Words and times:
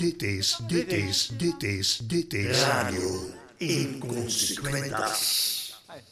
dit 0.00 0.22
is, 0.22 0.60
dit 0.66 0.92
is, 0.92 1.26
dit 1.26 1.62
is, 1.62 1.96
dit 1.96 2.34
is 2.34 2.64
Radio 2.64 3.20
Inconsequentas. 3.56 5.58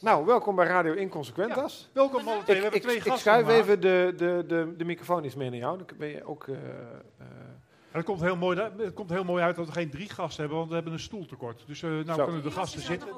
Nou, 0.01 0.27
welkom 0.27 0.57
bij 0.57 0.67
Radio 0.67 0.93
Inconsequentas. 0.93 1.89
Welkom 1.93 2.29
alle 2.29 2.43
twee. 2.43 2.61
We 2.61 2.67
ik, 2.67 2.73
hebben 2.73 2.81
ik, 2.81 2.83
twee 2.83 2.97
ik 2.97 3.03
gasten 3.03 3.21
schuif 3.21 3.45
vandaag. 3.45 3.63
even 3.63 3.81
de, 3.81 4.15
de, 4.17 4.45
de, 4.47 4.75
de 4.77 4.85
microfoon 4.85 5.25
iets 5.25 5.35
meer 5.35 5.51
naar 5.51 5.59
jou. 5.59 5.79
Dan 5.79 5.87
ben 5.99 6.09
je 6.09 6.25
ook... 6.25 6.49
eh, 6.49 6.55
eh, 6.55 6.61
het 7.91 8.05
komt, 8.05 8.21
heel 8.21 8.37
mooi, 8.37 8.61
het 8.79 8.95
komt 8.95 9.11
heel 9.11 9.25
mooi 9.25 9.43
uit 9.43 9.57
dat 9.57 9.67
we 9.67 9.73
geen 9.73 9.91
drie 9.91 10.09
gasten 10.09 10.41
hebben, 10.41 10.57
want 10.59 10.69
we 10.69 10.75
hebben 10.75 10.93
een 10.93 10.99
stoeltekort. 11.01 11.63
Dus 11.67 11.83
eh 11.83 11.91
nou 11.91 12.05
Zo. 12.05 12.25
kunnen 12.25 12.43
de 12.43 12.51
gasten 12.51 12.81
zitten. 12.81 13.09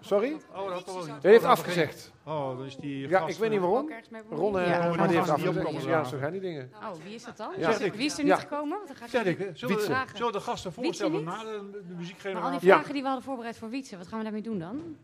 sorry? 0.00 0.36
Oh, 0.54 0.68
dat 0.68 0.88
al 0.88 1.06
Hij 1.06 1.30
heeft 1.30 1.44
afgezegd. 1.44 2.12
Oh, 2.24 2.56
dan 2.56 2.66
is 2.66 2.76
die 2.76 3.08
Ja, 3.08 3.18
gast, 3.18 3.32
ik 3.34 3.40
weet 3.40 3.50
niet 3.50 3.58
eh, 3.58 3.64
waarom. 3.64 3.90
Ron, 4.30 4.58
eh, 4.58 4.68
Ja, 4.68 4.94
maar 4.94 5.08
die 5.08 5.16
heeft 5.16 5.30
afgezegd. 5.30 5.84
Ja, 5.84 6.04
zo 6.04 6.18
gaan 6.18 6.32
die 6.32 6.40
dingen. 6.40 6.70
Oh, 6.82 6.90
wie 7.04 7.14
is 7.14 7.24
dat 7.24 7.36
dan? 7.36 7.50
Ja. 7.50 7.56
Wie, 7.56 7.64
Zeg 7.64 7.74
is, 7.80 7.86
ik. 7.86 7.94
wie 7.94 8.06
is 8.06 8.18
er 8.18 8.24
Ja. 8.26 8.34
niet 8.34 8.42
gekomen? 8.44 8.76
Want 8.76 8.86
dan 8.88 8.96
ga 8.96 9.04
ik 9.04 9.10
Zeg 9.10 9.24
ik, 9.24 9.38
hè? 9.38 9.50
zullen, 9.54 9.76
we, 9.76 10.32
de 10.32 10.40
gasten 10.40 10.72
voorstellen 10.72 11.24
na 11.24 11.42
de, 11.42 11.82
de 12.22 12.32
Maar 12.32 12.42
al 12.42 12.50
die? 12.50 12.58
Ja. 12.68 12.74
vragen 12.74 12.92
die 12.92 13.02
we 13.02 13.08
hadden 13.08 13.24
voorbereid 13.26 13.56
voor 13.56 13.68
Wietse, 13.70 13.96
wat 13.96 14.06
gaan 14.06 14.18
we 14.18 14.24
daarmee 14.24 14.42
doen 14.42 14.58
dan? 14.58 14.96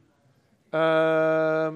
Ehm, 0.75 1.75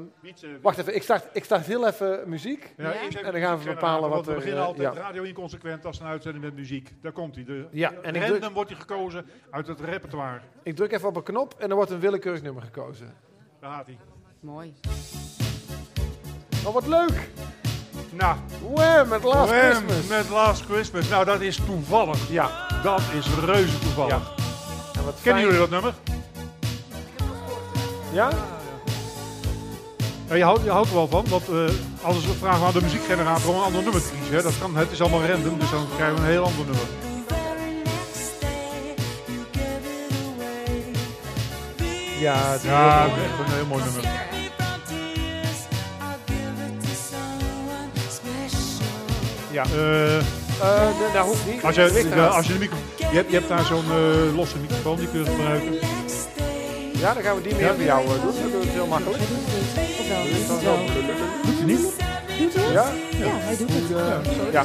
wacht 0.63 0.79
even, 0.79 0.95
ik 0.95 1.03
start, 1.03 1.25
ik 1.33 1.45
start 1.45 1.67
heel 1.67 1.87
even 1.87 2.21
muziek. 2.27 2.75
Ja, 2.77 2.93
even 2.93 3.25
En 3.25 3.33
dan 3.33 3.41
gaan 3.41 3.59
we 3.59 3.65
bepalen 3.65 4.11
wat 4.11 4.25
We 4.25 4.31
er, 4.31 4.37
beginnen 4.37 4.61
eh, 4.63 4.67
altijd 4.67 4.95
ja. 4.95 5.01
radio 5.01 5.23
inconsequent 5.23 5.85
als 5.85 6.01
een 6.01 6.07
uitzending 6.07 6.45
met 6.45 6.55
muziek. 6.55 6.93
Daar 7.03 7.13
komt 7.13 7.35
hij. 7.35 7.45
De, 7.45 7.67
Ja, 7.71 7.93
en 8.03 8.15
ik 8.15 8.21
random 8.23 8.39
druk, 8.41 8.53
wordt 8.53 8.71
hij 8.71 8.79
gekozen 8.81 9.27
uit 9.51 9.67
het 9.67 9.81
repertoire. 9.81 10.41
ik 10.63 10.77
druk 10.77 10.93
even 10.93 11.09
op 11.09 11.17
een 11.17 11.23
knop 11.23 11.55
en 11.59 11.69
er 11.71 11.75
wordt 11.77 11.91
een 11.91 12.01
willekeurig 12.01 12.43
nummer 12.43 12.63
gekozen. 12.63 13.15
Daar 13.61 13.71
gaat 13.71 13.87
hij. 13.87 13.99
Mooi. 14.41 14.75
Oh, 16.67 16.75
wat 16.75 16.87
leuk! 16.87 17.29
Nou, 18.13 18.37
Wham, 18.75 19.09
met 19.09 19.23
Last 19.23 19.51
Wham, 19.51 19.71
Christmas. 19.71 20.07
met 20.07 20.29
Last 20.29 20.65
Christmas. 20.65 21.09
Nou, 21.09 21.25
dat 21.25 21.41
is 21.41 21.57
toevallig. 21.57 22.31
Ja. 22.31 22.51
Dat 22.83 23.01
is 23.19 23.35
reuze 23.45 23.79
toevallig. 23.79 24.11
Ja. 24.37 24.45
En 24.99 25.05
wat 25.05 25.15
Kennen 25.23 25.23
fijn- 25.23 25.45
jullie 25.45 25.59
dat 25.59 25.71
nummer? 25.71 25.95
Ja? 28.13 28.31
Ja, 30.29 30.35
je, 30.35 30.45
houdt, 30.45 30.65
je 30.65 30.71
houdt 30.71 30.89
er 30.89 30.95
wel 30.95 31.09
van, 31.09 31.25
want 31.29 31.49
eh 31.49 31.75
als 32.03 32.27
we 32.27 32.33
vragen 32.33 32.67
aan 32.67 32.73
de 32.73 32.83
muziekgenerator 32.83 33.51
om 33.51 33.57
een 33.57 33.63
ander 33.63 33.83
nummer 33.83 34.03
te 34.03 34.09
kiezen, 34.19 34.37
hè, 34.37 34.43
dat 34.43 34.59
kan, 34.61 34.77
het 34.77 34.91
is 34.91 35.01
allemaal 35.01 35.25
random, 35.25 35.59
dus 35.59 35.71
dan 35.71 35.87
krijgen 35.97 36.15
we 36.17 36.21
een 36.21 36.29
heel 36.29 36.45
ander 36.45 36.65
nummer. 36.65 36.87
Ja, 42.21 42.37
het 42.51 42.63
is 42.63 42.69
Ja, 42.69 43.05
echt 43.05 43.15
een 43.47 43.55
heel 43.55 43.67
mooi 43.67 43.83
nummer. 43.85 44.03
Ja. 49.51 49.65
Dat 51.13 51.25
hoeft 51.27 51.47
niet. 51.47 51.65
als, 51.65 51.75
je, 51.75 51.83
als 52.31 52.47
je 52.47 52.53
de 52.53 52.59
micro, 52.59 52.77
je, 52.97 53.05
hebt, 53.05 53.31
je 53.31 53.37
hebt 53.37 53.49
daar 53.49 53.65
zo'n 53.65 53.85
losse 54.35 54.59
microfoon, 54.59 54.97
die 54.97 55.09
kun 55.09 55.19
je 55.25 55.31
gebruiken. 55.31 55.79
Ja, 57.01 57.15
dan 57.15 57.23
gaan 57.23 57.37
we 57.37 57.43
die 57.43 57.55
meer 57.55 57.75
voor 57.75 57.83
jou 57.85 58.05
eh, 58.05 58.11
doen. 58.11 58.21
Dan 58.43 58.51
doen 58.51 58.61
we 58.61 58.67
het 58.67 58.75
heel 58.81 58.87
makkelijk. 58.87 59.23
Dan 60.49 60.61
zo. 60.61 60.77
Doet 61.45 61.57
hij 61.59 61.65
niet? 61.73 61.87
Ja? 62.73 62.85
Ja, 63.25 63.33
hij 63.49 63.57
doet 63.57 63.69
het. 63.73 63.89
Ja. 64.53 64.65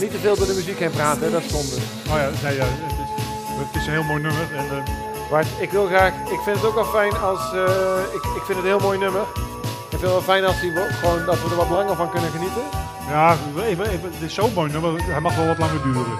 Niet 0.00 0.10
te 0.10 0.18
veel 0.18 0.36
door 0.36 0.46
de 0.46 0.54
muziek 0.54 0.78
heen 0.78 0.90
praten, 0.90 1.22
hè, 1.22 1.30
dat 1.30 1.42
is 1.42 1.50
zonde. 1.50 1.76
Oh 2.10 2.16
ja, 2.22 2.28
nee, 2.42 2.56
ja 2.56 2.64
het, 2.64 2.92
is, 3.02 3.66
het 3.66 3.80
is 3.80 3.86
een 3.86 3.92
heel 3.92 4.02
mooi 4.12 4.22
nummer. 4.22 4.46
En, 4.56 4.64
eh, 4.70 5.30
Maar 5.30 5.44
ik 5.60 5.70
wil 5.70 5.86
graag, 5.86 6.12
ik 6.36 6.40
vind 6.44 6.56
het 6.56 6.64
ook 6.66 6.74
wel 6.74 6.84
fijn 6.84 7.16
als, 7.18 7.52
eh, 7.52 8.14
ik, 8.16 8.22
ik 8.38 8.42
vind 8.46 8.58
het 8.58 8.66
een 8.66 8.74
heel 8.76 8.86
mooi 8.88 8.98
nummer. 8.98 9.20
Ik 9.20 9.88
vind 9.88 10.02
het 10.02 10.10
wel 10.10 10.22
fijn 10.22 10.44
als 10.44 10.60
die, 10.60 10.72
wo- 10.74 10.92
gewoon, 11.00 11.24
dat 11.26 11.42
we 11.42 11.48
er 11.50 11.56
wat 11.56 11.68
langer 11.70 11.96
van 11.96 12.10
kunnen 12.10 12.30
genieten. 12.30 12.62
ja, 13.08 13.36
even, 13.70 13.84
even, 13.86 14.12
het 14.12 14.22
is 14.28 14.34
zo'n 14.34 14.52
mooi 14.54 14.72
nummer, 14.72 14.90
hij 15.04 15.20
mag 15.20 15.36
wel 15.36 15.46
wat 15.46 15.58
langer 15.58 15.82
duren. 15.82 16.18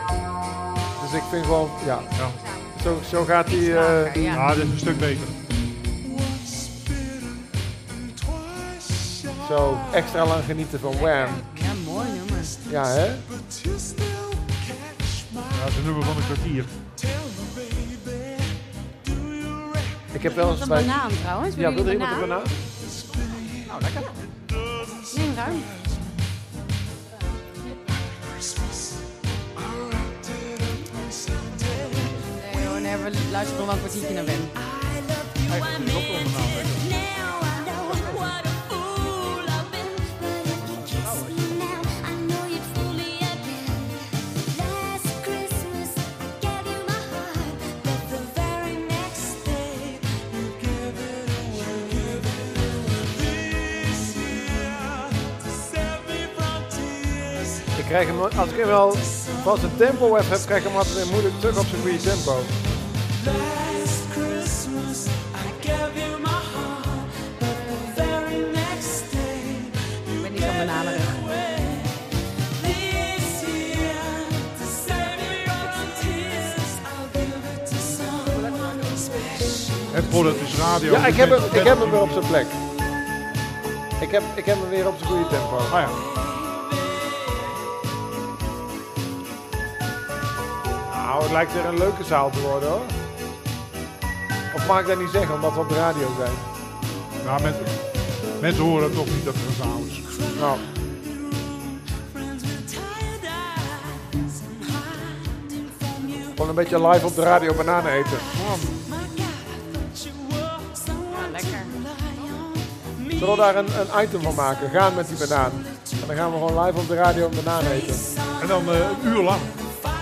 Dus 1.03 1.13
ik 1.21 1.23
vind 1.31 1.45
gewoon, 1.45 1.71
ja, 1.85 1.99
Ja, 2.11 2.29
zo, 2.83 3.01
zo 3.11 3.25
gaat 3.25 3.47
die, 3.47 3.77
eh, 3.77 4.15
ja. 4.15 4.35
ja 4.35 4.55
dit 4.55 4.65
is 4.65 4.71
een 4.71 4.79
stuk 4.79 4.99
beter. 4.99 5.27
zo 9.49 9.79
extra 9.93 10.27
lang 10.27 10.45
genieten 10.45 10.81
van 10.81 10.93
Wham. 10.93 11.29
ja, 11.55 11.73
mooi 11.85 12.09
nummer. 12.09 12.39
Ja, 12.71 12.87
hè? 12.87 13.05
Ja, 13.05 13.13
dat 15.61 15.69
is 15.69 15.77
een 15.77 15.85
nummer 15.85 16.05
van 16.05 16.17
een 16.17 16.25
kwartier. 16.25 16.65
Ik 20.13 20.23
heb 20.23 20.35
wel 20.35 20.51
eens 20.51 20.61
Een 20.61 20.69
bij... 20.69 20.85
banaan 20.85 21.11
trouwens. 21.23 21.55
Ja, 21.55 21.61
wil 21.61 21.71
er 21.71 21.77
jullie 21.77 21.93
iemand 21.93 22.13
een 22.13 22.21
banaan? 22.21 22.43
Nou, 23.67 23.83
lekker. 23.83 24.03
Neem 25.17 25.35
ruim. 25.35 25.63
Nee, 32.87 32.97
we 32.97 33.11
luisteren 33.31 33.67
nog 33.67 33.67
wel 33.67 33.75
een 33.75 33.81
kwartiertje 33.81 34.15
naar 34.15 34.25
Ben. 34.25 34.35
Ik 57.77 57.93
krijg 57.93 58.07
hem, 58.07 58.21
als 58.21 58.51
ik 58.51 58.57
hem 58.57 58.67
wel 58.67 58.93
vast 59.43 59.63
een 59.63 59.77
tempo 59.77 60.15
heb, 60.15 60.29
heb 60.29 60.41
krijg 60.45 60.63
ik 60.63 60.69
hem 60.69 60.77
altijd 60.77 60.95
weer 60.95 61.07
moeilijk 61.07 61.41
terug 61.41 61.59
op 61.59 61.67
zijn 61.67 61.81
goede 61.81 61.97
tempo. 61.99 62.43
Het 79.97 80.09
product 80.09 80.41
is 80.41 80.57
radio. 80.57 80.93
Ja, 80.93 81.07
ik 81.07 81.15
heb 81.15 81.31
hem, 81.31 81.43
ik 81.45 81.67
heb 81.67 81.79
hem 81.79 81.91
weer 81.91 82.01
op 82.01 82.11
zijn 82.11 82.27
plek. 82.27 82.47
Ik 84.01 84.11
heb, 84.11 84.23
ik 84.35 84.45
heb 84.45 84.57
hem 84.61 84.69
weer 84.69 84.87
op 84.87 84.95
zijn 84.99 85.11
goede 85.11 85.27
tempo. 85.27 85.57
Ah 85.57 85.71
ja. 85.71 85.89
Nou, 90.93 91.23
het 91.23 91.33
lijkt 91.33 91.53
weer 91.53 91.65
een 91.65 91.79
leuke 91.79 92.05
zaal 92.05 92.31
te 92.31 92.41
worden 92.41 92.69
hoor. 92.69 92.85
Of 94.55 94.67
mag 94.67 94.81
ik 94.81 94.87
dat 94.87 94.99
niet 94.99 95.11
zeggen, 95.13 95.35
omdat 95.35 95.55
we 95.55 95.61
op 95.61 95.69
de 95.69 95.75
radio 95.75 96.09
zijn? 96.19 96.33
Nou, 97.25 97.43
mensen, 97.43 97.65
mensen 98.41 98.63
horen 98.63 98.95
toch 98.95 99.07
niet 99.07 99.25
dat 99.25 99.35
er 99.35 99.41
een 99.47 99.55
zaal 99.55 99.83
is. 99.87 100.01
Nou, 100.41 100.59
gewoon 106.31 106.49
een 106.49 106.55
beetje 106.55 106.89
live 106.89 107.07
op 107.07 107.15
de 107.15 107.23
radio 107.23 107.55
bananen 107.55 107.93
eten. 107.93 108.19
Zullen 113.19 113.35
we 113.35 113.37
daar 113.41 113.57
een, 113.57 113.67
een 113.81 114.03
item 114.05 114.23
van 114.23 114.35
maken? 114.35 114.71
Gaan 114.71 114.95
met 114.95 115.09
die 115.09 115.19
banaan. 115.29 115.53
En 116.01 116.07
dan 116.07 116.17
gaan 116.17 116.31
we 116.33 116.37
gewoon 116.47 116.65
live 116.67 116.79
op 116.79 116.89
de 116.89 116.95
radio 116.95 117.25
een 117.25 117.45
banaan 117.45 117.67
eten. 117.67 117.95
En 118.41 118.47
dan 118.47 118.63
eh, 118.73 118.79
een 118.79 119.09
uur 119.09 119.23
lang. 119.23 119.41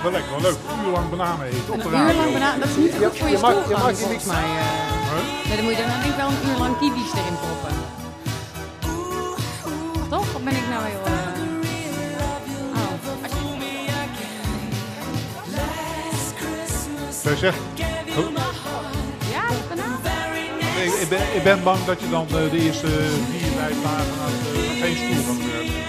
Wel 0.03 0.13
lekker, 0.13 0.31
wel 0.31 0.41
leuk. 0.41 0.57
Een 0.79 0.85
uur 0.87 0.93
lang 0.93 1.11
bananen 1.11 1.47
eten 1.47 1.73
op 1.73 1.83
de 1.83 1.89
Een 1.89 1.93
uur 1.93 1.93
lang 1.93 2.09
radio. 2.17 2.33
banaan, 2.33 2.61
dat 2.61 2.69
is 2.69 2.77
niet 2.77 2.93
Je- 2.93 3.07
goed 3.07 3.19
voor 3.19 3.29
je, 3.29 3.35
je 3.37 3.41
mag- 3.41 3.69
je 3.69 3.75
mag 3.77 3.95
die 3.97 4.07
niet- 4.09 4.27
mij. 4.27 4.43
Nee, 5.47 5.57
dan 5.57 5.65
moet 5.65 5.75
je 5.77 5.83
dan 5.83 5.91
denk 5.91 6.05
ik 6.05 6.17
wel 6.17 6.29
een 6.29 6.49
uur 6.51 6.59
lang 6.59 6.79
kiwis 6.79 7.13
erin 7.21 7.37
proppen. 7.45 7.75
Toch? 10.11 10.35
Of 10.35 10.43
ben 10.43 10.57
ik 10.57 10.69
nou 10.69 10.83
heel... 10.85 11.05
eh, 11.05 11.13
Oh, 12.75 13.23
als 13.23 13.33
je- 13.33 13.43
Zij 17.23 17.37
zegt. 17.37 17.59
Ik, 20.85 20.93
ik, 21.35 21.43
ben, 21.43 21.63
bang 21.63 21.85
dat 21.85 22.01
je 22.01 22.11
dan 22.11 22.27
eh, 22.27 22.51
de 22.51 22.59
eerste 22.59 22.87
vier, 23.31 23.53
vijf 23.59 23.83
dagen 23.83 24.21
aan 24.23 24.33
eh, 24.33 24.83
geen 24.83 24.97
stoel 24.97 25.25
gaat 25.25 25.51
werken. 25.53 25.83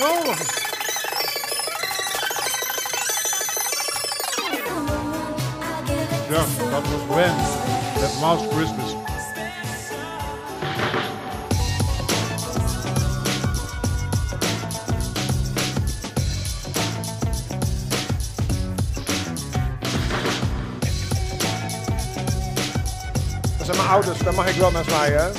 Oh. 0.00 0.36
Ja, 6.30 6.44
dat 6.70 6.82
was 6.82 7.00
Gwen. 7.10 7.34
That 8.00 8.20
Last 8.20 8.44
Christmas. 8.52 9.01
Ouders, 23.92 24.18
daar 24.18 24.34
mag 24.34 24.48
ik 24.54 24.60
wel 24.60 24.70
naar 24.70 24.84
zwaaien. 24.84 25.18
Hè? 25.18 25.30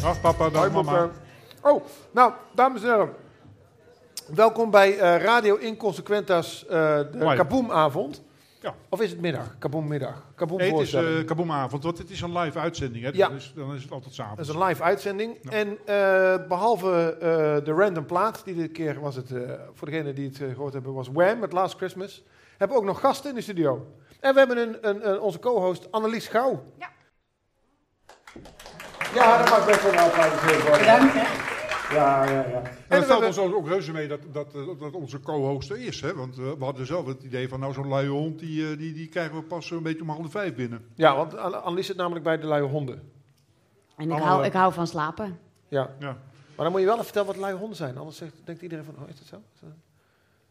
Dag 0.00 0.20
papa, 0.20 0.48
dag 0.50 0.72
mama. 0.72 1.10
Oh, 1.62 1.84
nou, 2.10 2.32
dames 2.54 2.82
en 2.82 2.88
heren. 2.88 3.12
Welkom 4.34 4.70
bij 4.70 4.98
eh, 4.98 5.22
Radio 5.22 5.56
Inconsequentas, 5.56 6.66
eh 6.66 6.98
de. 6.98 7.32
Kaboomavond. 7.36 8.22
Ja. 8.60 8.74
Of 8.88 9.00
is 9.00 9.10
het 9.10 9.20
middag? 9.20 9.56
Kaboommiddag. 9.58 10.24
Kaboom 10.34 10.58
Nee, 10.58 10.72
het 10.72 10.80
is 10.80 10.92
eh 10.92 11.24
Kaboomavond, 11.24 11.82
want 11.82 11.98
het 11.98 12.10
is 12.10 12.20
een 12.20 12.38
live 12.38 12.58
uitzending. 12.58 13.04
Hè? 13.04 13.10
Ja. 13.12 13.28
Dus 13.28 13.52
dan 13.56 13.74
is 13.74 13.82
het 13.82 13.92
altijd 13.92 14.16
Dat 14.16 14.26
s'avonds. 14.26 14.48
is 14.48 14.54
een 14.54 14.64
live 14.64 14.82
uitzending. 14.82 15.38
Ja. 15.42 15.50
En 15.50 15.78
eh, 15.84 16.46
behalve 16.48 17.16
eh, 17.20 17.64
de 17.64 17.72
random 17.72 18.06
plaat, 18.06 18.44
die 18.44 18.54
dit 18.54 18.72
keer 18.72 19.00
was 19.00 19.16
het, 19.16 19.32
voor 19.74 19.90
degenen 19.90 20.14
die 20.14 20.28
het 20.28 20.40
eh, 20.42 20.48
gehoord 20.48 20.72
hebben, 20.72 20.94
was 20.94 21.08
Wham 21.12 21.38
met 21.38 21.52
Last 21.52 21.76
Christmas. 21.76 22.22
Hebben 22.56 22.76
we 22.76 22.82
ook 22.82 22.88
nog 22.88 23.00
gasten 23.00 23.30
in 23.30 23.36
de 23.36 23.42
studio. 23.42 23.86
En 24.20 24.32
we 24.32 24.38
hebben 24.38 24.58
een, 24.58 24.88
een, 24.88 25.08
een- 25.10 25.20
onze 25.20 25.38
co-host 25.38 25.92
Annelies 25.92 26.28
Gouw. 26.28 26.64
Ja. 26.78 26.88
Ja, 29.14 29.38
dat 29.38 29.48
mag 29.50 29.66
best 29.66 29.82
wel 29.82 29.92
een 29.92 29.98
applaus 29.98 30.42
worden. 30.42 30.78
Bedankt, 30.78 31.14
hè. 31.14 31.46
Ja, 31.94 32.24
ja, 32.24 32.30
ja. 32.30 32.42
En 32.44 32.62
we 32.62 32.94
het 32.94 33.04
valt 33.06 33.08
hebben- 33.24 33.44
ons 33.44 33.54
ook, 33.54 33.66
reuze 33.68 33.92
mee 33.92 34.08
dat, 34.08 34.20
dat, 34.32 34.54
eh, 34.54 34.66
dat 34.80 34.92
onze 34.92 35.20
co-host 35.20 35.70
er 35.70 35.78
is. 35.78 36.00
Hè? 36.00 36.14
Want 36.14 36.38
eh, 36.38 36.44
we 36.58 36.64
hadden 36.64 36.86
zelf 36.86 37.06
het 37.06 37.22
idee 37.22 37.48
van, 37.48 37.60
nou 37.60 37.72
zo'n 37.72 37.88
luie 37.88 38.08
hond, 38.08 38.38
die, 38.38 38.70
eh, 38.70 38.78
die, 38.78 38.92
die 38.92 39.08
krijgen 39.08 39.36
we 39.36 39.42
pas 39.42 39.70
een 39.70 39.82
beetje 39.82 40.02
om 40.02 40.08
half 40.08 40.30
vijf 40.30 40.54
binnen. 40.54 40.86
Ja, 40.94 41.16
want 41.16 41.36
Anne- 41.36 41.56
Annelies 41.56 41.86
zit 41.86 41.96
namelijk 41.96 42.24
bij 42.24 42.38
de 42.38 42.46
luie 42.46 42.62
honden. 42.68 43.12
En 43.96 44.10
ik 44.10 44.18
hou, 44.18 44.44
ik 44.44 44.52
hou 44.52 44.72
van 44.72 44.86
slapen. 44.86 45.38
Ja. 45.68 45.90
Ja. 45.98 46.06
Maar 46.56 46.66
dan 46.66 46.70
moet 46.70 46.80
je 46.80 46.84
wel 46.86 46.94
even 46.94 47.04
vertellen 47.06 47.28
wat 47.28 47.36
luie 47.36 47.54
honden 47.56 47.76
zijn. 47.76 47.98
Anders 47.98 48.16
zegt, 48.16 48.34
denkt 48.44 48.62
iedereen 48.62 48.84
van, 48.84 48.94
oh, 49.02 49.08
is 49.08 49.18
dat 49.18 49.26
zo? 49.26 49.36
Is 49.54 49.60
dat- 49.60 49.70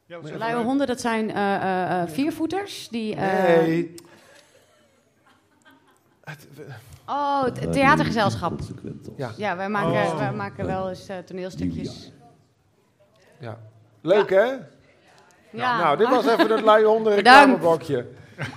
Ja, 0.07 0.19
Luie 0.21 0.55
honden, 0.63 0.87
dat 0.87 1.01
zijn 1.01 1.31
eh, 1.31 1.55
eh, 1.55 2.01
eh, 2.01 2.09
viervoeters. 2.09 2.87
Die, 2.89 3.15
eh, 3.15 3.57
Nee. 3.57 3.95
Oh, 7.05 7.43
het 7.43 7.71
theatergezelschap. 7.73 8.59
ja, 9.17 9.31
Ja, 9.37 9.55
wij 9.57 9.69
maken, 9.69 9.89
Oh. 10.11 10.17
wij 10.17 10.33
maken 10.33 10.65
wel 10.65 10.89
eens 10.89 11.07
eh, 11.07 11.17
toneelstukjes. 11.17 12.11
ja. 13.39 13.59
Leuk 14.01 14.29
hè? 14.29 14.51
Ja. 15.49 15.77
Nou, 15.79 15.97
dit 15.97 16.09
was 16.09 16.25
even 16.31 16.51
het 16.51 16.61
luie 16.61 16.85
honden 16.85 17.15
reclameblokje. 17.15 18.05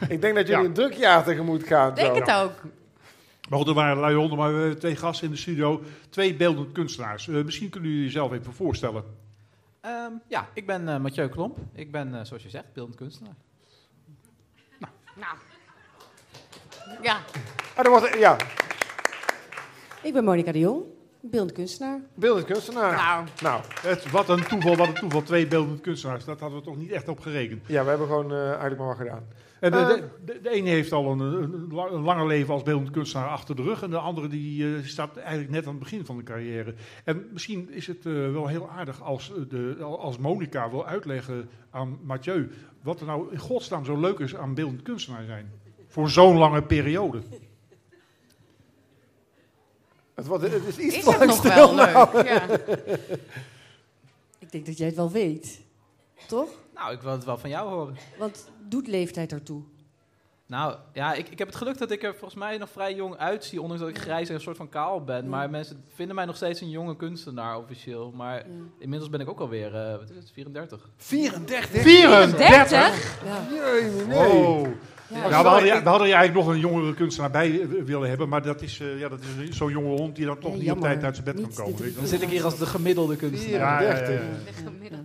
Ik 0.08 0.20
denk 0.20 0.35
dat 0.35 0.47
jullie 0.47 0.62
Ja. 0.62 0.69
een 0.69 0.75
druk 0.75 0.93
jaar 0.93 1.25
tegemoet 1.25 1.62
gaan. 1.67 1.94
Denk 1.94 2.14
zo. 2.14 2.20
het 2.20 2.31
ook. 2.32 2.52
Maar 3.49 3.58
goed, 3.58 3.69
er 3.69 3.75
waren 3.75 4.00
luie 4.00 4.17
honden, 4.17 4.38
maar 4.38 4.52
we 4.55 4.58
hebben 4.61 4.79
twee 4.79 4.97
gasten 4.97 5.26
in 5.26 5.32
de 5.32 5.38
studio. 5.38 5.82
Twee 6.11 6.35
beeldend 6.35 6.73
kunstenaars. 6.73 7.29
Eh, 7.29 7.44
misschien 7.44 7.69
kunnen 7.70 7.91
jullie 7.91 8.05
jezelf 8.05 8.32
even 8.32 8.52
voorstellen. 8.52 9.05
Ehm, 9.80 10.12
ja, 10.26 10.48
ik 10.54 10.66
ben 10.66 10.88
eh, 10.88 10.98
Mathieu 10.98 11.28
Klomp. 11.28 11.58
Ik 11.72 11.90
ben, 11.92 12.14
eh, 12.14 12.24
zoals 12.24 12.42
je 12.42 12.50
zegt, 12.50 12.72
beeldend 12.72 12.96
kunstenaar. 12.96 13.34
Nou. 15.14 15.36
Ja. 17.02 17.20
Ah, 17.76 17.84
dat 17.84 18.00
was, 18.00 18.12
ja, 18.12 18.36
Ik 20.02 20.12
ben 20.12 20.24
Monika 20.24 20.52
de 20.52 20.58
Jong, 20.58 20.84
beeldend 21.22 21.52
kunstenaar. 21.52 22.00
beeldend 22.14 22.46
kunstenaar. 22.46 22.93
Nou. 22.96 23.26
Nou, 23.43 23.62
Het, 23.81 24.11
wat 24.11 24.28
een 24.28 24.44
toeval, 24.44 24.76
wat 24.76 24.88
een 24.88 24.94
toeval. 24.94 25.22
Twee 25.22 25.46
beeldend 25.46 25.81
kunstenaars. 25.81 26.25
Dat 26.25 26.40
hadden 26.40 26.58
we 26.58 26.64
toch 26.64 26.76
niet 26.76 26.90
echt 26.90 27.08
op 27.08 27.20
gerekend. 27.20 27.67
ja, 27.67 27.82
we 27.82 27.88
hebben 27.88 28.06
gewoon 28.06 28.32
eh, 28.32 28.44
eigenlijk 28.49 28.78
maar 28.78 28.87
wat 28.88 28.96
gedaan. 28.96 29.25
En 29.61 29.70
de, 29.70 29.78
de, 30.25 30.32
de, 30.32 30.40
de 30.43 30.50
ene 30.50 30.69
heeft 30.69 30.93
al 30.93 31.11
een, 31.12 31.20
een, 31.20 31.69
la- 31.72 31.87
een 31.90 32.02
langer 32.02 32.26
leven 32.26 32.55
als 32.55 32.62
beeldend 32.62 32.90
kunstenaar 32.90 33.28
achter 33.28 33.56
de 33.56 33.62
rug. 33.62 33.82
En 33.82 33.90
de 33.90 33.99
andere 33.99 34.28
die, 34.28 34.75
eh, 34.76 34.84
staat 34.84 35.17
eigenlijk 35.17 35.50
net 35.50 35.64
aan 35.64 35.70
het 35.70 35.78
begin 35.82 36.05
van 36.05 36.17
de 36.17 36.22
carrière. 36.22 36.75
En 37.05 37.26
misschien 37.32 37.70
is 37.73 37.87
het 37.87 38.06
eh, 38.06 38.12
wel 38.12 38.46
heel 38.46 38.70
aardig 38.70 39.02
als, 39.02 39.32
de, 39.49 39.76
als 39.81 40.19
Monica 40.19 40.70
wil 40.70 40.87
uitleggen 40.87 41.49
aan 41.70 41.99
Mathieu... 42.02 42.50
wat 42.82 43.00
er 43.00 43.06
nou 43.06 43.32
in 43.32 43.38
godsnaam 43.38 43.84
zo 43.84 44.00
leuk 44.00 44.19
is 44.19 44.37
aan 44.37 44.55
beeldend 44.55 44.82
kunstenaar 44.82 45.25
zijn. 45.25 45.50
Voor 45.87 46.11
zo'n 46.11 46.37
lange 46.38 46.62
periode. 46.62 47.20
Het, 50.20 50.28
wordt, 50.28 50.43
het 50.52 50.67
is 50.67 50.78
iets 50.78 50.96
Is 50.96 51.05
het 51.05 51.26
nog 51.26 51.37
stil 51.37 51.55
wel 51.55 51.75
nou. 51.75 52.08
leuk? 52.12 52.26
Ja. 52.26 52.46
Ik 54.38 54.52
denk 54.52 54.67
dat 54.67 54.76
jij 54.78 54.87
het 54.87 54.96
wel 54.96 55.11
weet, 55.11 55.61
toch? 56.26 56.49
Nou, 56.75 56.93
ik 56.93 57.00
wil 57.00 57.12
het 57.12 57.25
wel 57.25 57.38
van 57.38 57.50
jou 57.50 57.69
horen. 57.70 57.96
Want 58.19 58.49
doet 58.69 58.87
leeftijd 58.87 59.32
ertoe? 59.32 59.62
Nou, 60.46 60.75
ja, 60.93 61.12
ik, 61.14 61.28
ik 61.28 61.38
heb 61.38 61.49
het 61.49 61.56
geluk 61.56 61.78
dat 61.78 61.90
ik 61.90 62.02
er 62.02 62.11
volgens 62.11 62.34
mij 62.40 62.58
nog 62.58 62.70
vrij 62.70 62.94
jong 62.94 63.17
uitzie, 63.17 63.61
ondanks 63.61 63.82
dat 63.82 63.90
ik 63.93 63.99
grijs 63.99 64.28
en 64.28 64.34
een 64.34 64.40
soort 64.40 64.56
van 64.56 64.69
kaal 64.69 65.05
ben. 65.05 65.22
Ja. 65.22 65.28
Maar 65.28 65.50
mensen 65.50 65.84
vinden 65.94 66.14
mij 66.17 66.25
nog 66.25 66.37
steeds 66.37 66.61
een 66.61 66.70
jonge 66.70 66.96
kunstenaar 66.96 67.58
officieel. 67.58 68.11
Maar 68.11 68.37
Ja. 68.37 68.44
inmiddels 68.78 69.11
ben 69.11 69.20
ik 69.20 69.28
ook 69.28 69.40
alweer, 69.40 69.75
eh 69.75 69.96
wat 69.99 70.11
is 70.11 70.16
het, 70.16 70.31
34. 70.32 70.88
34? 70.96 71.82
34! 71.82 73.25
Ja. 73.25 73.46
Jee, 73.50 73.90
nee. 74.06 74.28
Oh. 74.28 74.69
Ja. 75.10 75.28
Nou, 75.28 75.42
we, 75.42 75.48
hadden, 75.48 75.66
je- 75.66 75.82
we 75.82 75.88
hadden 75.88 76.12
eigenlijk 76.12 76.34
nog 76.46 76.54
een 76.54 76.60
jongere 76.60 76.94
kunstenaar 76.94 77.30
bij 77.30 77.60
eh, 77.60 77.66
willen 77.84 78.08
hebben. 78.08 78.28
Maar 78.28 78.42
dat 78.42 78.62
is, 78.62 78.80
eh, 78.80 78.98
ja, 78.98 79.08
dat 79.08 79.20
is 79.48 79.56
zo'n 79.56 79.70
jonge 79.70 79.96
hond 79.96 80.16
die 80.16 80.26
dan 80.26 80.38
toch 80.38 80.52
Ja, 80.52 80.58
niet 80.58 80.70
op 80.70 80.80
tijd 80.80 81.04
uit 81.04 81.14
zijn 81.14 81.24
bed 81.26 81.34
Niet 81.36 81.46
kan 81.54 81.64
komen. 81.64 81.76
de- 81.76 81.82
weet 81.82 81.92
je 81.92 81.98
Dan 81.98 82.08
zit 82.08 82.22
ik 82.22 82.28
hier 82.28 82.44
als 82.44 82.58
de 82.58 82.66
gemiddelde 82.66 83.16
kunstenaar. 83.16 83.82
Ja, 83.82 83.88
ja, 83.90 83.98
ja, 83.98 84.04
34. 84.06 84.90
ja. 84.90 84.96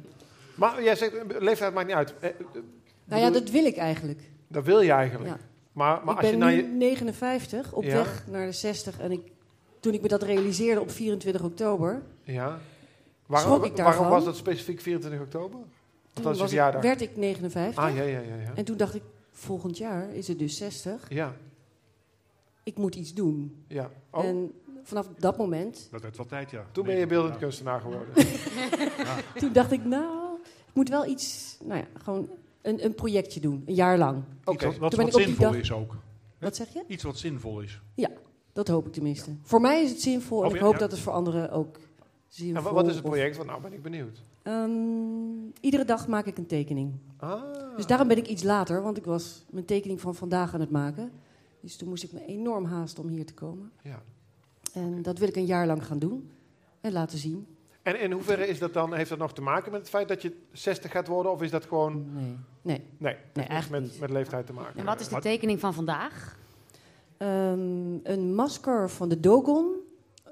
Maar 0.56 0.84
jij 0.84 0.96
zegt, 0.96 1.12
leeftijd 1.40 1.74
maakt 1.74 1.88
niet 1.88 1.96
uit. 1.96 2.14
Eh, 2.20 2.30
Nou 3.06 3.22
ja, 3.22 3.30
dat 3.30 3.50
wil 3.50 3.66
ik 3.66 3.78
eigenlijk. 3.78 4.20
Dat 4.48 4.64
wil 4.66 4.82
je 4.82 4.92
eigenlijk. 4.92 5.30
Ja. 5.30 5.38
Maar, 5.72 6.02
maar 6.04 6.14
ik 6.14 6.20
als 6.22 6.30
je 6.30 6.38
ben 6.38 6.40
naar 6.40 6.52
nu 6.52 6.58
je... 6.58 6.68
59, 6.68 7.74
op 7.74 7.84
Ja. 7.84 7.94
weg 7.94 8.24
naar 8.32 8.46
de 8.46 8.52
60. 8.52 9.00
En 9.00 9.12
ik, 9.12 9.22
toen 9.80 9.94
ik 9.94 10.02
me 10.02 10.08
dat 10.08 10.24
realiseerde 10.24 10.82
op 10.82 10.92
24 10.92 11.42
oktober, 11.44 12.02
Ja. 12.24 12.58
Waarom, 13.26 13.52
Schrok 13.52 13.66
ik 13.66 13.76
waarom 13.78 13.94
daarvan? 13.94 14.10
was 14.12 14.26
dat 14.26 14.38
specifiek 14.38 14.82
24 14.82 15.20
oktober? 15.22 15.60
toen 16.14 16.24
je 16.24 16.30
was 16.30 16.40
ik, 16.40 16.48
verjaardag. 16.48 16.82
werd 16.82 17.02
ik 17.02 17.10
59. 17.16 17.84
Ah, 17.84 17.96
ja, 17.96 18.02
ja, 18.04 18.10
ja. 18.10 18.20
Ja. 18.20 18.52
En 18.56 18.66
toen 18.66 18.78
dacht 18.78 18.96
ik, 18.96 19.02
volgend 19.38 19.78
jaar 19.78 20.10
is 20.14 20.28
het 20.28 20.40
dus 20.40 20.58
60. 20.58 21.06
ja, 21.10 21.36
Ik 22.64 22.78
moet 22.78 22.96
iets 22.96 23.14
doen. 23.14 23.64
ja. 23.68 23.92
Oh, 24.10 24.24
En 24.26 24.52
vanaf 24.84 25.08
dat 25.18 25.38
moment, 25.38 25.88
Dat 25.92 26.02
werd 26.02 26.18
wel 26.18 26.26
tijd, 26.26 26.52
ja. 26.52 26.66
toen 26.72 26.86
ben 26.86 26.98
je 26.98 27.06
beeldend 27.08 27.34
ja. 27.34 27.40
kunstenaar 27.40 27.82
geworden. 27.82 28.14
toen 29.42 29.54
dacht 29.54 29.72
ik, 29.72 29.86
nou, 29.86 30.36
ik 30.68 30.74
moet 30.74 30.90
wel 30.90 31.06
iets, 31.06 31.58
nou 31.64 31.80
ja, 31.80 31.88
gewoon 32.02 32.30
een, 32.62 32.86
een 32.86 32.96
projectje 32.96 33.40
doen. 33.40 33.64
Een 33.66 33.74
jaar 33.74 33.98
lang. 33.98 34.24
Oké. 34.44 34.52
Iets 34.54 34.64
wat, 34.64 34.78
wat, 34.78 34.92
Toen 34.92 35.00
ben 35.06 35.12
wat 35.12 35.16
ik 35.22 35.22
op 35.22 35.26
die 35.26 35.26
zinvol 35.36 35.52
dag- 35.52 35.62
is 35.62 35.72
ook. 35.72 35.96
Wat 36.40 36.56
zeg 36.56 36.74
je? 36.74 36.84
Iets 36.88 37.04
wat 37.04 37.18
zinvol 37.18 37.60
is. 37.62 37.82
Dat 38.54 38.68
hoop 38.68 38.86
ik 38.88 38.94
tenminste. 38.94 39.32
Voor 39.42 39.62
mij 39.62 39.84
is 39.84 39.90
het 39.90 40.02
zinvol 40.02 40.40
en 40.42 40.46
Oh, 40.48 40.52
ik 40.54 40.58
ja, 40.60 40.64
hoop 40.66 40.74
ja. 40.74 40.80
dat 40.80 40.92
het 40.92 41.00
voor 41.00 41.14
anderen 41.14 41.52
ook 41.52 41.80
zinvol 42.28 42.56
En 42.58 42.64
wa- 42.64 42.74
wat 42.74 42.88
is 42.88 42.96
het 42.96 43.04
project? 43.04 43.38
Want 43.38 43.50
nou 43.50 43.62
ben 43.62 43.74
ik 43.74 43.82
benieuwd. 43.82 44.24
Ehm, 44.46 44.72
iedere 45.60 45.86
dag 45.86 46.08
maak 46.08 46.26
ik 46.26 46.38
een 46.38 46.46
tekening. 46.46 46.94
Ah. 47.18 47.42
Dus 47.76 47.86
daarom 47.86 48.08
ben 48.08 48.18
ik 48.18 48.28
iets 48.28 48.44
later, 48.44 48.82
want 48.82 48.98
ik 48.98 49.06
was 49.06 49.46
mijn 49.50 49.66
tekening 49.66 50.02
van 50.02 50.16
vandaag 50.16 50.54
aan 50.54 50.60
het 50.60 50.72
maken. 50.72 51.12
Dus 51.60 51.76
toen 51.76 51.90
moest 51.90 52.04
ik 52.04 52.12
me 52.12 52.26
enorm 52.26 52.66
haasten 52.66 53.04
om 53.04 53.10
hier 53.10 53.26
te 53.26 53.34
komen. 53.34 53.72
Ja. 53.82 54.02
En 54.74 55.02
dat 55.02 55.18
wil 55.18 55.28
ik 55.28 55.36
een 55.36 55.46
jaar 55.46 55.68
lang 55.68 55.86
gaan 55.86 56.00
doen 56.00 56.32
en 56.82 56.92
laten 56.92 57.18
zien. 57.18 57.48
En 57.82 58.00
in 58.00 58.12
hoeverre 58.12 58.48
is 58.48 58.60
dat 58.60 58.74
dan, 58.74 58.94
heeft 58.94 59.10
dat 59.10 59.20
nog 59.20 59.34
te 59.34 59.42
maken 59.42 59.72
met 59.72 59.80
het 59.80 59.90
feit 59.90 60.08
dat 60.08 60.22
je 60.22 60.36
60 60.52 60.92
gaat 60.92 61.08
worden? 61.08 61.32
Of 61.32 61.42
is 61.42 61.52
dat 61.52 61.66
gewoon... 61.66 62.06
Nee, 62.14 62.38
nee. 62.62 62.82
Nee, 62.98 63.16
Nee, 63.34 63.46
heeft 63.50 63.70
met, 63.70 63.82
niet. 63.82 64.00
met 64.00 64.10
leeftijd 64.10 64.46
te 64.46 64.54
maken. 64.54 64.80
En 64.80 64.86
wat 64.86 65.00
is 65.00 65.08
de 65.08 65.20
tekening 65.20 65.60
van 65.60 65.74
vandaag? 65.74 66.38
Ehm, 67.18 67.96
een 68.04 68.36
masker 68.36 68.90
van 68.90 69.10
de 69.10 69.20
Dogon. 69.20 69.74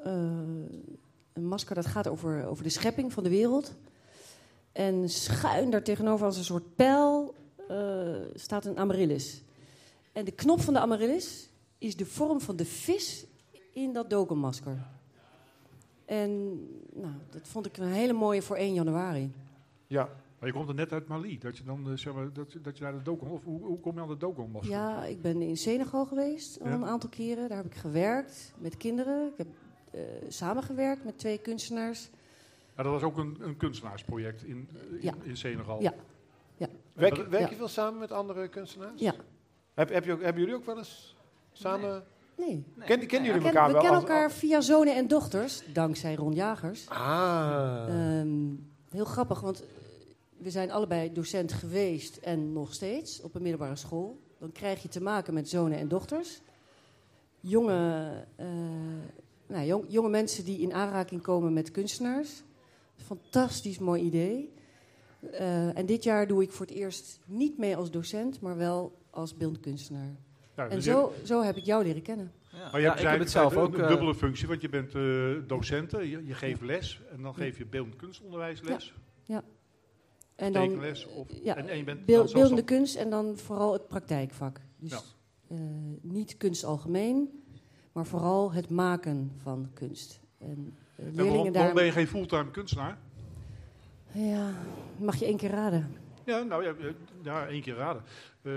Eh, 0.03 0.13
een 1.33 1.47
masker 1.47 1.75
dat 1.75 1.85
gaat 1.85 2.07
over, 2.07 2.47
over 2.47 2.63
de 2.63 2.69
schepping 2.69 3.13
van 3.13 3.23
de 3.23 3.29
wereld. 3.29 3.75
En 4.73 5.09
schuin 5.09 5.69
daar 5.69 5.83
tegenover 5.83 6.25
als 6.25 6.37
een 6.37 6.43
soort 6.43 6.75
pijl 6.75 7.33
eh, 7.67 8.15
staat 8.33 8.65
een 8.65 8.77
amaryllis. 8.77 9.43
En 10.11 10.25
de 10.25 10.31
knop 10.31 10.61
van 10.61 10.73
de 10.73 10.79
amaryllis 10.79 11.49
is 11.77 11.95
de 11.95 12.05
vorm 12.05 12.41
van 12.41 12.55
de 12.55 12.65
vis 12.65 13.25
in 13.71 13.93
dat 13.93 14.09
Dogon-masker. 14.09 14.77
En 16.05 16.43
nou, 16.93 17.13
dat 17.29 17.41
vond 17.47 17.65
ik 17.65 17.77
een 17.77 17.87
hele 17.87 18.13
mooie 18.13 18.41
voor 18.41 18.55
1 18.55 18.73
januari. 18.73 19.31
Ja. 19.87 20.09
Maar 20.39 20.51
je 20.51 20.57
komt 20.57 20.69
er 20.69 20.75
net 20.75 20.91
uit 20.91 21.07
Mali. 21.07 21.37
Dat 21.39 21.57
je 21.57 21.63
dan, 21.63 21.89
eh, 21.89 21.97
zeg 21.97 22.13
maar, 22.13 22.33
dat, 22.33 22.55
dat 22.61 22.77
je 22.77 22.83
naar 22.83 22.93
de 22.93 23.01
Dogon... 23.01 23.29
Of 23.29 23.43
hoe, 23.43 23.61
hoe 23.63 23.79
kom 23.79 23.95
je 23.95 24.01
aan 24.01 24.07
de 24.07 24.17
Dogon? 24.17 24.51
was? 24.51 24.67
Ja, 24.67 25.03
ik 25.03 25.21
ben 25.21 25.41
in 25.41 25.57
Senegal 25.57 26.05
geweest 26.05 26.61
al 26.61 26.67
Ja. 26.67 26.73
een 26.73 26.85
aantal 26.85 27.09
keren. 27.09 27.47
Daar 27.49 27.57
heb 27.57 27.65
ik 27.65 27.75
gewerkt 27.75 28.53
met 28.57 28.77
kinderen. 28.77 29.27
Ik 29.27 29.37
heb 29.37 29.47
eh, 29.91 30.01
samengewerkt 30.27 31.03
met 31.03 31.17
twee 31.17 31.37
kunstenaars. 31.37 32.09
Ja, 32.77 32.83
dat 32.83 32.91
was 32.91 33.01
ook 33.01 33.17
een, 33.17 33.37
een 33.39 33.57
kunstenaarsproject 33.57 34.43
in, 34.43 34.69
eh, 34.75 34.91
in, 34.91 34.99
Ja. 35.01 35.13
in 35.23 35.37
Senegal. 35.37 35.81
Ja. 35.81 35.93
Ja. 36.57 36.67
Werk, 36.93 37.15
ja. 37.31 37.49
je 37.49 37.55
veel 37.55 37.67
samen 37.67 37.99
met 37.99 38.11
andere 38.11 38.47
kunstenaars? 38.47 39.01
Ja. 39.01 39.13
Heb, 39.73 39.89
heb 39.89 40.05
je 40.05 40.11
ook, 40.13 40.21
hebben 40.21 40.41
jullie 40.41 40.55
ook 40.57 40.65
wel 40.65 40.77
eens 40.77 41.15
samen... 41.51 42.03
Nee. 42.37 42.47
Nee. 42.75 42.87
Ken, 42.87 43.07
kennen 43.07 43.07
We, 43.09 43.15
jullie 43.25 43.41
ken- 43.41 43.45
elkaar 43.47 43.67
we 43.67 43.71
wel? 43.73 43.81
kennen 43.81 43.99
als- 44.01 44.09
elkaar 44.09 44.31
via 44.31 44.61
zonen 44.61 44.95
en 44.95 45.07
dochters, 45.07 45.63
dankzij 45.73 46.15
Ron 46.15 46.33
Jagers. 46.33 46.89
Ah. 46.89 47.85
Ehm, 47.87 48.29
heel 48.89 49.05
grappig, 49.05 49.39
want 49.41 49.61
eh, 49.61 49.67
we 50.37 50.49
zijn 50.49 50.71
allebei 50.71 51.11
docent 51.13 51.53
geweest 51.53 52.17
en 52.17 52.53
nog 52.53 52.73
steeds 52.73 53.21
op 53.21 53.35
een 53.35 53.41
middelbare 53.41 53.75
school. 53.75 54.19
Dan 54.39 54.51
krijg 54.51 54.81
je 54.81 54.89
te 54.89 55.01
maken 55.01 55.33
met 55.33 55.49
zonen 55.49 55.77
en 55.77 55.87
dochters. 55.87 56.41
Jonge, 57.39 58.11
eh, 58.35 58.45
nou, 59.47 59.65
jong- 59.65 59.85
jonge 59.87 60.09
mensen 60.09 60.45
die 60.45 60.59
in 60.59 60.73
aanraking 60.73 61.21
komen 61.21 61.53
met 61.53 61.71
kunstenaars. 61.71 62.43
Fantastisch 63.03 63.79
mooi 63.79 64.01
idee. 64.03 64.53
Eh, 65.31 65.77
en 65.77 65.85
dit 65.85 66.03
jaar 66.03 66.27
doe 66.27 66.43
ik 66.43 66.51
voor 66.51 66.65
het 66.65 66.75
eerst 66.75 67.19
niet 67.25 67.57
mee 67.57 67.75
als 67.75 67.91
docent, 67.91 68.39
maar 68.41 68.57
wel 68.57 68.97
als 69.09 69.35
beeldkunstenaar. 69.37 70.15
Ja, 70.55 70.67
En 70.67 70.75
dus 70.75 70.85
zo, 70.85 71.13
zo 71.23 71.41
heb 71.41 71.57
ik 71.57 71.63
jou 71.65 71.83
leren 71.83 72.01
kennen. 72.01 72.31
Ja, 72.51 72.57
Maar 72.71 72.75
je 72.75 72.79
ja, 72.81 72.87
hebt 72.89 73.01
ik 73.03 73.07
heb 73.09 73.19
het 73.19 73.31
zelf 73.31 73.55
ook. 73.57 73.73
een 73.73 73.81
eh, 73.81 73.87
dubbele 73.87 74.15
functie, 74.15 74.47
want 74.47 74.61
je 74.61 74.69
bent 74.69 74.95
eh 74.95 75.47
docenten, 75.47 76.07
je, 76.07 76.25
je 76.25 76.33
geeft 76.33 76.61
les 76.61 77.01
en 77.11 77.21
dan 77.21 77.33
geef 77.35 77.57
je 77.57 77.65
beeldend 77.65 77.95
kunstonderwijs 77.95 78.61
les. 78.61 78.93
Ja. 79.23 79.43
En 80.35 80.53
dan 80.53 80.67
tekenles 80.67 81.05
of, 81.07 81.27
ja, 81.43 81.55
en, 81.55 81.67
en 81.69 81.77
je 81.77 81.83
bent 81.83 82.05
beeldende 82.05 82.63
kunst 82.63 82.95
en 82.95 83.09
dan 83.09 83.37
vooral 83.37 83.73
het 83.73 83.87
praktijkvak. 83.87 84.61
Dus 84.77 84.91
Ja. 84.91 84.99
eh, 85.47 85.57
niet 86.01 86.37
kunst 86.37 86.63
algemeen, 86.63 87.43
maar 87.91 88.05
vooral 88.05 88.51
het 88.51 88.69
maken 88.69 89.31
van 89.37 89.69
kunst. 89.73 90.19
En 90.37 90.73
leerlingen 91.03 91.25
waarom, 91.27 91.43
daar... 91.43 91.53
waarom 91.53 91.75
ben 91.75 91.85
je 91.85 91.91
geen 91.91 92.07
fulltime 92.07 92.51
kunstenaar? 92.51 92.97
Ja, 94.11 94.53
mag 94.97 95.15
je 95.15 95.25
één 95.25 95.37
keer 95.37 95.49
raden. 95.49 95.95
Ja, 96.23 96.39
nou 96.41 96.63
ja, 96.63 96.73
ja 97.21 97.45
één 97.47 97.61
keer 97.61 97.75
raden. 97.75 98.03
Eh, 98.41 98.51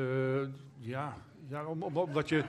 ja, 0.79 1.17
ja 1.49 1.65
om, 1.67 1.83
om- 1.83 1.97
omdat 1.97 2.29
je, 2.29 2.45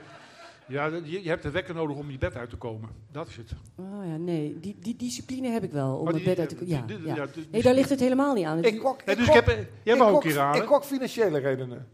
ja, 0.66 0.86
je, 0.86 1.22
je 1.22 1.28
hebt 1.28 1.44
een 1.44 1.50
wekker 1.52 1.74
nodig 1.74 1.96
om 1.96 2.10
je 2.10 2.18
bed 2.18 2.36
uit 2.36 2.50
te 2.50 2.56
komen. 2.56 2.88
Dat 3.12 3.28
is 3.28 3.36
het. 3.36 3.50
Oh 3.76 4.06
ja, 4.06 4.16
nee, 4.16 4.60
die, 4.60 4.76
die 4.80 4.96
discipline 4.96 5.48
heb 5.48 5.62
ik 5.62 5.72
wel 5.72 5.96
om 5.96 6.04
bed 6.24 6.38
uit 6.38 6.48
te 6.48 6.54
komen. 6.54 6.84
Ja, 7.04 7.26
Nee, 7.50 7.62
daar 7.62 7.74
ligt 7.74 7.90
het 7.90 8.00
helemaal 8.00 8.34
niet 8.34 8.44
aan. 8.46 8.58
Ik 8.58 8.62
Nee, 8.64 8.72
ik 8.72 9.16
dus 9.18 9.26
ik 9.26 9.32
heb, 9.32 9.46
jij 9.82 9.94
ik 9.94 9.96
mag 10.00 10.08
ook 10.08 10.20
keer 10.20 10.32
raden. 10.34 10.62
Ik 10.62 10.68
gok 10.68 10.84
financiële 10.84 11.38
redenen. 11.38 11.86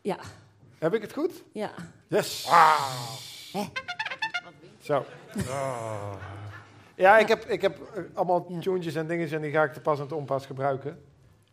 Ja, 0.00 0.18
Heb 0.78 0.94
ik 0.94 1.02
het 1.02 1.12
goed? 1.12 1.42
ja. 1.52 1.70
Yes. 2.08 2.46
Hè? 3.52 3.62
Zo. 4.80 5.04
Ah. 5.48 6.14
Ja, 6.96 7.18
ik 7.18 7.28
heb, 7.28 7.44
ik 7.44 7.62
heb 7.62 7.78
eh, 7.94 8.02
allemaal 8.14 8.46
Ja. 8.48 8.60
tunes 8.60 8.94
en 8.94 9.06
dingen 9.06 9.30
en 9.30 9.40
die 9.42 9.50
ga 9.50 9.62
ik 9.62 9.72
te 9.72 9.80
pas 9.80 10.00
en 10.00 10.06
te 10.06 10.14
onpas 10.14 10.46
gebruiken. 10.46 10.98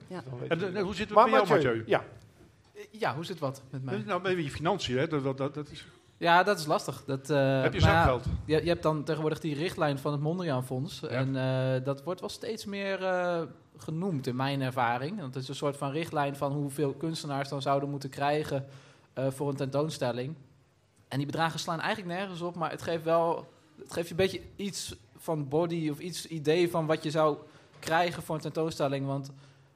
Ja. 0.08 0.22
Dan 0.29 0.39
weet 0.39 0.50
En, 0.50 0.60
je. 0.60 0.65
eh, 0.77 0.84
hoe 0.84 0.96
zit 0.96 1.05
het 1.08 1.15
Maar 1.15 1.24
bij 1.24 1.34
jou, 1.34 1.48
Mathieu, 1.48 1.65
Mathieu? 1.67 1.84
Ja, 1.88 2.03
Ja, 2.91 3.15
hoe 3.15 3.25
zit 3.25 3.39
wat 3.39 3.62
met 3.69 3.84
mij? 3.84 4.03
Nou, 4.05 4.22
met 4.22 4.31
je 4.31 4.51
financiën, 4.51 4.98
hè? 4.98 5.08
Dat, 5.08 5.24
dat, 5.24 5.38
dat, 5.38 5.53
dat 5.53 5.69
is, 5.72 5.88
Ja, 6.17 6.43
dat 6.43 6.60
is 6.60 6.65
lastig. 6.65 7.03
Dat, 7.05 7.29
eh, 7.29 7.62
heb 7.62 7.74
je 7.74 7.79
maar 7.81 7.89
ja, 7.89 7.96
zakgeld? 7.96 8.25
Je, 8.46 8.62
je 8.63 8.69
hebt 8.69 8.84
dan 8.84 9.03
tegenwoordig 9.03 9.39
die 9.39 9.55
richtlijn 9.55 9.98
van 10.00 10.12
het 10.12 10.22
Mondriaan 10.22 10.65
Fonds. 10.65 11.03
En 11.08 11.36
eh, 11.36 11.84
dat 11.86 12.03
wordt 12.03 12.19
wel 12.19 12.29
steeds 12.29 12.65
meer 12.65 13.03
eh, 13.03 13.41
genoemd 13.77 14.27
in 14.27 14.36
mijn 14.36 14.62
ervaring. 14.62 15.19
Want 15.19 15.34
het 15.34 15.43
is 15.43 15.50
een 15.50 15.55
soort 15.55 15.77
van 15.77 15.91
richtlijn 15.91 16.36
van 16.36 16.51
hoeveel 16.51 16.93
kunstenaars 16.93 17.50
dan 17.50 17.62
zouden 17.62 17.89
moeten 17.89 18.10
krijgen 18.10 18.65
eh, 19.13 19.27
voor 19.29 19.50
een 19.50 19.55
tentoonstelling. 19.55 20.36
En 21.08 21.17
die 21.17 21.25
bedragen 21.25 21.60
slaan 21.60 21.79
eigenlijk 21.79 22.17
nergens 22.19 22.41
op, 22.41 22.55
maar 22.55 22.72
het 22.72 22.81
geeft 22.81 23.03
wel 23.03 23.48
het 23.77 23.93
geeft 23.93 24.05
je 24.08 24.12
een 24.13 24.17
beetje 24.19 24.41
iets 24.55 24.96
van 25.20 25.48
body 25.48 25.90
of 25.90 26.00
iets 26.00 26.28
idee 26.28 26.70
van 26.70 26.86
wat 26.86 27.04
je 27.04 27.12
zou 27.12 27.38
krijgen 27.80 28.24
voor 28.24 28.36
een 28.36 28.42
tentoonstelling. 28.42 29.06
Want 29.06 29.32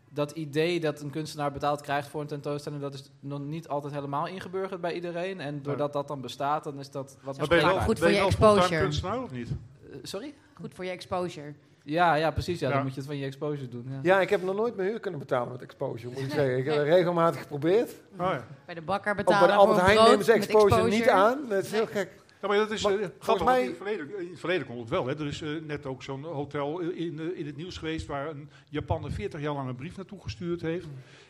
dat 0.10 0.32
idee 0.32 0.80
dat 0.80 1.02
een 1.02 1.10
kunstenaar 1.10 1.52
betaald 1.52 1.82
krijgt 1.82 2.08
voor 2.08 2.22
een 2.22 2.28
tentoonstelling, 2.28 2.82
dat 2.82 2.94
is 2.94 3.10
nog 3.20 3.40
niet 3.40 3.68
altijd 3.68 3.94
helemaal 3.94 4.28
ingeburgerd 4.28 4.82
bij 4.82 4.94
iedereen. 4.94 5.40
En 5.40 5.62
doordat 5.62 5.94
dat 5.94 6.08
dan 6.08 6.22
bestaat, 6.22 6.64
dan 6.64 6.80
is 6.80 6.90
dat 6.92 7.18
wat 7.22 7.38
Maar 7.38 7.48
ben 7.48 7.58
je 7.60 7.66
wel, 7.66 7.80
goed 7.80 8.00
ben 8.00 8.10
je 8.12 8.20
voor 8.20 8.22
je 8.22 8.28
exposure. 8.28 8.82
kunstenaar 8.82 9.24
of 9.24 9.32
niet? 9.32 9.50
Eh, 9.92 9.98
sorry? 10.04 10.34
Goed 10.54 10.74
voor 10.74 10.86
je 10.86 10.92
exposure. 10.92 11.54
Ja, 11.86 12.14
ja, 12.16 12.32
precies. 12.32 12.60
Ja, 12.60 12.68
Ja. 12.68 12.74
Dan 12.74 12.84
moet 12.84 12.94
je 12.94 13.00
het 13.00 13.10
van 13.10 13.18
je 13.18 13.26
exposure 13.26 13.70
doen. 13.70 13.86
Ja. 13.90 14.00
ja, 14.02 14.22
ik 14.22 14.30
heb 14.30 14.44
nog 14.44 14.56
nooit 14.56 14.76
mijn 14.76 14.90
huur 14.90 15.00
kunnen 15.00 15.20
betalen 15.20 15.52
met 15.52 15.62
exposure, 15.62 16.14
moet 16.14 16.24
ik 16.24 16.32
zeggen. 16.40 16.58
Ik 16.58 16.66
heb 16.66 16.76
het 16.76 16.86
regelmatig 16.88 17.42
geprobeerd. 17.42 17.92
Oh, 17.92 18.18
ja. 18.18 18.46
Bij 18.66 18.76
de 18.76 18.82
bakker 18.82 19.10
Ook 19.12 19.16
bij 19.16 19.26
betalen 19.26 19.48
de 19.48 19.54
Albert 19.54 19.78
voor 19.78 19.86
Heijn 19.88 19.98
brood 20.00 20.10
nemen 20.10 20.26
ze 20.26 20.32
exposure, 20.34 20.90
niet 20.90 21.10
aan. 21.10 21.40
Dat 21.50 21.64
is 21.64 21.72
heel 21.72 21.86
gek. 21.86 22.10
Ja, 22.44 22.50
maar 22.50 22.58
dat 22.58 22.72
is 22.72 22.84
Maar 22.84 22.94
eh, 22.94 23.44
mij- 23.44 23.62
in, 23.62 23.68
het 23.68 23.78
verleden, 23.78 24.20
in 24.20 24.30
het 24.30 24.40
verleden 24.40 24.68
kon 24.68 24.80
het 24.80 24.90
wel. 24.90 25.08
Hè. 25.08 25.20
Er 25.20 25.26
is 25.28 25.42
eh, 25.42 25.50
net 25.62 25.86
ook 25.86 26.04
zo'n 26.04 26.24
hotel 26.24 26.80
in, 26.80 27.20
eh, 27.20 27.40
in 27.40 27.46
het 27.46 27.56
nieuws 27.56 27.78
geweest 27.78 28.06
waar 28.06 28.30
een 28.30 28.50
Japaner 28.70 29.12
40 29.12 29.42
jaar 29.42 29.54
lang 29.54 29.70
een 29.70 29.76
brief 29.76 29.98
naartoe 29.98 30.22
gestuurd 30.22 30.62
heeft. 30.62 30.88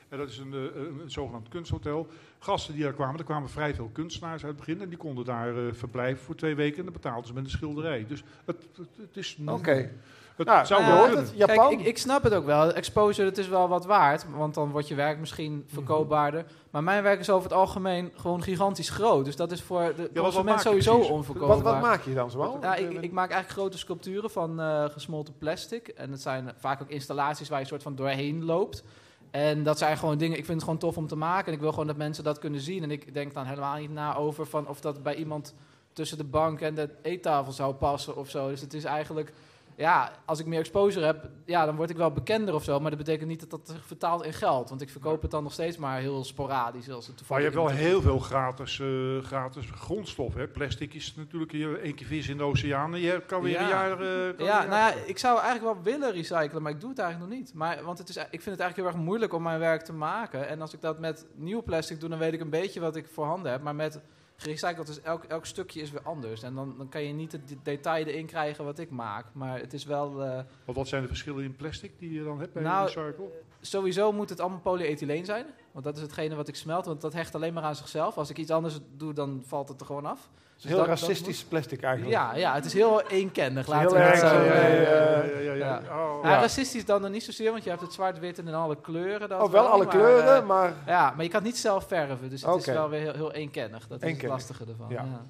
En 0.09 0.17
dat 0.17 0.29
is 0.29 0.37
een, 0.37 0.51
een, 0.51 0.99
een 0.99 1.11
zogenaamd 1.11 1.47
kunsthotel. 1.47 2.07
Gasten 2.39 2.73
die 2.73 2.83
daar 2.83 2.93
kwamen, 2.93 3.19
er 3.19 3.25
kwamen 3.25 3.49
vrij 3.49 3.75
veel 3.75 3.89
kunstenaars 3.93 4.45
uit 4.45 4.57
het 4.57 4.65
begin. 4.65 4.81
En 4.81 4.89
die 4.89 4.97
konden 4.97 5.25
daar 5.25 5.73
verblijven 5.75 6.23
voor 6.23 6.35
twee 6.35 6.55
weken 6.55 6.77
en 6.77 6.83
dan 6.83 6.93
betaalden 6.93 7.27
ze 7.27 7.33
met 7.33 7.43
een 7.43 7.49
schilderij. 7.49 8.05
Dus 8.07 8.23
het, 8.45 8.67
het, 8.77 8.89
het 8.97 9.17
is... 9.17 9.37
Oké. 9.45 9.91
Het 10.35 10.47
Nou, 10.47 10.65
zou 10.65 10.81
je 10.81 10.87
wel 10.87 10.97
hoort 10.97 11.09
kunnen. 11.09 11.25
het. 11.29 11.37
Japan. 11.37 11.69
Kijk, 11.69 11.79
ik, 11.79 11.85
ik 11.85 11.97
snap 11.97 12.23
het 12.23 12.33
ook 12.33 12.45
wel. 12.45 12.73
Exposure, 12.73 13.27
het 13.27 13.37
is 13.37 13.47
wel 13.47 13.67
wat 13.67 13.85
waard. 13.85 14.25
Want 14.35 14.53
dan 14.53 14.71
wordt 14.71 14.87
je 14.87 14.95
werk 14.95 15.19
misschien 15.19 15.63
verkoopbaarder. 15.67 16.45
Maar 16.69 16.83
mijn 16.83 17.03
werk 17.03 17.19
is 17.19 17.29
over 17.29 17.49
het 17.49 17.57
algemeen 17.59 18.11
gewoon 18.15 18.43
gigantisch 18.43 18.89
groot. 18.89 19.25
Dus 19.25 19.35
dat 19.35 19.51
is 19.51 19.61
voor 19.61 19.93
de 19.95 20.09
wat 20.13 20.23
consument 20.23 20.61
sowieso 20.61 20.95
onverkoopbaar. 20.97 21.57
wat, 21.57 21.73
wat 21.73 21.81
maak 21.81 22.01
je 22.03 22.13
dan 22.13 22.31
zoal? 22.31 22.57
Ja, 22.61 22.75
ik, 22.75 22.91
ik 22.91 23.11
maak 23.11 23.31
eigenlijk 23.31 23.59
grote 23.59 23.77
sculpturen 23.77 24.29
van 24.29 24.59
eh, 24.61 24.85
gesmolten 24.89 25.37
plastic. 25.37 25.87
En 25.87 26.11
het 26.11 26.21
zijn 26.21 26.51
vaak 26.57 26.81
ook 26.81 26.89
installaties 26.89 27.49
waar 27.49 27.59
je 27.59 27.65
soort 27.65 27.83
van 27.83 27.95
doorheen 27.95 28.45
loopt. 28.45 28.83
En 29.31 29.63
dat 29.63 29.77
zijn 29.77 29.97
gewoon 29.97 30.17
dingen, 30.17 30.37
ik 30.37 30.45
vind 30.45 30.55
het 30.55 30.63
gewoon 30.63 30.79
tof 30.79 30.97
om 30.97 31.07
te 31.07 31.15
maken. 31.15 31.47
En 31.47 31.53
ik 31.53 31.59
wil 31.59 31.69
gewoon 31.71 31.87
dat 31.87 31.97
mensen 31.97 32.23
dat 32.23 32.39
kunnen 32.39 32.59
zien. 32.59 32.83
En 32.83 32.91
ik 32.91 33.13
denk 33.13 33.33
dan 33.33 33.45
helemaal 33.45 33.77
niet 33.77 33.91
na 33.93 34.15
over 34.15 34.45
van 34.45 34.67
of 34.67 34.81
dat 34.81 35.03
bij 35.03 35.15
iemand 35.15 35.53
tussen 35.93 36.17
de 36.17 36.23
bank 36.23 36.61
en 36.61 36.75
de 36.75 36.89
eettafel 37.01 37.51
zou 37.51 37.73
passen 37.73 38.15
of 38.17 38.29
zo. 38.29 38.49
Dus 38.49 38.61
het 38.61 38.73
is 38.73 38.83
eigenlijk, 38.83 39.33
ja, 39.75 40.11
als 40.25 40.39
ik 40.39 40.45
meer 40.45 40.59
exposure 40.59 41.05
heb, 41.05 41.29
ja, 41.45 41.65
dan 41.65 41.75
word 41.75 41.89
ik 41.89 41.97
wel 41.97 42.11
bekender 42.11 42.53
of 42.53 42.63
zo. 42.63 42.79
Maar 42.79 42.89
dat 42.89 42.99
betekent 42.99 43.29
niet 43.29 43.39
dat 43.39 43.49
dat 43.49 43.59
zich 43.75 43.85
vertaalt 43.85 44.23
in 44.25 44.33
geld. 44.33 44.69
Want 44.69 44.81
ik 44.81 44.89
verkoop 44.89 45.21
het 45.21 45.31
dan 45.31 45.43
nog 45.43 45.53
steeds 45.53 45.77
maar 45.77 45.99
heel 45.99 46.23
sporadisch. 46.23 46.89
Als 46.89 47.07
het 47.07 47.21
Maar 47.29 47.37
je 47.37 47.43
hebt 47.43 47.55
wel 47.57 47.67
heel 47.69 48.01
veel 48.01 48.19
gratis, 48.19 48.79
eh, 48.79 48.87
gratis 49.23 49.65
grondstof. 49.75 50.33
Hè. 50.33 50.47
Plastic 50.47 50.93
is 50.93 51.15
natuurlijk 51.15 51.51
hier 51.51 51.79
één 51.81 51.95
keer 51.95 52.07
vis 52.07 52.27
in 52.29 52.37
de 52.37 52.43
oceaan. 52.43 52.93
en 52.93 52.99
Je 52.99 53.21
kan 53.27 53.41
weer 53.41 53.51
Ja. 53.51 53.61
een 53.61 53.67
jaar... 53.67 53.91
eh, 53.91 54.35
kan 54.37 54.45
Ja, 54.45 54.59
nou 54.59 54.69
ja, 54.75 54.93
ik 55.05 55.17
zou 55.17 55.39
eigenlijk 55.39 55.73
wel 55.75 55.83
willen 55.83 56.11
recyclen, 56.11 56.61
maar 56.61 56.71
ik 56.71 56.79
doe 56.79 56.89
het 56.89 56.99
eigenlijk 56.99 57.29
nog 57.31 57.39
niet. 57.39 57.53
Maar, 57.53 57.83
want 57.83 57.97
het 57.97 58.09
is, 58.09 58.15
ik 58.17 58.23
vind 58.29 58.45
het 58.45 58.59
eigenlijk 58.59 58.75
heel 58.75 58.85
erg 58.99 59.05
moeilijk 59.07 59.33
om 59.33 59.43
mijn 59.43 59.59
werk 59.59 59.81
te 59.81 59.93
maken. 59.93 60.47
En 60.47 60.61
als 60.61 60.73
ik 60.73 60.81
dat 60.81 60.99
met 60.99 61.25
nieuw 61.35 61.63
plastic 61.63 61.99
doe, 61.99 62.09
dan 62.09 62.19
weet 62.19 62.33
ik 62.33 62.39
een 62.41 62.49
beetje 62.49 62.79
wat 62.79 62.95
ik 62.95 63.07
voorhanden 63.07 63.51
heb. 63.51 63.61
Maar 63.61 63.75
met 63.75 63.99
gerecycled 64.43 64.87
is 64.87 65.01
elk, 65.01 65.23
elk 65.23 65.45
stukje 65.45 65.81
is 65.81 65.91
weer 65.91 66.01
anders. 66.01 66.43
En 66.43 66.53
dan, 66.55 66.73
dan 66.77 66.89
kan 66.89 67.03
je 67.03 67.13
niet 67.13 67.31
het 67.31 67.47
de- 67.47 67.57
detail 67.63 68.05
erin 68.05 68.25
krijgen 68.25 68.65
wat 68.65 68.79
ik 68.79 68.89
maak. 68.89 69.25
Maar 69.33 69.59
het 69.59 69.73
is 69.73 69.85
wel... 69.85 70.23
eh, 70.23 70.35
Want 70.65 70.77
wat 70.77 70.87
zijn 70.87 71.01
de 71.01 71.07
verschillen 71.07 71.43
in 71.43 71.55
plastic 71.55 71.91
die 71.99 72.13
je 72.13 72.23
dan 72.23 72.39
hebt 72.39 72.53
bij 72.53 72.63
Nou, 72.63 72.85
Recycle? 72.85 73.29
sowieso 73.61 74.11
moet 74.11 74.29
het 74.29 74.39
allemaal 74.39 74.59
polyethyleen 74.59 75.25
zijn. 75.25 75.45
Want 75.73 75.85
dat 75.85 75.95
is 75.95 76.01
hetgene 76.01 76.35
wat 76.35 76.47
ik 76.47 76.55
smelt. 76.55 76.85
Want 76.85 77.01
dat 77.01 77.13
hecht 77.13 77.35
alleen 77.35 77.53
maar 77.53 77.63
aan 77.63 77.75
zichzelf. 77.75 78.17
Als 78.17 78.29
ik 78.29 78.37
iets 78.37 78.51
anders 78.51 78.79
doe, 78.97 79.13
dan 79.13 79.43
valt 79.47 79.69
het 79.69 79.79
er 79.79 79.85
gewoon 79.85 80.05
af. 80.05 80.29
Dus 80.55 80.63
heel 80.63 80.77
dat- 80.77 80.87
dat 80.87 80.99
racistisch 80.99 81.43
plastic 81.43 81.81
eigenlijk. 81.81 82.15
Ja, 82.15 82.35
ja, 82.35 82.53
het 82.53 82.65
is 82.65 82.73
heel 82.73 83.01
eenkennig. 83.01 83.65
Heel 83.65 83.75
Laten 83.75 83.97
we 83.97 84.03
het 84.03 84.21
erg, 84.21 84.31
zo... 84.31 85.41
ja, 85.41 85.53
ja. 85.53 85.77
Oh, 85.89 86.19
Ja. 86.23 86.39
racistisch 86.39 86.85
dan 86.85 87.01
nog 87.01 87.11
niet 87.11 87.23
zozeer, 87.23 87.51
want 87.51 87.63
je 87.63 87.69
hebt 87.69 87.81
het 87.81 87.93
zwart-wit 87.93 88.39
en 88.39 88.47
in 88.47 88.53
alle 88.53 88.81
kleuren. 88.81 89.29
Dat 89.29 89.41
Oh, 89.41 89.51
wel 89.51 89.65
alle 89.67 89.83
maar, 89.85 89.93
kleuren, 89.95 90.35
eh, 90.41 90.45
maar... 90.47 90.73
ja, 90.85 91.13
maar 91.15 91.23
je 91.23 91.29
kan 91.29 91.39
het 91.39 91.49
niet 91.51 91.57
zelf 91.57 91.87
verven, 91.87 92.29
dus 92.29 92.41
het 92.41 92.55
is 92.55 92.65
wel 92.65 92.89
weer 92.89 92.99
heel, 92.99 93.13
heel 93.13 93.31
eenkennig. 93.31 93.87
Dat 93.87 94.01
is 94.01 94.07
Eenkennig. 94.07 94.21
het 94.37 94.47
lastige 94.49 94.71
ervan. 94.71 94.89
Ja. 94.89 95.03
Ja. 95.03 95.25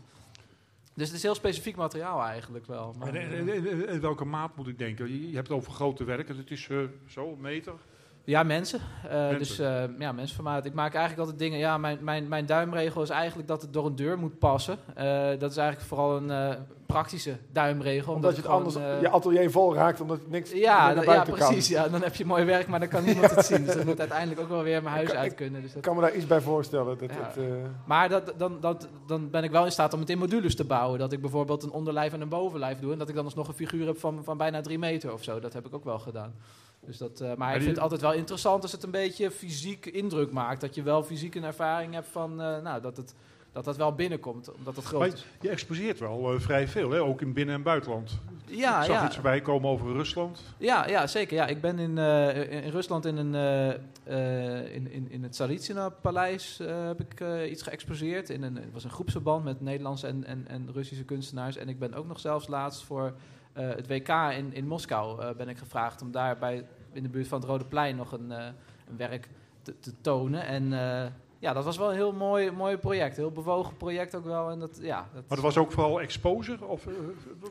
Dus 0.93 1.07
het 1.07 1.15
is 1.17 1.23
heel 1.23 1.35
specifiek 1.35 1.75
materiaal 1.75 2.21
eigenlijk 2.21 2.65
wel. 2.65 2.95
Maar, 2.99 3.07
En, 3.07 3.15
en, 3.31 3.49
en- 3.49 3.67
en- 3.67 3.87
en 3.87 4.01
welke 4.01 4.25
maat 4.25 4.55
moet 4.55 4.67
ik 4.67 4.77
denken? 4.77 5.07
Je, 5.07 5.29
je 5.29 5.35
hebt 5.35 5.47
het 5.47 5.57
over 5.57 5.71
grote 5.71 6.03
werken. 6.03 6.37
Het 6.37 6.51
is 6.51 6.67
eh, 6.69 6.77
zo, 7.07 7.27
een 7.31 7.41
meter. 7.41 7.73
Ja, 8.23 8.43
mensen. 8.43 8.79
Eh, 9.09 9.11
Mensen. 9.13 9.37
Dus 9.37 9.59
eh 9.59 9.83
ja, 9.99 10.11
mensenformaat. 10.11 10.65
Ik 10.65 10.73
maak 10.73 10.91
eigenlijk 10.93 11.19
altijd 11.19 11.39
dingen... 11.39 11.59
Ja, 11.59 11.77
mijn, 11.77 11.97
mijn, 12.01 12.27
mijn 12.27 12.45
duimregel 12.45 13.01
is 13.01 13.09
eigenlijk 13.09 13.47
dat 13.47 13.61
het 13.61 13.73
door 13.73 13.85
een 13.85 13.95
deur 13.95 14.19
moet 14.19 14.39
passen. 14.39 14.77
Eh, 14.95 15.05
dat 15.39 15.51
is 15.51 15.57
eigenlijk 15.57 15.87
vooral 15.87 16.15
een 16.17 16.55
praktische 16.85 17.37
duimregel. 17.51 18.13
Omdat 18.13 18.29
je 18.31 18.37
het 18.37 18.45
gewoon, 18.45 18.59
anders 18.63 18.99
je 19.01 19.09
atelier 19.09 19.51
vol 19.51 19.73
raakt, 19.75 20.01
omdat 20.01 20.17
het 20.19 20.29
niks 20.29 20.51
Ja, 20.51 20.93
naar 20.93 21.03
ja, 21.05 21.21
kan. 21.23 21.33
precies. 21.35 21.67
Ja. 21.67 21.87
Dan 21.87 22.01
heb 22.01 22.15
je 22.15 22.25
mooi 22.25 22.43
werk, 22.43 22.67
maar 22.67 22.79
dan 22.79 22.87
kan 22.89 23.03
niemand 23.13 23.35
het 23.35 23.45
zien. 23.45 23.65
Dus 23.65 23.75
dat 23.75 23.85
moet 23.85 23.99
uiteindelijk 23.99 24.39
ook 24.41 24.49
wel 24.49 24.63
weer 24.63 24.83
mijn 24.83 24.95
huis 24.95 25.07
Ik 25.07 25.13
kan- 25.13 25.23
uit 25.23 25.35
kunnen. 25.35 25.61
Dus 25.61 25.69
dat 25.69 25.77
Ik 25.77 25.83
kan 25.83 25.95
me 25.95 26.01
daar 26.01 26.15
iets 26.15 26.27
bij 26.27 26.41
voorstellen. 26.41 26.97
Dat 26.97 27.09
Ja. 27.09 27.15
het, 27.25 27.37
Maar 27.85 28.09
dat, 28.09 28.33
dan, 28.37 28.57
dat, 28.59 28.87
dan 29.07 29.29
ben 29.29 29.43
ik 29.43 29.51
wel 29.51 29.65
in 29.65 29.71
staat 29.71 29.93
om 29.93 29.99
het 29.99 30.09
in 30.09 30.17
modules 30.17 30.55
te 30.55 30.63
bouwen. 30.65 30.99
Dat 30.99 31.11
ik 31.11 31.21
bijvoorbeeld 31.21 31.63
een 31.63 31.71
onderlijf 31.71 32.13
en 32.13 32.21
een 32.21 32.29
bovenlijf 32.29 32.79
doe. 32.79 32.91
En 32.91 32.97
dat 32.97 33.09
ik 33.09 33.15
dan 33.15 33.25
alsnog 33.25 33.47
een 33.47 33.53
figuur 33.53 33.85
heb 33.85 33.99
van, 33.99 34.23
van 34.23 34.37
bijna 34.37 34.61
drie 34.61 34.79
meter 34.79 35.13
of 35.13 35.23
zo. 35.23 35.39
Dat 35.39 35.53
heb 35.53 35.65
ik 35.65 35.73
ook 35.73 35.83
wel 35.83 35.99
gedaan. 35.99 36.33
Dus 36.85 36.97
dat, 36.97 37.21
eh, 37.21 37.33
maar 37.35 37.47
ik 37.49 37.53
die- 37.53 37.63
vind 37.63 37.73
het 37.75 37.79
altijd 37.83 38.01
wel 38.01 38.13
interessant 38.13 38.61
als 38.63 38.71
het 38.71 38.83
een 38.83 38.91
beetje 38.91 39.31
fysiek 39.31 39.85
indruk 39.85 40.31
maakt. 40.31 40.61
Dat 40.61 40.75
je 40.75 40.83
wel 40.83 41.03
fysiek 41.03 41.35
een 41.35 41.43
ervaring 41.43 41.93
hebt 41.93 42.07
van 42.11 42.41
eh, 42.41 42.61
nou, 42.61 42.81
dat, 42.81 42.97
het, 42.97 43.15
dat 43.51 43.63
dat 43.65 43.77
wel 43.77 43.93
binnenkomt. 43.95 44.51
Omdat 44.51 44.75
het 44.75 44.85
groot 44.85 44.99
Maar 44.99 45.13
is. 45.13 45.25
je 45.41 45.49
exposeert 45.49 45.99
wel 45.99 46.33
eh, 46.33 46.39
vrij 46.39 46.67
veel, 46.67 46.89
hè? 46.91 47.01
ook 47.01 47.21
in 47.21 47.33
binnen- 47.33 47.55
en 47.55 47.63
buitenland. 47.63 48.19
Ja, 48.45 48.79
ik 48.79 48.85
zag 48.85 48.95
ja. 48.99 49.05
iets 49.05 49.13
voorbij 49.15 49.41
komen 49.41 49.69
over 49.69 49.91
Rusland. 49.93 50.43
Ja, 50.57 50.87
ja, 50.87 51.07
zeker. 51.07 51.35
Ja, 51.37 51.47
ik 51.47 51.61
ben 51.61 51.79
in, 51.79 51.97
in 51.97 52.49
in 52.63 52.69
Rusland 52.71 53.05
in, 53.05 53.17
een, 53.17 53.33
in, 54.73 54.91
in, 54.91 55.11
in 55.11 55.23
het 55.23 55.31
Tsaritsina-paleis 55.31 56.59
heb 56.63 56.99
ik 57.01 57.23
iets 57.49 57.61
geëxposeerd. 57.61 58.29
In 58.29 58.43
een, 58.43 58.55
het 58.55 58.73
was 58.73 58.83
een 58.83 58.89
groepsverband 58.89 59.43
met 59.43 59.61
Nederlandse 59.61 60.07
en, 60.07 60.25
en, 60.25 60.45
en 60.47 60.69
Russische 60.73 61.03
kunstenaars. 61.03 61.57
En 61.57 61.69
ik 61.69 61.79
ben 61.79 61.93
ook 61.93 62.07
nog 62.07 62.19
zelfs 62.19 62.47
laatst 62.47 62.83
voor 62.83 63.13
het 63.53 63.87
WK 63.87 64.09
in, 64.09 64.53
in 64.53 64.67
Moskou 64.67 65.21
eh, 65.21 65.35
ben 65.35 65.49
ik 65.49 65.57
gevraagd 65.57 66.01
om 66.01 66.11
daar 66.11 66.37
bij, 66.37 66.65
in 66.91 67.03
de 67.03 67.09
buurt 67.09 67.27
van 67.27 67.39
het 67.39 67.49
Rode 67.49 67.65
Plein 67.65 67.95
nog 67.95 68.11
een, 68.11 68.31
eh, 68.31 68.45
een 68.89 68.97
werk 68.97 69.29
te, 69.61 69.79
te 69.79 69.93
tonen. 70.01 70.45
En 70.45 70.73
eh, 70.73 71.11
ja, 71.39 71.53
dat 71.53 71.63
was 71.63 71.77
wel 71.77 71.89
een 71.89 71.95
heel 71.95 72.13
mooi, 72.13 72.51
mooi 72.51 72.77
project. 72.77 73.15
Heel 73.15 73.31
bewogen 73.31 73.77
project 73.77 74.15
ook 74.15 74.25
wel. 74.25 74.49
En 74.49 74.59
dat, 74.59 74.79
ja, 74.81 74.97
dat, 75.13 75.23
Maar 75.27 75.37
dat 75.37 75.45
was 75.45 75.57
ook 75.57 75.71
vooral 75.71 76.01
exposure? 76.01 76.65
Of, 76.65 76.87
eh, 76.87 76.93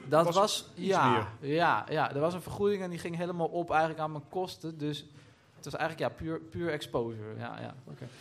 dat 0.08 0.34
was, 0.34 0.70
iets 0.74 0.86
ja, 0.86 1.28
ja, 1.40 1.86
ja, 1.88 2.14
er 2.14 2.20
was 2.20 2.34
een 2.34 2.42
vergoeding 2.42 2.82
en 2.82 2.90
die 2.90 2.98
ging 2.98 3.16
helemaal 3.16 3.46
op 3.46 3.70
eigenlijk 3.70 4.00
aan 4.00 4.12
mijn 4.12 4.28
kosten. 4.28 4.78
Dus 4.78 5.06
het 5.54 5.64
was 5.64 5.80
eigenlijk 5.80 6.10
ja, 6.10 6.24
puur, 6.24 6.40
puur 6.40 6.70
exposure. 6.70 7.34
Ja, 7.38 7.58
ja. 7.60 7.74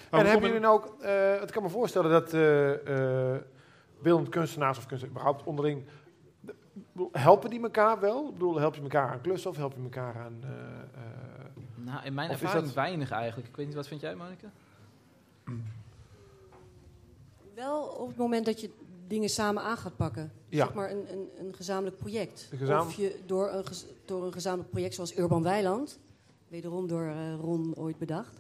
Maar 0.10 0.20
en 0.20 0.26
hebben 0.26 0.48
jullie 0.48 0.62
nou 0.62 0.76
ook... 0.76 1.02
eh, 1.02 1.40
het 1.40 1.52
kan 1.52 1.64
me 1.64 1.70
voorstellen 1.70 2.12
dat 2.12 2.34
eh, 2.34 3.34
eh, 3.34 3.42
beeldend 4.02 4.30
kunstenaars 4.30 4.78
of 4.78 4.86
kunstenaars 4.86 5.18
überhaupt 5.18 5.44
onderling... 5.48 5.84
helpen 7.12 7.50
die 7.50 7.62
elkaar 7.62 8.00
wel? 8.00 8.26
Ik 8.28 8.34
bedoel, 8.34 8.60
help 8.60 8.76
je 8.76 8.82
elkaar 8.82 9.10
aan 9.10 9.22
klussen 9.22 9.50
of 9.50 9.56
help 9.58 9.74
je 9.76 9.82
elkaar 9.84 10.16
aan... 10.18 10.40
eh, 10.44 10.50
eh, 10.50 11.46
Nou, 11.76 12.06
in 12.06 12.14
mijn 12.14 12.30
ervaring 12.30 12.66
dat- 12.66 12.74
weinig 12.74 13.12
eigenlijk. 13.12 13.50
Ik 13.50 13.56
weet 13.56 13.66
niet, 13.66 13.76
wat 13.76 13.88
vind 13.88 14.02
jij, 14.02 14.16
Monika? 14.16 14.52
Wel 17.56 17.84
op 17.84 18.08
het 18.08 18.18
moment 18.18 18.46
dat 18.46 18.62
je 18.62 18.70
dingen 19.08 19.30
samen 19.30 19.64
aan 19.64 19.78
gaat 19.78 19.96
pakken. 19.96 20.32
Ja. 20.50 20.66
Zeg 20.66 20.74
maar 20.74 20.92
een, 20.92 21.12
een, 21.12 21.30
een 21.40 21.54
gezamenlijk 21.56 21.98
project. 21.98 22.48
Een 22.52 22.58
gezam- 22.58 22.88
Of 22.88 22.94
je 22.94 23.20
door 23.26 23.50
een, 23.52 23.66
gez- 23.66 23.86
door 24.06 24.26
een 24.26 24.34
gezamenlijk 24.34 24.70
project 24.70 24.94
zoals 24.94 25.18
Urban 25.18 25.44
Weiland, 25.44 26.00
wederom 26.48 26.88
door 26.88 27.06
eh, 27.06 27.36
Ron 27.40 27.76
ooit 27.76 27.98
bedacht. 27.98 28.40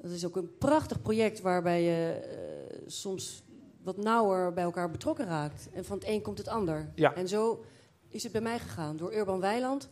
Dat 0.00 0.10
is 0.10 0.26
ook 0.26 0.36
een 0.36 0.58
prachtig 0.58 1.02
project 1.02 1.40
waarbij 1.40 1.82
je 1.82 2.10
eh, 2.12 2.82
soms 2.86 3.42
wat 3.84 3.96
nauwer 3.96 4.52
bij 4.52 4.64
elkaar 4.64 4.90
betrokken 4.90 5.26
raakt. 5.26 5.68
En 5.72 5.84
van 5.84 5.98
het 5.98 6.08
een 6.08 6.22
komt 6.22 6.38
het 6.38 6.48
ander. 6.48 6.88
Ja. 6.94 7.14
En 7.14 7.28
zo 7.28 7.64
is 8.08 8.22
het 8.22 8.32
bij 8.32 8.40
mij 8.40 8.58
gegaan. 8.58 8.96
Door 8.96 9.14
Urban 9.14 9.40
Weiland 9.40 9.88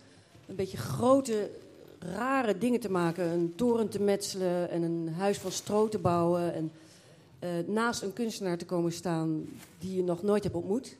een 0.46 0.56
beetje 0.56 0.76
grote, 0.76 1.50
rare 1.98 2.58
dingen 2.58 2.80
te 2.80 2.90
maken. 2.90 3.24
Een 3.24 3.54
toren 3.54 3.88
te 3.88 4.00
metselen 4.00 4.70
en 4.70 4.82
een 4.82 5.08
huis 5.08 5.38
van 5.38 5.52
stro 5.52 5.88
te 5.88 5.98
bouwen. 5.98 6.54
En 6.54 6.72
eh, 7.38 7.50
naast 7.66 8.02
een 8.02 8.12
kunstenaar 8.12 8.58
te 8.58 8.66
komen 8.66 8.92
staan 8.92 9.48
die 9.78 9.96
je 9.96 10.02
nog 10.02 10.22
nooit 10.22 10.42
hebt 10.42 10.54
ontmoet. 10.54 10.96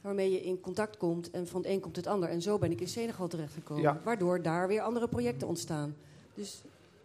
Waarmee 0.00 0.30
je 0.30 0.42
in 0.42 0.60
contact 0.60 0.96
komt 0.96 1.30
en 1.30 1.46
van 1.46 1.60
het 1.60 1.70
een 1.70 1.80
komt 1.80 1.96
het 1.96 2.06
ander. 2.06 2.28
En 2.28 2.42
zo 2.42 2.58
ben 2.58 2.70
ik 2.70 2.80
in 2.80 2.88
Senegal 2.88 3.28
terechtgekomen. 3.28 3.82
Ja. 3.82 4.00
Waardoor 4.04 4.42
daar 4.42 4.68
weer 4.68 4.80
andere 4.80 5.08
projecten 5.08 5.48
ontstaan. 5.48 5.94
Dus 6.34 6.62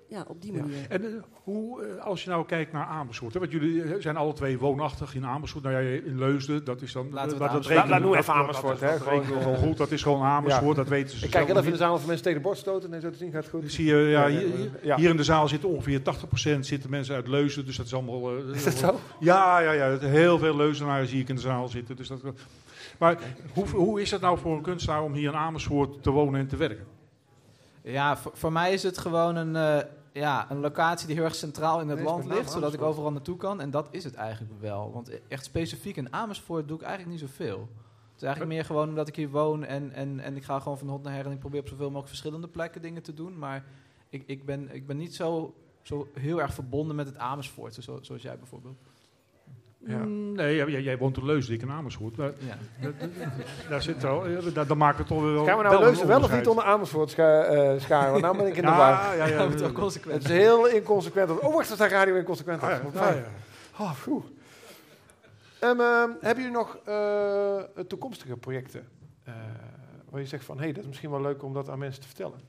ja, 0.10 0.26
op 0.28 0.42
die 0.42 0.54
Ja. 0.54 0.60
manier. 0.60 0.78
En 0.90 1.04
eh, 1.06 1.10
hoe, 1.44 1.84
eh, 1.86 2.06
als 2.06 2.24
je 2.24 2.30
nou 2.30 2.46
kijkt 2.46 2.72
naar 2.72 2.86
Amersfoort, 2.86 3.34
hè, 3.34 3.40
want 3.40 3.52
jullie 3.52 3.84
eh, 3.84 4.02
zijn 4.02 4.18
alle 4.18 4.34
twee 4.34 4.58
woonachtig 4.60 5.16
in 5.16 5.26
Amersfoort. 5.26 5.64
Nou 5.64 5.76
ja, 5.84 6.00
in 6.06 6.18
Leusden, 6.20 6.64
dat 6.64 6.82
is 6.82 6.92
dan... 6.92 7.08
Laten 7.12 7.28
we 7.28 7.30
het 7.32 7.40
dat 7.40 7.50
Amersfoort- 7.50 7.68
rekenen- 7.76 7.90
Laat- 7.90 8.02
laat- 8.02 8.12
dat- 8.14 8.22
even 8.22 8.34
Amersfoort, 8.34 8.80
hè, 8.80 8.98
gewoon, 9.00 9.44
wel 9.44 9.56
goed, 9.56 9.78
dat 9.78 9.92
is 9.92 10.02
gewoon 10.04 10.22
Amersfoort, 10.24 10.76
dat 10.76 10.88
weten 10.88 11.18
ze 11.18 11.26
Ik 11.26 11.32
kijk 11.32 11.46
heel 11.48 11.56
even 11.56 11.66
in 11.68 11.72
de 11.72 11.78
zaal 11.78 11.94
of 11.94 12.06
mensen 12.06 12.24
tegen 12.24 12.38
de 12.42 12.46
bord 12.48 12.58
stoten. 12.58 12.90
Nee, 12.90 13.00
zo 13.00 13.10
te 13.10 13.18
zien 13.18 13.32
gaat 13.32 13.42
het 13.44 13.52
goed. 13.52 13.72
Zie 13.72 13.86
je, 13.86 13.96
ja, 13.96 14.28
Ja, 14.84 14.96
hier, 14.96 15.10
in 15.10 15.18
de 15.18 15.24
zaal 15.24 15.48
zitten 15.48 15.70
ongeveer 15.70 16.02
80% 16.02 16.60
zitten 16.60 16.90
mensen 16.90 17.16
uit 17.16 17.28
Leusden, 17.28 17.66
dus 17.66 17.78
dat 17.78 17.86
is 17.86 17.94
allemaal... 17.94 18.38
Is 18.54 18.64
dat 18.64 18.74
zo? 18.74 19.00
Ja, 19.20 19.60
ja, 19.60 19.72
ja. 19.72 19.98
Heel 19.98 20.38
veel 20.40 20.56
Leuzenaren 20.56 21.08
zie 21.08 21.22
ik 21.22 21.30
in 21.30 21.36
de 21.36 21.42
zaal 21.42 21.68
zitten. 21.68 21.96
Dus 21.96 22.08
dat, 22.08 22.22
maar 22.98 23.18
hoe, 23.54 23.68
hoe 23.68 24.02
is 24.02 24.12
het 24.12 24.22
nou 24.22 24.38
voor 24.38 24.56
een 24.56 24.62
kunstenaar 24.62 25.04
om 25.04 25.14
hier 25.14 25.30
in 25.32 25.38
Amersfoort 25.38 26.04
te 26.04 26.10
wonen 26.12 26.40
en 26.40 26.48
te 26.48 26.56
werken? 26.58 26.86
Ja, 27.82 28.18
voor, 28.18 28.32
voor 28.36 28.52
mij 28.52 28.74
is 28.74 28.84
het 28.84 28.98
gewoon 28.98 29.36
een, 29.36 29.56
ja, 30.20 30.52
een 30.52 30.60
locatie 30.60 31.08
die 31.08 31.16
heel 31.16 31.26
erg 31.26 31.36
centraal 31.36 31.82
in 31.82 31.90
het 31.90 32.02
land 32.02 32.26
ligt, 32.26 32.52
zodat 32.52 32.74
ik 32.74 32.82
overal 32.82 33.12
naartoe 33.12 33.38
kan. 33.38 33.62
En 33.62 33.72
dat 33.72 33.88
is 33.92 34.04
het 34.04 34.14
eigenlijk 34.14 34.54
wel. 34.60 34.92
Want 34.92 35.28
echt 35.28 35.46
specifiek 35.46 35.96
in 35.96 36.14
Amersfoort 36.14 36.68
doe 36.68 36.78
ik 36.78 36.84
eigenlijk 36.84 37.20
niet 37.20 37.30
zoveel. 37.30 37.60
Het 38.12 38.22
is 38.22 38.24
eigenlijk 38.24 38.54
meer 38.54 38.66
gewoon 38.66 38.90
omdat 38.90 39.08
ik 39.08 39.16
hier 39.16 39.30
woon 39.30 39.64
en, 39.64 39.92
en, 39.92 40.20
en 40.20 40.36
ik 40.36 40.44
ga 40.44 40.60
gewoon 40.60 40.78
van 40.78 40.88
hot 40.88 41.04
naar 41.04 41.14
her 41.14 41.26
en 41.26 41.32
ik 41.32 41.40
probeer 41.40 41.60
op 41.60 41.68
zoveel 41.68 41.86
mogelijk 41.86 42.08
verschillende 42.08 42.48
plekken 42.48 42.82
dingen 42.82 43.02
te 43.02 43.14
doen. 43.14 43.38
Maar 43.38 43.66
ik, 44.10 44.24
ik, 44.26 44.46
ben, 44.46 44.76
ik 44.76 44.88
ben 44.88 44.98
niet 44.98 45.16
zo, 45.16 45.56
zo 45.82 46.08
heel 46.14 46.42
erg 46.42 46.54
verbonden 46.54 46.96
met 46.96 47.06
het 47.06 47.18
Amersfoort, 47.18 47.74
zo, 47.74 48.00
zoals 48.02 48.22
jij 48.22 48.38
bijvoorbeeld. 48.38 48.78
Ja. 49.88 49.98
Mm, 49.98 50.32
Nee, 50.36 50.56
jij, 50.56 50.82
jij 50.82 50.98
woont 50.98 51.18
in 51.18 51.26
Leusden, 51.26 51.56
ik 51.56 51.62
in 51.62 51.72
Amersfoort. 51.72 52.18
Maar 52.18 52.32
Ja. 52.40 52.58
daar 53.70 53.82
zit 53.82 54.02
wel, 54.02 54.28
ja, 54.28 54.42
daar, 54.54 54.68
daar 54.68 54.78
maakt 54.78 54.98
het 54.98 55.08
toch 55.08 55.22
wel... 55.22 55.46
Gaan 55.46 55.58
we 55.58 55.64
wel 55.64 55.72
nou 55.72 55.84
Leusden 55.84 56.08
wel 56.08 56.24
of 56.24 56.36
niet 56.36 56.48
onder 56.48 56.64
Amersfoort 56.64 57.10
scha 57.10 57.44
eh, 57.44 57.80
scharen? 57.80 58.12
Want 58.12 58.24
nou 58.24 58.38
ben 58.38 58.48
ik 58.48 58.56
in 58.56 58.62
de 58.62 58.68
war. 58.68 58.78
Ja, 58.78 59.14
ja, 59.14 59.26
ja. 59.26 59.42
Ja, 59.42 59.48
moet 59.48 59.60
wel 59.60 60.14
Het 60.14 60.24
is 60.24 60.30
heel 60.30 60.68
inconsequent. 60.68 61.30
Oh, 61.40 61.54
wacht, 61.54 61.70
dat 61.70 61.80
is 61.80 61.88
radio 61.88 62.16
inconsequent. 62.16 62.64
Ah, 62.64 62.70
ja, 62.94 63.14
ja. 63.14 63.24
Oh, 63.80 63.94
phew. 63.94 64.22
Ehm, 65.60 65.80
ehm, 65.80 66.10
hebben 66.22 66.44
jullie 66.44 66.58
nog 66.58 66.78
eh, 66.86 67.84
toekomstige 67.88 68.38
projecten? 68.38 68.88
eh, 69.30 69.34
waar 70.10 70.22
je 70.22 70.28
zegt 70.28 70.46
van, 70.46 70.58
hé, 70.58 70.64
hey, 70.64 70.72
dat 70.72 70.82
is 70.82 70.88
misschien 70.88 71.10
wel 71.10 71.22
leuk 71.22 71.44
om 71.44 71.54
dat 71.54 71.70
aan 71.70 71.80
mensen 71.80 72.02
te 72.02 72.08
vertellen. 72.08 72.40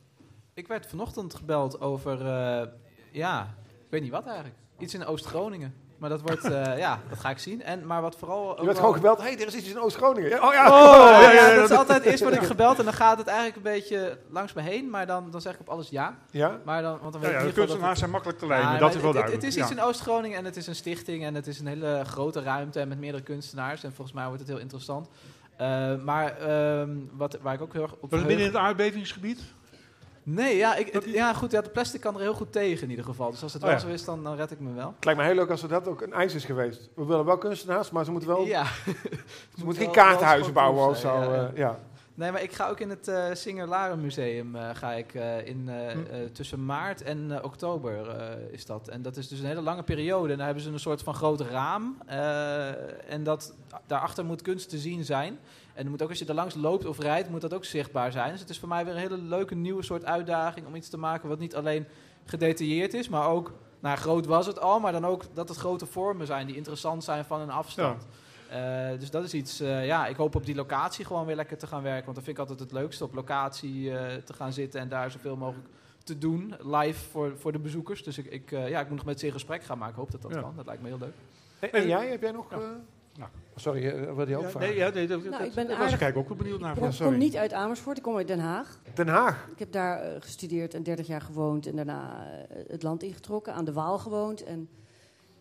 Ik 0.54 0.68
werd 0.68 0.86
vanochtend 0.86 1.34
gebeld 1.34 1.80
over, 1.80 2.26
eh, 2.26 2.66
ja, 3.10 3.54
ik 3.84 3.90
weet 3.90 4.02
niet 4.02 4.10
wat 4.10 4.26
eigenlijk. 4.26 4.56
Iets 4.78 4.94
in 4.94 5.04
Oost-Groningen. 5.04 5.74
Maar 6.00 6.10
dat 6.10 6.20
wordt, 6.20 6.44
eh, 6.44 6.78
ja, 6.78 7.00
dat 7.08 7.18
ga 7.18 7.30
ik 7.30 7.38
zien. 7.38 7.62
En, 7.62 7.86
maar 7.86 8.02
wat 8.02 8.16
vooral... 8.16 8.60
Je 8.60 8.66
werd 8.66 8.78
gewoon 8.78 8.94
gebeld, 8.94 9.18
hé, 9.18 9.24
hey, 9.24 9.40
er 9.40 9.46
is 9.46 9.54
iets 9.54 9.68
in 9.68 9.80
Oost-Groningen. 9.80 10.30
Ja, 10.30 10.46
Oh 10.46 10.52
ja, 10.52 10.66
Oh, 10.66 11.22
ja, 11.22 11.32
ja, 11.32 11.48
ja, 11.48 11.54
dat 11.54 11.70
is 11.70 11.76
altijd 11.76 12.04
eerst 12.04 12.22
word 12.22 12.34
ik 12.34 12.42
gebeld 12.42 12.78
en 12.78 12.84
dan 12.84 12.92
gaat 12.92 13.18
het 13.18 13.26
eigenlijk 13.26 13.56
een 13.56 13.72
beetje 13.72 14.18
langs 14.30 14.52
me 14.52 14.62
heen. 14.62 14.90
Maar 14.90 15.06
dan, 15.06 15.30
dan 15.30 15.40
zeg 15.40 15.54
ik 15.54 15.60
op 15.60 15.68
alles 15.68 15.88
ja. 15.88 16.18
ja. 16.30 16.58
Maar 16.64 16.82
dan, 16.82 16.98
want 17.00 17.12
dan 17.12 17.22
Ja, 17.22 17.28
weet 17.28 17.40
ja, 17.40 17.46
de 17.46 17.52
kunstenaars 17.52 17.98
zijn 17.98 18.10
makkelijk 18.10 18.38
te 18.38 18.46
maar 18.46 18.78
dat 18.78 18.94
is 18.94 19.00
wel 19.00 19.12
duidelijk. 19.12 19.42
het 19.42 19.52
is 19.52 19.60
iets 19.60 19.68
ja. 19.68 19.76
in 19.76 19.82
Oost-Groningen 19.82 20.38
en 20.38 20.44
het 20.44 20.56
is 20.56 20.66
een 20.66 20.74
stichting 20.74 21.24
en 21.24 21.34
het 21.34 21.46
is 21.46 21.60
een 21.60 21.66
hele 21.66 22.02
grote 22.04 22.42
ruimte 22.42 22.80
en 22.80 22.88
met 22.88 22.98
meerdere 22.98 23.22
kunstenaars. 23.22 23.84
En 23.84 23.92
volgens 23.92 24.16
mij 24.16 24.24
wordt 24.26 24.40
het 24.40 24.48
heel 24.48 24.58
interessant. 24.58 25.08
Eh, 25.56 25.94
maar 26.04 26.36
ehm, 26.38 26.90
wat, 27.12 27.38
waar 27.42 27.54
ik 27.54 27.60
ook 27.60 27.72
heel 27.72 27.82
erg 27.82 27.94
op 28.00 28.10
binnen 28.10 28.46
het 28.46 28.56
aardbevingsgebied? 28.56 29.42
Nee, 30.22 30.56
ja, 30.56 30.74
ik, 30.76 30.92
het- 30.92 31.04
ja, 31.04 31.32
goed, 31.32 31.50
ja, 31.50 31.60
de 31.60 31.70
plastic 31.70 32.00
kan 32.00 32.14
er 32.14 32.20
heel 32.20 32.34
goed 32.34 32.52
tegen 32.52 32.82
in 32.82 32.90
ieder 32.90 33.04
geval. 33.04 33.30
Dus 33.30 33.42
als 33.42 33.52
het 33.52 33.62
Oh, 33.62 33.68
wel 33.68 33.76
ja. 33.78 33.84
zo 33.84 33.88
is, 33.92 34.04
dan, 34.04 34.22
dan 34.24 34.36
red 34.36 34.50
ik 34.50 34.60
me 34.60 34.72
wel. 34.74 34.92
Het 34.96 35.04
lijkt 35.04 35.20
me 35.20 35.26
heel 35.26 35.34
leuk 35.34 35.50
als 35.50 35.60
dat 35.60 35.88
ook 35.88 36.02
een 36.02 36.12
eis 36.12 36.34
is 36.34 36.44
geweest. 36.44 36.88
We 36.94 37.04
willen 37.04 37.24
wel 37.24 37.38
kunstenaars, 37.38 37.90
maar 37.90 38.04
ze 38.04 38.10
moeten 38.10 38.28
wel... 38.28 38.46
Ja. 38.46 38.64
Ze 38.84 38.94
moet 39.56 39.64
moeten 39.64 39.82
geen 39.94 40.14
sportief 40.18 40.52
bouwen 40.52 40.88
of 40.88 40.96
zo. 40.96 41.08
ja, 41.22 41.50
ja. 41.54 41.78
Nee, 42.20 42.32
maar 42.32 42.42
ik 42.42 42.52
ga 42.52 42.68
ook 42.68 42.80
in 42.80 42.90
het 42.90 43.08
eh 43.08 43.26
Singer-Laren 43.32 44.00
Museum 44.00 44.56
eh, 44.56 44.70
ga 44.74 44.92
ik 44.92 45.14
eh, 45.14 45.46
in, 45.46 45.68
Hm. 45.68 46.32
tussen 46.32 46.64
maart 46.64 47.02
en 47.02 47.44
oktober 47.44 48.06
is 48.50 48.66
dat. 48.66 48.88
En 48.88 49.02
dat 49.02 49.16
is 49.16 49.28
dus 49.28 49.38
een 49.38 49.46
hele 49.46 49.60
lange 49.60 49.82
periode. 49.82 50.30
En 50.30 50.36
daar 50.36 50.46
hebben 50.46 50.64
ze 50.64 50.70
een 50.70 50.80
soort 50.80 51.02
van 51.02 51.14
groot 51.14 51.40
raam. 51.40 51.98
en 53.08 53.22
dat, 53.22 53.54
daarachter 53.86 54.24
moet 54.24 54.42
kunst 54.42 54.68
te 54.68 54.78
zien 54.78 55.04
zijn. 55.04 55.38
En 55.74 55.88
moet 55.88 56.02
ook 56.02 56.08
als 56.08 56.18
je 56.18 56.24
er 56.26 56.34
langs 56.34 56.54
loopt 56.54 56.84
of 56.86 56.98
rijdt, 56.98 57.28
moet 57.30 57.40
dat 57.40 57.54
ook 57.54 57.64
zichtbaar 57.64 58.12
zijn. 58.12 58.30
Dus 58.30 58.40
het 58.40 58.50
is 58.50 58.58
voor 58.58 58.68
mij 58.68 58.84
weer 58.84 58.94
een 58.94 59.00
hele 59.00 59.18
leuke 59.18 59.54
nieuwe 59.54 59.82
soort 59.82 60.04
uitdaging 60.04 60.66
om 60.66 60.74
iets 60.74 60.88
te 60.88 60.98
maken 60.98 61.28
wat 61.28 61.38
niet 61.38 61.54
alleen 61.54 61.86
gedetailleerd 62.24 62.94
is, 62.94 63.08
maar 63.08 63.28
ook, 63.28 63.52
nou 63.80 63.96
groot 63.98 64.26
was 64.26 64.46
het 64.46 64.60
al, 64.60 64.80
maar 64.80 64.92
dan 64.92 65.06
ook 65.06 65.22
dat 65.34 65.48
het 65.48 65.58
grote 65.58 65.86
vormen 65.86 66.26
zijn 66.26 66.46
die 66.46 66.56
interessant 66.56 67.04
zijn 67.04 67.24
van 67.24 67.40
een 67.40 67.50
afstand. 67.50 68.06
Eh, 68.50 68.98
dus 68.98 69.10
dat 69.10 69.24
is 69.24 69.34
iets, 69.34 69.60
eh, 69.60 69.86
ja, 69.86 70.06
ik 70.06 70.16
hoop 70.16 70.34
op 70.34 70.46
die 70.46 70.54
locatie 70.54 71.04
gewoon 71.04 71.26
weer 71.26 71.36
lekker 71.36 71.58
te 71.58 71.66
gaan 71.66 71.82
werken. 71.82 72.04
Want 72.04 72.16
dat 72.16 72.24
vind 72.24 72.36
ik 72.36 72.42
altijd 72.42 72.60
het 72.60 72.72
leukste, 72.72 73.04
op 73.04 73.14
locatie 73.14 73.96
eh, 73.96 74.16
te 74.16 74.32
gaan 74.32 74.52
zitten 74.52 74.80
en 74.80 74.88
daar 74.88 75.10
zoveel 75.10 75.36
mogelijk 75.36 75.68
te 76.04 76.18
doen. 76.18 76.54
Live 76.60 77.08
voor, 77.10 77.32
voor 77.38 77.52
de 77.52 77.58
bezoekers. 77.58 78.02
Dus 78.02 78.18
ik, 78.18 78.26
ik, 78.26 78.52
eh, 78.52 78.68
ja, 78.68 78.80
ik 78.80 78.88
moet 78.88 78.96
nog 78.96 79.06
met 79.06 79.20
ze 79.20 79.26
in 79.26 79.32
gesprek 79.32 79.62
gaan, 79.62 79.78
maar 79.78 79.88
ik 79.88 79.94
hoop 79.94 80.10
dat 80.10 80.22
dat 80.22 80.34
Ja. 80.34 80.40
kan. 80.40 80.52
Dat 80.56 80.66
lijkt 80.66 80.82
me 80.82 80.88
heel 80.88 80.98
leuk. 80.98 81.14
En, 81.58 81.72
en 81.72 81.86
jij, 81.88 82.08
heb 82.08 82.20
jij 82.22 82.30
nog... 82.32 82.50
Ja. 82.50 82.56
eh, 82.56 82.62
Nou. 83.18 83.30
Sorry, 83.56 84.04
wilde 84.14 84.26
je 84.30 84.36
ook 84.36 84.42
Ja, 84.42 84.48
vragen? 84.50 84.68
nee, 84.68 84.78
ja, 84.78 84.88
nee, 84.90 85.06
dat, 85.06 85.18
Nou, 85.18 85.30
dat- 85.30 85.40
ik 85.46 85.54
ben 85.54 85.66
daar 85.66 85.78
was 85.78 85.92
ik 85.92 86.00
eigenlijk 86.00 86.16
ook 86.16 86.28
wel 86.28 86.36
benieuwd 86.36 86.60
naar. 86.60 86.76
Ik 86.92 86.98
kom, 86.98 87.18
niet 87.18 87.36
uit 87.36 87.52
Amersfoort, 87.52 87.96
ik 87.96 88.02
kom 88.02 88.16
uit 88.16 88.26
Den 88.26 88.38
Haag. 88.38 88.78
Den 88.94 89.08
Haag. 89.08 89.46
Ik 89.52 89.58
heb 89.58 89.72
daar 89.72 90.22
gestudeerd 90.22 90.74
en 90.74 90.82
30 90.82 91.06
jaar 91.06 91.20
gewoond 91.20 91.66
en 91.66 91.76
daarna 91.76 92.26
het 92.68 92.82
land 92.82 93.02
ingetrokken, 93.02 93.54
aan 93.54 93.64
de 93.64 93.72
Waal 93.72 93.98
gewoond. 93.98 94.44
En 94.44 94.68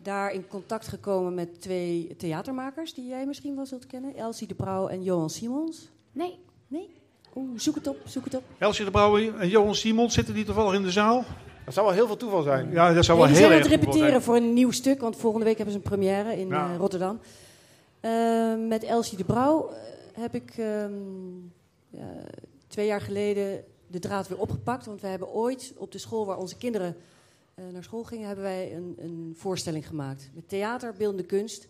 daar 0.02 0.32
in 0.32 0.48
contact 0.48 0.88
gekomen 0.88 1.34
met 1.34 1.60
twee 1.60 2.14
theatermakers 2.16 2.94
die 2.94 3.06
jij 3.08 3.26
misschien 3.26 3.56
wel 3.56 3.66
zult 3.66 3.86
kennen. 3.86 4.14
Elsie 4.16 4.46
de 4.46 4.54
Brouw 4.54 4.88
en 4.88 5.02
Johan 5.02 5.30
Simons. 5.30 5.88
Nee, 6.12 6.38
nee. 6.68 6.90
Oeh, 7.36 7.50
zoek 7.58 7.74
het 7.74 7.86
op, 7.86 7.96
zoek 8.04 8.24
het 8.24 8.34
op. 8.34 8.42
Elsje 8.58 8.84
de 8.84 8.90
Brouwer 8.90 9.34
en 9.38 9.48
Johan 9.48 9.74
Simons, 9.74 10.14
zitten 10.14 10.34
die 10.34 10.44
toevallig 10.44 10.74
in 10.74 10.82
de 10.82 10.90
zaal? 10.90 11.24
Dat 11.64 11.74
zou 11.74 11.86
wel 11.86 11.94
heel 11.94 12.06
veel 12.06 12.16
toeval 12.16 12.42
zijn. 12.42 12.70
Ja, 12.70 12.92
dat 12.92 13.04
zou 13.04 13.18
Nee, 13.18 13.26
wel 13.28 13.36
heel 13.36 13.46
zijn 13.46 13.58
erg 13.58 13.64
aan 13.66 13.70
het 13.72 13.80
repeteren 13.80 14.10
zijn. 14.10 14.22
voor 14.22 14.36
een 14.36 14.52
nieuw 14.52 14.70
stuk, 14.70 15.00
want 15.00 15.16
volgende 15.16 15.46
week 15.46 15.56
hebben 15.56 15.74
ze 15.74 15.80
een 15.80 15.88
première 15.90 16.36
in 16.38 16.48
Ja. 16.48 16.70
eh, 16.72 16.76
Rotterdam. 16.76 17.18
Eh, 18.00 18.54
met 18.68 18.82
Elsie 18.82 19.16
de 19.18 19.24
Brouw 19.24 19.68
eh, 19.68 19.76
heb 20.20 20.34
ik 20.34 20.54
ehm, 20.58 20.92
ja, 21.90 22.08
twee 22.68 22.86
jaar 22.86 23.00
geleden 23.00 23.64
de 23.86 23.98
draad 23.98 24.28
weer 24.28 24.38
opgepakt. 24.38 24.86
Want 24.86 25.00
wij 25.00 25.10
hebben 25.10 25.32
ooit 25.32 25.72
op 25.76 25.92
de 25.92 25.98
school 25.98 26.26
waar 26.26 26.38
onze 26.38 26.56
kinderen 26.56 26.96
naar 27.72 27.84
school 27.84 28.04
gingen, 28.04 28.26
hebben 28.26 28.44
wij 28.44 28.74
een, 28.74 28.94
een 28.98 29.34
voorstelling 29.36 29.86
gemaakt. 29.86 30.30
Met 30.34 30.48
theater, 30.48 30.94
beeldende 30.94 31.26
kunst. 31.26 31.68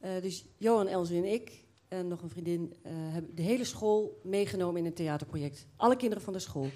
Eh, 0.00 0.10
dus 0.22 0.44
Johan, 0.56 0.86
Elsie 0.86 1.16
en 1.16 1.32
ik 1.32 1.64
en 1.88 2.08
nog 2.08 2.22
een 2.22 2.30
vriendin 2.30 2.74
eh, 2.82 2.92
hebben 2.94 3.34
de 3.34 3.42
hele 3.42 3.64
school 3.64 4.20
meegenomen 4.22 4.80
in 4.80 4.86
een 4.86 4.94
theaterproject. 4.94 5.66
Alle 5.76 5.96
kinderen 5.96 6.24
van 6.24 6.32
de 6.32 6.38
school. 6.38 6.68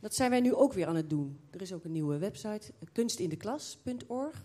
Dat 0.00 0.14
zijn 0.14 0.30
wij 0.30 0.40
nu 0.40 0.54
ook 0.54 0.72
weer 0.72 0.86
aan 0.86 0.96
het 0.96 1.10
doen. 1.10 1.38
Er 1.50 1.60
is 1.62 1.72
ook 1.72 1.84
een 1.84 1.92
nieuwe 1.92 2.18
website, 2.18 2.72
kunstindeklas.org. 2.92 4.42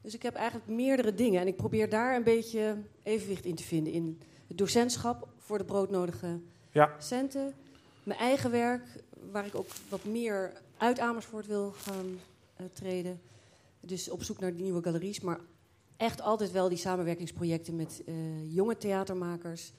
Dus 0.00 0.14
ik 0.14 0.22
heb 0.22 0.34
eigenlijk 0.34 0.68
meerdere 0.68 1.14
dingen. 1.14 1.40
En 1.40 1.46
ik 1.46 1.56
probeer 1.56 1.88
daar 1.88 2.16
een 2.16 2.22
beetje 2.22 2.76
evenwicht 3.02 3.44
in 3.44 3.54
te 3.54 3.62
vinden. 3.62 3.92
In 3.92 4.20
het 4.46 4.58
docentschap 4.58 5.28
voor 5.38 5.58
de 5.58 5.64
broodnodige 5.64 6.40
Ja. 6.72 6.94
centen. 6.98 7.54
Mijn 8.02 8.18
eigen 8.18 8.50
werk, 8.50 8.84
waar 9.30 9.46
ik 9.46 9.54
ook 9.54 9.66
wat 9.88 10.04
meer 10.04 10.52
uit 10.76 10.98
Amersfoort 10.98 11.46
wil 11.46 11.70
gaan 11.76 12.06
eh, 12.06 12.37
treden. 12.72 13.20
Dus 13.80 14.10
op 14.10 14.22
zoek 14.22 14.38
naar 14.40 14.52
die 14.54 14.62
nieuwe 14.62 14.82
galeries. 14.82 15.20
Maar 15.20 15.40
echt 15.96 16.20
altijd 16.20 16.50
wel 16.52 16.68
die 16.68 16.78
samenwerkingsprojecten 16.78 17.76
met 17.76 18.02
eh, 18.06 18.54
jonge 18.54 18.76
theatermakers. 18.76 19.72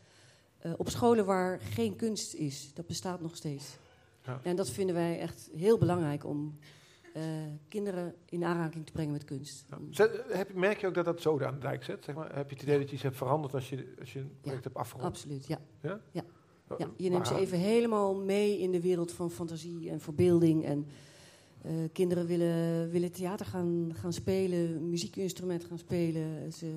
eh, 0.60 0.72
op 0.78 0.90
scholen 0.90 1.26
waar 1.26 1.60
geen 1.60 1.96
kunst 1.96 2.34
is. 2.34 2.72
Dat 2.74 2.86
bestaat 2.88 3.22
nog 3.22 3.36
steeds. 3.36 3.78
Ja. 4.26 4.40
En 4.44 4.56
dat 4.56 4.70
vinden 4.70 4.96
wij 4.96 5.20
echt 5.20 5.50
heel 5.56 5.78
belangrijk 5.78 6.26
om 6.26 6.58
eh, 7.14 7.24
kinderen 7.68 8.16
in 8.26 8.44
aanraking 8.44 8.86
te 8.86 8.92
brengen 8.92 9.12
met 9.12 9.26
kunst. 9.26 9.66
Ja. 9.70 9.78
Zet- 9.90 10.24
heb, 10.28 10.54
merk 10.54 10.82
je 10.82 10.88
ook 10.88 10.94
dat 10.94 11.06
dat 11.06 11.22
zo 11.22 11.40
aan 11.42 11.54
de 11.54 11.60
dijk 11.60 11.84
zet? 11.84 12.04
Zeg 12.04 12.16
maar? 12.16 12.36
Heb 12.36 12.50
je 12.50 12.56
het 12.56 12.64
idee 12.64 12.78
dat 12.80 12.88
je 12.88 12.94
iets 12.94 13.04
hebt 13.04 13.18
veranderd 13.18 13.54
als 13.54 13.70
je, 13.70 13.94
als 14.00 14.14
je 14.14 14.20
een 14.20 14.38
project 14.42 14.64
hebt 14.64 14.76
afgerond? 14.76 15.06
Absoluut, 15.08 15.48
ja. 15.48 15.60
Ja? 15.82 16.02
Ja. 16.12 16.24
Oh. 16.68 16.78
Je 16.98 17.10
neemt 17.10 17.28
ze 17.28 17.36
even 17.36 17.58
helemaal 17.58 18.16
mee 18.16 18.60
in 18.60 18.72
de 18.72 18.82
wereld 18.82 19.12
van 19.12 19.32
fantasie 19.32 19.90
en 19.90 20.00
verbeelding. 20.02 20.66
En 20.66 20.88
Eh, 21.62 21.72
kinderen 21.94 22.26
willen, 22.26 22.90
willen 22.90 23.12
theater 23.12 23.46
gaan, 23.46 23.92
gaan 23.94 24.14
spelen, 24.14 24.60
een 24.76 24.90
muziekinstrument 24.90 25.64
gaan 25.66 25.78
spelen. 25.78 26.54
Ze, 26.54 26.72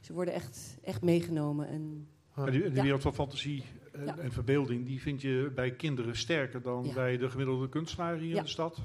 ze 0.00 0.12
worden 0.12 0.34
echt, 0.34 0.76
echt 0.82 1.02
meegenomen. 1.02 1.68
En 1.68 2.08
En 2.34 2.50
die, 2.50 2.62
die 2.62 2.72
Ja. 2.72 2.82
wereld 2.82 3.02
van 3.02 3.14
fantasie 3.14 3.64
en, 3.92 4.04
Ja. 4.04 4.16
en 4.18 4.32
verbeelding, 4.32 4.86
die 4.86 5.00
vind 5.00 5.22
je 5.22 5.52
bij 5.54 5.70
kinderen 5.70 6.16
sterker 6.16 6.62
dan 6.62 6.84
Ja. 6.86 6.92
bij 6.94 7.16
de 7.16 7.30
gemiddelde 7.30 7.68
kunstenaar 7.68 8.16
hier 8.16 8.28
Ja. 8.30 8.36
in 8.36 8.42
de 8.42 8.48
stad? 8.48 8.78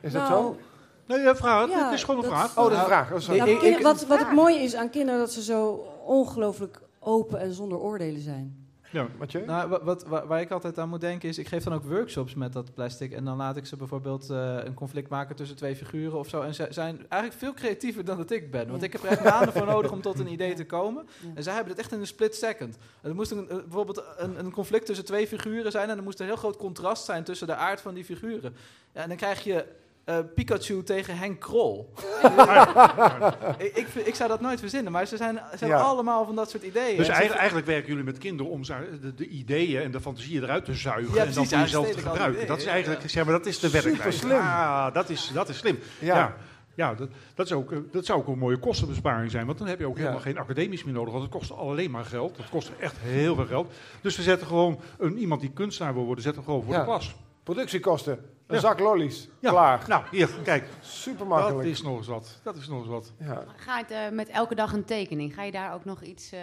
Is 0.00 0.12
dat 0.12 0.28
Nou, 0.28 0.54
zo? 0.54 0.60
Nee, 1.06 1.18
ja, 1.18 1.36
vraag. 1.36 1.68
Ja, 1.70 1.84
het 1.84 1.94
is 1.94 2.04
gewoon 2.04 2.24
een 2.24 2.30
dat- 2.30 2.38
vraag. 2.38 2.58
Oh, 2.58 2.72
een 2.72 2.84
vraag. 2.84 3.12
Oh, 3.12 3.18
sorry. 3.18 3.38
Nou, 3.40 3.82
wat, 3.82 4.06
wat 4.06 4.18
het 4.18 4.32
mooie 4.32 4.58
is 4.58 4.74
aan 4.74 4.90
kinderen, 4.90 5.20
dat 5.20 5.32
ze 5.32 5.42
zo 5.42 5.70
ongelooflijk 6.04 6.80
open 6.98 7.40
en 7.40 7.52
zonder 7.52 7.78
oordelen 7.78 8.20
zijn. 8.20 8.67
Ja. 8.90 9.06
Mathieu? 9.18 9.44
Nou, 9.44 9.68
wat, 9.68 10.04
wat, 10.04 10.24
waar, 10.26 10.40
ik 10.40 10.50
altijd 10.50 10.78
aan 10.78 10.88
moet 10.88 11.00
denken 11.00 11.28
is, 11.28 11.38
ik 11.38 11.48
geef 11.48 11.64
dan 11.64 11.72
ook 11.72 11.84
workshops 11.84 12.34
met 12.34 12.52
dat 12.52 12.74
plastic. 12.74 13.12
En 13.12 13.24
dan 13.24 13.36
laat 13.36 13.56
ik 13.56 13.66
ze 13.66 13.76
bijvoorbeeld 13.76 14.30
eh, 14.30 14.56
een 14.64 14.74
conflict 14.74 15.08
maken 15.08 15.36
tussen 15.36 15.56
twee 15.56 15.76
figuren 15.76 16.18
of 16.18 16.28
zo. 16.28 16.40
En 16.42 16.54
ze 16.54 16.66
zijn 16.70 16.96
eigenlijk 17.08 17.42
veel 17.42 17.54
creatiever 17.54 18.04
dan 18.04 18.16
dat 18.16 18.30
ik 18.30 18.50
ben. 18.50 18.68
Want 18.68 18.80
Ja. 18.80 18.86
ik 18.86 18.92
heb 18.92 19.02
er 19.02 19.08
echt 19.08 19.24
maanden 19.24 19.52
voor 19.52 19.66
nodig 19.66 19.92
om 19.92 20.00
tot 20.00 20.18
een 20.18 20.32
idee 20.32 20.54
te 20.54 20.66
komen. 20.66 21.06
Ja. 21.20 21.28
En 21.34 21.42
zij 21.42 21.52
hebben 21.54 21.72
het 21.72 21.80
echt 21.80 21.92
in 21.92 22.00
een 22.00 22.06
split 22.06 22.34
second. 22.34 22.76
En 23.02 23.08
er 23.08 23.14
moest 23.14 23.30
een, 23.30 23.48
eh, 23.48 23.56
bijvoorbeeld 23.56 24.04
een, 24.16 24.38
een 24.38 24.50
conflict 24.52 24.86
tussen 24.86 25.04
twee 25.04 25.26
figuren 25.26 25.70
zijn. 25.72 25.90
En 25.90 25.96
er 25.96 26.02
moest 26.02 26.20
een 26.20 26.26
heel 26.26 26.36
groot 26.36 26.56
contrast 26.56 27.04
zijn 27.04 27.24
tussen 27.24 27.46
de 27.46 27.54
aard 27.54 27.80
van 27.80 27.94
die 27.94 28.04
figuren. 28.04 28.54
Ja, 28.92 29.02
en 29.02 29.08
dan 29.08 29.16
krijg 29.16 29.44
je 29.44 29.64
eh, 30.08 30.18
Pikachu 30.34 30.82
tegen 30.82 31.18
Henk 31.18 31.40
Krol. 31.40 31.92
ik, 33.58 33.86
ik, 34.04 34.14
zou 34.14 34.28
dat 34.28 34.40
nooit 34.40 34.60
verzinnen, 34.60 34.92
maar 34.92 35.06
ze, 35.06 35.16
zijn, 35.16 35.40
ze 35.58 35.66
Ja. 35.66 35.78
allemaal 35.78 36.24
van 36.24 36.34
dat 36.34 36.50
soort 36.50 36.62
ideeën. 36.62 36.96
Dus 36.96 37.08
eigenlijk, 37.08 37.38
eigenlijk 37.38 37.66
werken 37.66 37.88
jullie 37.88 38.04
met 38.04 38.18
kinderen 38.18 38.52
om 38.52 38.62
de, 38.62 39.14
de 39.16 39.26
ideeën 39.28 39.82
en 39.82 39.90
de 39.90 40.00
fantasieën 40.00 40.42
eruit 40.42 40.64
te 40.64 40.74
zuigen 40.74 41.14
Ja, 41.14 41.24
en 41.24 41.32
dan 41.32 41.46
voor 41.46 41.56
ja, 41.56 41.62
jezelf 41.62 41.86
te 41.90 41.98
gebruiken. 41.98 42.30
ideeën, 42.30 42.46
Dat 42.46 42.58
is 42.58 42.64
ja, 42.64 42.70
eigenlijk, 42.70 43.10
zeg 43.10 43.24
maar, 43.24 43.32
dat 43.32 43.46
is 43.46 43.58
de 43.58 43.70
werkwijze. 43.70 44.18
slim. 44.18 44.36
Ah, 44.38 44.94
dat 44.94 45.08
is, 45.10 45.30
dat 45.34 45.48
is 45.48 45.58
slim. 45.58 45.78
ja. 45.98 46.16
Ja, 46.16 46.36
ja 46.74 46.94
dat, 46.94 47.08
dat, 47.34 47.46
is 47.46 47.52
ook, 47.52 47.72
eh, 47.72 47.78
dat 47.90 48.04
zou 48.06 48.18
ook 48.20 48.26
een 48.28 48.38
mooie 48.38 48.58
kostenbesparing 48.58 49.30
zijn. 49.30 49.46
Want 49.46 49.58
dan 49.58 49.66
heb 49.66 49.78
je 49.78 49.86
ook 49.86 49.94
Ja. 49.96 50.00
helemaal 50.00 50.20
geen 50.22 50.38
academisch 50.38 50.84
meer 50.84 50.94
nodig. 50.94 51.12
Want 51.12 51.24
het 51.24 51.32
kost 51.32 51.52
alleen 51.52 51.90
maar 51.90 52.04
geld. 52.04 52.36
Dat 52.36 52.48
kost 52.48 52.70
echt 52.80 52.96
heel 52.98 53.34
veel 53.34 53.46
geld. 53.46 53.72
Dus 54.00 54.16
we 54.16 54.22
zetten 54.22 54.46
gewoon 54.46 54.80
een, 54.98 55.18
iemand 55.18 55.40
die 55.40 55.50
kunstenaar 55.50 55.94
wil 55.94 56.04
worden, 56.04 56.24
zetten 56.24 56.42
we 56.42 56.48
gewoon 56.48 56.64
voor 56.64 56.72
Ja. 56.72 56.78
de 56.78 56.84
klas. 56.84 57.14
Productiekosten. 57.42 58.18
Een 58.48 58.54
Ja. 58.54 58.60
zak 58.60 58.78
lollies. 58.80 59.28
Ja. 59.40 59.50
Klaar. 59.50 59.84
Nou, 59.88 60.04
hier, 60.10 60.28
kijk. 60.44 60.68
Super 60.80 61.18
Dat 61.18 61.28
makkelijk. 61.28 61.68
is 61.68 61.82
nog 61.82 61.96
eens 61.96 62.06
wat. 62.06 62.40
Dat 62.42 62.56
is 62.56 62.68
nog 62.68 62.78
eens 62.78 62.88
wat. 62.88 63.12
Ja. 63.18 63.44
Ga 63.56 63.78
je 63.78 63.84
het 63.84 63.92
eh, 63.92 64.16
met 64.16 64.28
elke 64.28 64.54
dag 64.54 64.72
een 64.72 64.84
tekening? 64.84 65.34
Ga 65.34 65.42
je 65.42 65.52
daar 65.52 65.74
ook 65.74 65.84
nog 65.84 66.02
iets, 66.02 66.32
eh, 66.32 66.40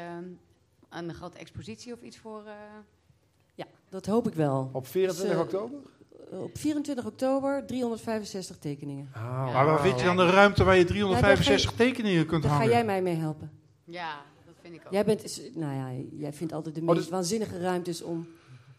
een 0.90 1.14
grote 1.14 1.38
expositie 1.38 1.94
of 1.94 2.02
iets 2.02 2.18
voor? 2.18 2.44
eh? 2.46 2.52
Ja, 3.56 3.66
dat 3.90 4.06
hoop 4.06 4.28
ik 4.28 4.34
wel. 4.34 4.70
Op 4.74 4.88
24 4.88 5.36
Dus, 5.38 5.46
oktober? 5.46 5.80
Op 6.32 6.58
24 6.58 7.06
oktober 7.06 7.66
365 7.66 8.58
tekeningen. 8.58 9.10
Ah, 9.14 9.54
Maar 9.54 9.66
waar 9.66 9.80
vind 9.82 10.00
je 10.00 10.06
dan 10.06 10.18
de 10.18 10.30
ruimte 10.30 10.64
waar 10.64 10.76
je 10.78 10.86
365 10.86 11.72
tekeningen 11.72 12.26
kunt 12.26 12.42
Daar 12.42 12.52
ga 12.52 12.58
hangen? 12.58 12.72
jij 12.74 12.86
mij 12.86 13.02
mee 13.02 13.16
helpen. 13.16 13.52
Ja, 13.84 14.22
dat 14.46 14.56
vind 14.62 14.74
ik 14.76 14.82
ook. 14.86 14.92
Jij 14.94 15.06
bent, 15.06 15.42
nou 15.56 15.74
ja, 15.76 16.04
jij 16.12 16.34
vindt 16.34 16.54
altijd 16.54 16.76
de 16.76 16.82
Oh, 16.82 16.88
meest 16.88 17.00
dus- 17.00 17.10
waanzinnige 17.10 17.60
ruimtes 17.60 18.02
om. 18.02 18.28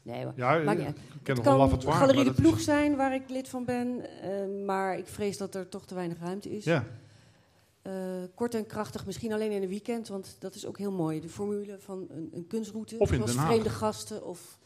Nee 0.06 0.24
hoor. 0.24 0.32
Ja, 0.36 0.58
Maakt 0.58 0.78
ik 0.80 0.86
niet 0.86 0.86
uit. 0.86 0.96
ken 1.22 1.36
Het 1.36 1.44
nog 1.44 1.72
een 1.72 1.78
kan. 1.78 1.92
Galerie 1.92 2.24
de 2.24 2.30
is- 2.30 2.36
Ploeg 2.36 2.60
zijn, 2.60 2.96
waar 2.96 3.14
ik 3.14 3.28
lid 3.30 3.48
van 3.48 3.64
ben. 3.64 4.20
eh, 4.22 4.64
maar 4.64 4.98
ik 4.98 5.06
vrees 5.06 5.36
dat 5.36 5.54
er 5.54 5.68
toch 5.68 5.86
te 5.86 5.94
weinig 5.94 6.18
ruimte 6.18 6.56
is. 6.56 6.64
Ja, 6.64 6.84
Eh, 7.82 7.92
kort 8.34 8.54
en 8.54 8.66
krachtig, 8.66 9.06
misschien 9.06 9.32
alleen 9.32 9.50
in 9.50 9.62
een 9.62 9.68
weekend, 9.68 10.08
want 10.08 10.36
dat 10.38 10.54
is 10.54 10.66
ook 10.66 10.78
heel 10.78 10.92
mooi. 10.92 11.20
De 11.20 11.28
formule 11.28 11.76
van 11.78 12.06
een, 12.10 12.30
een 12.32 12.46
kunstroute, 12.46 12.98
Of 12.98 13.08
in 13.10 13.16
zoals 13.16 13.30
Den 13.30 13.40
Haag. 13.40 13.50
vreemde 13.50 13.70
gasten 13.70 14.26
of, 14.26 14.58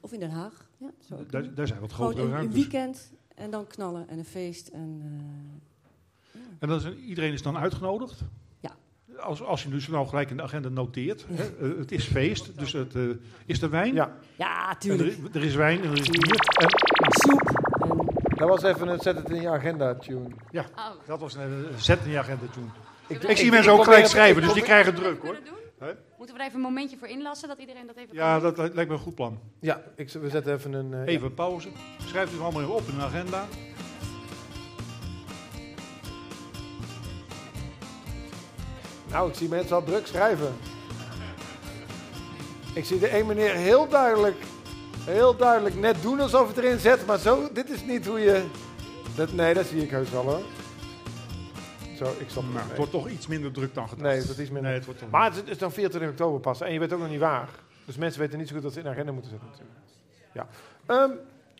of 0.00 0.12
in 0.12 0.20
Den 0.20 0.30
Haag. 0.30 0.68
Ja, 0.76 0.90
kunnen. 1.08 1.30
daar, 1.30 1.54
daar 1.54 1.66
zijn 1.66 1.80
wat 1.80 1.92
Gewoon 1.92 2.12
grotere 2.12 2.36
een, 2.36 2.44
een 2.44 2.52
weekend 2.52 3.12
en 3.34 3.50
dan 3.50 3.66
knallen 3.66 4.08
en 4.08 4.18
een 4.18 4.24
feest. 4.24 4.68
En, 4.68 5.00
eh, 5.02 6.40
ja. 6.40 6.46
En 6.58 6.68
dan 6.68 6.78
is, 6.78 6.94
iedereen 7.06 7.32
is 7.32 7.42
dan 7.42 7.56
uitgenodigd? 7.56 8.20
Ja. 9.16 9.22
Als, 9.22 9.42
als 9.42 9.62
je 9.62 9.68
dus 9.68 9.88
nou 9.88 10.06
gelijk 10.08 10.30
in 10.30 10.36
de 10.36 10.42
agenda 10.42 10.68
noteert. 10.68 11.24
Hè, 11.32 11.44
eh, 11.70 11.78
het 11.78 11.92
is 11.92 12.04
feest, 12.06 12.58
dus 12.58 12.72
het, 12.72 12.94
eh, 12.94 13.02
is 13.46 13.62
er 13.62 13.70
wijn? 13.70 13.94
Ja, 13.94 14.12
ja, 14.36 14.74
tuurlijk. 14.78 15.16
er, 15.32 15.40
er 15.40 15.44
is 15.46 15.54
wijn 15.54 15.82
en 15.82 15.90
er 15.90 15.98
is 15.98 16.08
bier. 16.08 16.40
En, 16.60 16.68
Soep. 17.08 17.50
En, 17.82 18.06
dat 18.36 18.48
was 18.48 18.62
even 18.62 18.88
een 18.88 18.98
zet 19.00 19.16
het 19.16 19.30
in 19.30 19.40
je 19.40 19.48
agenda 19.48 19.94
tune. 19.94 20.24
Oh, 20.52 20.62
dat 21.06 21.20
was 21.20 21.34
een, 21.34 21.40
een 21.50 21.66
zet 21.76 21.98
in 22.04 22.10
je 22.10 22.18
agenda 22.18 22.44
toen. 22.52 22.70
Ik, 23.06 23.22
Ik, 23.22 23.36
zie 23.36 23.50
mensen 23.50 23.72
ook 23.72 23.84
gelijk 23.84 24.06
schrijven, 24.06 24.42
dus 24.42 24.52
die 24.52 24.62
krijgen 24.62 24.94
druk 24.94 25.22
hoor. 25.22 25.36
Moeten 26.18 26.36
we 26.36 26.42
er 26.42 26.48
even 26.48 26.54
een 26.64 26.66
momentje 26.74 26.96
voor 26.98 27.08
inlassen, 27.08 27.48
dat 27.48 27.58
iedereen 27.58 27.86
dat 27.86 27.96
even 27.96 28.14
Ja, 28.14 28.32
kan 28.38 28.42
dat 28.42 28.58
li- 28.58 28.74
lijkt 28.74 28.90
me 28.90 28.96
een 28.96 29.02
goed 29.02 29.14
plan. 29.14 29.38
Ja, 29.60 29.82
ik, 29.96 30.10
we 30.10 30.28
zetten 30.28 30.54
even 30.54 30.72
een... 30.72 30.94
eh, 30.94 31.14
Even 31.14 31.34
pauze. 31.34 31.68
Schrijf 32.06 32.30
het 32.30 32.40
allemaal 32.40 32.62
even 32.62 32.74
op 32.74 32.88
in 32.88 32.94
een 32.94 33.00
agenda. 33.00 33.44
Nou, 39.14 39.28
ik 39.28 39.34
zie 39.34 39.48
mensen 39.48 39.76
al 39.76 39.82
druk 39.82 40.06
schrijven. 40.06 40.54
Ik 42.74 42.84
zie 42.84 42.98
de 42.98 43.18
een 43.18 43.26
meneer 43.26 43.54
heel 43.54 43.88
duidelijk, 43.88 44.36
heel 45.00 45.36
duidelijk 45.36 45.74
net 45.74 46.02
doen 46.02 46.20
alsof 46.20 46.48
het 46.48 46.56
erin 46.56 46.78
zet, 46.78 47.06
maar 47.06 47.18
zo, 47.18 47.52
dit 47.52 47.70
is 47.70 47.84
niet 47.84 48.06
hoe 48.06 48.20
je... 48.20 48.44
Dat, 49.16 49.32
nee, 49.32 49.54
dat 49.54 49.66
zie 49.66 49.82
ik 49.82 49.90
heus 49.90 50.10
wel 50.10 50.22
hoor. 50.22 50.42
Zo, 51.96 52.04
ik 52.18 52.28
stop 52.28 52.44
Nou, 52.52 52.68
het 52.68 52.76
wordt 52.76 52.92
toch 52.92 53.08
iets 53.08 53.26
minder 53.26 53.52
druk 53.52 53.74
dan 53.74 53.88
gedacht. 53.88 54.06
Nee, 54.06 54.26
dat 54.26 54.38
is 54.38 54.50
minder. 54.50 54.62
Nee, 54.62 54.74
het 54.74 54.84
wordt 54.84 55.00
toch 55.00 55.10
Maar 55.10 55.24
het 55.24 55.34
is, 55.34 55.40
het 55.40 55.50
is 55.50 55.58
dan 55.58 55.72
24 55.72 56.10
oktober 56.10 56.40
pas 56.40 56.60
en 56.60 56.72
je 56.72 56.78
weet 56.78 56.92
ook 56.92 57.00
nog 57.00 57.10
niet 57.10 57.20
waar. 57.20 57.48
Dus 57.84 57.96
mensen 57.96 58.20
weten 58.20 58.38
niet 58.38 58.48
zo 58.48 58.54
goed 58.54 58.62
dat 58.62 58.72
ze 58.72 58.78
in 58.78 58.84
de 58.84 58.90
agenda 58.90 59.12
moeten 59.12 59.30
zetten 59.30 59.48
natuurlijk. 59.50 59.78
Ja. 60.32 60.46
Ehm, 60.86 61.10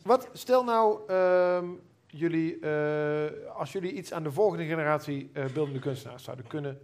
wat, 0.02 0.28
stel 0.32 0.64
nou, 0.64 0.98
ehm, 1.08 1.66
jullie, 2.06 2.58
eh, 2.58 3.56
als 3.56 3.72
jullie 3.72 3.92
iets 3.92 4.12
aan 4.12 4.22
de 4.22 4.32
volgende 4.32 4.64
generatie 4.64 5.30
eh, 5.32 5.44
beeldende 5.44 5.80
kunstenaars 5.80 6.24
zouden 6.24 6.46
kunnen 6.46 6.80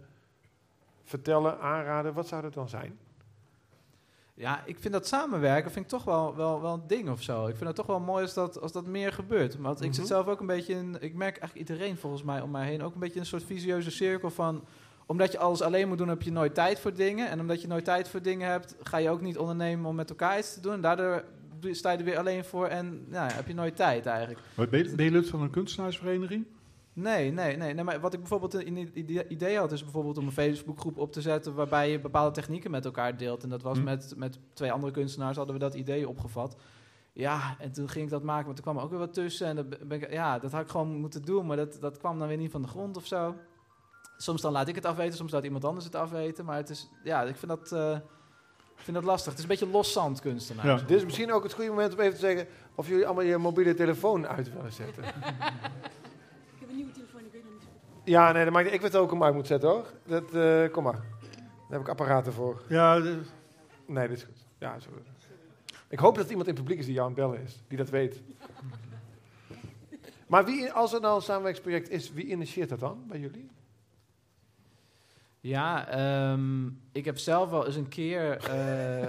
vertellen, 1.11 1.59
aanraden, 1.59 2.13
wat 2.13 2.27
zou 2.27 2.41
dat 2.41 2.53
dan 2.53 2.69
zijn? 2.69 2.97
Ja, 4.33 4.61
ik 4.65 4.77
vind 4.79 4.93
dat 4.93 5.07
samenwerken 5.07 5.71
vind 5.71 5.85
ik 5.85 5.91
toch 5.91 6.03
wel, 6.03 6.35
wel, 6.35 6.61
wel 6.61 6.73
een 6.73 6.87
ding 6.87 7.09
of 7.09 7.21
zo. 7.21 7.47
Ik 7.47 7.55
vind 7.55 7.67
het 7.67 7.75
toch 7.75 7.85
wel 7.85 7.99
mooi 7.99 8.21
als 8.23 8.33
dat, 8.33 8.61
als 8.61 8.71
dat 8.71 8.85
meer 8.85 9.11
gebeurt. 9.13 9.57
Want 9.57 9.81
ik 9.81 9.85
Mhm. 9.87 9.95
zit 9.95 10.07
zelf 10.07 10.27
ook 10.27 10.39
een 10.39 10.45
beetje 10.45 10.73
in... 10.73 10.97
Ik 10.99 11.13
merk 11.13 11.37
eigenlijk 11.37 11.69
iedereen 11.69 11.97
volgens 11.97 12.23
mij 12.23 12.41
om 12.41 12.51
mij 12.51 12.65
heen 12.67 12.83
ook 12.83 12.93
een 12.93 12.99
beetje 12.99 13.15
in 13.15 13.21
een 13.21 13.25
soort 13.25 13.43
visieuze 13.43 13.91
cirkel 13.91 14.29
van... 14.29 14.63
Omdat 15.05 15.31
je 15.31 15.37
alles 15.39 15.61
alleen 15.61 15.87
moet 15.87 15.97
doen, 15.97 16.07
heb 16.07 16.21
je 16.21 16.31
nooit 16.31 16.53
tijd 16.53 16.79
voor 16.79 16.93
dingen. 16.93 17.29
En 17.29 17.39
omdat 17.39 17.61
je 17.61 17.67
nooit 17.67 17.85
tijd 17.85 18.07
voor 18.09 18.21
dingen 18.21 18.49
hebt, 18.49 18.75
ga 18.83 18.97
je 18.97 19.09
ook 19.09 19.21
niet 19.21 19.37
ondernemen 19.37 19.85
om 19.85 19.95
met 19.95 20.09
elkaar 20.09 20.37
iets 20.37 20.53
te 20.53 20.59
doen. 20.59 20.73
En 20.73 20.81
daardoor 20.81 21.23
sta 21.71 21.91
je 21.91 21.97
er 21.97 22.03
weer 22.03 22.17
alleen 22.17 22.45
voor 22.45 22.67
en 22.67 23.05
nou, 23.09 23.29
ja, 23.29 23.35
heb 23.35 23.47
je 23.47 23.53
nooit 23.53 23.75
tijd 23.75 24.05
eigenlijk. 24.05 24.39
Ben 24.69 24.83
je, 24.83 24.95
ben 24.95 25.05
je 25.05 25.11
lid 25.11 25.29
van 25.29 25.41
een 25.41 25.49
kunstenaarsvereniging? 25.49 26.45
Nee, 26.93 27.31
nee, 27.31 27.57
nee, 27.57 27.73
nee. 27.73 27.83
Maar 27.83 27.99
wat 27.99 28.13
ik 28.13 28.19
bijvoorbeeld 28.19 28.53
in 28.63 28.77
het 28.77 28.95
idee- 29.29 29.57
had, 29.57 29.71
is 29.71 29.83
bijvoorbeeld 29.83 30.17
om 30.17 30.25
een 30.25 30.31
Facebookgroep 30.31 30.97
op 30.97 31.11
te 31.11 31.21
zetten 31.21 31.53
waarbij 31.55 31.91
je 31.91 31.99
bepaalde 31.99 32.31
technieken 32.31 32.71
met 32.71 32.85
elkaar 32.85 33.17
deelt. 33.17 33.43
En 33.43 33.49
dat 33.49 33.61
was 33.61 33.77
Hm. 33.77 33.83
met, 33.83 34.13
met 34.17 34.39
twee 34.53 34.71
andere 34.71 34.91
kunstenaars 34.91 35.37
hadden 35.37 35.53
we 35.55 35.61
dat 35.61 35.73
idee 35.73 36.09
opgevat. 36.09 36.55
Ja, 37.13 37.55
en 37.59 37.71
toen 37.71 37.89
ging 37.89 38.05
ik 38.05 38.11
dat 38.11 38.23
maken, 38.23 38.45
maar 38.45 38.55
toen 38.55 38.63
kwam 38.63 38.77
er 38.77 38.83
ook 38.83 38.89
weer 38.89 38.99
wat 38.99 39.13
tussen. 39.13 39.47
En 39.47 39.55
dat, 39.55 39.87
ben 39.87 40.01
ik, 40.01 40.11
ja, 40.11 40.39
dat 40.39 40.51
had 40.51 40.61
ik 40.61 40.69
gewoon 40.69 40.95
moeten 40.99 41.21
doen, 41.21 41.45
maar 41.45 41.57
dat, 41.57 41.77
dat 41.81 41.97
kwam 41.97 42.19
dan 42.19 42.27
weer 42.27 42.37
niet 42.37 42.51
van 42.51 42.61
de 42.61 42.67
grond 42.67 42.97
of 42.97 43.05
zo. 43.05 43.35
Soms 44.17 44.41
dan 44.41 44.51
laat 44.51 44.67
ik 44.67 44.75
het 44.75 44.85
afweten, 44.85 45.17
soms 45.17 45.31
laat 45.31 45.43
iemand 45.43 45.65
anders 45.65 45.85
het 45.85 45.95
afweten. 45.95 46.45
Maar 46.45 46.55
het 46.57 46.69
is, 46.69 46.89
ja, 47.03 47.21
ik 47.23 47.35
vind 47.35 47.51
dat, 47.51 47.71
eh, 47.71 47.91
ik 48.77 48.83
vind 48.83 48.95
dat 48.97 49.05
lastig. 49.05 49.25
Het 49.29 49.37
is 49.37 49.43
een 49.43 49.49
beetje 49.49 49.67
los 49.67 49.91
zand 49.91 50.19
kunstenaar. 50.19 50.65
Ja. 50.65 50.75
Dit 50.75 50.97
is 50.97 51.03
misschien 51.03 51.31
ook 51.31 51.43
het 51.43 51.53
goede 51.53 51.69
moment 51.69 51.93
om 51.93 51.99
even 51.99 52.13
te 52.13 52.19
zeggen 52.19 52.47
of 52.75 52.87
jullie 52.87 53.05
allemaal 53.05 53.23
je 53.23 53.37
mobiele 53.37 53.73
telefoon 53.73 54.27
uit 54.27 54.53
willen 54.53 54.73
zetten. 54.73 55.03
Ja, 58.11 58.31
nee, 58.31 58.43
dat 58.43 58.53
maakt 58.53 58.71
ik 58.73 58.81
weet 58.81 58.95
ook 58.95 59.11
hem 59.11 59.23
uit 59.23 59.33
moet 59.33 59.47
zetten 59.47 59.69
hoor. 59.69 59.85
Dat, 60.05 60.33
eh, 60.33 60.71
kom 60.71 60.83
maar. 60.83 60.99
Daar 61.29 61.69
heb 61.69 61.81
ik 61.81 61.87
apparaten 61.89 62.33
voor. 62.33 62.61
Ja, 62.67 62.99
de- 62.99 63.21
Nee, 63.85 64.07
dit 64.07 64.17
is 64.17 64.23
goed. 64.23 64.45
Ja, 64.57 64.79
zo. 64.79 64.89
Ik 65.87 65.99
hoop 65.99 66.15
dat 66.15 66.29
iemand 66.29 66.47
in 66.47 66.53
het 66.53 66.61
publiek 66.63 66.79
is 66.79 66.85
die 66.85 66.93
jou 66.93 67.07
aan 67.09 67.13
het 67.15 67.21
bellen 67.23 67.41
is, 67.43 67.61
die 67.67 67.77
dat 67.77 67.89
weet. 67.89 68.21
Maar 70.27 70.45
wie, 70.45 70.71
als 70.71 70.93
er 70.93 71.01
nou 71.01 71.15
een 71.15 71.21
samenwerkingsproject 71.21 71.89
is, 71.89 72.11
wie 72.13 72.25
initieert 72.25 72.69
dat 72.69 72.79
dan 72.79 73.03
bij 73.07 73.19
jullie? 73.19 73.49
Ja, 75.39 75.87
ehm, 75.87 76.67
ik 76.91 77.05
heb 77.05 77.17
zelf 77.17 77.49
wel 77.49 77.65
eens 77.65 77.75
een 77.75 77.87
keer 77.89 78.37
eh, 78.49 79.07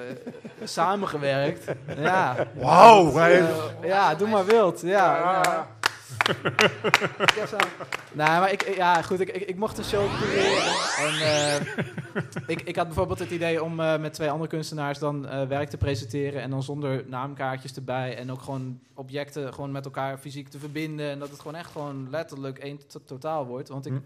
samengewerkt. 0.77 1.65
Ja. 1.97 2.47
Wauw, 2.55 3.19
ja, 3.83 4.15
doe 4.15 4.29
maar 4.29 4.45
wild. 4.45 4.81
Ja, 4.81 5.17
ja. 5.43 5.67
Ik 7.18 7.35
heb 7.35 7.48
zo- 7.48 7.57
Nee, 8.12 8.27
maar 8.27 8.53
ik, 8.53 8.75
ja, 8.77 9.03
goed, 9.03 9.20
ik, 9.20 9.29
ik, 9.29 9.42
ik 9.42 9.57
mocht 9.57 9.79
een 9.79 9.85
show 9.85 10.18
cureren. 10.18 10.72
En 10.98 11.14
eh, 11.20 11.85
ik, 12.46 12.61
ik 12.62 12.77
had 12.77 12.87
bijvoorbeeld 12.87 13.18
het 13.18 13.31
idee 13.31 13.62
om 13.62 13.81
eh, 13.81 13.98
met 13.98 14.12
twee 14.12 14.31
andere 14.31 14.48
kunstenaars 14.48 14.98
dan 14.98 15.27
eh, 15.29 15.46
werk 15.46 15.68
te 15.70 15.77
presenteren. 15.77 16.42
En 16.42 16.51
dan 16.51 16.62
zonder 16.62 17.05
naamkaartjes 17.09 17.75
erbij. 17.75 18.16
En 18.16 18.31
ook 18.33 18.42
gewoon 18.42 18.81
objecten 18.94 19.55
gewoon 19.55 19.72
met 19.72 19.85
elkaar 19.85 20.18
fysiek 20.18 20.48
te 20.48 20.59
verbinden. 20.59 21.11
En 21.11 21.18
dat 21.18 21.31
het 21.31 21.38
gewoon 21.40 21.55
echt 21.57 21.70
gewoon 21.70 22.11
letterlijk 22.11 22.59
één 22.59 22.87
to- 22.88 23.01
totaal 23.05 23.46
wordt. 23.46 23.68
Want 23.68 23.87
ik, 23.87 23.92
Hm. 23.92 23.98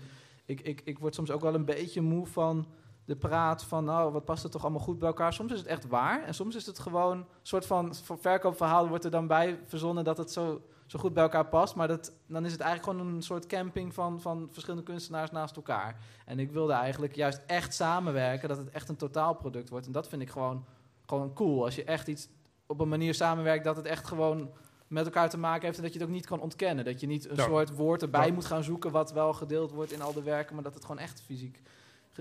ik, 0.44 0.60
ik, 0.60 0.80
ik 0.84 0.98
word 0.98 1.14
soms 1.14 1.30
ook 1.30 1.40
wel 1.40 1.54
een 1.54 1.64
beetje 1.64 2.00
moe 2.00 2.26
van 2.26 2.66
de 3.04 3.16
praat 3.16 3.64
van, 3.64 3.84
nou, 3.84 4.12
wat 4.12 4.24
past 4.24 4.44
er 4.44 4.50
toch 4.50 4.62
allemaal 4.62 4.80
goed 4.80 4.98
bij 4.98 5.08
elkaar. 5.08 5.32
Soms 5.32 5.52
is 5.52 5.58
het 5.58 5.68
echt 5.68 5.86
waar. 5.88 6.24
En 6.24 6.34
soms 6.34 6.54
is 6.54 6.66
het 6.66 6.78
gewoon 6.78 7.16
een 7.18 7.24
soort 7.42 7.66
van 7.66 7.94
verkoopverhaal 8.20 8.88
wordt 8.88 9.04
er 9.04 9.10
dan 9.10 9.26
bij 9.26 9.58
verzonnen 9.66 10.04
dat 10.04 10.16
het 10.18 10.32
zo 10.32 10.60
zo 10.86 10.98
goed 10.98 11.14
bij 11.14 11.22
elkaar 11.22 11.46
past. 11.46 11.74
Maar 11.74 11.88
dat, 11.88 12.12
dan 12.26 12.44
is 12.44 12.52
het 12.52 12.60
eigenlijk 12.60 12.98
gewoon 12.98 13.14
een 13.14 13.22
soort 13.22 13.46
camping 13.46 13.94
van, 13.94 14.20
van 14.20 14.48
verschillende 14.50 14.84
kunstenaars 14.84 15.30
naast 15.30 15.56
elkaar. 15.56 15.96
En 16.26 16.38
ik 16.38 16.50
wilde 16.50 16.72
eigenlijk 16.72 17.14
juist 17.14 17.40
echt 17.46 17.74
samenwerken, 17.74 18.48
dat 18.48 18.58
het 18.58 18.70
echt 18.70 18.88
een 18.88 18.96
totaalproduct 18.96 19.68
wordt. 19.68 19.86
En 19.86 19.92
dat 19.92 20.08
vind 20.08 20.22
ik 20.22 20.30
gewoon, 20.30 20.64
gewoon 21.06 21.32
cool. 21.32 21.64
Als 21.64 21.74
je 21.74 21.84
echt 21.84 22.08
iets 22.08 22.28
op 22.66 22.80
een 22.80 22.88
manier 22.88 23.14
samenwerkt 23.14 23.64
dat 23.64 23.76
het 23.76 23.86
echt 23.86 24.06
gewoon 24.06 24.50
met 24.86 25.04
elkaar 25.04 25.30
te 25.30 25.38
maken 25.38 25.64
heeft 25.64 25.76
en 25.76 25.82
dat 25.82 25.92
je 25.92 25.98
het 25.98 26.08
ook 26.08 26.14
niet 26.14 26.26
kan 26.26 26.40
ontkennen. 26.40 26.84
Dat 26.84 27.00
je 27.00 27.06
niet 27.06 27.28
een 27.30 27.36
Ja. 27.36 27.44
soort 27.44 27.76
woord 27.76 28.02
erbij 28.02 28.26
Ja. 28.26 28.32
moet 28.32 28.44
gaan 28.44 28.64
zoeken 28.64 28.90
wat 28.90 29.12
wel 29.12 29.32
gedeeld 29.32 29.70
wordt 29.70 29.92
in 29.92 30.02
al 30.02 30.12
de 30.12 30.22
werken, 30.22 30.54
maar 30.54 30.64
dat 30.64 30.74
het 30.74 30.84
gewoon 30.84 30.98
echt 31.00 31.20
fysiek 31.20 31.60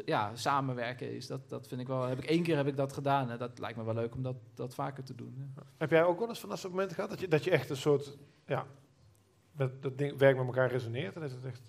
ja, 0.05 0.35
samenwerken 0.35 1.13
is. 1.15 1.27
Dat, 1.27 1.49
dat 1.49 1.67
vind 1.67 1.81
ik 1.81 1.87
wel. 1.87 2.03
Heb 2.03 2.17
ik 2.17 2.29
één 2.29 2.43
keer 2.43 2.55
heb 2.55 2.67
ik 2.67 2.75
dat 2.75 2.93
gedaan 2.93 3.29
en 3.29 3.37
dat 3.37 3.59
lijkt 3.59 3.77
me 3.77 3.83
wel 3.83 3.93
leuk 3.93 4.15
om 4.15 4.21
dat, 4.23 4.35
dat 4.53 4.75
vaker 4.75 5.03
te 5.03 5.15
doen. 5.15 5.51
ja. 5.55 5.63
Heb 5.77 5.89
jij 5.89 6.03
ook 6.03 6.19
wel 6.19 6.27
eens 6.29 6.39
van 6.39 6.49
dat 6.49 6.59
soort 6.59 6.71
momenten 6.71 6.95
gehad? 6.95 7.09
Dat 7.09 7.19
je, 7.19 7.27
dat 7.27 7.43
je 7.43 7.51
echt 7.51 7.69
een 7.69 7.77
soort, 7.77 8.17
ja, 8.45 8.67
dat, 9.51 9.81
dat 9.81 9.97
ding, 9.97 10.17
werk 10.17 10.37
met 10.37 10.45
elkaar 10.45 10.71
resoneert? 10.71 11.13
Dan 11.13 11.23
is 11.23 11.31
het 11.31 11.45
echt... 11.45 11.61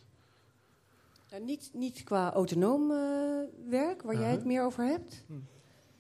Nou, 1.31 1.45
niet, 1.45 1.71
niet 1.73 2.03
qua 2.03 2.33
autonoom 2.33 2.91
eh, 2.91 2.99
werk, 3.69 4.03
waar 4.03 4.15
jij 4.15 4.23
Uh-huh. 4.23 4.37
het 4.37 4.45
meer 4.45 4.65
over 4.65 4.85
hebt. 4.85 5.25
Hm. 5.27 5.33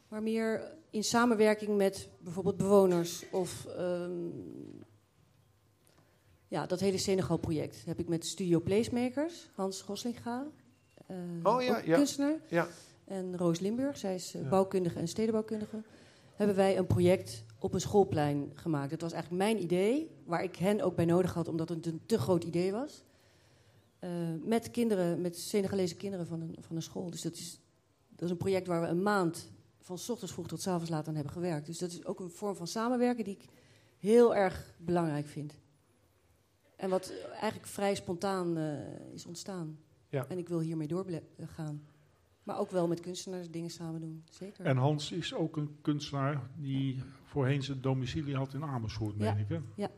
Maar 0.09 0.23
meer 0.23 0.75
in 0.91 1.05
samenwerking 1.05 1.77
met 1.77 2.09
bijvoorbeeld 2.19 2.57
bewoners 2.57 3.31
of 3.31 3.67
ehm, 3.67 4.29
ja, 6.49 6.67
dat 6.67 6.81
hele 6.81 6.99
Senegal-project 6.99 7.85
heb 7.85 7.99
ik 7.99 8.09
met 8.09 8.27
Studio 8.27 8.61
Placemakers, 8.61 9.51
Hans 9.55 9.83
Goslinga, 9.83 10.47
Oh, 11.42 11.62
ja, 11.62 11.79
ja. 11.85 11.97
kunstenaar, 11.97 12.35
Ja. 12.49 12.69
en 13.05 13.37
Roos 13.37 13.59
Limburg, 13.61 13.97
zij 13.97 14.14
is 14.14 14.35
eh, 14.35 14.49
bouwkundige 14.49 14.99
en 14.99 15.09
stedenbouwkundige, 15.09 15.83
hebben 16.35 16.57
wij 16.57 16.79
een 16.79 16.87
project 16.87 17.45
op 17.59 17.75
een 17.75 17.81
schoolplein 17.81 18.51
gemaakt. 18.55 18.90
Dat 18.90 19.01
was 19.01 19.12
eigenlijk 19.12 19.42
mijn 19.42 19.62
idee, 19.62 20.11
waar 20.25 20.42
ik 20.42 20.57
hen 20.57 20.81
ook 20.81 20.97
bij 20.97 21.05
nodig 21.05 21.35
had, 21.35 21.49
omdat 21.49 21.69
het 21.69 21.87
een 21.87 22.01
te 22.07 22.19
groot 22.19 22.45
idee 22.45 22.73
was. 22.73 23.03
Eh, 23.99 24.11
met 24.45 24.71
kinderen, 24.71 25.21
met 25.21 25.37
Senegalese 25.38 25.97
kinderen 25.97 26.27
van 26.27 26.40
een, 26.40 26.57
van 26.61 26.77
een 26.77 26.83
school. 26.83 27.11
Dus 27.11 27.23
dat 27.23 27.33
is, 27.35 27.61
dat 28.09 28.23
is 28.25 28.31
een 28.31 28.37
project 28.37 28.66
waar 28.66 28.81
we 28.81 28.87
een 28.87 29.03
maand 29.03 29.51
van 29.81 29.99
's 29.99 30.09
ochtends 30.09 30.33
vroeg 30.33 30.47
tot 30.47 30.61
's 30.61 30.66
avonds 30.66 30.90
laat 30.90 31.09
aan 31.09 31.14
hebben 31.14 31.33
gewerkt. 31.33 31.66
Dus 31.66 31.79
dat 31.79 31.90
is 31.90 32.05
ook 32.05 32.21
een 32.21 32.31
vorm 32.31 32.57
van 32.57 32.66
samenwerken 32.66 33.25
die 33.25 33.35
ik 33.35 33.45
heel 33.99 34.35
erg 34.35 34.75
belangrijk 34.79 35.27
vind. 35.27 35.55
En 36.77 36.90
wat 36.90 37.12
eigenlijk 37.31 37.66
vrij 37.66 37.95
spontaan 37.95 38.57
eh, 38.57 39.12
is 39.12 39.27
ontstaan. 39.27 39.79
Ja. 40.16 40.26
En 40.29 40.38
ik 40.38 40.48
wil 40.48 40.61
hiermee 40.61 40.88
doorgaan. 40.88 41.83
Maar 42.42 42.59
ook 42.59 42.70
wel 42.70 42.87
met 42.88 43.00
kunstenaars 43.00 43.50
dingen 43.50 43.70
samen 43.70 44.00
doen. 44.00 44.22
Zeker. 44.31 44.64
En 44.64 44.76
Hans 44.76 45.12
is 45.12 45.35
ook 45.35 45.57
een 45.57 45.76
kunstenaar 45.81 46.50
die 46.57 47.02
voorheen 47.24 47.62
zijn 47.62 47.81
domicilie 47.81 48.37
had 48.37 48.55
in 48.55 48.62
Amersfoort, 48.64 49.14
Ja, 49.18 49.33
meen 49.35 49.42
ik. 49.42 49.48
Hè? 49.48 49.59
ja. 49.76 49.90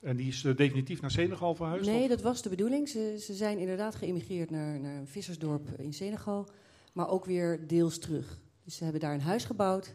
En 0.00 0.16
die 0.16 0.28
is 0.28 0.44
eh, 0.44 0.56
definitief 0.56 1.00
naar 1.00 1.10
Senegal 1.10 1.54
verhuisd? 1.54 1.86
Nee, 1.90 2.02
of? 2.02 2.08
dat 2.08 2.22
was 2.22 2.42
de 2.42 2.48
bedoeling. 2.48 2.88
Ze, 2.88 3.16
ze 3.20 3.34
zijn 3.34 3.58
inderdaad 3.58 3.94
geëmigreerd 3.94 4.50
naar, 4.50 4.80
naar 4.80 4.96
een 4.96 5.06
vissersdorp 5.06 5.68
in 5.78 5.92
Senegal. 5.92 6.48
Maar 6.92 7.08
ook 7.08 7.24
weer 7.24 7.66
deels 7.66 7.98
terug. 7.98 8.40
Dus 8.64 8.76
ze 8.76 8.82
hebben 8.82 9.00
daar 9.00 9.14
een 9.14 9.20
huis 9.20 9.44
gebouwd. 9.44 9.94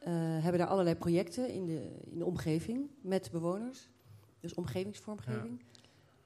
eh, 0.00 0.12
hebben 0.14 0.58
daar 0.58 0.68
allerlei 0.68 0.96
projecten 0.96 1.48
in 1.48 1.66
de, 1.66 1.90
in 2.10 2.18
de 2.18 2.24
omgeving 2.24 2.90
met 3.02 3.28
bewoners. 3.32 3.88
Dus 4.40 4.54
omgevingsvormgeving. 4.54 5.62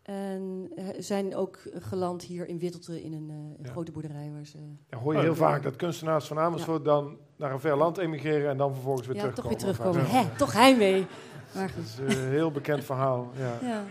En 0.09 0.71
eh, 0.77 0.85
zijn 0.99 1.37
ook 1.37 1.59
geland 1.73 2.23
hier 2.23 2.47
in 2.49 2.59
Wittelte 2.59 3.03
in 3.03 3.12
een, 3.12 3.31
eh, 3.31 3.64
Ja. 3.64 3.71
grote 3.71 3.92
boerderij. 3.92 4.31
Waar 4.35 4.44
ze 4.47 4.59
Ja, 4.90 4.99
hoor 4.99 5.12
je 5.12 5.18
Oh, 5.18 5.25
heel 5.25 5.35
vaak 5.35 5.62
dat 5.62 5.77
kunstenaars 5.77 6.27
van 6.27 6.38
Amersfoort 6.38 6.85
dan 6.85 7.16
naar 7.37 7.53
een 7.53 7.61
ver 7.61 7.77
land 7.77 7.99
emigreren 7.99 8.51
en 8.51 8.57
dan 8.57 8.73
vervolgens 8.75 9.07
weer 9.07 9.16
ja, 9.16 9.31
toch 9.31 9.49
weer 9.49 9.57
terugkomen. 9.57 10.01
Ja. 10.01 10.07
Hè, 10.09 10.37
toch 10.37 10.53
heimwee. 10.53 11.07
Maar 11.55 11.68
goed. 11.68 11.97
Dat 11.99 12.09
is 12.09 12.16
een 12.16 12.29
heel 12.29 12.51
bekend 12.51 12.85
verhaal. 12.85 13.31
Ja. 13.37 13.59
Ja. 13.68 13.85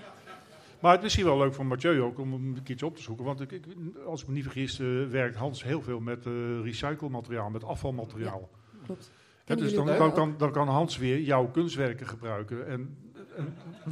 Maar 0.80 0.92
het 0.92 0.98
is 1.00 1.04
misschien 1.04 1.26
wel 1.26 1.38
leuk 1.38 1.54
voor 1.54 1.66
Mathieu 1.66 2.02
ook 2.02 2.20
om 2.20 2.32
hem 2.34 2.56
een 2.56 2.64
keertje 2.64 2.86
op 2.86 2.96
te 2.96 3.02
zoeken. 3.02 3.26
Want 3.26 3.42
ik, 3.42 3.52
ik, 3.52 3.66
als 4.06 4.22
ik 4.22 4.28
me 4.28 4.34
niet 4.34 4.44
vergis, 4.44 4.80
eh, 4.80 4.88
werkt 5.10 5.36
Hans 5.36 5.64
heel 5.64 5.82
veel 5.82 6.00
met 6.00 6.26
eh 6.26 6.34
recyclemateriaal, 6.64 7.50
met 7.50 7.64
afvalmateriaal. 7.64 8.50
Klopt. 8.86 9.12
Dus 9.46 9.74
dan, 9.74 9.86
dan, 10.16 10.36
dan 10.38 10.52
kan 10.52 10.68
Hans 10.68 10.98
weer 10.98 11.20
jouw 11.20 11.48
kunstwerken 11.48 12.08
gebruiken. 12.08 12.68
En, 12.68 12.98
en 13.07 13.07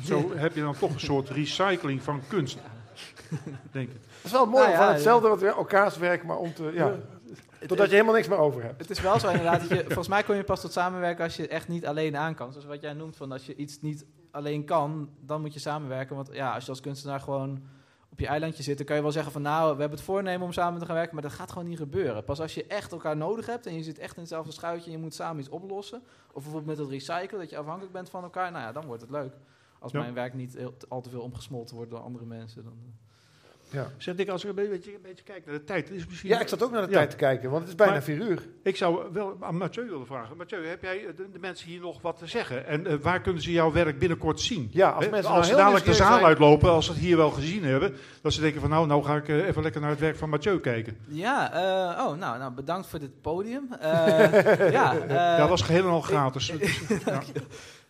zo 0.04 0.32
heb 0.36 0.56
je 0.56 0.62
dan 0.62 0.76
toch 0.78 0.94
een 0.94 1.00
soort 1.00 1.30
recycling 1.30 2.04
van 2.04 2.22
kunst. 2.28 2.58
Denk 3.72 3.90
ik. 3.90 4.02
Dat 4.02 4.24
is 4.24 4.32
wel 4.32 4.46
mooi 4.46 4.64
Nou 4.64 4.72
ja, 4.78 4.84
van 4.84 4.94
hetzelfde 4.94 5.28
wat 5.28 5.40
we 5.40 5.48
elkaars 5.48 5.98
werk, 5.98 6.24
maar 6.24 6.38
om 6.38 6.54
te... 6.54 6.72
Ja, 6.74 6.96
totdat 7.68 7.88
je 7.88 7.94
helemaal 7.94 8.14
niks 8.14 8.28
meer 8.28 8.38
over 8.38 8.64
hebt. 8.64 8.80
Het 8.80 8.90
is 8.90 9.02
wel 9.02 9.20
zo 9.20 9.28
inderdaad. 9.28 9.60
Dat 9.60 9.70
je, 9.70 9.84
volgens 9.86 10.08
mij 10.08 10.24
kom 10.24 10.36
je 10.36 10.44
pas 10.44 10.62
tot 10.62 10.72
samenwerken 10.72 11.24
als 11.24 11.36
je 11.36 11.48
echt 11.48 11.68
niet 11.68 11.86
alleen 11.86 12.18
aan 12.18 12.36
kan. 12.36 12.52
Zoals 12.52 12.68
wat 12.68 12.82
jij 12.82 12.94
noemt, 12.94 13.16
van 13.16 13.32
als 13.32 13.46
je 13.46 13.56
iets 13.56 13.82
niet 13.82 14.06
alleen 14.32 14.66
kan, 14.66 15.10
dan 15.20 15.42
moet 15.42 15.54
je 15.54 15.60
samenwerken. 15.60 16.16
Want 16.16 16.30
ja, 16.32 16.54
als 16.54 16.64
je 16.64 16.70
als 16.70 16.82
kunstenaar 16.82 17.20
gewoon 17.20 17.64
op 18.16 18.22
je 18.22 18.28
eilandje 18.28 18.64
zit, 18.64 18.78
dan 18.78 18.86
kan 18.86 18.96
je 18.96 19.02
wel 19.02 19.12
zeggen 19.12 19.32
van 19.32 19.42
nou, 19.42 19.62
we 19.76 19.80
hebben 19.80 19.98
het 19.98 20.08
voornemen 20.08 20.46
om 20.46 20.52
samen 20.54 20.80
te 20.80 20.86
gaan 20.86 20.96
werken, 20.96 21.14
maar 21.14 21.24
dat 21.24 21.32
gaat 21.34 21.52
gewoon 21.52 21.68
niet 21.68 21.78
gebeuren. 21.78 22.24
Pas 22.24 22.42
als 22.42 22.54
je 22.54 22.66
echt 22.68 22.92
elkaar 22.92 23.18
nodig 23.18 23.46
hebt 23.46 23.66
en 23.66 23.76
je 23.76 23.84
zit 23.84 24.00
echt 24.00 24.16
in 24.16 24.22
hetzelfde 24.22 24.52
schuitje 24.52 24.86
en 24.86 24.98
je 24.98 25.04
moet 25.04 25.14
samen 25.14 25.40
iets 25.40 25.50
oplossen, 25.50 26.02
of 26.28 26.34
bijvoorbeeld 26.44 26.66
met 26.66 26.78
het 26.78 26.90
recyclen, 26.90 27.40
dat 27.40 27.50
je 27.50 27.58
afhankelijk 27.58 27.94
bent 27.94 28.10
van 28.10 28.24
elkaar, 28.24 28.52
nou 28.52 28.64
ja, 28.64 28.72
dan 28.72 28.86
wordt 28.86 29.02
het 29.02 29.12
leuk. 29.12 29.34
Als 29.80 29.92
Ja. 29.92 30.00
mijn 30.00 30.14
werk 30.14 30.34
niet 30.34 30.54
heel, 30.54 30.74
al 30.88 31.02
te 31.02 31.10
veel 31.10 31.22
omgesmolten 31.22 31.76
wordt 31.76 31.92
door 31.92 32.00
andere 32.00 32.26
mensen. 32.26 32.64
Dan, 32.64 32.78
Ja. 33.76 33.88
Zeg 33.98 34.16
ik, 34.16 34.30
als 34.30 34.44
ik 34.44 34.50
een 34.50 34.56
beetje, 34.70 34.92
een 34.94 35.00
beetje 35.02 35.24
kijk 35.24 35.46
naar 35.46 35.56
de 35.56 35.64
tijd, 35.64 35.90
is 35.92 36.06
misschien... 36.08 36.30
ja, 36.30 36.40
ik 36.40 36.48
zat 36.48 36.64
ook 36.64 36.72
naar 36.72 36.82
de 36.82 36.88
Ja. 36.92 36.94
tijd 36.98 37.10
te 37.10 37.16
kijken, 37.16 37.50
want 37.50 37.62
het 37.62 37.70
is 37.70 37.76
bijna 37.76 37.94
Maar- 37.94 38.04
vier 38.04 38.18
uur. 38.22 38.40
Ik 38.64 38.76
zou 38.78 39.00
wel 39.14 39.38
aan 39.40 39.58
Mathieu 39.58 39.86
willen 39.90 40.06
vragen. 40.06 40.38
Mathieu, 40.38 40.66
heb 40.68 40.82
jij 40.82 40.98
eh, 41.06 41.16
de, 41.16 41.30
de 41.32 41.40
mensen 41.40 41.68
hier 41.68 41.80
nog 41.80 42.02
wat 42.02 42.18
te 42.18 42.28
zeggen? 42.28 42.68
En 42.68 42.88
eh, 42.88 42.96
waar 43.02 43.22
kunnen 43.22 43.42
ze 43.42 43.52
jouw 43.52 43.72
werk 43.72 44.00
binnenkort 44.00 44.40
zien? 44.42 44.68
Ja, 44.72 44.90
als 44.90 45.10
mensen 45.10 45.18
als 45.24 45.26
nou 45.34 45.44
ze 45.44 45.50
heel 45.50 45.58
dadelijk 45.58 45.86
de 45.86 45.94
zaal 45.94 46.14
zijn- 46.14 46.26
uitlopen, 46.26 46.70
als 46.70 46.86
ze 46.86 46.92
het 46.92 47.02
hier 47.02 47.18
wel 47.18 47.30
gezien 47.32 47.64
hebben, 47.64 47.96
dat 48.22 48.34
ze 48.34 48.42
denken 48.42 48.62
van 48.62 48.70
nou, 48.70 48.88
nou 48.88 49.04
ga 49.04 49.16
ik 49.16 49.30
eh, 49.30 49.48
even 49.48 49.62
lekker 49.64 49.82
naar 49.82 49.90
het 49.90 50.00
werk 50.00 50.16
van 50.16 50.30
Mathieu 50.30 50.60
kijken. 50.60 50.98
Ja, 51.08 51.54
eh, 51.54 52.06
oh, 52.06 52.18
nou, 52.18 52.38
nou, 52.38 52.52
bedankt 52.52 52.88
voor 52.88 53.00
dit 53.00 53.22
podium. 53.22 53.68
Eh, 53.80 53.90
ja, 54.72 54.98
eh, 54.98 55.10
ja, 55.10 55.38
dat 55.38 55.50
was 55.50 55.62
geheel 55.62 55.84
en 55.84 55.90
al 55.90 56.02
gratis. 56.02 56.48
ja. 57.06 57.22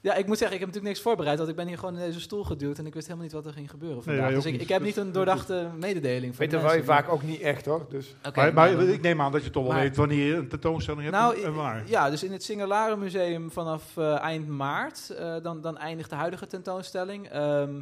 Ja, 0.05 0.13
ik 0.15 0.27
moet 0.27 0.37
zeggen, 0.37 0.55
ik 0.57 0.63
heb 0.63 0.69
natuurlijk 0.73 0.93
niks 0.95 1.01
voorbereid, 1.01 1.37
want 1.37 1.49
ik 1.49 1.55
ben 1.55 1.67
hier 1.67 1.77
gewoon 1.77 1.93
in 1.93 1.99
deze 2.05 2.19
stoel 2.19 2.43
geduwd 2.43 2.77
en 2.77 2.85
ik 2.85 2.93
wist 2.93 3.05
helemaal 3.05 3.25
niet 3.27 3.35
wat 3.35 3.45
er 3.45 3.53
ging 3.53 3.69
gebeuren 3.69 4.01
Nee, 4.05 4.15
vandaag. 4.17 4.33
dus 4.33 4.45
ik, 4.45 4.61
ik 4.61 4.69
heb 4.69 4.77
Dus- 4.79 4.87
niet 4.87 4.97
een 4.97 5.11
doordachte 5.11 5.67
mededeling 5.79 6.35
voor 6.35 6.45
Weten 6.45 6.59
de 6.59 6.65
wij 6.65 6.83
vaak 6.83 7.09
ook 7.09 7.23
niet 7.23 7.39
echt 7.41 7.65
hoor. 7.65 7.85
Dus 7.89 8.15
Oké, 8.27 8.51
maar, 8.51 8.71
ik 8.71 9.01
neem 9.01 9.21
aan 9.21 9.31
dat 9.31 9.43
je 9.43 9.49
toch 9.49 9.63
wel 9.63 9.71
Maar- 9.71 9.81
weet 9.81 9.95
wanneer 9.95 10.25
je 10.25 10.35
een 10.35 10.47
tentoonstelling 10.47 11.03
hebt 11.03 11.15
nou, 11.15 11.37
en, 11.37 11.43
en 11.43 11.53
waar. 11.53 11.83
Ja, 11.87 12.09
dus 12.09 12.23
in 12.23 12.31
het 12.31 12.43
Singelaren 12.43 12.99
Museum 12.99 13.51
vanaf 13.51 13.97
eh, 13.97 14.19
eind 14.19 14.47
maart, 14.47 15.09
eh, 15.09 15.35
dan, 15.41 15.61
dan 15.61 15.77
eindigt 15.77 16.09
de 16.09 16.15
huidige 16.15 16.47
tentoonstelling. 16.47 17.27
Ehm, 17.29 17.81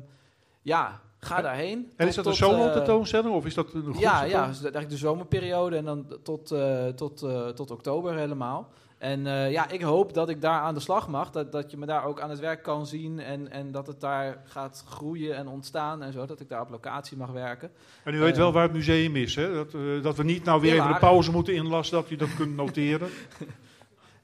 ja, 0.62 1.00
ga 1.20 1.42
daarheen. 1.42 1.92
En 1.96 2.08
is 2.08 2.16
dat 2.16 2.26
een 2.26 2.36
solo 2.36 2.66
eh, 2.68 2.72
tentoonstelling 2.74 3.34
of 3.36 3.46
is 3.46 3.54
dat 3.54 3.74
een 3.74 3.82
groep? 3.82 3.96
Ja, 3.96 4.24
ja, 4.24 4.48
dus 4.48 4.62
eigenlijk 4.62 4.90
de 4.90 4.98
zomerperiode 4.98 5.76
en 5.76 5.86
dan 5.86 6.06
tot, 6.24 6.52
eh, 6.52 6.88
tot, 6.88 7.22
eh, 7.22 7.48
tot 7.48 7.72
oktober 7.72 8.14
helemaal. 8.16 8.70
En 9.04 9.28
eh, 9.28 9.52
ja, 9.52 9.70
ik 9.70 9.82
hoop 9.82 10.14
dat 10.14 10.30
ik 10.30 10.42
daar 10.42 10.60
aan 10.60 10.74
de 10.74 10.80
slag 10.80 11.08
mag. 11.08 11.30
Dat, 11.30 11.52
dat 11.52 11.72
je 11.72 11.78
me 11.78 11.86
daar 11.86 12.06
ook 12.06 12.22
aan 12.22 12.30
het 12.30 12.40
werk 12.40 12.64
kan 12.64 12.88
zien. 12.88 13.20
En, 13.20 13.52
en 13.52 13.72
dat 13.72 13.88
het 13.88 14.02
daar 14.02 14.38
gaat 14.46 14.84
groeien 14.88 15.36
en 15.36 15.48
ontstaan 15.48 16.04
en 16.04 16.14
zo. 16.14 16.26
Dat 16.26 16.40
ik 16.40 16.50
daar 16.50 16.62
op 16.62 16.70
locatie 16.70 17.18
mag 17.18 17.32
werken. 17.32 17.72
En 18.04 18.14
u 18.14 18.20
weet 18.20 18.32
eh, 18.32 18.38
wel 18.38 18.52
waar 18.52 18.64
het 18.64 18.74
museum 18.74 19.16
is, 19.16 19.36
hè? 19.36 19.54
Dat, 19.54 19.74
eh, 19.74 19.82
dat 20.02 20.18
we 20.18 20.24
niet 20.24 20.44
nou 20.44 20.62
weer 20.62 20.74
even 20.74 20.94
de 20.94 21.00
pauze 21.00 21.32
moeten 21.32 21.54
inlassen, 21.54 22.02
dat 22.02 22.10
u 22.10 22.16
dat 22.16 22.36
kunt 22.36 22.56
noteren. 22.56 23.10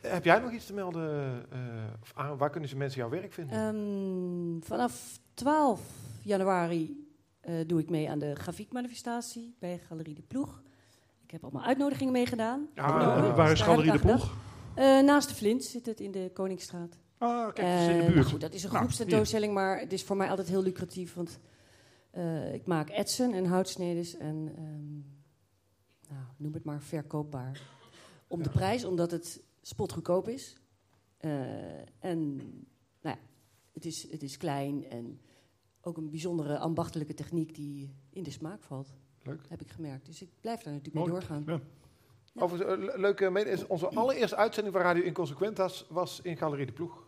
heb 0.00 0.24
jij 0.24 0.38
nog 0.38 0.52
iets 0.52 0.66
te 0.66 0.74
melden? 0.74 1.10
eh, 1.50 1.58
of 2.02 2.12
aan, 2.14 2.36
waar 2.36 2.50
kunnen 2.50 2.68
ze 2.68 2.76
mensen 2.76 3.00
jouw 3.00 3.10
werk 3.10 3.32
vinden? 3.32 3.58
Ehm, 3.58 4.60
vanaf 4.66 5.18
12 5.34 5.80
januari 6.22 7.06
eh, 7.40 7.54
doe 7.66 7.80
ik 7.80 7.90
mee 7.90 8.10
aan 8.10 8.18
de 8.18 8.34
grafiekmanifestatie 8.34 9.56
bij 9.60 9.80
Galerie 9.88 10.14
de 10.14 10.22
Ploeg. 10.28 10.62
Ik 11.28 11.34
heb 11.34 11.42
allemaal 11.42 11.62
uitnodigingen 11.64 12.12
meegedaan. 12.12 12.68
Ah, 12.74 13.16
Eh, 13.16 13.22
dus 13.26 13.36
waar 13.36 13.52
is 13.52 13.58
heb 13.58 13.68
Galerie 13.68 13.92
de 13.92 13.98
gedacht. 13.98 14.30
Eh, 14.74 14.84
naast 15.00 15.28
de 15.28 15.34
Flint 15.34 15.64
zit 15.64 15.86
het 15.86 16.00
in 16.00 16.10
de 16.10 16.30
Koningsstraat. 16.34 16.98
Ah, 17.18 17.52
kijk, 17.52 17.56
dat 17.56 17.80
is 17.80 17.86
in 17.86 17.88
Eh, 17.92 17.96
de 17.98 18.02
maar 18.04 18.12
buurt. 18.12 18.26
goed, 18.26 18.40
dat 18.40 18.54
is 18.54 18.62
een 18.62 18.68
Nou, 18.68 18.80
groepstentoonstelling, 18.82 19.54
maar 19.54 19.80
het 19.80 19.92
is 19.92 20.04
voor 20.04 20.16
mij 20.16 20.30
altijd 20.30 20.48
heel 20.48 20.62
lucratief. 20.62 21.14
Want 21.14 21.38
eh, 22.10 22.54
ik 22.54 22.66
maak 22.66 22.88
etsen 22.88 23.32
en 23.32 23.44
houtsnedes 23.46 24.16
en 24.16 24.52
ehm, 24.56 24.94
nou, 26.14 26.24
noem 26.36 26.52
het 26.54 26.64
maar 26.64 26.82
verkoopbaar. 26.82 27.60
Om 28.26 28.42
de 28.42 28.50
prijs, 28.50 28.84
omdat 28.84 29.10
het 29.10 29.42
spotgoedkoop 29.62 30.28
is. 30.28 30.56
Eh, 31.16 31.30
en 31.98 32.36
nou 33.00 33.16
ja, 33.16 33.18
het 33.72 33.84
is, 33.84 34.10
het 34.10 34.22
is 34.22 34.36
klein 34.36 34.90
en 34.90 35.20
ook 35.80 35.96
een 35.96 36.10
bijzondere 36.10 36.58
ambachtelijke 36.58 37.14
techniek 37.14 37.54
die 37.54 37.94
in 38.10 38.22
de 38.22 38.30
smaak 38.30 38.62
valt. 38.62 38.88
Leuk. 39.28 39.40
Heb 39.48 39.60
ik 39.60 39.70
gemerkt. 39.70 40.06
Dus 40.06 40.22
ik 40.22 40.28
blijf 40.40 40.62
daar 40.62 40.72
natuurlijk 40.72 41.06
Mooi. 41.06 41.10
mee 41.10 41.20
doorgaan. 41.28 41.42
Ja. 41.46 41.60
Overigens, 42.42 42.72
eh, 42.78 42.84
le- 42.84 43.00
leuke 43.00 43.30
mede 43.30 43.50
is 43.50 43.66
onze 43.66 43.88
allereerste 43.88 44.36
uitzending 44.36 44.74
van 44.74 44.84
Radio 44.84 45.02
Inconsequentas 45.02 45.86
was 45.88 46.20
in 46.22 46.36
Galerie 46.36 46.66
de 46.66 46.72
Ploeg. 46.72 47.06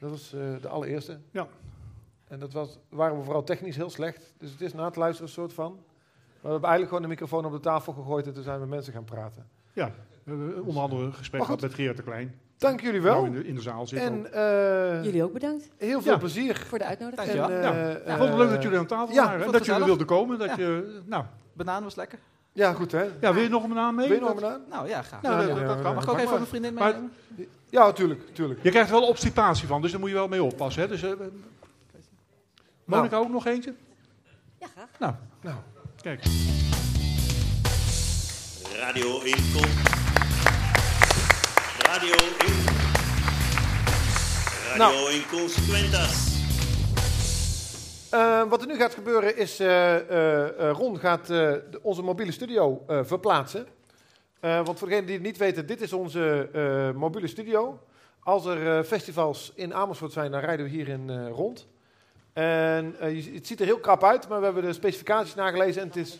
Dat 0.00 0.10
was 0.10 0.32
eh, 0.32 0.40
de 0.60 0.68
allereerste. 0.68 1.20
Ja. 1.30 1.48
En 2.28 2.38
dat 2.38 2.52
was, 2.52 2.78
waren 2.88 3.16
we 3.18 3.22
vooral 3.24 3.44
technisch 3.44 3.76
heel 3.76 3.90
slecht. 3.90 4.34
Dus 4.38 4.50
het 4.50 4.60
is 4.60 4.72
na 4.72 4.84
het 4.84 4.96
luisteren 4.96 5.26
een 5.28 5.34
soort 5.34 5.52
van. 5.52 5.72
Maar 5.72 5.82
we 6.42 6.48
hebben 6.48 6.68
eigenlijk 6.68 6.88
gewoon 6.88 7.02
de 7.02 7.08
microfoon 7.08 7.44
op 7.44 7.52
de 7.52 7.60
tafel 7.60 7.92
gegooid 7.92 8.26
en 8.26 8.32
toen 8.32 8.42
zijn 8.42 8.54
we 8.54 8.60
met 8.60 8.70
mensen 8.74 8.92
gaan 8.92 9.04
praten. 9.04 9.48
Ja, 9.72 9.94
we 10.24 10.30
hebben 10.30 10.64
onder 10.64 10.82
andere 10.82 11.02
een 11.04 11.14
gesprek 11.14 11.44
gehad 11.44 11.60
met 11.60 11.74
Gerard 11.74 11.96
de 11.96 12.02
Klein. 12.02 12.40
Dank 12.58 12.80
jullie 12.80 13.00
Nou, 13.00 13.14
wel. 13.14 13.24
in, 13.24 13.32
de, 13.32 13.46
in 13.46 13.54
de 13.54 13.60
zaal 13.60 13.86
zit 13.86 13.98
ook. 14.00 14.06
en 14.06 14.32
eh, 14.32 15.04
Jullie 15.04 15.22
ook 15.24 15.32
bedankt 15.32 15.68
heel 15.76 16.02
veel 16.02 16.12
Ja. 16.12 16.18
plezier. 16.18 16.56
voor 16.68 16.78
de 16.78 16.84
uitnodiging. 16.84 17.28
En, 17.28 17.36
Ja. 17.36 17.72
eh, 17.72 17.90
Ik 17.90 18.16
vond 18.18 18.28
het 18.28 18.38
leuk 18.38 18.50
dat 18.50 18.62
jullie 18.62 18.78
aan 18.78 18.86
tafel 18.86 19.14
ja, 19.14 19.24
waren. 19.24 19.46
En 19.46 19.52
dat 19.52 19.66
jullie 19.66 19.84
wilden 19.84 20.06
komen. 20.06 20.38
Dat 20.38 20.48
Ja. 20.48 20.56
je, 20.58 21.00
nou, 21.04 21.24
Banaan 21.52 21.82
was 21.82 21.94
lekker. 21.94 22.18
Ja, 22.52 22.72
goed 22.72 22.92
hè. 22.92 23.04
ja, 23.20 23.34
wil 23.34 23.42
je 23.42 23.48
nog 23.48 23.62
een 23.64 23.70
naam 23.74 23.94
mee? 23.94 24.08
Wil 24.08 24.16
je 24.16 24.22
nog 24.22 24.36
een 24.36 24.44
aan? 24.46 24.60
Nou 24.70 24.88
ja, 24.88 25.02
graag. 25.02 25.22
Nou, 25.22 25.34
Ja, 25.34 25.46
dat, 25.46 25.56
ja, 25.58 25.64
dat 25.66 25.76
ja, 25.76 25.82
kan. 25.82 25.94
Mag 25.94 26.04
ik 26.04 26.10
ook 26.10 26.18
even 26.18 26.30
mijn 26.34 26.46
vriendin 26.46 26.74
Maar- 26.74 26.84
meenemen? 26.92 27.12
Ja, 27.70 27.92
tuurlijk, 27.92 28.34
tuurlijk. 28.34 28.62
Je 28.62 28.70
krijgt 28.70 28.90
er 28.90 28.94
wel 29.00 29.08
obstipatie 29.08 29.66
van, 29.66 29.82
dus 29.82 29.90
daar 29.90 30.00
moet 30.00 30.08
je 30.08 30.14
wel 30.14 30.28
mee 30.28 30.42
oppassen. 30.42 30.82
Hè? 30.82 30.88
Dus, 30.88 31.02
eh, 31.02 31.10
Monika 32.84 33.16
ook 33.16 33.28
nog 33.30 33.46
eentje? 33.46 33.74
Ja, 34.58 34.66
graag. 34.66 34.88
Nou, 34.98 35.12
Nou. 35.40 35.56
kijk. 36.02 36.22
Radio 38.80 39.20
Incon. 39.20 40.07
Radio 41.88 42.14
In. 42.14 42.52
Radio 44.76 45.06
Inconsequentas. 45.06 46.42
Eh, 48.10 48.48
wat 48.48 48.60
er 48.60 48.66
nu 48.66 48.76
gaat 48.76 48.94
gebeuren 48.94 49.36
is, 49.36 49.60
eh, 49.60 49.96
eh, 50.68 50.76
Ron 50.76 50.98
gaat 50.98 51.32
onze 51.82 52.02
mobiele 52.02 52.32
studio 52.32 52.84
verplaatsen. 52.86 53.66
Want 54.40 54.78
voor 54.78 54.88
degenen 54.88 55.06
die 55.06 55.14
het 55.14 55.24
niet 55.24 55.36
weten, 55.36 55.66
dit 55.66 55.80
is 55.80 55.92
onze 55.92 56.48
mobiele 56.94 57.28
studio. 57.28 57.80
Als 58.20 58.46
er 58.46 58.84
festivals 58.84 59.52
in 59.54 59.74
Amersfoort 59.74 60.12
zijn, 60.12 60.30
dan 60.30 60.40
rijden 60.40 60.64
we 60.64 60.72
hierin 60.72 61.28
rond. 61.28 61.66
En 62.32 62.96
je, 63.00 63.32
het 63.34 63.46
ziet 63.46 63.60
er 63.60 63.66
heel 63.66 63.80
krap 63.80 64.04
uit, 64.04 64.28
maar 64.28 64.38
we 64.38 64.44
hebben 64.44 64.62
de 64.62 64.72
specificaties 64.72 65.34
nagelezen 65.34 65.82
en 65.82 65.88
het 65.88 65.96
is 65.96 66.18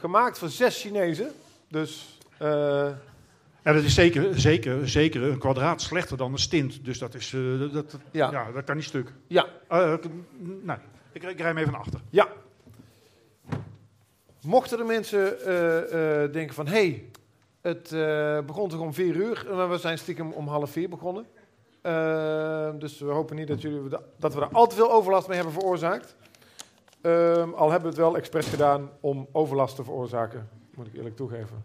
gemaakt 0.00 0.38
voor 0.38 0.48
zes 0.48 0.80
Chinezen. 0.80 1.32
Dus 1.68 2.18
En 3.62 3.74
dat 3.74 3.82
is 3.84 3.94
zeker, 3.94 4.40
zeker, 4.40 4.88
zeker 4.88 5.22
een 5.22 5.38
kwadraat 5.38 5.80
slechter 5.80 6.16
dan 6.16 6.32
een 6.32 6.38
stint. 6.38 6.84
Dus 6.84 6.98
dat, 6.98 7.14
is, 7.14 7.32
eh, 7.32 7.58
dat, 7.58 7.72
dat- 7.72 7.98
Ja. 8.10 8.30
ja. 8.30 8.52
dat 8.52 8.64
kan 8.64 8.76
niet 8.76 8.84
stuk. 8.84 9.12
ja, 9.26 9.46
Eh, 9.68 9.92
ik- 9.92 10.10
nou, 10.62 10.78
ik, 11.12 11.22
ik 11.22 11.38
rij 11.38 11.46
hem 11.46 11.56
even 11.58 11.72
naar 11.72 11.80
achter. 11.80 12.00
Ja. 12.10 12.28
Mochten 14.42 14.78
er 14.78 14.86
mensen 14.86 15.40
eh, 15.44 16.22
eh, 16.24 16.32
denken 16.32 16.54
van... 16.54 16.66
hé, 16.66 16.72
hey, 16.72 17.04
het 17.60 17.92
eh, 17.92 18.40
begon 18.46 18.68
toch 18.68 18.80
om 18.80 18.94
vier 18.94 19.14
uur... 19.14 19.46
en 19.50 19.70
we 19.70 19.78
zijn 19.78 19.98
stiekem 19.98 20.32
om 20.32 20.48
half 20.48 20.70
vier 20.70 20.88
begonnen. 20.88 21.26
Eh, 21.82 22.70
dus 22.78 22.98
we 22.98 23.10
hopen 23.10 23.36
niet 23.36 23.48
dat, 23.48 23.62
jullie, 23.62 23.88
dat 24.18 24.34
we 24.34 24.40
er 24.40 24.48
al 24.52 24.66
te 24.66 24.74
veel 24.76 24.92
overlast 24.92 25.26
mee 25.28 25.36
hebben 25.36 25.54
veroorzaakt. 25.54 26.16
Ehm, 27.00 27.50
al 27.52 27.70
hebben 27.70 27.80
we 27.90 27.96
het 27.96 28.04
wel 28.06 28.16
expres 28.16 28.46
gedaan 28.46 28.90
om 29.00 29.28
overlast 29.32 29.76
te 29.76 29.84
veroorzaken. 29.84 30.48
Moet 30.74 30.86
ik 30.86 30.94
eerlijk 30.94 31.16
toegeven. 31.16 31.64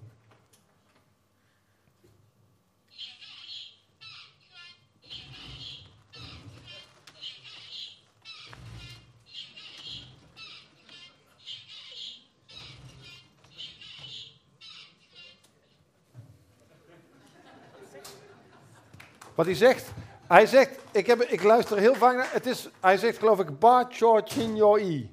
Wat 19.36 19.46
hij 19.46 19.56
zegt, 19.56 19.92
hij 20.28 20.46
zegt, 20.46 20.80
ik, 20.92 21.08
heb, 21.08 21.22
ik 21.22 21.44
luister 21.44 21.78
heel 21.78 21.96
vaak 21.96 22.16
naar, 22.16 22.30
het 22.32 22.46
is, 22.46 22.70
hij 22.80 22.98
zegt 22.98 23.18
geloof 23.18 23.40
ik, 23.40 23.60
Ba 23.60 23.88
Cho 23.90 24.22
Chin 24.24 24.56
Yo 24.56 24.78
I. 24.78 25.10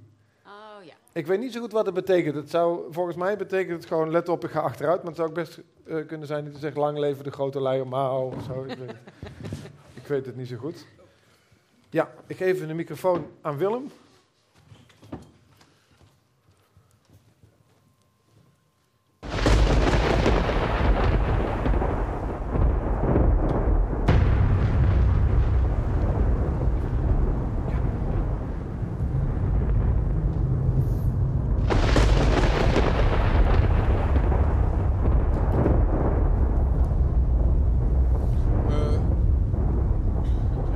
Oh 0.46 0.85
ja. 0.85 0.92
Ik 1.12 1.26
weet 1.26 1.40
niet 1.40 1.52
zo 1.52 1.61
goed 1.61 1.72
wat 1.72 1.87
het 1.87 1.94
betekent. 1.94 2.35
Het 2.35 2.50
zou, 2.50 2.92
volgens 2.92 3.16
mij 3.16 3.37
betekent 3.37 3.80
het 3.80 3.87
gewoon, 3.87 4.11
let 4.11 4.28
op, 4.28 4.44
ik 4.44 4.50
ga 4.50 4.61
achteruit. 4.61 4.98
Maar 4.98 5.06
het 5.06 5.16
zou 5.16 5.28
ook 5.28 5.35
best 5.35 5.61
eh, 5.87 6.06
kunnen 6.06 6.26
zijn 6.26 6.44
dat 6.44 6.52
hij 6.52 6.62
zegt, 6.62 6.76
lang 6.76 6.98
leven 6.98 7.24
de 7.24 7.30
grote 7.30 7.62
Leo 7.62 7.85
Mao 7.85 8.26
of 8.26 8.44
zo. 8.44 8.64
Ik 8.64 8.78
weet, 8.78 8.88
het. 8.88 8.96
ik 10.02 10.06
weet 10.06 10.26
het 10.26 10.37
niet 10.37 10.48
zo 10.48 10.56
goed. 10.56 10.87
Ja, 11.90 12.11
ik 12.26 12.37
geef 12.37 12.66
de 12.66 12.74
microfoon 12.74 13.26
aan 13.40 13.56
Willem. 13.56 13.90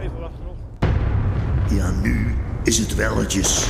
Even 0.00 0.20
wachten 0.20 0.44
nog. 0.44 0.56
Ja, 1.70 1.90
nu 1.90 2.34
is 2.62 2.78
het 2.78 2.94
welletjes. 2.94 3.68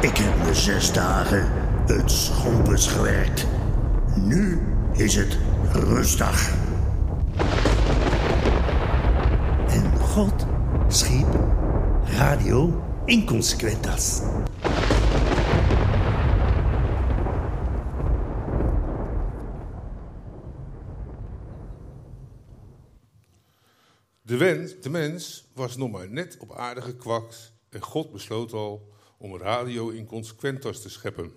Ik 0.00 0.16
heb 0.16 0.46
me 0.46 0.54
zes 0.54 0.92
dagen 0.92 1.52
het 1.86 2.10
schompers 2.10 2.86
gewerkt. 2.86 3.46
Nu 4.14 4.60
is 4.92 5.14
het 5.14 5.38
rustdag. 5.72 6.50
En 9.68 9.98
God 9.98 10.46
schiep 10.88 11.26
Radio 12.04 12.82
Inconsequentas. 13.04 14.20
De, 24.22 24.36
wens, 24.36 24.80
de 24.80 24.90
was 25.54 25.76
nog 25.76 25.90
maar 25.90 26.10
net 26.10 26.36
op 26.38 26.52
aarde 26.52 26.82
gekwakt 26.82 27.52
en 27.68 27.80
God 27.82 28.12
besloot 28.12 28.52
al 28.52 28.92
om 29.18 29.36
radio 29.36 29.88
in 29.88 30.06
consequentas 30.06 30.82
te 30.82 30.90
scheppen. 30.90 31.32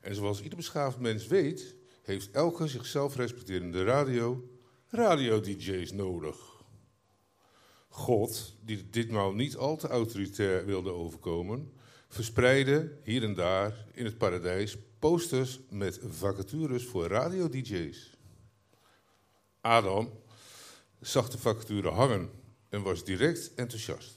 En 0.00 0.14
zoals 0.14 0.42
ieder 0.42 0.58
beschaafd 0.58 0.98
mens 0.98 1.26
weet, 1.26 1.74
heeft 2.02 2.30
elke 2.30 2.66
zichzelf 2.66 3.16
respecterende 3.16 3.84
radio 3.84 4.48
radio-dj's 4.88 5.92
nodig. 5.92 6.36
God, 7.88 8.56
die 8.64 8.90
ditmaal 8.90 9.32
niet 9.32 9.56
al 9.56 9.76
te 9.76 9.88
autoritair 9.88 10.66
wilde 10.66 10.90
overkomen, 10.90 11.72
verspreidde 12.08 12.98
hier 13.02 13.22
en 13.22 13.34
daar 13.34 13.86
in 13.92 14.04
het 14.04 14.18
paradijs 14.18 14.76
posters 14.98 15.60
met 15.70 16.00
vacatures 16.02 16.84
voor 16.84 17.06
radio-dj's. 17.06 18.16
Adam 19.60 20.10
zag 21.00 21.30
de 21.30 21.38
vacature 21.38 21.88
hangen 21.88 22.30
en 22.68 22.82
was 22.82 23.04
direct 23.04 23.54
enthousiast. 23.54 24.14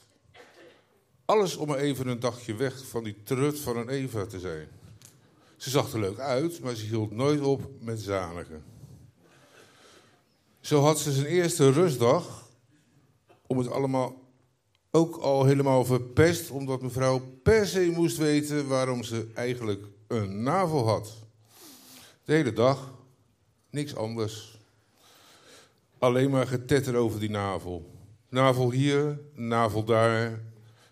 Alles 1.24 1.56
om 1.56 1.74
even 1.74 2.06
een 2.06 2.20
dagje 2.20 2.54
weg 2.54 2.86
van 2.86 3.04
die 3.04 3.22
trut 3.22 3.58
van 3.58 3.76
een 3.76 3.88
Eva 3.88 4.26
te 4.26 4.40
zijn. 4.40 4.68
Ze 5.56 5.70
zag 5.70 5.92
er 5.92 6.00
leuk 6.00 6.18
uit, 6.18 6.60
maar 6.60 6.74
ze 6.74 6.84
hield 6.84 7.10
nooit 7.10 7.40
op 7.40 7.70
met 7.80 8.00
zanigen. 8.00 8.64
Zo 10.60 10.80
had 10.80 11.00
ze 11.00 11.12
zijn 11.12 11.26
eerste 11.26 11.70
rustdag 11.70 12.48
om 13.46 13.58
het 13.58 13.70
allemaal 13.70 14.20
ook 14.90 15.16
al 15.16 15.44
helemaal 15.44 15.84
verpest, 15.84 16.50
omdat 16.50 16.82
mevrouw 16.82 17.20
per 17.42 17.66
se 17.66 17.90
moest 17.94 18.16
weten 18.16 18.68
waarom 18.68 19.02
ze 19.02 19.30
eigenlijk 19.34 19.86
een 20.06 20.42
navel 20.42 20.86
had. 20.86 21.12
De 22.24 22.32
hele 22.32 22.52
dag, 22.52 22.94
niks 23.70 23.96
anders. 23.96 24.58
Alleen 25.98 26.30
maar 26.30 26.46
getetter 26.46 26.96
over 26.96 27.20
die 27.20 27.30
navel. 27.30 27.91
Navel 28.32 28.70
hier, 28.70 29.20
navel 29.34 29.84
daar, 29.84 30.42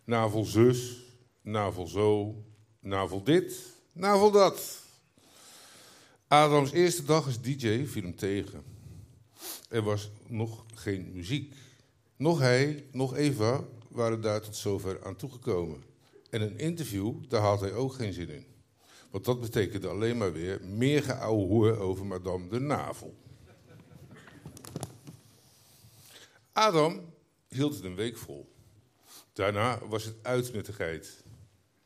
navel 0.05 0.45
zus, 0.45 1.03
navel 1.43 1.87
zo, 1.87 2.35
navel 2.81 3.23
dit, 3.23 3.55
navel 3.93 4.31
dat. 4.31 4.83
Adams 6.29 6.73
eerste 6.73 7.05
dag 7.05 7.27
als 7.27 7.41
DJ 7.41 7.87
viel 7.87 8.03
hem 8.03 8.17
tegen. 8.17 8.63
Er 9.69 9.83
was 9.83 10.11
nog 10.27 10.65
geen 10.75 11.13
muziek. 11.13 11.55
Nog 12.17 12.39
hij, 12.39 12.85
nog 12.93 13.17
Eva 13.17 13.65
waren 13.89 14.21
daar 14.21 14.41
tot 14.41 14.57
zover 14.57 15.05
aan 15.05 15.17
toegekomen. 15.17 15.83
En 16.31 16.41
een 16.41 16.59
interview, 16.59 17.15
daar 17.29 17.43
had 17.43 17.61
hij 17.61 17.73
ook 17.73 17.93
geen 17.93 18.13
zin 18.13 18.29
in. 18.29 18.47
Want 19.11 19.25
dat 19.25 19.41
betekende 19.41 19.89
alleen 19.89 20.17
maar 20.17 20.33
weer 20.33 20.61
meer 20.65 21.03
geouwehoer 21.03 21.79
over 21.79 22.07
madame 22.07 22.49
de 22.49 22.61
navel. 22.61 23.15
Adam 26.53 27.10
hield 27.55 27.75
het 27.75 27.85
een 27.85 27.95
week 27.95 28.17
vol. 28.17 28.53
Daarna 29.33 29.87
was 29.87 30.05
het 30.05 30.17
uit 30.23 30.53
met 30.53 30.67
de 30.67 30.73
geit. 30.73 31.25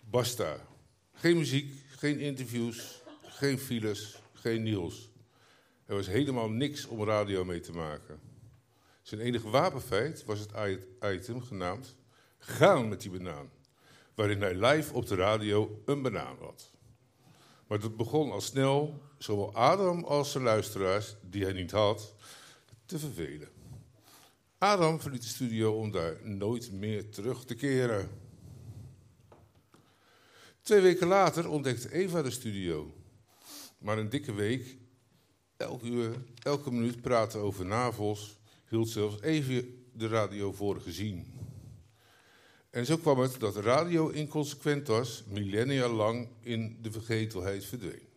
Basta. 0.00 0.66
Geen 1.12 1.36
muziek, 1.36 1.72
geen 1.88 2.18
interviews, 2.18 3.02
geen 3.22 3.58
files, 3.58 4.18
geen 4.32 4.62
Niels. 4.62 5.10
Er 5.86 5.94
was 5.94 6.06
helemaal 6.06 6.48
niks 6.48 6.86
om 6.86 7.04
radio 7.04 7.44
mee 7.44 7.60
te 7.60 7.72
maken. 7.72 8.20
Zijn 9.02 9.20
enige 9.20 9.50
wapenfeit 9.50 10.24
was 10.24 10.38
het 10.38 10.52
item 11.00 11.42
genaamd 11.42 11.96
Gaan 12.38 12.88
met 12.88 13.00
die 13.00 13.10
banaan. 13.10 13.50
Waarin 14.14 14.40
hij 14.40 14.54
live 14.54 14.94
op 14.94 15.06
de 15.06 15.14
radio 15.14 15.82
een 15.84 16.02
banaan 16.02 16.36
had. 16.40 16.70
Maar 17.66 17.80
dat 17.80 17.96
begon 17.96 18.30
al 18.30 18.40
snel, 18.40 19.02
zowel 19.18 19.54
Adam 19.54 20.04
als 20.04 20.32
zijn 20.32 20.44
luisteraars, 20.44 21.16
die 21.22 21.44
hij 21.44 21.52
niet 21.52 21.70
had, 21.70 22.14
te 22.86 22.98
vervelen. 22.98 23.48
Adam 24.58 25.00
verliet 25.00 25.22
de 25.22 25.28
studio 25.28 25.72
om 25.72 25.90
daar 25.90 26.16
nooit 26.22 26.72
meer 26.72 27.10
terug 27.10 27.44
te 27.44 27.54
keren. 27.54 28.10
Twee 30.62 30.80
weken 30.80 31.06
later 31.06 31.48
ontdekte 31.48 31.92
Eva 31.92 32.22
de 32.22 32.30
studio. 32.30 32.94
Maar 33.78 33.98
een 33.98 34.08
dikke 34.08 34.32
week, 34.32 34.76
elk 35.56 35.82
uur, 35.82 36.24
elke 36.42 36.72
minuut 36.72 37.00
praten 37.00 37.40
over 37.40 37.66
navels, 37.66 38.38
hield 38.68 38.88
zelfs 38.88 39.20
even 39.20 39.84
de 39.92 40.08
radio 40.08 40.52
voor 40.52 40.80
gezien. 40.80 41.32
En 42.70 42.86
zo 42.86 42.96
kwam 42.96 43.18
het 43.18 43.40
dat 43.40 43.56
radio 43.56 44.08
inconsequent 44.08 44.86
was, 44.86 45.24
millennia 45.28 45.88
lang 45.88 46.28
in 46.40 46.78
de 46.82 46.92
vergetelheid 46.92 47.64
verdween. 47.64 48.08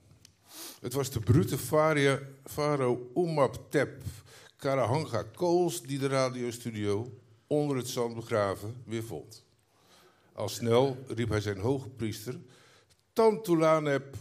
Het 0.82 0.94
was 0.94 1.12
de 1.12 1.20
brute 1.20 1.58
varia- 1.58 2.20
Faro 2.44 3.12
Umaptep 3.16 4.04
Karahanga 4.58 5.24
Kools 5.24 5.82
die 5.82 6.00
de 6.00 6.08
radiostudio 6.08 7.12
onder 7.48 7.78
het 7.78 7.88
zand 7.88 8.16
begraven 8.16 8.76
weer 8.86 9.04
vond. 9.04 9.46
Al 10.34 10.50
snel 10.50 10.98
riep 11.08 11.30
hij 11.30 11.42
zijn 11.42 11.60
hoge 11.60 11.90
priester, 11.90 12.40
Tantulanep, 13.14 14.16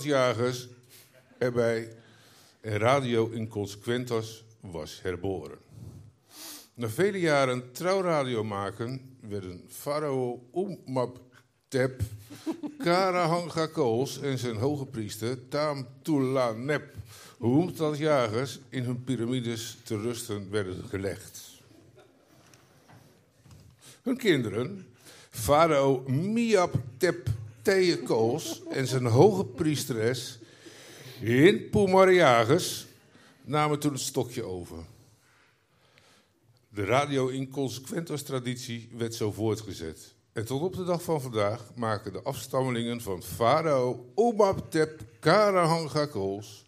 Jagers, 0.00 0.68
erbij. 1.38 1.96
En 2.60 2.78
radio 2.78 3.28
inconsequentas 3.28 4.44
was 4.60 5.02
herboren. 5.02 5.58
Na 6.74 6.88
vele 6.88 7.20
jaren 7.20 7.72
trouwradio 7.72 8.44
maken 8.44 9.16
werden 9.20 9.64
Farao 9.68 10.48
Umaptep, 10.54 12.00
Karahanga 12.78 13.66
Kools 13.66 14.20
en 14.20 14.38
zijn 14.38 14.56
hoge 14.56 14.86
priester 14.86 15.48
Tam 15.48 15.86
Humtat 17.38 17.98
Jagers, 17.98 18.58
in 18.68 18.84
hun 18.84 19.04
piramides 19.04 19.76
te 19.84 20.00
rusten 20.00 20.50
werden 20.50 20.84
gelegd. 20.88 21.40
Hun 24.02 24.16
kinderen, 24.16 24.86
farao 25.30 26.04
Miaptep 26.08 27.28
Theekools 27.62 28.62
en 28.70 28.86
zijn 28.86 29.06
hoge 29.06 29.44
priesteres 29.44 30.38
in 31.20 31.70
namen 33.44 33.78
toen 33.78 33.92
het 33.92 34.00
stokje 34.00 34.42
over. 34.42 34.78
De 36.68 36.84
radio 36.84 37.28
inconsequentas 37.28 38.22
traditie 38.22 38.88
werd 38.92 39.14
zo 39.14 39.32
voortgezet. 39.32 40.14
En 40.32 40.44
tot 40.44 40.60
op 40.60 40.74
de 40.76 40.84
dag 40.84 41.02
van 41.02 41.20
vandaag 41.20 41.74
maken 41.74 42.12
de 42.12 42.22
afstammelingen 42.22 43.00
van 43.00 43.22
farao 43.22 44.12
Umaptep 44.16 45.00
Karahanga 45.20 46.06
Kools 46.06 46.65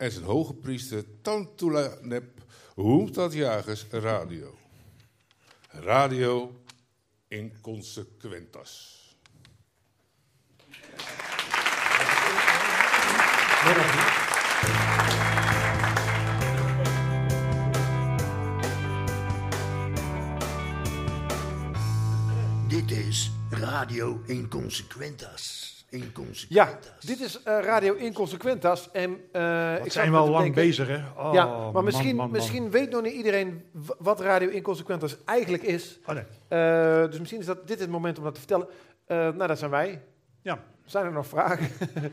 en 0.00 0.12
zijn 0.12 0.24
hoge 0.24 0.54
priester 0.54 1.04
Tantulanep 1.22 2.44
Humtat 2.74 3.32
Jagers 3.32 3.86
radio. 3.90 4.54
Radio 5.68 6.60
inconsequentas. 7.28 8.98
Dit 22.68 22.90
is 22.90 23.30
Radio 23.50 24.22
Inconsequentas. 24.26 25.79
Ja, 26.48 26.78
dit 27.00 27.20
is 27.20 27.42
eh, 27.42 27.58
Radio 27.62 27.94
Inconsequentas. 27.94 28.90
En, 28.90 29.10
eh, 29.32 29.84
ik 29.84 29.92
zijn 29.92 30.06
zat 30.06 30.08
we 30.08 30.16
al 30.16 30.24
te 30.24 30.30
lang 30.30 30.42
denken- 30.44 30.62
bezig, 30.62 30.88
hè? 30.88 30.96
Oh, 31.16 31.32
ja, 31.34 31.46
maar 31.46 31.72
man, 31.72 31.84
misschien, 31.84 32.16
man, 32.16 32.24
man. 32.30 32.30
misschien 32.36 32.70
weet 32.70 32.90
nog 32.90 33.02
niet 33.02 33.12
iedereen 33.12 33.62
wat 33.98 34.20
Radio 34.20 34.48
Inconsequentas 34.48 35.16
eigenlijk 35.24 35.62
is. 35.62 35.98
Oh, 36.06 36.14
nee. 36.14 36.24
Eh, 36.48 37.10
dus 37.10 37.18
misschien 37.18 37.40
is 37.40 37.46
dat 37.46 37.66
dit 37.68 37.80
het 37.80 37.90
moment 37.90 38.18
om 38.18 38.24
dat 38.24 38.34
te 38.34 38.40
vertellen. 38.40 38.68
Nou, 39.06 39.46
dat 39.46 39.58
zijn 39.58 39.70
wij. 39.70 40.02
Ja. 40.42 40.62
Zijn 40.84 41.04
er 41.04 41.12
nog 41.12 41.26
vragen? 41.26 41.68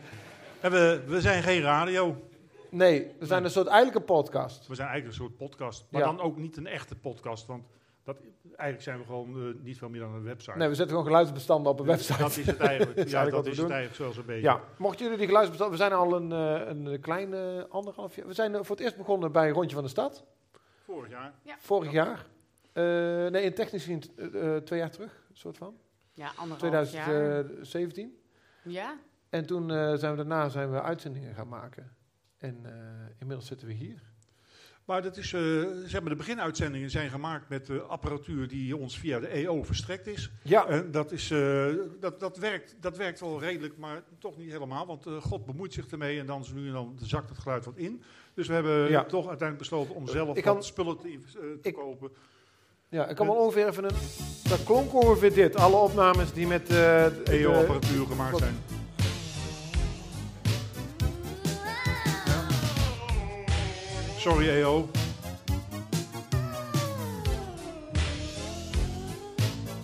En 0.61 0.71
we, 0.71 1.01
we 1.07 1.21
zijn 1.21 1.43
geen 1.43 1.61
radio. 1.61 2.21
nee, 2.69 3.11
we 3.19 3.25
zijn 3.25 3.43
een 3.43 3.49
soort 3.49 3.67
eigenlijk 3.67 3.97
een 3.97 4.15
podcast. 4.15 4.67
We 4.67 4.75
zijn 4.75 4.87
eigenlijk 4.87 5.19
een 5.19 5.23
soort 5.25 5.37
podcast. 5.37 5.85
Maar 5.89 6.01
Ja. 6.01 6.07
dan 6.07 6.19
ook 6.21 6.37
niet 6.37 6.57
een 6.57 6.67
echte 6.67 6.95
podcast. 6.95 7.45
Want 7.47 7.63
dat, 8.07 8.17
eigenlijk 8.43 8.81
zijn 8.81 8.97
we 8.97 9.05
gewoon 9.05 9.47
eh, 9.47 9.63
niet 9.63 9.77
veel 9.77 9.89
meer 9.89 9.99
dan 9.99 10.13
een 10.13 10.23
website. 10.23 10.57
Nee, 10.57 10.67
we 10.67 10.75
zetten 10.75 10.95
gewoon 10.95 11.11
geluidsbestanden 11.11 11.71
op 11.71 11.79
een 11.79 11.85
website. 11.85 12.17
Dat 12.17 12.37
is 12.37 12.45
het 12.45 12.57
eigenlijk. 12.59 12.97
Dat 13.01 13.09
ja, 13.09 13.23
dat 13.23 13.31
wat 13.31 13.45
we 13.45 13.51
is 13.51 13.57
het 13.57 13.69
eigenlijk 13.69 13.95
zoals 14.01 14.17
een 14.17 14.25
beetje. 14.25 14.41
Ja, 14.41 14.61
mochten 14.77 15.03
jullie 15.03 15.17
die 15.17 15.27
geluidsbestanden... 15.27 15.77
We 15.77 15.83
zijn 15.83 15.99
al 15.99 16.15
een, 16.15 16.31
eh, 16.31 16.67
een 16.67 16.99
kleine 16.99 17.67
anderhalf 17.69 18.15
jaar... 18.15 18.27
We 18.27 18.33
zijn 18.33 18.55
eh, 18.55 18.63
voor 18.63 18.75
het 18.75 18.85
eerst 18.85 18.97
begonnen 18.97 19.31
bij 19.31 19.49
Rondje 19.49 19.75
van 19.75 19.83
de 19.83 19.89
Stad. 19.89 20.25
Vorig 20.83 21.09
jaar. 21.09 21.33
Vorig 21.57 21.91
jaar. 21.91 22.25
Eh, 22.73 22.83
nee, 23.31 23.43
in 23.43 23.53
technisch 23.53 23.83
gezien 23.83 24.03
eh, 24.15 24.55
eh, 24.55 24.63
twee 24.63 24.79
jaar 24.79 24.91
terug, 24.91 25.21
soort 25.33 25.57
van. 25.57 25.77
Ja, 26.13 26.31
anderhalf 26.35 26.91
jaar. 26.91 27.03
2017. 27.03 28.21
Ja? 28.63 28.97
En 29.29 29.45
toen 29.45 29.71
eh, 29.71 29.93
zijn 29.93 30.11
we 30.11 30.17
daarna 30.17 30.49
zijn 30.49 30.71
we 30.71 30.81
uitzendingen 30.81 31.35
gaan 31.35 31.47
maken. 31.47 31.95
En 32.37 32.59
eh, 32.63 32.71
inmiddels 33.19 33.47
zitten 33.47 33.67
we 33.67 33.73
hier. 33.73 34.06
Maar 34.87 35.01
dat 35.01 35.17
is, 35.17 35.33
eh, 35.33 35.41
zeg 35.85 36.01
maar, 36.01 36.09
de 36.09 36.15
beginuitzendingen 36.15 36.89
zijn 36.89 37.09
gemaakt 37.09 37.49
met 37.49 37.65
de 37.65 37.81
apparatuur 37.81 38.47
die 38.47 38.77
ons 38.77 38.99
via 38.99 39.19
de 39.19 39.27
EO 39.27 39.63
verstrekt 39.63 40.07
is. 40.07 40.29
Ja, 40.43 40.67
En 40.67 40.91
dat, 40.91 41.11
is, 41.11 41.31
eh, 41.31 41.65
dat, 41.99 42.19
dat, 42.19 42.37
werkt, 42.37 42.75
dat 42.79 42.97
werkt 42.97 43.19
wel 43.19 43.39
redelijk, 43.39 43.77
maar 43.77 44.01
toch 44.19 44.37
niet 44.37 44.51
helemaal. 44.51 44.85
Want 44.85 45.05
eh, 45.05 45.21
God 45.21 45.45
bemoeit 45.45 45.73
zich 45.73 45.87
ermee 45.87 46.19
en 46.19 46.25
dan 46.25 46.45
nu 46.53 46.67
en 46.67 46.73
dan 46.73 46.97
zakt 47.01 47.29
het 47.29 47.37
geluid 47.37 47.65
wat 47.65 47.77
in. 47.77 48.01
Dus 48.33 48.47
we 48.47 48.53
hebben 48.53 48.89
Ja. 48.89 49.03
toch 49.03 49.27
uiteindelijk 49.27 49.57
besloten 49.69 49.95
om 49.95 50.07
zelf 50.07 50.43
wat 50.43 50.65
spullen 50.65 50.97
te, 50.97 51.19
te 51.33 51.57
ik- 51.61 51.73
kopen. 51.73 52.09
ja 52.89 53.07
ik 53.07 53.15
kan 53.15 53.27
wel 53.27 53.35
ongeveer 53.35 53.67
even 53.67 53.83
een... 53.83 53.95
Dat 54.49 54.63
klonk 54.63 54.93
ongeveer 54.93 55.33
dit. 55.33 55.55
Alle 55.55 55.75
opnames 55.75 56.33
die 56.33 56.47
met... 56.47 56.61
eh, 56.61 56.67
de- 56.67 57.21
EO-apparatuur 57.25 58.05
gemaakt 58.05 58.37
zijn. 58.37 58.55
Sorry 64.27 64.49
EO. 64.49 64.89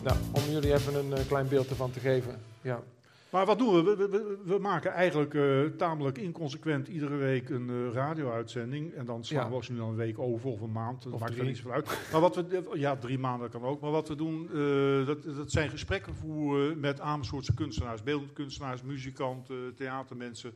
Nou, 0.04 0.18
om 0.32 0.42
jullie 0.52 0.74
even 0.74 0.96
een 0.96 1.14
eh, 1.14 1.28
klein 1.28 1.48
beeld 1.48 1.70
ervan 1.70 1.92
te 1.92 2.00
geven. 2.00 2.40
Ja. 2.62 2.84
Maar 3.30 3.46
wat 3.46 3.58
doen 3.58 3.74
we? 3.84 3.96
We, 3.96 4.38
we- 4.46 4.60
maken 4.60 4.92
eigenlijk 4.92 5.34
eh, 5.34 5.62
tamelijk 5.78 6.18
inconsequent 6.18 6.88
iedere 6.88 7.16
week 7.16 7.50
een 7.50 7.70
eh, 7.70 7.94
radio-uitzending. 7.94 8.94
En 8.94 9.06
dan 9.06 9.24
slaan 9.24 9.44
Ja. 9.44 9.50
we 9.50 9.56
ook 9.56 9.70
nu 9.70 9.78
dan 9.78 9.90
een 9.90 9.96
week 9.96 10.20
over 10.20 10.50
of 10.50 10.62
een 10.62 10.72
maand. 10.72 11.04
Dat 11.04 11.14
Of 11.14 11.20
maakt 11.20 11.32
er 11.32 11.38
drie. 11.38 11.50
niet 11.50 11.58
zoveel 11.58 11.72
uit. 11.74 11.98
Maar 12.12 12.22
wat 12.22 12.36
we, 12.36 12.64
ja, 12.74 12.96
drie 12.96 13.20
maanden 13.20 13.50
kan 13.50 13.64
ook. 13.64 13.82
Maar 13.82 13.92
wat 13.92 14.08
we 14.08 14.16
doen, 14.16 14.50
eh, 14.54 15.06
dat, 15.06 15.24
dat 15.36 15.52
zijn 15.52 15.70
gesprekken 15.70 16.16
voeren 16.16 16.80
met 16.80 17.00
Amersfoortse 17.00 17.54
kunstenaars. 17.54 18.04
Beeldend 18.04 18.34
kunstenaars, 18.34 18.82
muzikanten, 18.82 19.74
theatermensen. 19.76 20.54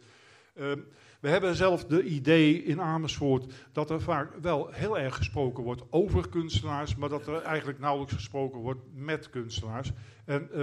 We 1.20 1.30
hebben 1.30 1.56
zelf 1.56 1.86
de 1.86 2.04
idee 2.04 2.64
in 2.64 2.82
Amersfoort 2.82 3.54
dat 3.72 3.90
er 3.90 4.02
vaak 4.02 4.34
wel 4.42 4.70
heel 4.72 5.00
erg 5.00 5.16
gesproken 5.16 5.64
wordt 5.64 5.84
over 5.90 6.30
kunstenaars, 6.30 6.96
maar 6.96 7.10
dat 7.10 7.28
er 7.28 7.42
eigenlijk 7.42 7.80
nauwelijks 7.80 8.14
gesproken 8.14 8.60
wordt 8.60 8.82
met 8.94 9.30
kunstenaars. 9.30 9.92
En 10.26 10.42
eh, 10.42 10.58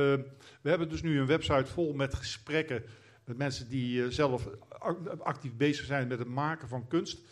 we 0.61 0.69
hebben 0.69 0.89
dus 0.89 1.03
nu 1.03 1.19
een 1.19 1.27
website 1.27 1.67
vol 1.67 1.93
met 1.93 2.15
gesprekken 2.15 2.83
met 3.25 3.37
mensen 3.37 3.69
die 3.69 4.03
eh, 4.03 4.09
zelf 4.11 4.49
ac- 4.79 5.09
actief 5.23 5.57
bezig 5.57 5.87
zijn 5.87 6.09
met 6.09 6.19
het 6.19 6.29
maken 6.29 6.69
van 6.69 6.89
kunst. 6.89 7.23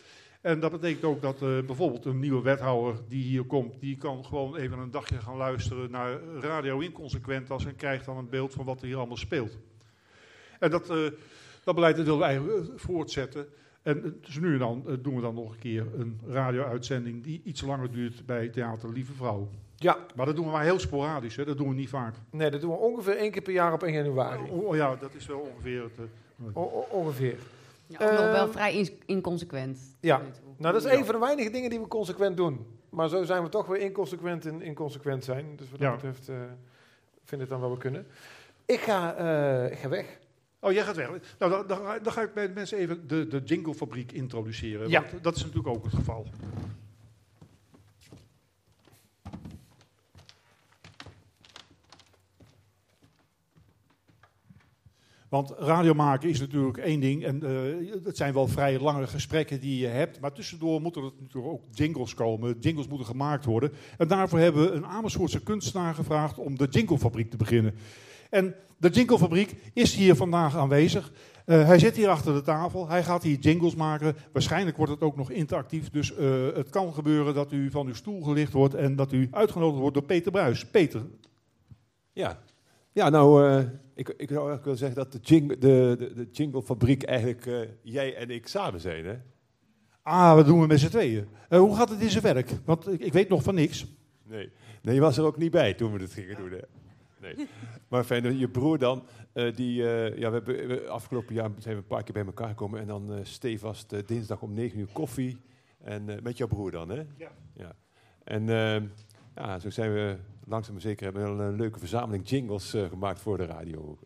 En 0.41 0.59
dat 0.59 0.71
betekent 0.71 1.03
ook 1.03 1.21
dat 1.21 1.41
eh, 1.41 1.59
bijvoorbeeld 1.65 2.05
een 2.05 2.19
nieuwe 2.19 2.41
wethouder 2.41 3.01
die 3.07 3.23
hier 3.23 3.43
komt, 3.43 3.79
die 3.79 3.97
kan 3.97 4.25
gewoon 4.25 4.55
even 4.55 4.79
een 4.79 4.91
dagje 4.91 5.21
gaan 5.21 5.37
luisteren 5.37 5.91
naar 5.91 6.23
Radio 6.39 6.79
Inconsequentas 6.79 7.65
en 7.65 7.75
krijgt 7.75 8.05
dan 8.05 8.17
een 8.17 8.29
beeld 8.29 8.53
van 8.53 8.65
wat 8.65 8.81
er 8.81 8.87
hier 8.87 8.97
allemaal 8.97 9.17
speelt. 9.17 9.57
En 10.59 10.71
dat, 10.71 10.89
dat 11.63 11.75
beleid 11.75 11.95
dat 11.95 12.05
willen 12.05 12.19
we 12.19 12.25
eigenlijk 12.25 12.67
eh, 12.67 12.73
voortzetten. 12.75 13.47
En 13.81 14.17
dus 14.21 14.39
nu 14.39 14.53
en 14.53 14.59
dan 14.59 14.83
eh, 14.87 14.93
doen 15.01 15.15
we 15.15 15.21
dan 15.21 15.35
nog 15.35 15.51
een 15.51 15.59
keer 15.59 15.85
een 15.97 16.19
radio-uitzending 16.27 17.23
die 17.23 17.41
iets 17.43 17.61
langer 17.61 17.91
duurt 17.91 18.25
bij 18.25 18.47
Theater 18.49 18.89
Lieve 18.91 19.13
Vrouw. 19.13 19.47
Ja, 19.75 19.97
Maar 20.15 20.25
dat 20.25 20.35
doen 20.35 20.45
we 20.45 20.51
maar 20.51 20.63
heel 20.63 20.79
sporadisch, 20.79 21.35
hè? 21.35 21.45
dat 21.45 21.57
doen 21.57 21.69
we 21.69 21.75
niet 21.75 21.89
vaak. 21.89 22.15
nee, 22.29 22.49
dat 22.51 22.61
doen 22.61 22.69
we 22.69 22.75
ongeveer 22.77 23.17
één 23.17 23.31
keer 23.31 23.41
per 23.41 23.53
jaar 23.53 23.73
op 23.73 23.83
1 23.83 23.93
januari. 23.93 24.49
Oh, 24.49 24.67
oh 24.67 24.75
ja, 24.75 24.95
dat 24.95 25.13
is 25.13 25.25
wel 25.25 25.39
ongeveer 25.39 25.81
het. 25.81 26.07
O- 26.53 26.61
o- 26.61 26.87
ongeveer. 26.97 27.37
Ja, 27.87 27.97
ook 28.05 28.11
nog 28.11 28.31
wel 28.31 28.47
vrij 28.51 28.89
inconsequent. 29.05 29.79
Ja. 29.99 30.21
Nou, 30.57 30.73
dat 30.73 30.85
is 30.85 30.91
een 30.91 31.05
van 31.05 31.13
de 31.13 31.19
weinige 31.19 31.49
dingen 31.49 31.69
die 31.69 31.79
we 31.79 31.87
consequent 31.87 32.37
doen. 32.37 32.65
Maar 32.89 33.09
zo 33.09 33.23
zijn 33.23 33.43
we 33.43 33.49
toch 33.49 33.65
weer 33.67 33.79
inconsequent 33.79 34.45
in 34.45 34.61
inconsequent 34.61 35.23
zijn. 35.23 35.45
Dus 35.55 35.69
wat 35.71 35.79
dat 35.79 35.89
Ja. 35.89 35.93
betreft 35.95 36.29
eh 36.29 36.35
vind 37.23 37.41
ik 37.41 37.49
dan 37.49 37.59
wel 37.59 37.71
we 37.71 37.77
kunnen. 37.77 38.05
Ik 38.65 38.79
ga, 38.79 39.15
eh, 39.15 39.71
ik 39.71 39.77
ga 39.77 39.89
weg. 39.89 40.19
Oh, 40.63 40.71
jij 40.71 40.83
gaat 40.83 40.95
weg. 40.95 41.09
Nou, 41.39 41.51
dan, 41.51 41.67
dan, 41.67 41.77
ga- 41.77 41.99
dan 41.99 42.13
ga 42.13 42.21
ik 42.21 42.33
bij 42.33 42.47
de 42.47 42.53
mensen 42.53 42.77
even 42.77 43.07
de, 43.07 43.27
de 43.27 43.41
jinglefabriek 43.45 44.11
introduceren. 44.11 44.89
Ja. 44.89 45.05
Want 45.11 45.23
dat 45.23 45.35
is 45.35 45.41
natuurlijk 45.41 45.75
ook 45.75 45.83
het 45.83 45.93
geval. 45.93 46.27
Want 55.29 55.53
radio 55.57 55.93
maken 55.93 56.29
is 56.29 56.39
natuurlijk 56.39 56.77
één 56.77 56.99
ding. 56.99 57.23
En 57.25 57.43
eh, 57.43 58.03
het 58.03 58.17
zijn 58.17 58.33
wel 58.33 58.47
vrij 58.47 58.79
lange 58.79 59.07
gesprekken 59.07 59.59
die 59.59 59.79
je 59.79 59.87
hebt. 59.87 60.19
Maar 60.19 60.31
tussendoor 60.33 60.81
moeten 60.81 61.03
er 61.03 61.11
natuurlijk 61.19 61.53
ook 61.53 61.63
jingles 61.71 62.13
komen. 62.13 62.57
Jingles 62.59 62.87
moeten 62.87 63.07
gemaakt 63.07 63.45
worden. 63.45 63.71
En 63.97 64.07
daarvoor 64.07 64.39
hebben 64.39 64.63
we 64.63 64.71
een 64.71 64.85
Amersfoortse 64.85 65.43
kunstenaar 65.43 65.95
gevraagd 65.95 66.37
om 66.37 66.57
de 66.57 66.67
jinglefabriek 66.69 67.29
te 67.29 67.37
beginnen. 67.37 67.75
En 68.33 68.55
de 68.77 68.89
jinglefabriek 68.89 69.55
is 69.73 69.95
hier 69.95 70.15
vandaag 70.15 70.57
aanwezig. 70.57 71.11
Eh, 71.45 71.65
hij 71.65 71.79
zit 71.79 71.95
hier 71.95 72.09
achter 72.09 72.33
de 72.33 72.41
tafel. 72.41 72.89
Hij 72.89 73.03
gaat 73.03 73.23
hier 73.23 73.37
jingles 73.37 73.75
maken. 73.75 74.15
Waarschijnlijk 74.31 74.77
wordt 74.77 74.91
het 74.91 75.01
ook 75.01 75.15
nog 75.15 75.31
interactief. 75.31 75.89
Dus 75.89 76.15
eh, 76.15 76.45
het 76.53 76.69
kan 76.69 76.93
gebeuren 76.93 77.33
dat 77.33 77.51
u 77.51 77.71
van 77.71 77.87
uw 77.87 77.93
stoel 77.93 78.21
gelicht 78.21 78.53
wordt 78.53 78.73
en 78.73 78.95
dat 78.95 79.11
u 79.11 79.27
uitgenodigd 79.31 79.79
wordt 79.79 79.93
door 79.93 80.05
Peter 80.05 80.31
Bruis. 80.31 80.65
Peter, 80.65 81.01
Ja, 82.13 82.39
ja 82.91 83.09
nou, 83.09 83.49
eh, 83.49 83.59
ik, 83.95 84.09
ik 84.09 84.29
zou 84.29 84.49
eigenlijk 84.49 84.63
willen 84.63 84.79
zeggen 84.79 84.97
dat 84.97 85.11
de, 85.11 85.19
jing, 85.21 85.49
de, 85.49 85.95
de, 85.99 86.13
de 86.13 86.27
jinglefabriek 86.31 87.03
eigenlijk 87.03 87.69
jij 87.81 88.15
en 88.15 88.29
ik 88.29 88.47
samen 88.47 88.79
zijn, 88.79 89.05
hè? 89.05 89.15
ah, 90.01 90.35
wat 90.35 90.45
doen 90.45 90.61
we 90.61 90.67
met 90.67 90.79
z'n 90.79 90.89
tweeën? 90.89 91.27
Hoe 91.49 91.75
gaat 91.75 91.89
het 91.89 92.01
in 92.01 92.09
zijn 92.09 92.23
werk? 92.23 92.51
Want 92.65 92.87
ik, 92.87 92.99
ik 92.99 93.13
weet 93.13 93.29
nog 93.29 93.43
van 93.43 93.55
niks. 93.55 93.85
Nee. 94.23 94.49
nee, 94.81 94.95
je 94.95 95.01
was 95.01 95.17
er 95.17 95.23
ook 95.23 95.37
niet 95.37 95.51
bij 95.51 95.73
toen 95.73 95.91
we 95.91 95.99
dit 95.99 96.13
gingen 96.13 96.37
doen, 96.37 96.51
hè? 96.51 96.59
Nee. 97.23 97.47
Maar 97.93 98.03
fijn, 98.03 98.37
je 98.37 98.47
broer 98.49 98.77
dan, 98.77 99.03
eh, 99.33 99.55
die, 99.55 99.89
eh, 99.89 100.17
ja, 100.17 100.29
we 100.29 100.35
hebben 100.35 100.67
we- 100.67 100.87
afgelopen 100.89 101.33
jaar 101.33 101.49
zijn 101.57 101.75
we 101.75 101.81
een 101.81 101.87
paar 101.87 102.03
keer 102.03 102.13
bij 102.13 102.25
elkaar 102.25 102.47
gekomen 102.47 102.79
en 102.79 102.87
dan 102.87 103.13
eh 103.13 103.19
stevast 103.23 104.07
dinsdag 104.07 104.41
om 104.41 104.53
9 104.53 104.79
uur 104.79 104.87
koffie. 104.93 105.37
En 105.83 106.09
eh, 106.09 106.21
met 106.21 106.37
jouw 106.37 106.47
broer 106.47 106.71
dan, 106.71 106.89
hè? 106.89 107.01
Ja. 107.17 107.31
ja. 107.53 107.75
En 108.23 108.49
eh, 108.49 108.81
ja, 109.35 109.59
zo 109.59 109.69
zijn 109.69 109.93
we 109.93 110.17
langzaam 110.45 110.73
maar 110.73 110.81
zeker 110.81 111.03
hebben 111.05 111.37
we 111.37 111.43
een 111.43 111.55
leuke 111.55 111.79
verzameling 111.79 112.29
jingles 112.29 112.73
eh, 112.73 112.85
gemaakt 112.89 113.19
voor 113.19 113.37
de 113.37 113.45
radio. 113.45 113.97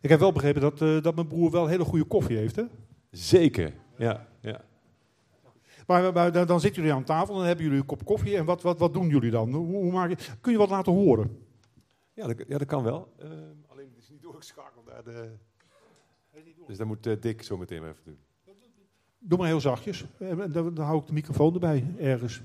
Ik 0.00 0.08
heb 0.08 0.20
wel 0.20 0.32
begrepen 0.32 0.60
dat, 0.60 0.82
eh, 0.82 1.02
dat 1.02 1.14
mijn 1.14 1.26
broer 1.26 1.50
wel 1.50 1.66
hele 1.66 1.84
goede 1.84 2.04
koffie 2.04 2.36
heeft. 2.36 2.56
Hè? 2.56 2.64
Zeker, 3.10 3.72
ja. 3.96 4.26
ja. 4.40 4.60
Maar, 5.86 6.12
maar 6.12 6.32
dan, 6.32 6.46
dan 6.46 6.60
zitten 6.60 6.82
jullie 6.82 6.96
aan 6.96 7.04
tafel 7.04 7.32
en 7.32 7.38
dan 7.38 7.46
hebben 7.46 7.64
jullie 7.64 7.80
een 7.80 7.86
kop 7.86 8.04
koffie. 8.04 8.36
En 8.36 8.44
wat, 8.44 8.62
wat, 8.62 8.78
wat 8.78 8.92
doen 8.92 9.08
jullie 9.08 9.30
dan? 9.30 9.52
Hoe, 9.52 9.66
hoe 9.66 9.92
maak 9.92 10.08
je, 10.10 10.16
kun 10.40 10.52
je 10.52 10.58
wat 10.58 10.70
laten 10.70 10.92
horen? 10.92 11.45
Ja, 12.16 12.26
dat, 12.26 12.48
ja, 12.48 12.58
dat 12.58 12.66
kan 12.68 12.82
wel. 12.82 13.12
Ehm, 13.18 13.54
alleen 13.66 13.88
het 13.88 13.98
is 13.98 14.08
niet 14.08 14.22
doorgeschakeld 14.22 14.86
naar 14.86 15.04
de... 15.04 15.36
Dus 16.66 16.76
dat 16.76 16.86
moet 16.86 17.06
eh, 17.06 17.20
Dick 17.20 17.42
zo 17.42 17.56
meteen 17.56 17.80
maar 17.80 17.90
even 17.90 18.04
doen. 18.04 18.18
Doe 19.18 19.38
maar 19.38 19.46
heel 19.46 19.60
zachtjes. 19.60 20.04
Eh, 20.18 20.36
Dan, 20.36 20.74
dan 20.74 20.78
hou 20.78 21.00
ik 21.00 21.06
de 21.06 21.12
microfoon 21.12 21.54
erbij, 21.54 21.94
ergens. 21.98 22.42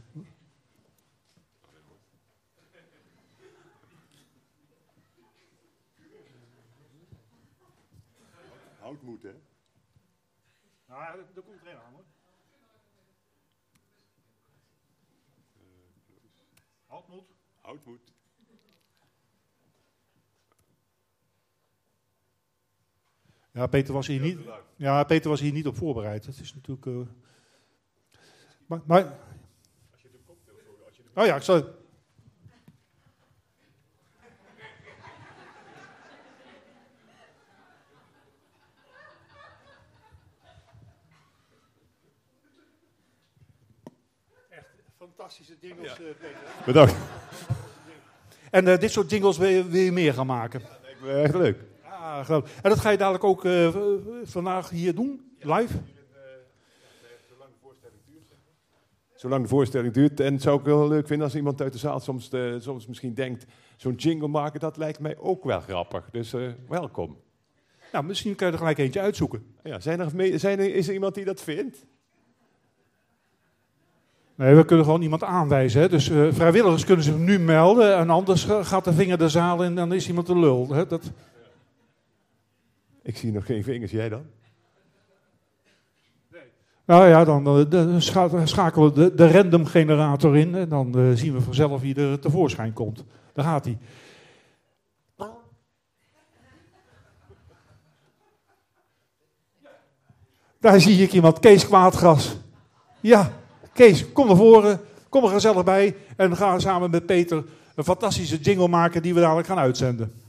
Hout 8.80 9.02
moet, 9.02 9.24
hè? 9.24 9.34
Nou, 10.86 11.18
daar 11.34 11.44
komt 11.44 11.62
er 11.62 11.68
een 11.68 11.78
aan 11.78 11.94
hoor. 11.94 12.04
Halt 16.86 17.08
moet. 17.08 17.30
Hout 17.62 17.86
moet. 17.86 18.12
Ja, 23.54 23.68
Peter 23.68 23.94
was 23.94 24.08
hier 24.08 24.22
niet, 24.22 24.40
ja, 24.76 25.04
Peter 25.04 25.30
was 25.30 25.40
hier 25.40 25.52
niet 25.52 25.68
op 25.68 25.78
voorbereid. 25.78 26.26
Dat 26.26 26.40
is 26.40 26.54
natuurlijk... 26.54 26.86
eh, 26.86 27.02
maar, 28.66 28.82
maar, 28.86 29.18
oh 31.16 31.26
ja, 31.26 31.36
ik 31.36 31.42
zal... 31.42 31.80
Echt 44.50 44.68
fantastische 44.98 45.56
jingles, 45.60 45.92
eh, 45.92 45.98
Peter. 45.98 46.66
Bedankt. 46.66 46.96
En 48.52 48.68
eh, 48.68 48.80
dit 48.80 48.92
soort 48.92 49.10
jingles 49.10 49.38
wil 49.38 49.50
je, 49.50 49.68
wil 49.68 49.82
je 49.82 49.92
meer 49.92 50.14
gaan 50.14 50.26
maken? 50.26 50.62
Lijkt 50.82 51.02
me 51.02 51.22
echt 51.22 51.34
leuk. 51.34 51.71
Ah, 52.02 52.26
geweldig. 52.26 52.52
En 52.62 52.70
dat 52.70 52.80
ga 52.80 52.90
je 52.90 52.98
dadelijk 52.98 53.24
ook 53.24 53.46
eh, 53.46 53.70
vandaag 54.24 54.70
hier 54.70 54.96
doen, 54.96 55.22
live? 55.40 55.78
Zolang 59.16 59.42
de 59.42 59.48
voorstelling 59.50 59.94
duurt. 59.94 60.20
En 60.20 60.34
het 60.34 60.42
zou 60.42 60.60
ik 60.60 60.66
wel 60.66 60.88
leuk 60.88 61.08
vinden 61.08 61.26
als 61.26 61.36
iemand 61.36 61.62
uit 61.62 61.72
de 61.74 61.80
zaal 61.80 62.00
soms, 62.00 62.30
eh, 62.30 62.54
soms 62.58 62.88
misschien 62.88 63.14
denkt... 63.14 63.46
zo'n 63.76 63.94
jingle 63.94 64.28
maken, 64.28 64.60
dat 64.60 64.78
lijkt 64.78 65.00
mij 65.00 65.18
ook 65.18 65.44
wel 65.44 65.60
grappig. 65.60 66.10
Dus 66.12 66.34
eh, 66.34 66.42
welkom. 66.68 67.18
Nou, 67.92 68.06
misschien 68.06 68.36
kan 68.36 68.48
je 68.48 68.54
er 68.54 68.60
gelijk 68.60 68.78
eentje 68.78 69.00
uitzoeken. 69.00 69.46
Ja, 69.64 69.80
zijn 69.80 70.00
er, 70.00 70.40
zijn 70.40 70.60
er, 70.60 70.76
is 70.76 70.88
er 70.88 70.94
iemand 70.94 71.16
die 71.16 71.26
dat 71.26 71.42
vindt? 71.42 71.86
Nee, 74.36 74.56
we 74.56 74.66
kunnen 74.66 74.86
gewoon 74.86 75.02
iemand 75.02 75.24
aanwijzen. 75.24 75.82
Hè? 75.82 75.90
Dus 75.90 76.10
eh, 76.10 76.28
vrijwilligers 76.32 76.86
kunnen 76.86 77.06
zich 77.06 77.18
nu 77.18 77.40
melden. 77.40 77.96
En 77.96 78.10
anders 78.10 78.44
ga- 78.44 78.64
gaat 78.64 78.84
de 78.84 78.94
vinger 78.94 79.18
de 79.18 79.30
zaal 79.30 79.58
in 79.64 79.70
en 79.70 79.76
dan 79.76 79.94
is 79.94 80.08
iemand 80.08 80.28
de 80.28 80.40
lul. 80.40 80.68
Hè? 80.70 80.86
Dat... 80.88 81.12
Ik 83.02 83.18
zie 83.18 83.32
nog 83.32 83.46
geen 83.46 83.64
vingers, 83.64 83.92
jij 83.92 84.10
dan? 84.10 84.26
Nou 86.86 87.08
ja, 87.08 87.26
dan 87.26 87.70
eh, 87.72 88.00
scha- 88.00 88.46
schakelen 88.46 88.94
we 88.94 89.00
de, 89.00 89.16
de 89.16 89.32
random 89.32 89.66
generator 89.66 90.38
in. 90.38 90.56
En 90.56 90.70
dan 90.70 91.00
eh, 91.00 91.12
zien 91.14 91.34
we 91.34 91.42
vanzelf 91.42 91.82
wie 91.82 91.96
er 91.96 92.20
tevoorschijn 92.20 92.74
komt. 92.74 93.04
Daar 93.34 93.46
gaat 93.46 93.66
hij. 93.66 93.78
Daar 100.60 100.82
zie 100.82 101.04
ik 101.04 101.14
iemand, 101.14 101.40
Kees 101.40 101.68
Kwaadgras. 101.68 102.38
Ja, 103.00 103.32
Kees, 103.74 104.12
kom 104.12 104.28
naar 104.28 104.36
voren. 104.36 104.80
Kom 105.10 105.24
er 105.24 105.30
gezellig 105.30 105.64
bij. 105.64 105.96
En 106.18 106.28
dan 106.28 106.38
gaan 106.38 106.62
samen 106.62 106.92
met 106.92 107.06
Peter 107.06 107.44
een 107.76 107.84
fantastische 107.84 108.38
jingle 108.38 108.68
maken 108.68 109.02
die 109.02 109.14
we 109.14 109.20
dadelijk 109.20 109.48
gaan 109.48 109.60
uitzenden. 109.60 110.21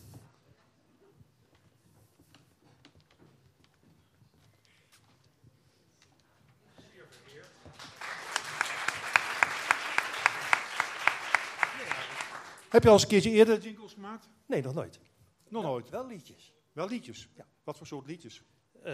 Heb 12.72 12.82
je 12.82 12.88
al 12.88 12.94
eens 12.94 13.02
een 13.02 13.08
keertje 13.08 13.30
eerder 13.30 13.58
jingles 13.60 13.92
gemaakt? 13.92 14.28
Nee, 14.46 14.62
nog 14.62 14.74
nooit. 14.74 15.00
Nog 15.48 15.62
nooit. 15.62 15.88
Wel 15.90 16.06
liedjes. 16.06 16.52
Wel 16.72 16.88
liedjes? 16.88 17.28
Ja. 17.36 17.46
Wat 17.64 17.76
voor 17.76 17.86
soort 17.86 18.06
liedjes? 18.06 18.42
Eh, 18.82 18.92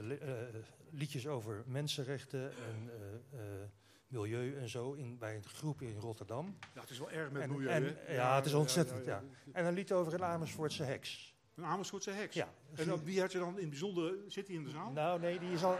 li- 0.00 0.14
eh, 0.18 0.32
liedjes 0.90 1.26
over 1.26 1.62
mensenrechten 1.66 2.52
en 2.52 2.90
eh, 3.32 3.38
milieu 4.08 4.56
en 4.56 4.68
zo 4.68 4.92
in, 4.92 5.18
bij 5.18 5.36
een 5.36 5.44
groep 5.44 5.82
in 5.82 5.96
Rotterdam. 5.98 6.56
Ja, 6.74 6.80
het 6.80 6.90
is 6.90 6.98
wel 6.98 7.10
erg 7.10 7.30
met 7.30 7.42
En- 7.42 7.50
milieu, 7.50 7.68
en- 7.68 7.96
hè? 8.04 8.14
Ja, 8.14 8.34
het 8.36 8.46
is 8.46 8.54
ontzettend, 8.54 9.04
ja. 9.04 9.22
En 9.52 9.64
een 9.66 9.74
lied 9.74 9.92
over 9.92 10.14
een 10.14 10.24
Amersfoortse 10.24 10.82
heks. 10.82 11.34
Een 11.54 11.64
Amersfoortse 11.64 12.10
heks? 12.10 12.34
Ja. 12.34 12.48
En 12.74 12.86
dan, 12.86 13.04
wie 13.04 13.20
had 13.20 13.32
je 13.32 13.38
dan 13.38 13.48
in 13.54 13.60
het 13.60 13.68
bijzonder... 13.70 14.14
Zit 14.26 14.46
hij 14.46 14.56
in 14.56 14.64
de 14.64 14.70
zaal? 14.70 14.90
Nou, 14.92 15.20
nee, 15.20 15.38
die 15.38 15.50
is 15.52 15.64
al... 15.64 15.76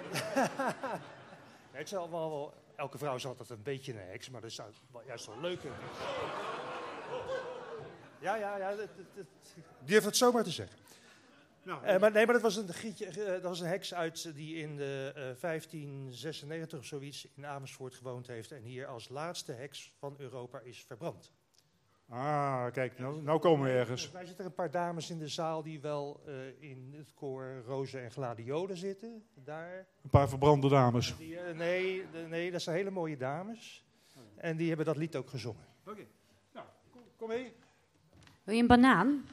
het 1.71 1.87
is 1.87 1.95
allemaal 1.95 2.31
wel... 2.31 2.55
Elke 2.77 2.99
vrouw 2.99 3.15
is 3.15 3.27
altijd 3.27 3.51
een 3.51 3.63
beetje 3.63 3.93
een 3.93 4.09
heks, 4.09 4.31
maar 4.31 4.41
dat 4.41 4.51
is 4.51 4.61
juist 5.07 5.27
wel 5.27 5.41
leuk. 5.41 5.61
Ja, 8.21 8.35
ja, 8.37 8.57
ja. 8.57 8.69
Het, 8.71 8.79
het, 9.15 10.05
het, 10.05 10.17
zomaar 10.17 10.45
te 10.45 10.51
zeggen. 10.51 10.79
Nou, 11.63 11.85
Eh, 11.85 12.01
maar 12.01 12.13
nee, 12.13 12.25
maar 12.25 12.35
dat 12.35 12.43
was 12.43 12.57
een, 12.57 12.69
gietje, 12.69 13.07
eh, 13.07 13.15
dat 13.27 13.43
was 13.43 13.61
een 13.61 13.67
heks 13.67 13.95
uit 13.95 14.25
eh, 14.25 14.35
die 14.35 14.57
in 14.57 14.77
de, 14.77 15.13
eh, 15.15 15.23
1596 15.41 16.79
of 16.79 16.85
zoiets 16.85 17.29
in 17.35 17.47
Amersfoort 17.47 17.95
gewoond 17.95 18.27
heeft 18.27 18.53
en 18.53 18.63
hier 18.63 18.87
als 18.87 19.09
laatste 19.09 19.53
heks 19.53 19.93
van 19.99 20.15
Europa 20.19 20.59
is 20.61 20.85
verbrand. 20.87 21.33
Ah, 22.09 22.73
kijk, 22.73 22.99
nou, 22.99 23.23
nou 23.23 23.39
komen 23.41 23.67
we 23.67 23.73
ergens. 23.79 24.11
Wij 24.11 24.27
zitten 24.27 24.45
een 24.45 24.55
paar 24.55 24.71
dames 24.71 25.11
in 25.11 25.19
de 25.19 25.29
zaal 25.29 25.63
die 25.63 25.81
wel 25.81 26.21
eh, 26.27 26.63
in 26.63 26.95
het 26.97 27.15
koor 27.15 27.63
Rozen 27.67 28.03
en 28.03 28.11
Gladiolen 28.11 28.77
zitten. 28.77 29.25
Daar. 29.35 29.87
Een 30.03 30.11
paar 30.11 30.29
verbrande 30.29 30.69
dames. 30.69 31.17
Die, 31.17 31.39
nee, 31.39 32.05
de- 32.13 32.19
nee, 32.29 32.51
dat 32.51 32.63
zijn 32.63 32.77
hele 32.77 32.91
mooie 32.91 33.17
dames. 33.17 33.85
En 34.37 34.57
die 34.57 34.69
hebben 34.69 34.87
dat 34.87 34.97
lied 34.97 35.17
ook 35.17 35.31
gezongen. 35.31 35.65
Oké, 35.87 36.07
nou, 36.53 36.67
kom, 36.91 37.03
kom 37.17 37.29
mee. 37.29 37.53
Wil 38.51 38.59
je 38.59 38.65
een 38.65 38.81
banaan? 38.81 39.27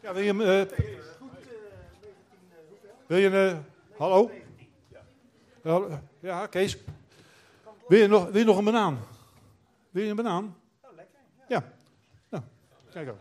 Ja, 0.00 0.12
wil 0.12 0.22
je 0.22 0.28
hem... 0.28 0.40
eh, 0.40 0.78
wil 3.06 3.18
je 3.18 3.26
een... 3.26 3.50
eh, 3.50 3.58
hallo? 3.98 4.30
Ja, 6.20 6.46
Kees. 6.46 6.78
Wil 7.88 7.98
je, 7.98 8.06
nog, 8.06 8.24
wil 8.24 8.38
je 8.38 8.44
nog 8.44 8.58
een 8.58 8.64
banaan? 8.64 8.98
Wil 9.90 10.02
je 10.02 10.10
een 10.10 10.16
banaan? 10.16 10.56
Ja. 11.48 11.64
Nou, 12.28 12.44
kijk 12.90 13.08
ook. 13.10 13.18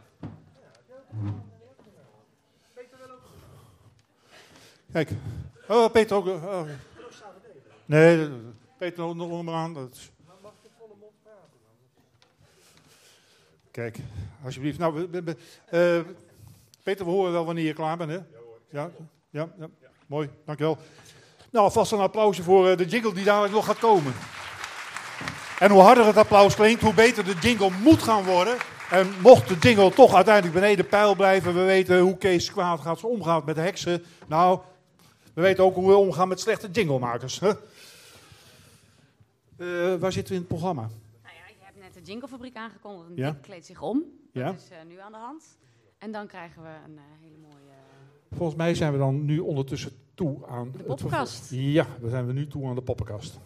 Kijk. 4.92 5.10
Oh, 5.68 5.92
Peter 5.92 6.18
ook. 6.18 6.26
oh. 6.26 6.64
Nee, 7.86 8.30
Peter 8.78 9.16
nog 9.16 9.40
een 9.40 9.46
banaan. 9.46 9.74
Dat 9.74 9.92
is... 9.92 10.12
Kijk, 13.72 13.98
alsjeblieft. 14.44 14.78
Nou, 14.80 14.94
we- 14.94 15.08
we- 15.10 15.24
we- 15.24 15.36
eh, 16.06 16.14
Peter, 16.84 17.06
we 17.06 17.12
horen 17.12 17.32
wel 17.32 17.46
wanneer 17.46 17.66
je 17.66 17.74
klaar 17.74 17.98
bent, 17.98 18.10
hè? 18.12 18.20
Ja, 18.70 18.90
ja, 19.30 19.50
ja. 19.60 19.70
Mooi, 20.08 20.30
dankjewel. 20.46 20.78
Nou, 21.52 21.66
alvast 21.66 21.92
een 21.92 22.00
applausje 22.00 22.44
voor 22.44 22.70
eh, 22.70 22.78
de 22.78 22.86
jingle 22.86 23.14
die 23.14 23.24
dadelijk 23.24 23.54
nog 23.54 23.66
gaat 23.66 23.80
komen. 23.80 24.14
En 25.60 25.72
hoe 25.72 25.82
harder 25.82 26.06
het 26.06 26.18
applaus 26.18 26.56
klinkt, 26.56 26.82
hoe 26.82 26.94
beter 26.94 27.24
de 27.26 27.36
jingle 27.42 27.70
moet 27.84 28.02
gaan 28.04 28.24
worden. 28.24 28.56
En 28.90 29.14
mocht 29.22 29.48
de 29.48 29.56
jingle 29.60 29.92
toch 29.94 30.14
uiteindelijk 30.14 30.54
beneden 30.54 30.88
peil 30.88 31.16
blijven, 31.16 31.54
we 31.54 31.64
weten 31.64 32.00
hoe 32.00 32.18
Kees 32.18 32.52
Kwaad 32.52 32.80
gaat, 32.82 33.04
omgaat 33.04 33.46
met 33.46 33.56
de 33.56 33.62
heksen. 33.62 34.04
Nou, 34.28 34.60
we 35.34 35.42
weten 35.42 35.64
ook 35.64 35.76
hoe 35.76 35.88
we 35.88 35.96
omgaan 35.96 36.28
met 36.28 36.40
slechte 36.40 36.70
jinglemakers. 36.72 37.40
Hè? 37.40 37.50
Eh, 39.58 40.00
waar 40.00 40.12
zitten 40.12 40.34
we 40.34 40.40
in 40.40 40.46
het 40.48 40.58
programma? 40.60 40.90
De 42.02 42.12
jinglefabriek 42.12 42.56
aangekondigd. 42.56 43.10
en 43.10 43.16
Ja. 43.16 43.32
Dick 43.32 43.42
kleedt 43.42 43.66
zich 43.66 43.82
om. 43.82 44.04
Ja. 44.32 44.46
Dat 44.46 44.56
is 44.56 44.70
eh, 44.70 44.78
nu 44.88 45.00
aan 45.00 45.12
de 45.12 45.18
hand. 45.18 45.58
En 45.98 46.12
dan 46.12 46.28
krijgen 46.28 46.62
we 46.62 46.70
een 46.86 46.98
eh, 46.98 47.04
hele 47.22 47.38
mooie... 47.38 47.74
Volgens 48.32 48.58
mij 48.58 48.76
zijn 48.76 48.92
we 48.92 48.98
dan 48.98 49.26
nu 49.26 49.40
ondertussen 49.40 49.92
toe 50.14 50.48
aan 50.48 50.72
De 50.72 50.84
poppenkast. 50.84 51.50
Ja, 51.52 51.86
we 52.02 52.10
zijn 52.10 52.26
we 52.26 52.34
nu 52.34 52.48
toe 52.48 52.66
aan 52.66 52.76
de 52.76 52.82
poppenkast. 52.82 53.40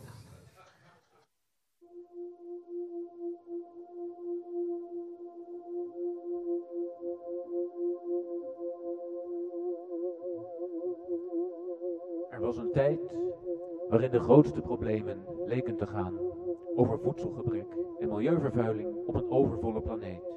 Er 12.30 12.41
was 12.41 12.58
een 12.58 12.72
tijd 12.72 12.99
waarin 13.89 14.12
de 14.12 14.20
grootste 14.20 14.62
problemen 14.62 15.26
leken 15.45 15.78
te 15.78 15.88
gaan 15.88 16.20
over 16.76 16.99
voedselgebrek 16.99 17.65
en 17.99 18.09
milieuvervuiling 18.09 18.95
op 19.05 19.15
een 19.15 19.30
overvolle 19.30 19.82
planeet. 19.82 20.34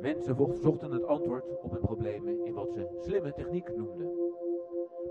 Mensen 0.00 0.36
zochten 0.62 0.90
het 0.90 1.04
antwoord 1.04 1.44
op 1.62 1.70
hun 1.70 1.80
problemen 1.80 2.44
in 2.44 2.54
wat 2.54 2.72
ze 2.72 2.88
slimme 3.00 3.32
techniek 3.32 3.76
noemden. 3.76 4.10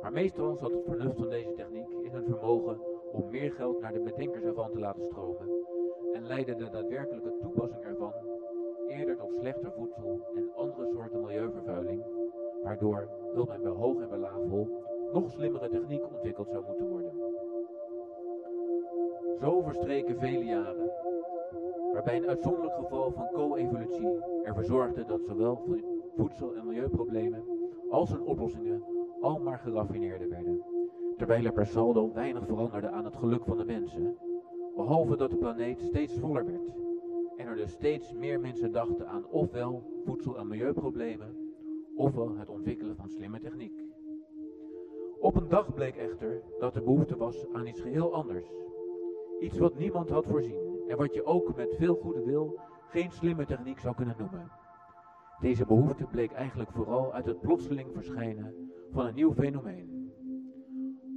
Maar 0.02 0.12
meestal 0.12 0.56
zat 0.56 0.72
het 0.72 0.86
vernuft 0.86 1.18
van 1.18 1.30
deze 1.30 1.54
techniek 1.54 1.90
in 1.90 2.12
hun 2.12 2.26
vermogen 2.26 2.82
om 3.12 3.30
meer 3.30 3.52
geld 3.52 3.82
naar 3.82 3.94
de 3.94 4.00
bedenkers 4.00 4.44
ervan 4.44 4.72
te 4.72 4.80
laten 4.80 5.04
stromen 5.04 5.50
en 6.14 6.26
leidde 6.26 6.56
de 6.56 6.70
daadwerkelijke 6.70 7.38
toepassing 7.42 7.84
ervan 7.84 8.14
eerder 8.88 9.18
tot 9.18 9.34
slechter 9.34 9.72
voedsel 9.72 10.20
en 10.36 10.52
andere 10.56 10.88
soorten 10.88 11.22
milieuvervuiling, 11.22 12.04
waardoor, 12.64 13.10
wil 13.34 13.46
men 13.46 13.62
bij 13.62 13.72
hoog 13.72 14.02
en 14.02 14.10
bij 14.10 14.18
laag 14.18 14.40
vol, 14.50 14.68
nog 15.14 15.30
slimmere 15.30 15.70
techniek 15.70 16.06
ontwikkeld 16.14 16.50
zou 16.50 16.64
moeten 16.66 16.88
worden. 16.88 17.23
Zo 19.40 19.62
verstreken 19.62 20.20
vele 20.20 20.46
jaren, 20.46 20.92
waarbij 21.94 22.18
een 22.18 22.28
uitzonderlijk 22.28 22.76
geval 22.76 23.12
van 23.12 23.28
co-evolutie 23.34 24.08
ervoor 24.44 24.64
zorgde 24.64 25.06
dat 25.06 25.24
zowel 25.24 25.56
vo- 25.56 26.02
voedsel- 26.16 26.56
en 26.56 26.66
milieuproblemen 26.68 27.44
als 27.90 28.10
hun 28.10 28.22
oplossingen 28.22 28.84
al 29.22 29.40
maar 29.40 29.60
geraffineerder 29.60 30.30
werden, 30.30 30.64
terwijl 31.18 31.46
er 31.46 31.54
per 31.54 31.66
saldo 31.66 32.14
weinig 32.14 32.46
veranderde 32.46 32.90
aan 32.90 33.06
het 33.06 33.16
geluk 33.16 33.44
van 33.46 33.58
de 33.58 33.66
mensen, 33.66 34.18
behalve 34.76 35.18
dat 35.18 35.30
de 35.30 35.38
planeet 35.38 35.82
steeds 35.82 36.20
voller 36.20 36.46
werd 36.46 36.74
en 37.38 37.48
er 37.48 37.56
dus 37.56 37.72
steeds 37.72 38.14
meer 38.14 38.40
mensen 38.40 38.72
dachten 38.72 39.08
aan 39.08 39.28
ofwel 39.28 39.84
voedsel- 40.06 40.38
en 40.38 40.48
milieuproblemen, 40.48 41.36
ofwel 41.96 42.38
het 42.38 42.50
ontwikkelen 42.50 42.96
van 42.96 43.10
slimme 43.10 43.40
techniek. 43.40 43.86
Op 45.20 45.36
een 45.36 45.50
dag 45.50 45.74
bleek 45.74 45.96
echter 45.96 46.42
dat 46.60 46.76
er 46.76 46.84
behoefte 46.84 47.18
was 47.18 47.46
aan 47.54 47.68
iets 47.68 47.82
geheel 47.82 48.14
anders. 48.14 48.46
Iets 49.40 49.58
wat 49.58 49.78
niemand 49.78 50.10
had 50.10 50.26
voorzien 50.26 50.84
en 50.88 50.98
wat 50.98 51.14
je 51.14 51.26
ook 51.26 51.56
met 51.56 51.76
veel 51.76 51.96
goede 51.96 52.24
wil 52.24 52.60
geen 52.90 53.12
slimme 53.12 53.46
techniek 53.46 53.80
zou 53.80 53.96
kunnen 53.96 54.16
noemen. 54.18 54.52
Deze 55.40 55.66
behoefte 55.66 56.06
bleek 56.12 56.32
eigenlijk 56.32 56.72
vooral 56.72 57.14
uit 57.14 57.26
het 57.26 57.40
plotseling 57.40 57.90
verschijnen 57.94 58.72
van 58.92 59.06
een 59.06 59.16
nieuw 59.16 59.34
fenomeen. 59.34 60.12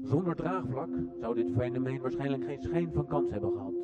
Zonder 0.02 0.36
draagvlak 0.36 0.88
zou 1.20 1.34
dit 1.34 1.52
fenomeen 1.56 2.00
waarschijnlijk 2.00 2.44
geen 2.44 2.62
schijn 2.62 2.92
van 2.92 3.06
kans 3.06 3.30
hebben 3.30 3.52
gehad. 3.52 3.74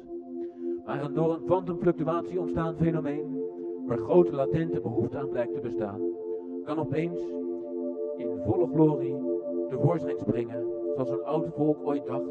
Maar 0.85 1.05
een 1.05 1.15
door 1.15 1.35
een 1.35 1.45
kwantumfluctuatie 1.45 2.41
ontstaan 2.41 2.77
fenomeen, 2.77 3.43
waar 3.87 3.99
grote 3.99 4.33
latente 4.33 4.81
behoefte 4.81 5.19
aan 5.19 5.29
blijkt 5.29 5.55
te 5.55 5.61
bestaan, 5.61 6.01
kan 6.65 6.79
opeens 6.79 7.21
in 8.17 8.41
volle 8.45 8.67
glorie 8.67 9.17
tevoorschijn 9.69 10.19
springen, 10.19 10.67
zoals 10.95 11.11
een 11.11 11.25
oud 11.25 11.49
volk 11.55 11.87
ooit 11.87 12.07
dacht 12.07 12.31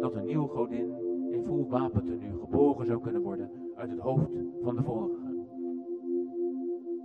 dat 0.00 0.14
een 0.14 0.24
nieuwe 0.24 0.48
godin 0.48 1.07
in 1.38 1.44
vol 1.44 1.68
wapentenu 1.68 2.38
geboren 2.40 2.86
zou 2.86 3.00
kunnen 3.00 3.22
worden 3.22 3.50
uit 3.74 3.90
het 3.90 4.00
hoofd 4.00 4.30
van 4.62 4.76
de 4.76 4.82
vorige. 4.82 5.46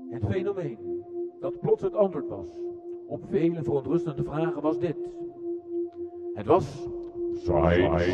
Het 0.09 0.25
fenomeen 0.25 0.77
dat 1.39 1.59
plots 1.59 1.81
het 1.81 1.93
antwoord 1.93 2.27
was 2.27 2.59
op 3.07 3.23
vele 3.29 3.63
verontrustende 3.63 4.23
vragen 4.23 4.61
was 4.61 4.79
dit. 4.79 4.97
Het 6.33 6.45
was 6.45 6.87
Science. 7.33 8.11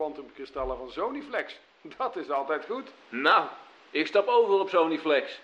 Quantumkristallen 0.00 0.76
van 0.76 0.90
Zoniflex. 0.90 1.58
Dat 1.96 2.16
is 2.16 2.30
altijd 2.30 2.64
goed. 2.64 2.88
Nou, 3.08 3.46
ik 3.90 4.06
stap 4.06 4.28
over 4.28 4.60
op 4.60 4.68
Sonyflex. 4.68 5.40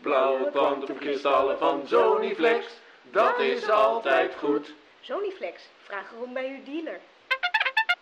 Blauwe 0.00 0.50
kwantumkristallen 0.50 1.58
van 1.58 1.86
Zoniflex, 1.86 2.66
dat 3.02 3.38
is 3.38 3.68
altijd 3.68 4.34
goed. 4.34 4.74
Zoniflex, 5.00 5.62
vraag 5.82 6.12
erom 6.12 6.32
bij 6.32 6.48
uw 6.48 6.72
dealer. 6.72 7.00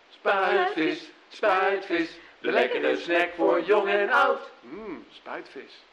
Spuitvis, 0.09 1.09
spuitvis, 1.29 2.17
de 2.39 2.51
lekkere 2.51 2.95
snack 2.95 3.29
voor 3.35 3.61
jong 3.61 3.87
en 3.87 4.09
oud. 4.09 4.49
Mmm, 4.61 5.05
spuitvis. 5.11 5.83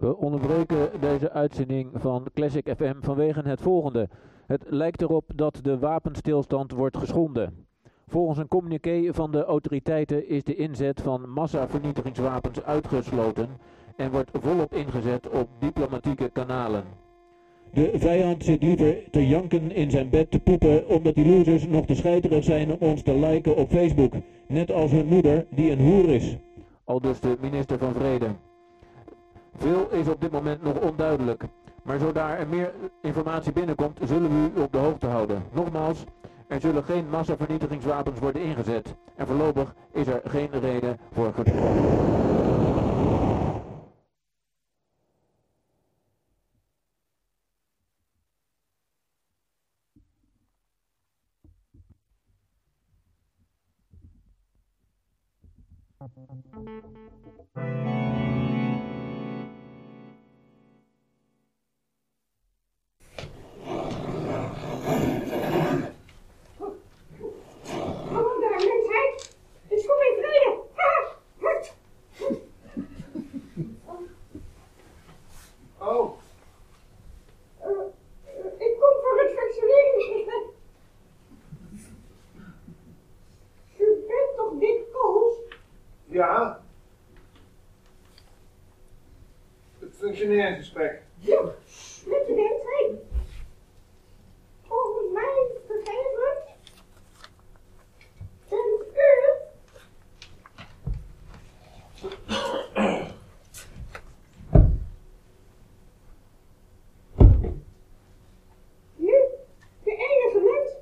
We 0.00 0.16
onderbreken 0.16 0.90
deze 1.00 1.30
uitzending 1.30 1.90
van 1.94 2.26
Classic 2.34 2.74
FM 2.76 2.94
vanwege 3.00 3.48
het 3.48 3.60
volgende. 3.60 4.08
Het 4.46 4.64
lijkt 4.68 5.02
erop 5.02 5.30
dat 5.34 5.60
de 5.62 5.78
wapenstilstand 5.78 6.72
wordt 6.72 6.96
geschonden. 6.96 7.66
Volgens 8.06 8.38
een 8.38 8.48
communiqué 8.48 9.12
van 9.12 9.30
de 9.30 9.44
autoriteiten 9.44 10.28
is 10.28 10.44
de 10.44 10.54
inzet 10.54 11.00
van 11.00 11.30
massavernietigingswapens 11.30 12.62
uitgesloten 12.62 13.48
en 13.96 14.10
wordt 14.10 14.30
volop 14.32 14.74
ingezet 14.74 15.28
op 15.28 15.48
diplomatieke 15.58 16.28
kanalen. 16.28 16.84
De 17.72 17.90
vijand 17.94 18.44
zit 18.44 18.62
liever 18.62 19.10
te 19.10 19.26
janken 19.26 19.72
in 19.72 19.90
zijn 19.90 20.10
bed 20.10 20.30
te 20.30 20.40
poepen 20.40 20.88
omdat 20.88 21.14
die 21.14 21.26
losers 21.26 21.66
nog 21.66 21.86
te 21.86 21.94
scheiterig 21.94 22.44
zijn 22.44 22.72
om 22.72 22.88
ons 22.88 23.02
te 23.02 23.14
liken 23.14 23.56
op 23.56 23.70
Facebook. 23.70 24.12
Net 24.48 24.72
als 24.72 24.90
hun 24.90 25.06
moeder 25.06 25.46
die 25.50 25.70
een 25.70 25.80
hoer 25.80 26.08
is. 26.08 26.36
Al 26.84 27.00
dus 27.00 27.20
de 27.20 27.36
minister 27.40 27.78
van 27.78 27.94
Vrede. 27.94 28.26
Veel 29.58 29.88
is 29.90 30.08
op 30.08 30.20
dit 30.20 30.30
moment 30.30 30.62
nog 30.62 30.80
onduidelijk. 30.80 31.42
Maar 31.82 31.98
zodra 31.98 32.36
er 32.36 32.48
meer 32.48 32.72
informatie 33.02 33.52
binnenkomt, 33.52 33.98
zullen 34.04 34.30
we 34.30 34.50
u 34.58 34.62
op 34.62 34.72
de 34.72 34.78
hoogte 34.78 35.06
houden. 35.06 35.42
Nogmaals, 35.52 36.04
er 36.48 36.60
zullen 36.60 36.84
geen 36.84 37.08
massavernietigingswapens 37.10 38.18
worden 38.20 38.42
ingezet. 38.42 38.94
En 39.16 39.26
voorlopig 39.26 39.74
is 39.92 40.06
er 40.06 40.20
geen 40.24 40.48
reden 40.60 40.98
voor. 41.12 41.32
Hallo 68.12 68.40
daar, 68.40 68.50
mensheid. 68.50 69.36
Ik 69.68 69.86
kom 69.86 70.00
in 70.08 70.16
vrede. 70.22 70.62
Ha! 70.74 71.14
Hut. 71.38 71.74
Oh, 75.78 76.18
Eh, 77.60 77.68
eh, 77.68 78.46
ik 78.58 78.76
kom 78.80 78.94
voor 79.02 79.18
het 79.22 79.32
vaccineringsgesprek. 79.34 80.44
U 83.78 84.04
bent 84.06 84.36
toch 84.36 84.58
Dick 84.58 84.92
Koos? 84.92 85.34
ja. 86.06 86.60
Het 89.78 89.94
functioneringsgesprek. 89.96 91.02
Ja, 91.18 91.42
met 92.06 92.26
de 92.26 92.32
mensheid. 92.34 93.06
Volgens 94.66 95.12
mij 95.12 95.46
gegevens. 95.66 96.56
En 98.48 98.56
u 98.56 98.86
Nu, 108.96 109.14
de 109.84 109.90
enige 109.90 110.40
mens. 110.44 110.72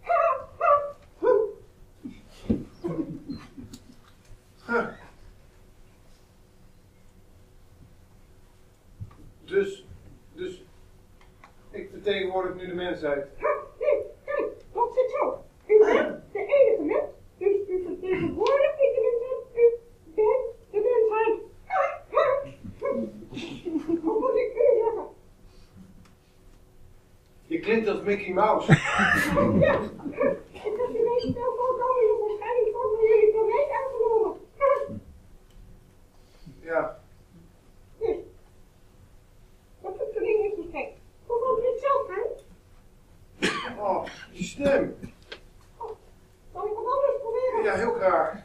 Ha, 0.00 0.46
ha, 0.58 0.94
ha. 1.18 1.36
Huh. 4.66 4.88
Dus, 9.44 9.84
dus, 10.34 10.62
ik 12.10 12.16
vertegenwoordig 12.16 12.54
nu 12.54 12.66
de 12.66 12.74
mensheid. 12.74 13.26
Nee, 13.78 14.02
kijk, 14.24 14.48
dat 14.72 14.90
zit 14.94 15.10
zo. 15.10 15.44
U 15.66 15.78
bent 15.78 16.32
de 16.32 16.38
enige 16.38 16.82
mens, 16.82 17.10
dus 17.38 17.68
u 17.68 17.82
vertegenwoordigt 17.86 18.74
niet 18.80 18.94
de 18.94 19.02
mensheid. 19.20 19.74
U 20.06 20.12
bent 20.14 20.44
de 20.70 20.78
mensheid. 20.88 21.38
Hoe 24.02 24.18
moet 24.20 24.34
ik 24.34 24.52
u 24.54 24.78
zeggen? 24.82 25.06
Je 27.46 27.60
klinkt 27.60 27.88
als 27.88 28.00
Mickey 28.02 28.32
Mouse. 28.32 28.72
Ja, 28.72 29.80
ik 30.52 30.76
heb 30.76 30.88
u 30.88 30.92
deze 30.92 31.28
snel 31.32 31.54
voorkomen 31.56 32.02
in 32.02 32.16
verschijningsvorm 32.26 32.96
van 32.96 33.04
jullie 33.06 33.30
planeet 33.30 33.70
aangenomen. 33.70 34.36
Ha, 34.56 34.76
Ja, 36.62 37.00
dus, 37.98 38.16
dat 39.82 39.94
is 39.94 40.16
een 40.16 40.22
ding 40.22 40.58
is 40.58 40.64
gek. 40.72 40.88
Hoe 41.30 41.38
vond 41.44 41.58
u 41.58 41.66
het 41.66 41.80
zelf, 41.80 42.08
hè? 42.08 42.22
oh, 43.82 44.04
die 44.32 44.44
stem. 44.44 44.96
Zal 46.52 46.66
ik 46.66 46.72
wat 46.74 46.92
anders 46.92 47.18
proberen? 47.20 47.62
Ja, 47.62 47.74
heel 47.74 47.92
graag. 47.94 48.44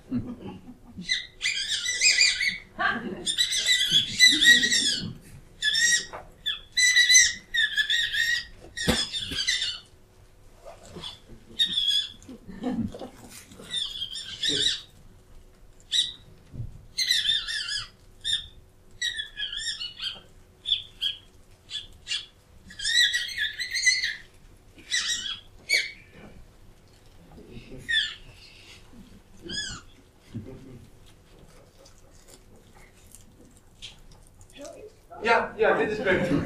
Ja, 35.26 35.52
ja, 35.56 35.78
dit 35.78 35.92
is 35.92 36.04
beter. 36.04 36.38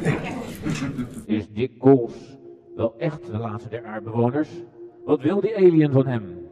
Is 1.25 1.49
Dick 1.49 1.71
Goals 1.77 2.37
wel 2.75 2.95
echt 2.97 3.31
de 3.31 3.37
laatste 3.37 3.69
der 3.69 3.85
aardbewoners? 3.85 4.49
Wat 5.05 5.21
wil 5.21 5.41
die 5.41 5.57
alien 5.57 5.91
van 5.91 6.07
hem? 6.07 6.47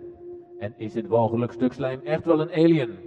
En 0.60 0.74
is 0.78 0.94
dit 0.94 1.08
walgelijk 1.08 1.52
stuk 1.52 1.74
slijm 1.74 2.00
echt 2.04 2.26
wel 2.26 2.42
een 2.42 2.52
alien? 2.52 2.98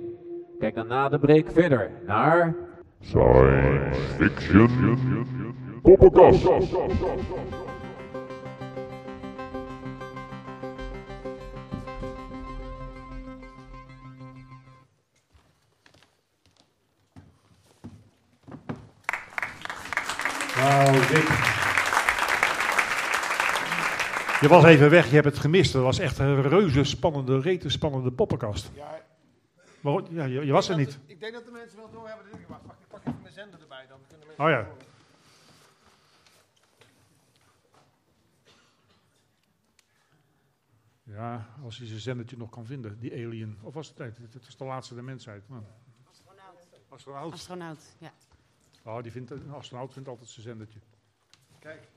Kijk 0.59 0.75
dan 0.75 0.87
na 0.87 1.09
de 1.09 1.19
break 1.19 1.51
verder 1.51 1.91
naar... 2.07 2.55
Science 3.01 4.01
Fiction 4.01 4.99
Poppenkast. 5.83 6.49
Was 24.51 24.65
even 24.65 24.91
weg, 24.91 25.07
je 25.09 25.15
hebt 25.15 25.27
het 25.27 25.39
gemist. 25.39 25.73
Dat 25.73 25.83
was 25.83 25.99
echt 25.99 26.19
een 26.19 26.43
reuze 26.43 26.85
spannende, 26.85 27.41
rete 27.41 27.69
spannende 27.69 28.13
poppenkast. 28.13 28.71
Ja, 28.75 29.01
Maar 29.81 30.03
ja, 30.11 30.25
je, 30.25 30.45
je 30.47 30.53
was 30.53 30.69
er 30.69 30.77
niet. 30.77 30.99
ik 31.07 31.21
denk 31.21 31.33
dat 31.33 31.45
de 31.45 31.51
mensen 31.51 31.77
wel 31.79 31.91
doorhebben 31.91 32.27
dat 32.31 32.41
ik 32.41 32.47
was. 32.49 32.59
Wacht, 32.67 32.81
ik 32.81 32.89
pak 32.89 33.01
even 33.07 33.19
mijn 33.23 33.35
zender 33.35 33.61
erbij, 33.61 33.87
dan 33.89 33.99
kunnen 34.09 34.27
mensen 34.27 34.45
Oh 34.45 34.51
ja. 34.51 34.57
horen. 34.65 34.89
Ja, 41.03 41.49
als 41.65 41.79
hij 41.79 41.87
zijn 41.87 42.01
zendertje 42.01 42.37
nog 42.37 42.51
kan 42.51 42.67
vinden, 42.67 42.99
die 42.99 43.13
alien. 43.13 43.59
Of 43.63 43.75
was 43.75 43.87
het 43.87 43.97
tijd? 43.97 44.19
Het, 44.33 44.47
is 44.49 44.57
de 44.57 44.65
laatste 44.65 44.95
der 44.95 45.05
mensheid. 45.05 45.49
Nou. 45.49 45.63
Astronaut. 46.89 47.33
Astronaut, 47.33 47.97
ja. 47.99 48.13
Oh, 48.85 49.03
die 49.03 49.13
vindt, 49.13 49.31
een 49.31 49.53
astronaut 49.53 49.93
vindt 49.93 50.09
altijd 50.09 50.29
zijn 50.29 50.47
zendertje. 50.47 50.79
Kijk. 51.59 51.89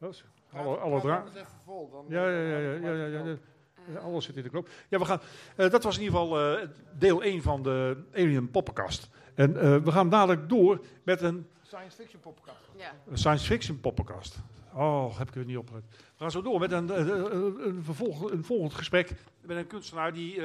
Praat- 0.00 0.22
Alle, 0.66 0.76
alle 0.76 0.90
praat 0.90 1.02
dra- 1.02 1.16
anders 1.18 1.36
even 1.36 1.58
vol, 1.64 1.90
dan- 1.90 2.04
ja, 2.08 2.28
ja, 2.28 2.40
ja, 2.40 2.58
ja, 2.58 2.90
ja, 2.92 3.04
ja, 3.06 3.36
ja, 3.92 3.98
Alles 3.98 4.24
zit 4.24 4.36
in 4.36 4.42
de 4.42 4.48
knop. 4.48 4.68
Ja, 4.88 4.98
we 4.98 5.04
gaan, 5.04 5.20
eh, 5.56 5.70
dat 5.70 5.82
was 5.82 5.96
in 5.98 6.02
ieder 6.02 6.18
geval 6.18 6.58
eh, 6.58 6.68
deel 6.98 7.22
1 7.24 7.42
van 7.42 7.62
de 7.62 8.04
Alien 8.14 8.50
Poppenkast. 8.50 9.08
En 9.34 9.56
eh, 9.56 9.76
we 9.76 9.92
gaan 9.92 10.08
dadelijk 10.10 10.48
door 10.48 10.80
met 11.02 11.20
een 11.22 11.46
Science 11.62 11.96
fiction 11.96 12.20
poppenkast. 12.20 12.58
Ja. 12.76 12.92
een 13.10 13.18
science 13.18 13.46
fiction 13.46 13.80
poppenkast. 13.80 14.36
Oh, 14.74 15.18
heb 15.18 15.28
ik 15.28 15.34
er 15.34 15.44
niet 15.44 15.56
op 15.56 15.68
gelet. 15.68 15.84
We 15.90 15.96
gaan 16.16 16.30
zo 16.30 16.42
door 16.42 16.60
met 16.60 16.72
een, 16.72 17.00
een, 17.00 17.66
een, 17.68 17.82
vervolg, 17.84 18.30
een 18.30 18.44
volgend 18.44 18.74
gesprek 18.74 19.12
met 19.40 19.56
een 19.56 19.66
kunstenaar 19.66 20.12
die 20.12 20.36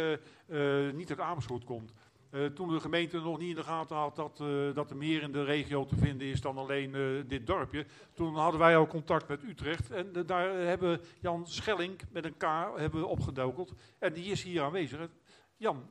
eh, 0.48 0.88
eh, 0.88 0.94
niet 0.94 1.10
uit 1.10 1.20
Amersfoort 1.20 1.64
komt. 1.64 1.92
Eh, 2.36 2.46
toen 2.46 2.70
de 2.70 2.80
gemeente 2.80 3.20
nog 3.20 3.38
niet 3.38 3.50
in 3.50 3.56
de 3.56 3.64
gaten 3.64 3.96
had 3.96 4.16
dat, 4.16 4.40
eh, 4.40 4.74
dat 4.74 4.90
er 4.90 4.98
meer 4.98 5.22
in 5.22 5.32
de 5.32 5.44
regio 5.44 5.86
te 5.86 5.96
vinden 5.96 6.28
is 6.28 6.42
dan 6.42 6.58
alleen 6.58 6.96
eh, 6.96 7.02
dit 7.28 7.48
dorpje. 7.48 7.86
Toen 8.14 8.36
hadden 8.36 8.60
wij 8.60 8.78
al 8.78 8.88
contact 8.88 9.28
met 9.28 9.44
Utrecht 9.44 9.92
en 9.92 10.26
daar 10.26 10.50
hebben 10.50 11.02
Jan 11.20 11.48
Schelling 11.48 12.02
met 12.12 12.26
een 12.26 12.38
K 12.38 12.44
hebben 12.76 13.00
we 13.00 13.06
opgedokkeld. 13.06 13.74
En 14.00 14.14
die 14.14 14.32
is 14.32 14.44
hier 14.44 14.64
aanwezig. 14.64 15.10
Jan, 15.58 15.84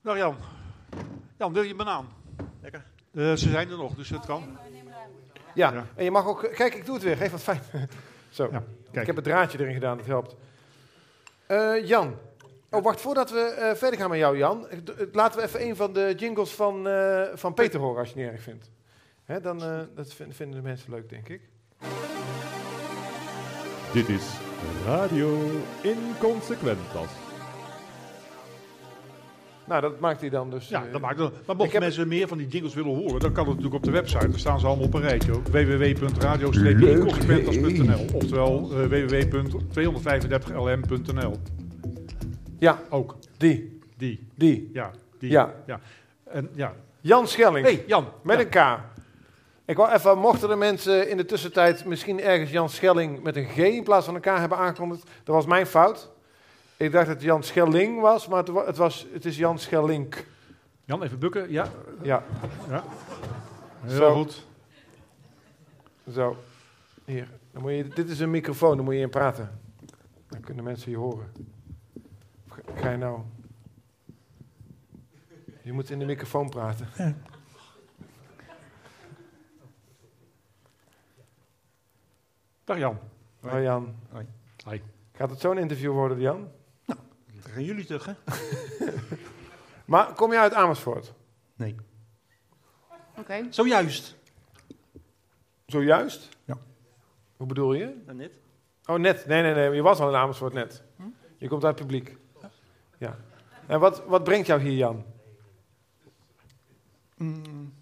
Dag 0.00 0.16
Jan. 0.16 0.36
Jan, 1.38 1.52
wil 1.52 1.62
je 1.62 1.70
een 1.70 1.76
banaan? 1.76 2.08
Lekker. 2.60 2.84
Eh, 3.12 3.22
ze 3.22 3.50
zijn 3.50 3.70
er 3.70 3.76
nog, 3.76 3.94
dus 3.94 4.08
het 4.08 4.26
kan. 4.26 4.58
Ja, 5.54 5.72
Ja. 5.72 5.84
en 5.94 6.04
je 6.04 6.10
mag 6.10 6.26
ook... 6.26 6.50
Kijk, 6.54 6.74
ik 6.74 6.84
doe 6.86 6.94
het 6.94 7.04
weer. 7.04 7.16
Geef 7.16 7.30
wat 7.30 7.42
fijn. 7.42 7.60
Zo. 8.30 8.50
Ik 8.90 9.06
heb 9.06 9.16
het 9.16 9.24
draadje 9.24 9.58
erin 9.60 9.74
gedaan, 9.74 9.96
dat 9.96 10.06
helpt. 10.06 10.36
Eh, 11.46 11.86
Jan. 11.86 12.16
Oh, 12.70 12.82
wacht, 12.82 13.00
voordat 13.00 13.30
we 13.30 13.40
eh, 13.40 13.74
verder 13.74 13.98
gaan 14.00 14.10
met 14.10 14.18
jou, 14.18 14.36
Jan. 14.38 14.66
d- 14.84 15.14
Laten 15.14 15.40
we 15.40 15.46
even 15.46 15.62
een 15.62 15.76
van 15.76 15.92
de 15.92 16.14
jingles 16.16 16.50
van, 16.50 16.88
eh, 16.88 17.22
van 17.34 17.54
Peter 17.54 17.80
horen, 17.80 17.98
als 17.98 18.08
je 18.08 18.14
het 18.14 18.22
niet 18.24 18.32
erg 18.32 18.42
vindt. 18.42 18.70
Hè, 19.24 19.40
dan, 19.40 19.62
eh, 19.62 19.78
dat 19.94 20.12
vin- 20.12 20.32
vinden 20.32 20.56
de 20.56 20.68
mensen 20.68 20.90
leuk, 20.92 21.08
denk 21.08 21.28
ik. 21.28 21.40
Dit 23.92 24.08
is 24.08 24.22
Radio 24.86 25.38
Inconsequentas. 25.82 27.10
Nou, 29.66 29.80
dat 29.80 30.00
maakt 30.00 30.20
hij 30.20 30.30
dan 30.30 30.50
dus. 30.50 30.68
Ja, 30.68 30.84
eh, 30.86 30.92
dat 30.92 31.00
maakt 31.00 31.18
het. 31.18 31.32
Maar 31.46 31.56
heb- 31.68 31.80
mensen 31.80 32.08
meer 32.08 32.28
van 32.28 32.38
die 32.38 32.46
jingles 32.46 32.74
willen 32.74 32.94
horen, 32.94 33.20
dan 33.20 33.32
kan 33.32 33.44
het 33.48 33.56
natuurlijk 33.56 33.74
op 33.74 33.82
de 33.82 33.90
website. 33.90 34.28
Daar 34.28 34.38
staan 34.38 34.60
ze 34.60 34.66
allemaal 34.66 34.86
op 34.86 34.94
een 34.94 35.00
rijtje. 35.00 35.32
www.radio-inconsequentas.nl 35.42 38.04
Oftewel 38.14 38.70
eh, 38.72 38.78
www.235lm.nl 38.86 41.36
Ja, 42.58 42.78
Ook. 42.90 43.16
die. 43.36 43.78
Die. 43.96 44.28
Die. 44.34 44.70
Ja. 44.72 44.90
Die. 45.18 45.30
Ja. 45.30 45.54
ja. 45.66 45.80
En, 46.24 46.48
ja. 46.54 46.74
Jan 47.00 47.28
Schelling. 47.28 47.66
Hey, 47.66 47.84
Jan. 47.86 48.06
Met 48.22 48.38
Ja. 48.38 48.44
een 48.74 48.78
K. 48.78 48.80
Ik 49.66 49.76
wou 49.76 49.92
even, 49.92 50.18
mochten 50.18 50.48
de 50.48 50.56
mensen 50.56 51.10
in 51.10 51.16
de 51.16 51.24
tussentijd 51.24 51.84
misschien 51.84 52.20
ergens 52.20 52.50
Jan 52.50 52.68
Schelling 52.68 53.22
met 53.22 53.36
een 53.36 53.46
G 53.48 53.56
in 53.56 53.84
plaats 53.84 54.06
van 54.06 54.14
een 54.14 54.20
K 54.20 54.24
hebben 54.24 54.58
aangekondigd. 54.58 55.02
Dat 55.24 55.34
was 55.34 55.46
mijn 55.46 55.66
fout. 55.66 56.10
Ik 56.76 56.92
dacht 56.92 57.06
dat 57.06 57.14
het 57.14 57.24
Jan 57.24 57.42
Schelling 57.42 58.00
was, 58.00 58.26
maar 58.28 58.38
het, 58.38 58.48
wa- 58.48 58.66
het, 58.66 58.76
was, 58.76 59.06
het 59.12 59.24
is 59.24 59.36
Jan 59.36 59.58
Schellink. 59.58 60.26
Jan, 60.84 61.02
even 61.02 61.18
bukken. 61.18 61.50
Ja. 61.50 61.68
Ja. 62.02 62.22
ja. 62.68 62.84
Heel 63.80 63.96
Zo. 63.96 64.14
goed. 64.14 64.46
Zo. 66.12 66.36
Hier. 67.04 67.28
Dan 67.52 67.62
moet 67.62 67.72
je, 67.72 67.88
dit 67.88 68.08
is 68.08 68.20
een 68.20 68.30
microfoon, 68.30 68.74
daar 68.76 68.84
moet 68.84 68.94
je 68.94 69.00
in 69.00 69.10
praten. 69.10 69.58
Dan 70.28 70.40
kunnen 70.40 70.64
mensen 70.64 70.90
je 70.90 70.96
horen. 70.96 71.32
Of 72.48 72.80
Ga, 72.80 72.90
je 72.90 72.96
nou... 72.96 73.20
Je 75.62 75.72
moet 75.72 75.90
in 75.90 75.98
de 75.98 76.04
microfoon 76.04 76.48
praten. 76.48 76.88
Dag 82.64 82.78
Jan. 82.78 82.98
Hoi 83.40 83.62
Jan. 83.62 83.94
Hoi. 84.10 84.26
Hoi. 84.64 84.82
Gaat 85.12 85.30
het 85.30 85.40
zo'n 85.40 85.58
interview 85.58 85.92
worden, 85.92 86.20
Jan? 86.20 86.48
Gaan 87.54 87.64
jullie 87.64 87.84
terug, 87.84 88.04
hè? 88.04 88.12
Maar 89.84 90.12
kom 90.12 90.32
je 90.32 90.38
uit 90.38 90.54
Amersfoort? 90.54 91.12
Nee. 91.56 91.74
Oké. 93.16 93.46
Zojuist. 93.50 94.16
Zojuist? 95.66 96.28
Ja. 96.44 96.58
Hoe 97.36 97.46
bedoel 97.46 97.72
je? 97.74 98.02
Nou, 98.06 98.18
net. 98.18 98.32
Oh, 98.86 98.96
net. 98.98 99.26
Nee, 99.26 99.42
nee, 99.42 99.54
nee. 99.54 99.70
Je 99.70 99.82
was 99.82 100.00
al 100.00 100.08
in 100.08 100.14
Amersfoort 100.14 100.52
net. 100.52 100.82
Je 101.38 101.48
komt 101.48 101.64
uit 101.64 101.78
het 101.78 101.86
publiek. 101.86 102.16
Ja. 102.98 103.16
En 103.66 103.80
wat, 103.80 104.04
wat 104.06 104.24
brengt 104.24 104.46
jou 104.46 104.60
hier, 104.60 104.72
Jan? 104.76 105.04
Mm, 107.16 107.72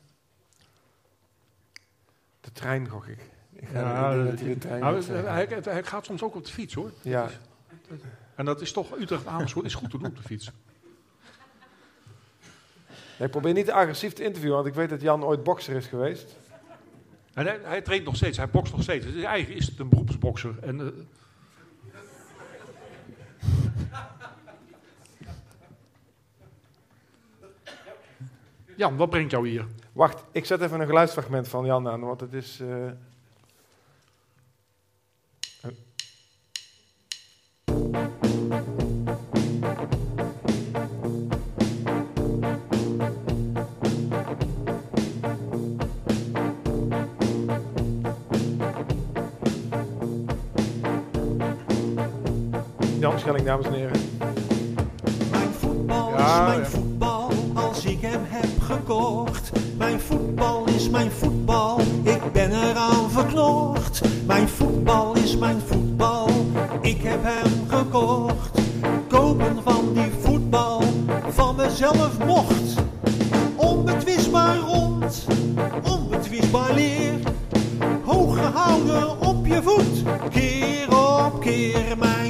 De 2.40 2.52
trein, 2.52 2.88
gok 2.88 3.06
ik. 3.06 3.20
ik 3.52 3.68
ga 3.68 3.80
Ja, 3.80 4.12
hij 4.12 4.34
de 4.36 4.58
trein 4.58 4.80
nou, 4.80 5.62
hij 5.62 5.82
gaat 5.84 6.04
soms 6.04 6.22
ook 6.22 6.34
op 6.34 6.44
de 6.44 6.52
fiets 6.52 6.74
hoor. 6.74 6.90
Ja. 7.02 7.28
En 8.34 8.44
dat 8.44 8.60
is 8.60 8.72
toch 8.72 8.98
Utrecht 8.98 9.26
Amersfoort 9.26 9.66
is 9.66 9.74
goed 9.74 9.90
te 9.90 9.98
doen 9.98 10.08
op 10.08 10.16
de 10.16 10.22
fiets. 10.22 10.50
Nee, 13.18 13.26
ik 13.26 13.30
probeer 13.30 13.52
niet 13.52 13.70
agressief 13.70 14.12
te 14.12 14.24
interviewen, 14.24 14.56
want 14.56 14.68
ik 14.68 14.74
weet 14.74 14.88
dat 14.88 15.00
Jan 15.00 15.24
ooit 15.24 15.42
bokser 15.42 15.76
is 15.76 15.86
geweest. 15.86 16.36
En 17.34 17.46
hij, 17.46 17.58
hij 17.62 17.82
traint 17.82 18.04
nog 18.04 18.16
steeds, 18.16 18.36
hij 18.36 18.48
bokst 18.48 18.72
nog 18.72 18.82
steeds. 18.82 19.06
Dus 19.06 19.22
eigenlijk 19.22 19.60
is 19.60 19.66
het 19.66 19.78
een 19.78 19.88
beroepsbokser. 19.88 20.54
En, 20.60 20.80
eh, 20.80 20.86
Jan, 28.76 28.96
wat 28.96 29.10
brengt 29.10 29.30
jou 29.30 29.48
hier? 29.48 29.66
Wacht, 29.92 30.24
ik 30.32 30.44
zet 30.44 30.60
even 30.60 30.80
een 30.80 30.86
geluidsfragment 30.86 31.48
van 31.48 31.64
Jan 31.64 31.88
aan, 31.88 32.00
want 32.00 32.20
het 32.20 32.32
is... 32.32 32.60
eh, 32.60 32.90
Jan 53.02 53.18
Schelling, 53.18 53.44
dames 53.44 53.66
en 53.66 53.72
heren. 53.72 54.00
Mijn 55.30 55.48
voetbal 55.60 56.10
Ja, 56.10 56.40
is 56.40 56.46
mijn 56.48 56.58
ja. 56.60 56.64
voetbal 56.66 57.30
als 57.54 57.84
ik 57.84 58.00
hem 58.00 58.20
heb 58.24 58.60
gekocht. 58.60 59.50
Mijn 59.76 60.00
voetbal 60.00 60.64
is 60.66 60.88
mijn 60.90 61.10
voetbal, 61.10 61.80
ik 62.02 62.32
ben 62.32 62.50
eraan 62.50 63.10
verknocht. 63.10 64.00
Mijn 64.26 64.48
voetbal 64.48 65.16
is 65.16 65.36
mijn 65.36 65.60
voetbal, 65.66 66.28
ik 66.80 67.02
heb 67.02 67.20
hem 67.22 67.68
gekocht. 67.68 68.58
Kopen 69.08 69.62
van 69.62 69.92
die 69.94 70.10
voetbal 70.20 70.82
van 71.28 71.56
mezelf 71.56 72.18
mocht. 72.26 72.74
Onbetwistbaar 73.56 74.56
rond, 74.56 75.26
onbetwistbaar 75.82 76.74
leer. 76.74 77.14
Hoog 78.04 78.38
gehouden 78.38 79.20
op 79.20 79.46
je 79.46 79.62
voet, 79.62 80.02
keer 80.30 80.88
op 80.96 81.40
keer. 81.40 81.98
Mijn 81.98 82.21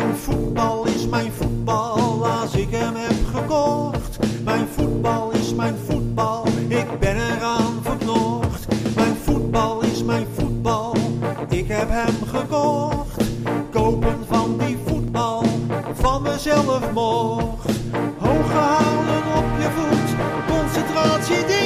mocht. 16.81 17.71
Hoog 18.19 18.51
gehouden 18.51 19.23
op 19.37 19.45
je 19.59 19.69
voet, 19.77 20.11
concentratie. 20.49 21.62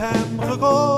Hem 0.00 0.40
gekocht. 0.40 0.89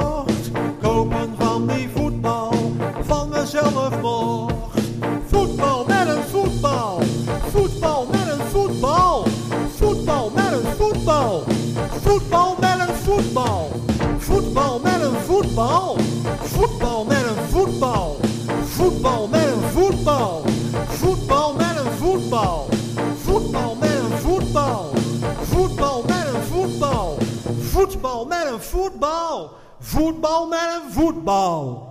Voetbal 28.22 28.44
met 28.44 28.52
een 28.52 28.60
voetbal, 28.62 29.50
voetbal 29.80 30.46
met 30.48 30.60
een 30.60 30.92
voetbal. 30.92 31.90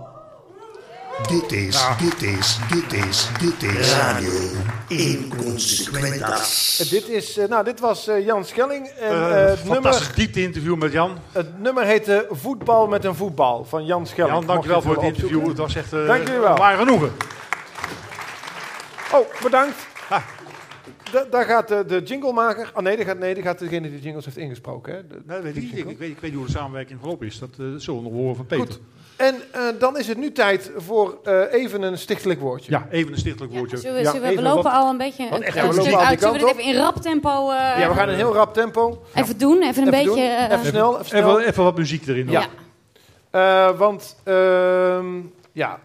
Dit 1.28 1.52
is, 1.52 1.86
dit 1.98 2.22
is, 2.22 2.58
dit 2.70 2.92
is, 2.92 3.28
dit 3.40 3.62
is 3.62 3.92
Radio 3.92 4.30
Inconsequentas. 4.88 6.76
Dit, 6.90 7.08
is, 7.08 7.36
eh, 7.36 7.48
nou, 7.48 7.64
dit 7.64 7.80
was 7.80 8.06
eh, 8.08 8.24
Jan 8.24 8.44
Schelling. 8.44 8.86
En, 8.86 9.10
Eh, 9.10 9.28
het, 9.28 9.58
fantastisch 9.58 9.68
nummer, 9.68 10.12
diepte-interview 10.14 10.76
met 10.76 10.92
Jan. 10.92 11.18
het 11.32 11.58
nummer 11.60 11.84
heette 11.84 12.26
Voetbal 12.30 12.86
met 12.86 13.04
een 13.04 13.14
voetbal 13.14 13.64
van 13.64 13.84
Jan 13.84 14.06
Schelling. 14.06 14.34
Jan, 14.34 14.46
dankjewel 14.46 14.82
voor 14.82 14.94
het 14.94 15.02
interview. 15.02 15.48
Het 15.48 15.58
was 15.58 15.74
echt 15.74 15.92
eh, 15.92 15.98
een 16.00 16.40
waar 16.40 16.76
genoegen. 16.76 17.12
Oh, 19.12 19.26
bedankt. 19.42 19.76
Da- 21.12 21.24
daar 21.30 21.44
gaat 21.44 21.68
de, 21.68 21.84
de 21.86 22.02
jinglemaker... 22.02 22.70
Oh 22.74 22.82
nee, 22.82 22.96
daar 22.96 23.06
gaat, 23.06 23.18
nee, 23.18 23.34
daar 23.34 23.42
gaat 23.42 23.58
degene 23.58 23.80
die 23.88 23.96
de 23.98 24.02
jingles 24.04 24.24
heeft 24.24 24.36
ingesproken. 24.36 24.94
Hè? 24.94 25.06
De- 25.06 25.40
weet 25.42 25.56
ik, 25.56 25.62
ik, 25.72 25.84
weet, 25.84 25.88
ik 25.88 25.98
weet 25.98 26.22
niet 26.22 26.34
hoe 26.34 26.44
de 26.46 26.50
samenwerking 26.52 26.98
verlopen 27.00 27.26
is. 27.26 27.38
Dat 27.38 27.48
eh, 27.58 27.66
zullen 27.76 28.02
we 28.02 28.08
nog 28.08 28.18
horen 28.18 28.36
van 28.36 28.46
Peter. 28.46 28.64
Goed. 28.66 28.80
En 29.16 29.34
eh, 29.52 29.60
dan 29.78 29.98
is 29.98 30.08
het 30.08 30.18
nu 30.18 30.32
tijd 30.32 30.70
voor 30.76 31.18
eh, 31.24 31.52
even 31.52 31.82
een 31.82 31.98
stichtelijk 31.98 32.40
woordje. 32.40 32.70
Ja, 32.70 32.86
even 32.90 33.12
een 33.12 33.18
stichtelijk 33.18 33.52
woordje. 33.54 33.76
Zullen 33.76 33.96
we, 33.96 34.02
Ja, 34.02 34.10
zullen 34.10 34.34
we, 34.34 34.42
lopen 34.42 34.62
wat- 34.62 34.72
al 34.72 34.90
een 34.90 34.96
beetje 34.96 35.22
een 35.30 35.42
echt, 35.42 35.56
een 35.56 35.72
stuk 35.72 35.94
uit. 35.94 36.20
Zullen 36.20 36.34
we 36.34 36.38
dit 36.46 36.48
even 36.56 36.62
in 36.62 36.76
rap 36.76 36.96
tempo 36.96 37.50
eh, 37.50 37.78
Ja, 37.78 37.88
we 37.88 37.94
gaan 37.94 38.08
in 38.08 38.14
heel 38.14 38.34
rap 38.34 38.54
tempo. 38.54 39.02
even 39.14 39.38
doen? 39.38 39.62
Even 39.62 39.86
een 39.86 39.92
Even 39.94 40.04
beetje... 40.14 40.48
Even 40.50 40.66
snel, 40.66 40.92
even 40.94 41.06
snel. 41.06 41.30
Even, 41.38 41.48
even 41.50 41.64
wat 41.64 41.76
muziek 41.76 42.06
erin. 42.06 42.30
Ja. 42.30 42.44
Eh, 43.30 43.78
want, 43.78 44.16
ehm, 44.24 45.06
ja... 45.52 45.78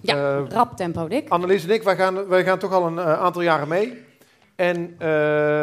ja, 0.00 0.38
rap 0.48 0.76
tempo, 0.76 1.08
Dick. 1.08 1.28
Annelies 1.28 1.64
en 1.64 1.70
ik, 1.70 1.82
wij 1.82 1.96
gaan, 1.96 2.26
wij 2.28 2.44
gaan 2.44 2.58
toch 2.58 2.72
al 2.72 2.86
een 2.86 3.00
aantal 3.00 3.42
jaren 3.42 3.68
mee. 3.68 4.06
En 4.58 4.94
eh, 4.98 5.08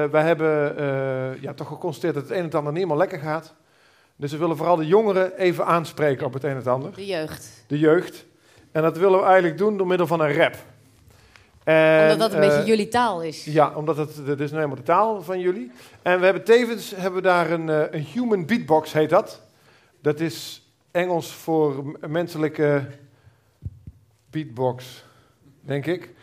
wij 0.06 0.24
hebben 0.24 0.78
eh, 0.78 1.42
ja, 1.42 1.54
toch 1.54 1.68
geconstateerd 1.68 2.14
dat 2.14 2.24
het 2.24 2.32
een 2.32 2.38
en 2.38 2.44
het 2.44 2.56
ander 2.56 2.72
niet 2.72 2.82
helemaal 2.82 3.08
lekker 3.08 3.20
gaat. 3.20 3.54
Dus 4.16 4.32
we 4.32 4.38
willen 4.38 4.58
vooral 4.58 4.76
de 4.76 4.88
jongeren 4.88 5.38
even 5.38 5.66
aanspreken 5.66 6.26
op 6.26 6.34
het 6.34 6.44
een 6.44 6.50
en 6.50 6.56
het 6.56 6.68
ander. 6.68 6.96
De 6.96 7.06
jeugd. 7.06 7.64
De 7.68 7.80
jeugd. 7.80 8.26
En 8.72 8.82
dat 8.82 8.98
willen 8.98 9.20
we 9.20 9.26
eigenlijk 9.26 9.58
doen 9.58 9.78
door 9.78 9.88
middel 9.88 10.08
van 10.08 10.20
een 10.20 10.34
rap. 10.34 10.56
En, 11.64 12.02
Omdat 12.02 12.20
dat 12.20 12.34
een 12.34 12.44
eh, 12.44 12.50
beetje 12.50 12.66
jullie 12.66 12.88
taal 12.88 13.22
is. 13.24 13.46
Ja, 13.46 13.74
omdat 13.76 13.98
het, 13.98 14.16
dit 14.16 14.40
is 14.40 14.52
nou 14.52 14.56
helemaal 14.56 14.76
de 14.76 14.84
taal 14.84 15.22
van 15.22 15.40
jullie. 15.40 15.72
En 16.02 16.20
we 16.20 16.26
hebben 16.26 16.44
tevens 16.44 16.92
hebben 16.96 17.22
we 17.22 17.28
daar 17.28 17.52
een, 17.52 17.70
eh, 17.70 17.84
een 17.92 18.06
human 18.06 18.46
beatbox, 18.46 18.94
heet 18.94 19.10
dat. 19.10 19.42
Dat 20.02 20.20
is 20.20 20.68
Engels 20.92 21.34
voor 21.34 21.98
menselijke 22.08 22.88
beatbox, 24.30 25.04
denk 25.62 25.86
ik. 25.86 26.14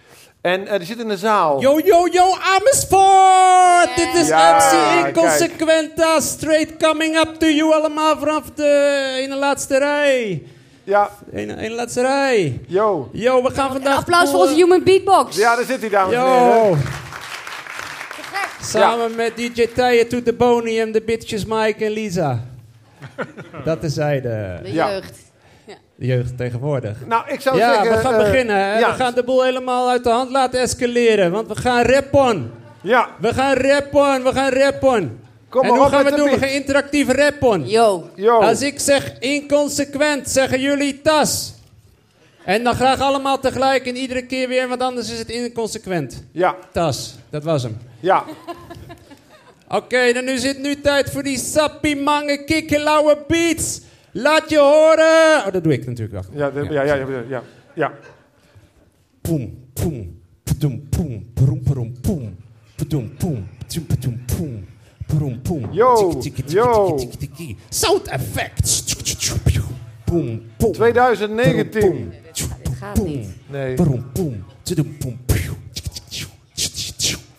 En 0.42 0.66
eh, 0.66 0.76
die 0.78 0.86
zit 0.86 0.98
in 0.98 1.08
de 1.08 1.16
zaal. 1.16 1.60
Yo, 1.60 1.80
yo, 1.84 2.08
yo, 2.10 2.24
Amersfoort! 2.56 3.96
Dit 3.96 4.14
is 4.22 4.28
Ja, 4.28 4.56
MC 4.56 4.70
kijk. 4.70 5.06
Inconsequenta, 5.06 6.20
straight 6.20 6.76
coming 6.76 7.16
up 7.16 7.34
to 7.38 7.46
you 7.46 7.74
allemaal 7.74 8.18
vanaf 8.18 8.42
de 8.54 9.12
ene 9.18 9.36
laatste 9.36 9.78
rij. 9.78 10.42
Ja. 10.84 11.10
Ene 11.32 11.70
laatste 11.70 12.00
rij. 12.00 12.60
Yo. 12.66 13.08
Yo, 13.12 13.42
we 13.42 13.50
gaan 13.50 13.70
vandaag... 13.72 13.96
Applaus 13.98 14.30
voor 14.30 14.40
onze 14.40 14.54
human 14.54 14.82
beatbox. 14.82 15.36
Ja, 15.36 15.56
daar 15.56 15.64
zit 15.64 15.80
hij, 15.80 15.88
dames 15.88 16.14
en 16.14 16.20
heren. 16.20 16.78
Samen 18.62 19.14
met 19.14 19.36
DJ 19.36 19.66
Tije 19.74 20.06
to 20.06 20.22
the 20.22 20.32
Bony 20.32 20.80
en 20.80 20.92
de 20.92 21.02
bitches 21.02 21.44
Mike 21.44 21.84
en 21.84 21.90
Lisa. 21.90 22.44
Dat 23.64 23.82
is 23.82 23.94
zij 23.94 24.20
de... 24.20 24.58
De 24.62 24.72
Ja. 24.72 24.90
jeugd. 24.90 25.18
De 25.96 26.06
jeugd 26.06 26.36
tegenwoordig. 26.36 26.96
Nou, 27.06 27.24
ik 27.26 27.40
zou 27.40 27.56
ja, 27.56 27.74
zeggen... 27.74 27.96
we 27.96 28.02
gaan 28.02 28.14
eh, 28.14 28.18
beginnen. 28.18 28.56
hè. 28.56 28.78
ja. 28.78 28.90
We 28.90 28.96
gaan 28.96 29.14
de 29.14 29.24
boel 29.24 29.44
helemaal 29.44 29.88
uit 29.88 30.04
de 30.04 30.10
hand 30.10 30.30
laten 30.30 30.60
escaleren. 30.60 31.30
Want 31.30 31.48
we 31.48 31.56
gaan 31.56 31.82
rappen. 31.84 32.52
Ja. 32.80 33.08
We 33.20 33.34
gaan 33.34 33.54
rappen, 33.54 34.24
we 34.24 34.32
gaan 34.32 34.52
rappen. 34.52 35.20
Kom 35.48 35.62
en 35.62 35.68
maar 35.68 35.76
hoe 35.76 35.86
op 35.86 35.92
gaan 35.92 36.04
met 36.04 36.12
we 36.12 36.18
de 36.18 36.22
doen? 36.22 36.32
We 36.32 36.38
beat. 36.38 36.50
gaan 36.50 36.60
interactief 36.60 37.08
rappen. 37.08 37.68
Yo. 37.68 38.10
Yo. 38.14 38.38
Als 38.38 38.62
ik 38.62 38.80
zeg 38.80 39.18
inconsequent, 39.18 40.28
zeggen 40.28 40.60
jullie 40.60 41.00
tas. 41.00 41.54
En 42.44 42.64
dan 42.64 42.74
graag 42.74 43.00
allemaal 43.00 43.38
tegelijk 43.38 43.86
en 43.86 43.96
iedere 43.96 44.26
keer 44.26 44.48
weer, 44.48 44.68
want 44.68 44.80
anders 44.82 45.10
is 45.10 45.18
het 45.18 45.28
inconsequent. 45.28 46.24
Ja. 46.32 46.56
Tas, 46.72 47.14
dat 47.30 47.44
was 47.44 47.62
hem. 47.62 47.78
Ja. 48.00 48.24
Oké, 49.68 50.12
dan 50.12 50.24
nu 50.24 50.38
zit 50.38 50.58
nu 50.58 50.80
tijd 50.80 51.10
voor 51.10 51.22
die 51.22 51.38
sappie 51.38 51.96
mange 51.96 52.44
kikkelauwe 52.44 53.18
beats. 53.28 53.80
Laat 54.12 54.50
je 54.50 54.58
horen. 54.58 55.46
Oh, 55.46 55.52
dat 55.52 55.64
doe 55.64 55.72
ik 55.72 55.86
natuurlijk 55.86 56.12
wel. 56.12 56.38
Ja, 56.38 56.50
de- 56.50 56.72
ja, 56.72 56.82
ja, 56.82 56.94
ja, 56.94 57.06
ja, 57.28 57.42
ja. 57.74 57.92
Poem, 59.20 59.58
poem, 59.72 60.20
padoem, 60.42 60.88
poem, 60.88 61.30
paroem, 61.34 61.62
paroem, 61.62 62.00
poem, 62.00 62.36
padoem, 62.76 63.14
poem, 63.16 63.48
padoem, 63.58 63.86
padoem, 63.86 64.24
poem, 64.36 64.66
paroem, 65.06 65.40
poem. 65.42 65.68
Yo, 65.72 66.20
yo. 66.46 66.98
Sound 67.68 68.06
effects. 68.06 68.84
Poem, 70.04 70.42
poem. 70.56 70.72
2019. 70.72 72.12
Gaat 72.78 73.02
niet. 73.04 73.28
Nee. 73.50 73.74
Paroem, 73.74 74.04
poem, 74.12 74.44
tjoedoem, 74.62 74.96
poem. 75.00 75.20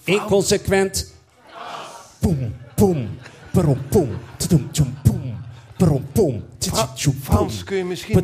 Inconsequent. 0.06 1.14
Poem, 2.20 2.54
poem, 2.76 3.10
paroem, 3.52 3.78
poem, 3.90 4.18
tjoem, 4.38 4.70
poem, 5.04 5.13
tjuk, 5.86 6.02
poem. 6.12 6.44
Frans, 7.22 7.64
kun 7.64 7.78
je 7.78 7.86
misschien 7.86 8.24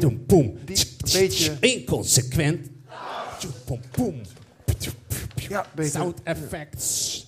tsk, 0.66 1.14
beetje-. 1.14 1.57
Inconsequent. 1.60 2.70
Tjoe, 3.39 3.51
poem, 3.66 3.82
poem. 3.91 4.22
Ja, 5.49 5.66
beter. 5.76 5.91
Sound 5.91 6.20
effects. 6.24 7.28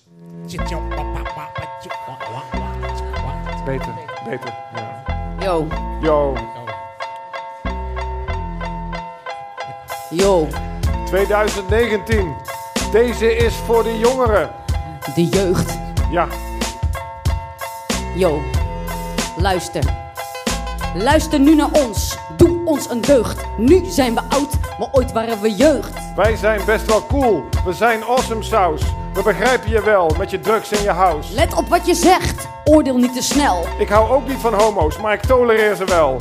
Beter, 3.64 3.94
beter. 4.24 4.54
Ja. 4.74 5.04
Yo. 5.40 5.66
Yo. 6.02 6.36
Yo. 10.10 10.48
2019. 11.06 12.34
Deze 12.92 13.36
is 13.36 13.54
voor 13.54 13.82
de 13.82 13.98
jongeren. 13.98 14.50
De 15.14 15.24
jeugd. 15.24 15.78
Ja. 16.10 16.28
Yo. 18.16 18.40
Luister. 19.36 20.11
Luister 20.94 21.40
nu 21.40 21.54
naar 21.54 21.70
ons. 21.72 22.18
Doe 22.36 22.64
ons 22.64 22.90
een 22.90 23.00
deugd. 23.00 23.44
Nu 23.56 23.84
zijn 23.84 24.14
we 24.14 24.20
oud, 24.28 24.58
maar 24.78 24.88
ooit 24.92 25.12
waren 25.12 25.40
we 25.40 25.54
jeugd. 25.54 26.14
Wij 26.16 26.36
zijn 26.36 26.60
best 26.66 26.86
wel 26.86 27.06
cool. 27.06 27.44
We 27.64 27.72
zijn 27.72 28.02
awesome 28.02 28.42
saus. 28.42 28.82
We 29.14 29.22
begrijpen 29.22 29.70
je 29.70 29.82
wel 29.82 30.14
met 30.18 30.30
je 30.30 30.40
drugs 30.40 30.72
en 30.72 30.82
je 30.82 30.90
house. 30.90 31.34
Let 31.34 31.54
op 31.54 31.68
wat 31.68 31.86
je 31.86 31.94
zegt. 31.94 32.48
Oordeel 32.64 32.96
niet 32.96 33.14
te 33.14 33.22
snel. 33.22 33.64
Ik 33.78 33.88
hou 33.88 34.10
ook 34.10 34.28
niet 34.28 34.38
van 34.38 34.54
homo's, 34.54 34.98
maar 34.98 35.12
ik 35.12 35.20
tolereer 35.20 35.74
ze 35.74 35.84
wel. 35.84 36.20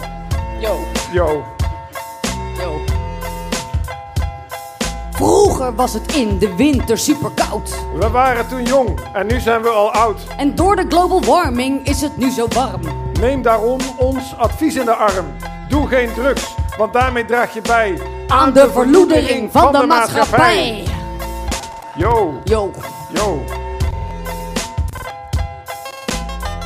Yo. 0.60 0.80
Yo. 1.12 1.44
Vroeger 5.22 5.76
was 5.76 5.94
het 5.94 6.16
in 6.16 6.38
de 6.38 6.56
winter 6.56 6.98
super 6.98 7.32
koud. 7.36 7.76
We 7.96 8.10
waren 8.10 8.48
toen 8.48 8.64
jong 8.64 9.00
en 9.14 9.28
nu 9.28 9.40
zijn 9.40 9.62
we 9.62 9.70
al 9.70 9.92
oud. 9.92 10.22
En 10.38 10.56
door 10.56 10.76
de 10.76 10.86
global 10.90 11.24
warming 11.24 11.86
is 11.88 12.02
het 12.02 12.18
nu 12.18 12.32
zo 12.32 12.48
warm. 12.48 12.82
Neem 13.20 13.42
daarom 13.42 13.80
ons 13.98 14.36
advies 14.38 14.76
in 14.76 14.86
de 14.86 14.94
arm. 14.94 15.26
Doe 15.70 15.88
geen 15.88 16.14
drugs, 16.14 16.56
want 16.78 16.94
daarmee 16.94 17.26
draag 17.26 17.54
je 17.54 17.62
bij 17.62 18.02
Aan 18.28 18.54
de 18.54 18.70
verloedering 18.72 19.52
van 19.52 19.72
de 19.72 19.86
maatschappij. 19.86 20.84
Yo. 21.96 22.34
Yo. 22.44 22.72
Yo. 23.14 23.42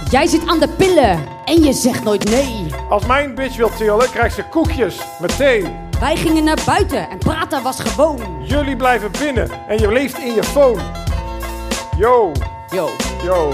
Jij 0.10 0.28
zit 0.28 0.48
aan 0.48 0.60
de 0.60 0.68
pillen 0.68 1.20
en 1.46 1.64
je 1.64 1.74
zegt 1.74 2.04
nooit 2.04 2.30
nee. 2.30 2.66
Als 2.90 3.06
mijn 3.06 3.36
bitch 3.36 3.58
wil 3.58 3.70
tillen, 3.78 4.10
krijgt 4.10 4.36
ze 4.36 4.44
koekjes 4.44 5.00
met 5.20 5.38
thee. 5.38 5.85
Wij 6.06 6.16
gingen 6.16 6.44
naar 6.44 6.62
buiten 6.66 7.10
en 7.10 7.18
praten 7.18 7.64
was 7.64 7.80
gewoon. 7.80 8.20
Jullie 8.44 8.76
blijven 8.76 9.12
binnen 9.20 9.50
en 9.68 9.80
je 9.80 9.92
leeft 9.92 10.18
in 10.18 10.34
je 10.34 10.44
phone. 10.44 10.82
Yo. 11.98 12.32
Yo. 12.70 12.90
Yo. 13.24 13.54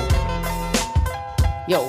Yo. 1.65 1.87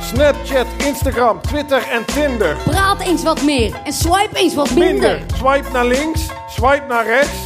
Snapchat, 0.00 0.66
Instagram, 0.76 1.40
Twitter 1.40 1.88
en 1.88 2.04
Tinder. 2.04 2.56
Praat 2.64 3.00
eens 3.00 3.22
wat 3.22 3.42
meer 3.42 3.80
en 3.84 3.92
swipe 3.92 4.36
eens 4.36 4.54
wat 4.54 4.70
minder. 4.70 5.22
Swipe 5.36 5.70
naar 5.72 5.86
links, 5.86 6.28
swipe 6.48 6.84
naar 6.88 7.06
rechts. 7.06 7.38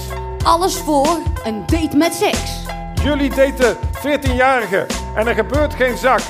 Alles 0.43 0.77
voor 0.77 1.19
een 1.45 1.63
date 1.67 1.97
met 1.97 2.15
seks. 2.15 2.65
Jullie 3.03 3.31
daten 3.35 3.77
14-jarigen 3.77 4.87
en 5.15 5.27
er 5.27 5.35
gebeurt 5.35 5.75
geen 5.75 5.97
zak. 5.97 6.21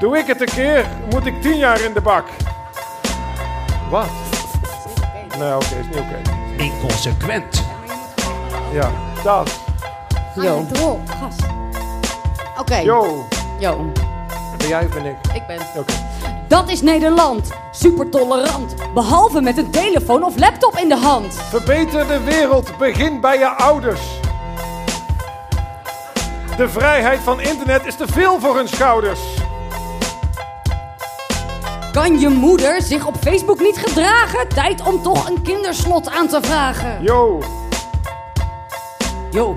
Doe 0.00 0.18
ik 0.18 0.26
het 0.26 0.40
een 0.40 0.54
keer, 0.54 0.86
moet 1.10 1.26
ik 1.26 1.42
tien 1.42 1.56
jaar 1.56 1.80
in 1.80 1.92
de 1.92 2.00
bak. 2.00 2.24
Wat? 3.90 4.29
Nee, 5.40 5.54
oké, 5.54 5.64
is 5.64 5.86
niet 5.86 5.96
oké. 5.96 6.20
Inconsequent. 6.56 7.64
Ja, 8.72 8.90
dat. 9.24 9.60
Yo. 10.34 10.66
Drol, 10.72 11.00
gast. 11.20 11.42
Oké. 12.58 12.76
Yo. 12.76 13.26
Yo. 13.58 13.92
Ben 14.58 14.68
jij 14.68 14.84
of 14.84 14.94
ben 14.94 15.04
ik? 15.04 15.16
Ik 15.34 15.46
ben. 15.46 15.58
Oké. 15.76 15.92
Dat 16.48 16.68
is 16.68 16.82
Nederland. 16.82 17.50
Super 17.70 18.08
tolerant. 18.08 18.74
Behalve 18.94 19.40
met 19.40 19.56
een 19.58 19.70
telefoon 19.70 20.24
of 20.24 20.38
laptop 20.38 20.76
in 20.76 20.88
de 20.88 20.96
hand. 20.96 21.34
Verbeter 21.34 22.06
de 22.06 22.20
wereld, 22.20 22.78
begin 22.78 23.20
bij 23.20 23.38
je 23.38 23.48
ouders. 23.48 24.00
De 26.56 26.68
vrijheid 26.68 27.20
van 27.20 27.40
internet 27.40 27.86
is 27.86 27.94
te 27.96 28.06
veel 28.06 28.40
voor 28.40 28.56
hun 28.56 28.68
schouders. 28.68 29.20
Kan 31.92 32.20
je 32.20 32.28
moeder 32.28 32.82
zich 32.82 33.06
op 33.06 33.16
Facebook 33.20 33.60
niet 33.60 33.78
gedragen? 33.78 34.48
Tijd 34.48 34.82
om 34.82 35.02
toch 35.02 35.28
een 35.28 35.42
kinderslot 35.42 36.10
aan 36.10 36.28
te 36.28 36.38
vragen. 36.42 37.02
Yo. 37.02 37.42
Yo. 39.30 39.56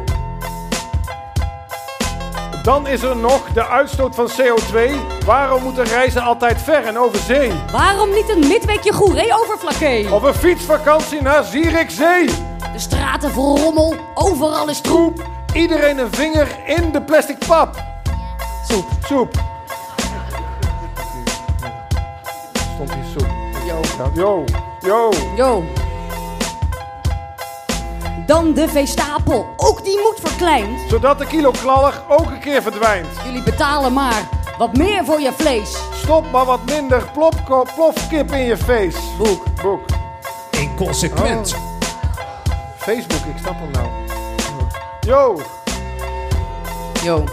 Dan 2.63 2.87
is 2.87 3.01
er 3.01 3.17
nog 3.17 3.41
de 3.53 3.67
uitstoot 3.67 4.15
van 4.15 4.29
CO2. 4.29 4.91
Waarom 5.25 5.63
moeten 5.63 5.83
reizen 5.83 6.21
altijd 6.21 6.61
ver 6.61 6.85
en 6.85 6.97
over 6.97 7.19
zee? 7.19 7.51
Waarom 7.71 8.09
niet 8.09 8.29
een 8.29 8.47
midweekje 8.47 8.93
goeree 8.93 9.33
over 9.33 9.57
Flaké? 9.57 10.13
Of 10.13 10.23
een 10.23 10.33
fietsvakantie 10.33 11.21
naar 11.21 11.43
Zierikzee? 11.43 12.25
De 12.73 12.79
straten 12.79 13.31
vol 13.31 13.57
rommel, 13.57 13.95
overal 14.13 14.69
is 14.69 14.81
troep. 14.81 15.23
Iedereen 15.53 15.97
een 15.97 16.13
vinger 16.13 16.47
in 16.65 16.91
de 16.91 17.01
plastic 17.01 17.37
pap. 17.47 17.83
Soep. 18.69 18.85
Soep. 19.05 19.52
Stond 22.73 22.93
hier 22.93 23.03
soep. 23.11 23.27
Yo. 23.65 23.79
Yo. 24.13 24.43
Yo. 24.79 25.11
Yo. 25.35 25.63
Dan 28.25 28.53
de 28.53 28.67
veestapel, 28.69 29.53
ook 29.57 29.83
die 29.83 29.97
moet 29.97 30.19
verkleind. 30.29 30.79
Zodat 30.89 31.17
de 31.19 31.25
kilo 31.25 31.51
klaller 31.51 32.01
ook 32.09 32.25
een 32.31 32.39
keer 32.39 32.61
verdwijnt. 32.61 33.07
Jullie 33.25 33.43
betalen 33.43 33.93
maar 33.93 34.27
wat 34.57 34.77
meer 34.77 35.05
voor 35.05 35.19
je 35.21 35.31
vlees. 35.37 35.77
Stop 35.93 36.31
maar 36.31 36.45
wat 36.45 36.59
minder 36.65 37.09
plopko- 37.13 37.65
plofkip 37.75 38.31
in 38.31 38.43
je 38.45 38.57
face. 38.57 38.97
Boek. 39.17 39.43
Boek. 39.61 39.81
Inconsequent. 40.51 41.55
Facebook, 42.77 43.25
ik 43.25 43.37
snap 43.41 43.55
hem 43.59 43.71
nou. 43.71 43.87
Yo. 44.99 45.39
Yo. 47.03 47.23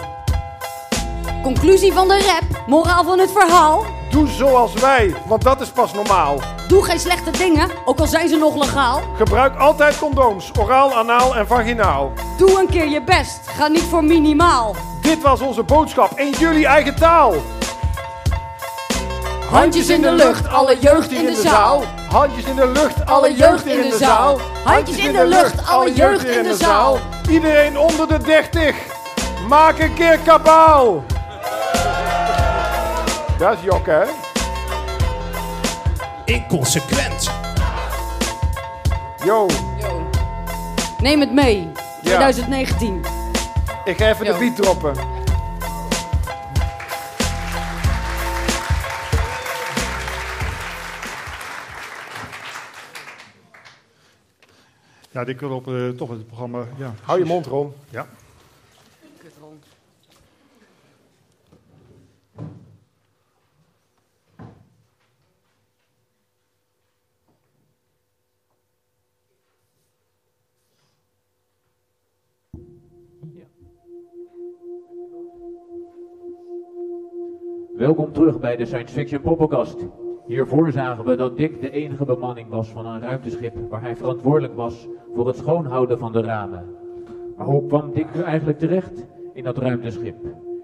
Conclusie 1.43 1.93
van 1.93 2.07
de 2.07 2.21
rap, 2.25 2.67
moraal 2.67 3.03
van 3.03 3.19
het 3.19 3.31
verhaal. 3.31 3.85
Doe 4.11 4.27
zoals 4.27 4.73
wij, 4.73 5.15
want 5.25 5.43
dat 5.43 5.61
is 5.61 5.69
pas 5.69 5.93
normaal. 5.93 6.39
Doe 6.67 6.83
geen 6.83 6.99
slechte 6.99 7.31
dingen, 7.31 7.69
ook 7.85 7.99
al 7.99 8.07
zijn 8.07 8.29
ze 8.29 8.35
nog 8.35 8.55
legaal. 8.55 9.01
Gebruik 9.17 9.57
altijd 9.57 9.99
condooms, 9.99 10.51
oraal, 10.59 10.95
anaal 10.95 11.35
en 11.35 11.47
vaginaal. 11.47 12.11
Doe 12.37 12.59
een 12.59 12.69
keer 12.69 12.87
je 12.87 13.01
best, 13.03 13.39
ga 13.57 13.67
niet 13.67 13.83
voor 13.83 14.03
minimaal. 14.03 14.75
Dit 15.01 15.21
was 15.21 15.41
onze 15.41 15.63
boodschap 15.63 16.19
in 16.19 16.31
jullie 16.39 16.65
eigen 16.65 16.95
taal. 16.95 17.33
Handjes 19.49 19.87
in 19.87 20.01
de 20.01 20.11
lucht, 20.11 20.47
alle 20.47 20.77
jeugd 20.79 21.11
in 21.11 21.25
de 21.25 21.35
zaal. 21.35 21.83
Handjes 22.09 22.43
in 22.45 22.55
de 22.55 22.67
lucht, 22.67 23.05
Alle 23.05 23.35
jeugd 23.35 23.65
in 23.65 23.89
de 23.89 23.97
zaal. 23.97 24.39
Handjes 24.63 24.97
in 24.97 25.11
de 25.13 25.25
lucht, 25.25 25.67
alle 25.67 25.93
jeugd 25.93 26.25
in 26.25 26.43
de 26.43 26.55
zaal. 26.55 26.99
Iedereen 27.29 27.77
onder 27.79 28.07
de 28.07 28.17
30, 28.17 28.75
maak 29.47 29.79
een 29.79 29.93
keer 29.93 30.19
kabaal. 30.25 31.03
Dat 33.41 33.57
is 33.57 33.63
jokken, 33.63 33.99
hè? 33.99 34.07
Inconsequent. 36.25 37.31
Yo, 39.25 39.47
Neem 40.99 41.19
het 41.19 41.33
mee, 41.33 41.71
2019. 42.03 43.01
ik 43.83 43.97
ga 43.97 44.09
even 44.09 44.25
Yo. 44.25 44.33
de 44.33 44.39
beat 44.39 44.55
droppen. 44.55 44.93
Ja, 55.11 55.23
dit 55.23 55.39
wil 55.39 55.49
op 55.55 55.67
eh, 55.67 55.89
toch 55.89 56.09
het 56.09 56.27
programma. 56.27 56.65
Ja, 56.77 56.93
Hou 57.03 57.19
je 57.19 57.25
mond, 57.25 57.45
Ron. 57.45 57.73
Ja. 57.89 58.07
Welkom 77.81 78.13
terug 78.13 78.39
bij 78.39 78.55
de 78.55 78.65
Science 78.65 78.93
Fiction 78.93 79.21
Poppenkast. 79.21 79.75
Hiervoor 80.27 80.71
zagen 80.71 81.05
we 81.05 81.15
dat 81.15 81.37
Dick 81.37 81.61
de 81.61 81.71
enige 81.71 82.05
bemanning 82.05 82.49
was 82.49 82.67
van 82.67 82.85
een 82.85 83.01
ruimteschip 83.01 83.55
waar 83.69 83.81
hij 83.81 83.95
verantwoordelijk 83.95 84.55
was 84.55 84.87
voor 85.15 85.27
het 85.27 85.37
schoonhouden 85.37 85.99
van 85.99 86.11
de 86.11 86.21
ramen. 86.21 86.75
Maar 87.37 87.45
hoe 87.45 87.67
kwam 87.67 87.93
Dick 87.93 88.15
nu 88.15 88.21
eigenlijk 88.21 88.59
terecht 88.59 89.05
in 89.33 89.43
dat 89.43 89.57
ruimteschip? 89.57 90.15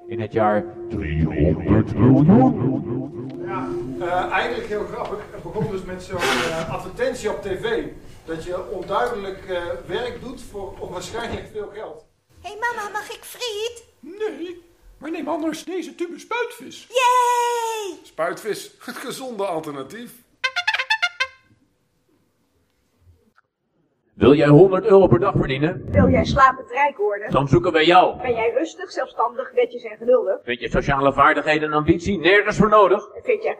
In 0.08 0.22
het 0.22 0.34
jaar 0.34 0.66
300 0.90 1.98
miljoen. 1.98 3.32
Ja, 3.46 3.68
eh, 4.00 4.32
eigenlijk 4.32 4.68
heel 4.68 4.84
grappig. 4.84 5.26
Het 5.32 5.44
begon 5.44 5.72
dus 5.72 5.84
met 5.84 6.04
zo'n 6.04 6.18
eh, 6.18 6.74
advertentie 6.74 7.30
op 7.30 7.42
tv. 7.42 7.84
Dat 8.26 8.44
je 8.44 8.72
onduidelijk 8.72 9.46
eh, 9.50 9.62
werk 9.88 10.20
doet 10.22 10.42
voor 10.42 10.74
onwaarschijnlijk 10.80 11.48
veel 11.52 11.68
geld. 11.74 12.06
Hé 12.42 12.50
hey 12.50 12.58
mama, 12.60 12.90
mag 12.90 13.10
ik 13.10 13.24
friet? 13.24 13.86
Nee, 14.00 14.66
maar 15.00 15.12
neem 15.12 15.28
anders 15.28 15.64
deze 15.64 15.96
tube 15.96 16.20
spuitvis. 16.20 16.88
Yay! 16.88 17.98
Spuitvis, 18.04 18.76
het 18.86 18.96
gezonde 18.96 19.46
alternatief. 19.46 20.26
Wil 24.14 24.34
jij 24.34 24.48
100 24.48 24.86
euro 24.86 25.08
per 25.08 25.20
dag 25.20 25.34
verdienen? 25.38 25.86
Wil 25.92 26.10
jij 26.10 26.26
slapend 26.26 26.72
rijk 26.72 26.98
worden? 26.98 27.32
Dan 27.32 27.48
zoeken 27.48 27.72
wij 27.72 27.86
jou. 27.86 28.22
Ben 28.22 28.34
jij 28.34 28.52
rustig, 28.52 28.92
zelfstandig, 28.92 29.54
netjes 29.54 29.84
en 29.84 29.98
geduldig? 29.98 30.40
Vind 30.44 30.60
je 30.60 30.70
sociale 30.70 31.14
vaardigheden 31.14 31.70
en 31.70 31.76
ambitie 31.76 32.20
nergens 32.20 32.58
voor 32.58 32.70
nodig? 32.70 33.10
Vind 33.24 33.44
jij 33.44 33.56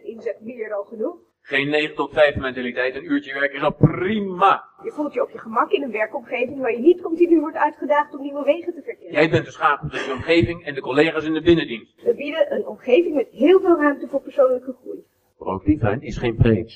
50% 0.00 0.04
inzet 0.04 0.40
meer 0.40 0.68
dan 0.68 0.84
genoeg? 0.86 1.16
Geen 1.42 1.68
9 1.68 1.94
tot 1.94 2.12
5 2.12 2.36
mentaliteit, 2.36 2.94
een 2.94 3.12
uurtje 3.12 3.34
werk 3.34 3.52
is 3.52 3.62
al 3.62 3.72
prima. 3.72 4.64
Je 4.82 4.90
voelt 4.90 5.14
je 5.14 5.22
op 5.22 5.30
je 5.30 5.38
gemak 5.38 5.70
in 5.70 5.82
een 5.82 5.90
werkomgeving 5.90 6.60
waar 6.60 6.72
je 6.72 6.78
niet 6.78 7.02
continu 7.02 7.40
wordt 7.40 7.56
uitgedaagd 7.56 8.14
om 8.14 8.22
nieuwe 8.22 8.44
wegen 8.44 8.74
te 8.74 8.82
verkennen. 8.82 9.12
Jij 9.12 9.30
bent 9.30 9.44
de 9.44 9.50
schakel 9.50 9.88
tussen 9.88 10.08
je 10.08 10.14
omgeving 10.14 10.64
en 10.64 10.74
de 10.74 10.80
collega's 10.80 11.24
in 11.24 11.32
de 11.32 11.42
binnendienst. 11.42 12.02
We 12.02 12.14
bieden 12.14 12.52
een 12.52 12.66
omgeving 12.66 13.14
met 13.14 13.28
heel 13.30 13.60
veel 13.60 13.76
ruimte 13.76 14.08
voor 14.08 14.20
persoonlijke 14.20 14.76
groei. 14.82 15.04
Productief 15.38 15.80
zijn 15.80 16.02
is 16.02 16.16
geen 16.16 16.36
preek. 16.36 16.70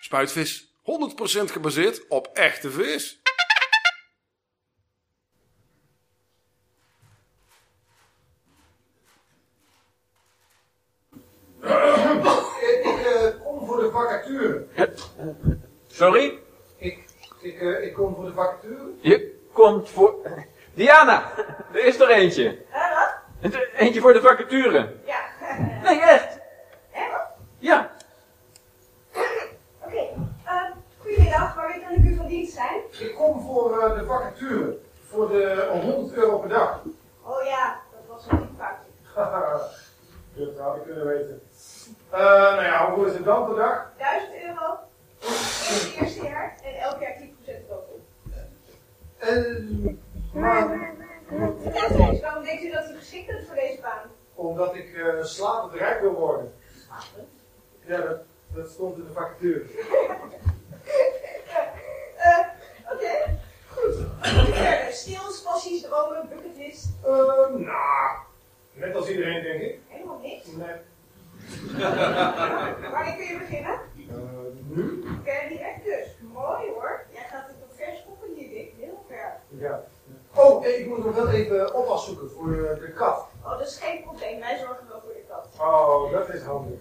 Spuitvis, 0.00 0.74
100% 0.82 0.82
gebaseerd 1.44 2.08
op 2.08 2.30
echte 2.32 2.70
vis. 2.70 3.22
vacature. 13.94 14.64
Sorry? 15.86 16.38
Ik, 16.76 17.04
ik, 17.40 17.60
eh, 17.60 17.84
ik 17.84 17.94
kom 17.94 18.14
voor 18.14 18.24
de 18.24 18.32
vacature. 18.32 18.82
Je 19.00 19.40
komt 19.52 19.90
voor... 19.90 20.14
Diana, 20.74 21.30
er 21.72 21.84
is 21.84 22.00
er 22.00 22.08
eentje. 22.10 22.58
Een- 23.40 23.54
Eentje 23.76 24.00
voor 24.00 24.12
de 24.12 24.20
vacature. 24.20 24.92
Ja. 25.04 25.18
Nee, 25.82 26.00
echt. 26.00 26.38
Ja. 27.58 27.90
Oké, 29.84 29.96
eh, 30.44 30.62
goedemiddag, 30.98 31.54
waar 31.54 31.80
kan 31.80 31.90
ik 31.96 32.04
u 32.10 32.16
van 32.16 32.26
dienst 32.26 32.54
zijn? 32.54 32.80
Ik 32.98 33.14
kom 33.14 33.40
voor 33.40 33.80
eh, 33.82 33.98
de 33.98 34.04
vacature. 34.04 34.78
Voor 35.08 35.28
de 35.28 35.68
100 35.82 36.14
euro 36.16 36.38
per 36.38 36.48
dag. 36.48 36.82
Oh 37.22 37.44
ja, 37.44 37.80
dat 37.92 38.00
was 38.16 38.26
een 38.30 38.48
foutje. 38.58 38.90
Haha, 39.14 39.60
dat 40.36 40.58
had 40.58 40.76
ik 40.76 40.82
kunnen 40.82 41.06
weten. 41.06 41.40
Eh, 42.10 42.18
nou 42.20 42.62
ja, 42.62 42.86
hoeveel 42.90 43.06
is 43.10 43.14
het 43.16 43.24
dan 43.24 43.46
per 43.46 43.56
dag? 43.56 43.92
1000 43.98 44.32
euro 44.34 44.78
in 45.20 45.74
het 45.74 45.94
eerste 46.00 46.22
jaar 46.24 46.56
en 46.64 46.74
elk 46.80 47.00
jaar 47.00 47.16
10% 47.18 47.68
bovenop. 47.68 48.00
Eh, 49.18 50.40
maar 50.40 50.92
Vertel 51.62 52.08
eens, 52.08 52.20
waarom 52.20 52.44
denkt 52.44 52.62
u 52.62 52.70
dat 52.70 52.90
u 52.90 52.94
geschikt 52.98 53.26
bent 53.26 53.46
voor 53.46 53.54
deze 53.54 53.80
baan? 53.80 54.10
omdat 54.34 54.74
ik 54.74 54.94
eh 54.94 55.22
slapend 55.24 55.74
rijk 55.80 56.00
wil 56.00 56.12
worden. 56.12 56.54
Ja, 57.86 58.00
dat, 58.00 58.18
dat 58.54 58.68
stond 58.70 58.96
in 58.96 59.04
de 59.04 59.12
vacature. 59.12 59.64
Eh, 62.16 62.38
Oké, 62.92 63.38
goed. 63.68 63.94
Verder, 64.20 64.92
skills, 64.92 65.42
passies, 65.42 65.82
dromen, 65.82 66.28
bucketlist. 66.28 66.86
Eh, 67.04 67.10
nou, 67.56 68.16
Net 68.72 68.94
als 68.94 69.08
iedereen, 69.08 69.42
denk 69.42 69.60
ik. 69.62 69.78
Helemaal 69.88 70.18
niks. 70.18 70.46
Nee. 70.46 70.76
Wanneer 72.92 73.14
kun 73.16 73.26
je 73.26 73.38
beginnen? 73.38 73.78
nu? 74.74 75.04
Oké, 75.18 75.48
die 75.48 75.58
echt 75.58 75.84
dus. 75.84 76.06
Mooi 76.32 76.70
hoor. 76.74 77.04
Jij 77.12 77.24
gaat 77.30 77.46
het 77.46 77.56
op 77.62 77.72
vers 77.76 78.04
koppen 78.06 78.28
hier, 78.34 78.48
Dick. 78.48 78.72
Heel 78.80 79.04
ver. 79.08 79.32
Ja. 79.48 79.80
Oh, 80.34 80.66
ik 80.66 80.86
moet 80.86 81.04
nog 81.04 81.14
wel 81.14 81.30
even 81.30 81.74
oppas 81.74 82.04
zoeken 82.04 82.30
voor 82.30 82.52
eh, 82.52 82.80
de 82.80 82.92
kat. 82.92 83.26
Oh, 83.44 83.50
dat 83.50 83.66
is 83.66 83.78
geen 83.78 84.02
probleem. 84.02 84.40
Wij 84.40 84.58
zorgen 84.58 84.88
wel 84.88 85.00
voor 85.00 85.12
je 85.12 85.24
kat. 85.28 85.48
Oh, 85.60 86.12
dat 86.12 86.28
is 86.28 86.42
handig. 86.42 86.78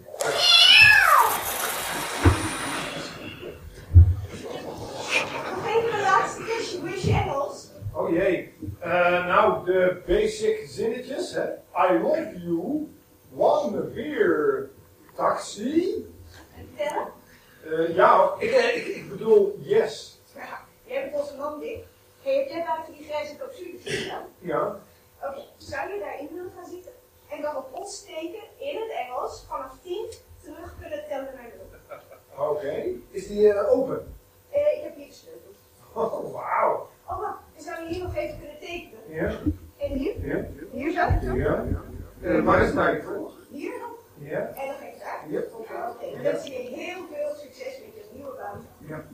Nog 5.56 5.68
even 5.68 5.94
een 5.94 6.02
laatste 6.02 6.44
kusje. 6.44 6.80
Hoe 6.80 6.90
is 6.90 7.04
je 7.04 7.12
Engels? 7.14 7.72
Oh 7.94 8.10
jee. 8.10 8.54
Eh, 8.80 9.28
nou, 9.28 9.66
de 9.66 10.02
basic 10.08 10.66
zinnetjes, 10.68 11.34
hè. 11.34 11.44
I 11.88 12.00
love 12.02 12.34
you. 12.46 12.93
One 13.38 13.82
beer. 13.94 14.70
Taxi. 15.16 16.06
Vertel. 16.76 17.12
Eh, 17.66 17.96
ja, 17.96 18.34
ik, 18.40 18.52
eh, 18.52 18.76
ik, 18.76 18.86
ik 18.86 19.10
bedoel 19.10 19.58
yes. 19.60 20.20
Ja, 20.36 20.60
jij 20.86 21.02
bent 21.10 21.22
onze 21.22 21.36
man, 21.38 21.60
Dick. 21.60 21.84
Hey, 22.22 22.36
heb 22.36 22.50
jij 22.50 22.66
buiten 22.66 22.94
die 22.94 23.04
grijze 23.04 23.38
capsules 23.38 23.82
gedaan? 23.84 24.26
Ja. 24.40 24.80
Oké, 25.22 25.42
zou 25.58 25.94
je 25.94 26.00
daarin 26.00 26.30
willen 26.34 26.52
gaan 26.56 26.70
zitten? 26.70 26.92
En 27.30 27.42
dan 27.42 27.56
op 27.56 27.68
ons 27.72 27.98
steken 27.98 28.44
in 28.58 28.82
het 28.82 28.92
Engels 29.08 29.46
vanaf 29.48 29.72
10 29.84 30.12
terug 30.44 30.76
kunnen 30.80 31.04
tellen 31.08 31.34
naar 31.34 31.52
0. 32.36 32.48
Oké. 32.50 32.84
Is 33.10 33.28
die 33.28 33.54
eh, 33.54 33.72
open? 33.72 34.16
Ik 34.50 34.84
heb 34.84 34.96
hier 34.96 35.08
de 35.08 35.14
sleutel. 35.14 35.52
Oh, 35.94 36.34
wauw. 36.34 36.90
Oh, 37.08 37.20
wacht. 37.20 37.40
En 37.56 37.64
zou 37.64 37.82
je 37.82 37.94
hier 37.94 38.04
nog 38.04 38.16
even 38.16 38.40
kunnen 38.40 38.60
tekenen? 38.60 39.00
Ja. 39.08 39.40
En 39.78 39.98
hier? 39.98 40.28
Ja. 40.28 40.46
Hier 40.72 40.92
zou 40.92 41.12
ik 41.12 41.22
zo? 41.22 41.36
Ja. 42.24 42.30
Eh, 42.30 42.44
waar 42.44 42.62
is 42.62 42.68
het 42.68 42.78
eigenlijk 42.78 43.18
voor? 43.18 43.32
Hier 43.50 43.72
nog? 43.80 43.98
Ja. 44.18 44.40
En 44.40 44.68
nog 44.68 44.82
even 44.82 45.00
daar? 45.00 45.26
Ja. 45.30 45.40
Oké, 45.90 46.12
dan 46.12 46.22
wens 46.22 46.44
je 46.44 46.52
je 46.52 46.60
heel 46.60 47.06
veel 47.12 47.36
succes 47.36 47.82
met 47.86 47.94
je 47.96 48.04
nieuwe 48.14 48.36
baan. 48.38 48.66
Ja. 48.88 49.06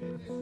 Ignition! 0.00 0.34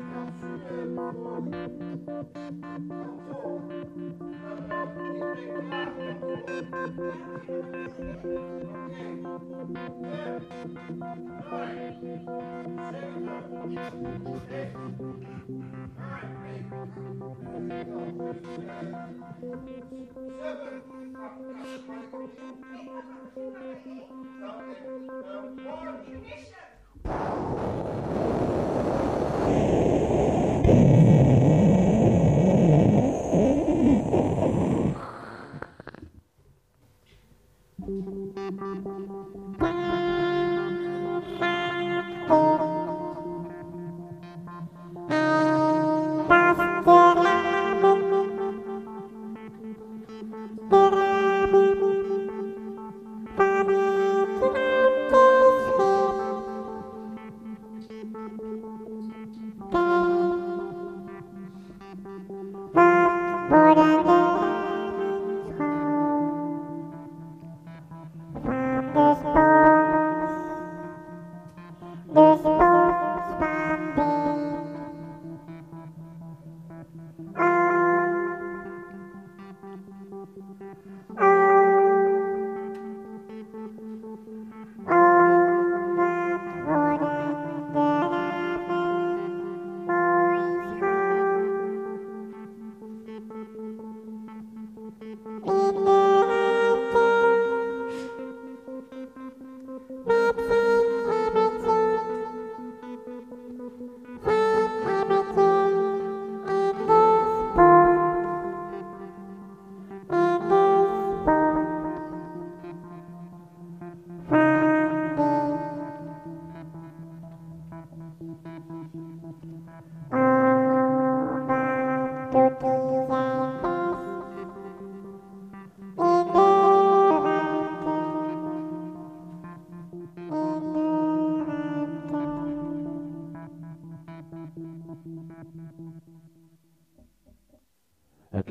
Het 42.28 42.71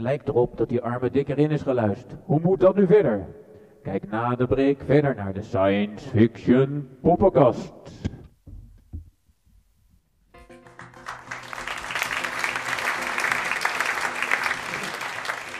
lijkt 0.01 0.27
erop 0.27 0.57
dat 0.57 0.69
die 0.69 0.81
arme 0.81 1.09
dik 1.11 1.27
erin 1.29 1.51
is 1.51 1.61
geluisterd. 1.61 2.19
Hoe 2.25 2.39
moet 2.43 2.59
dat 2.59 2.75
nu 2.75 2.85
verder? 2.85 3.27
Kijk 3.83 4.09
na 4.09 4.35
de 4.35 4.47
break 4.47 4.77
verder 4.85 5.15
naar 5.15 5.33
de 5.33 5.41
Science 5.41 6.09
Fiction 6.09 6.87
Poppenkast. 7.01 7.73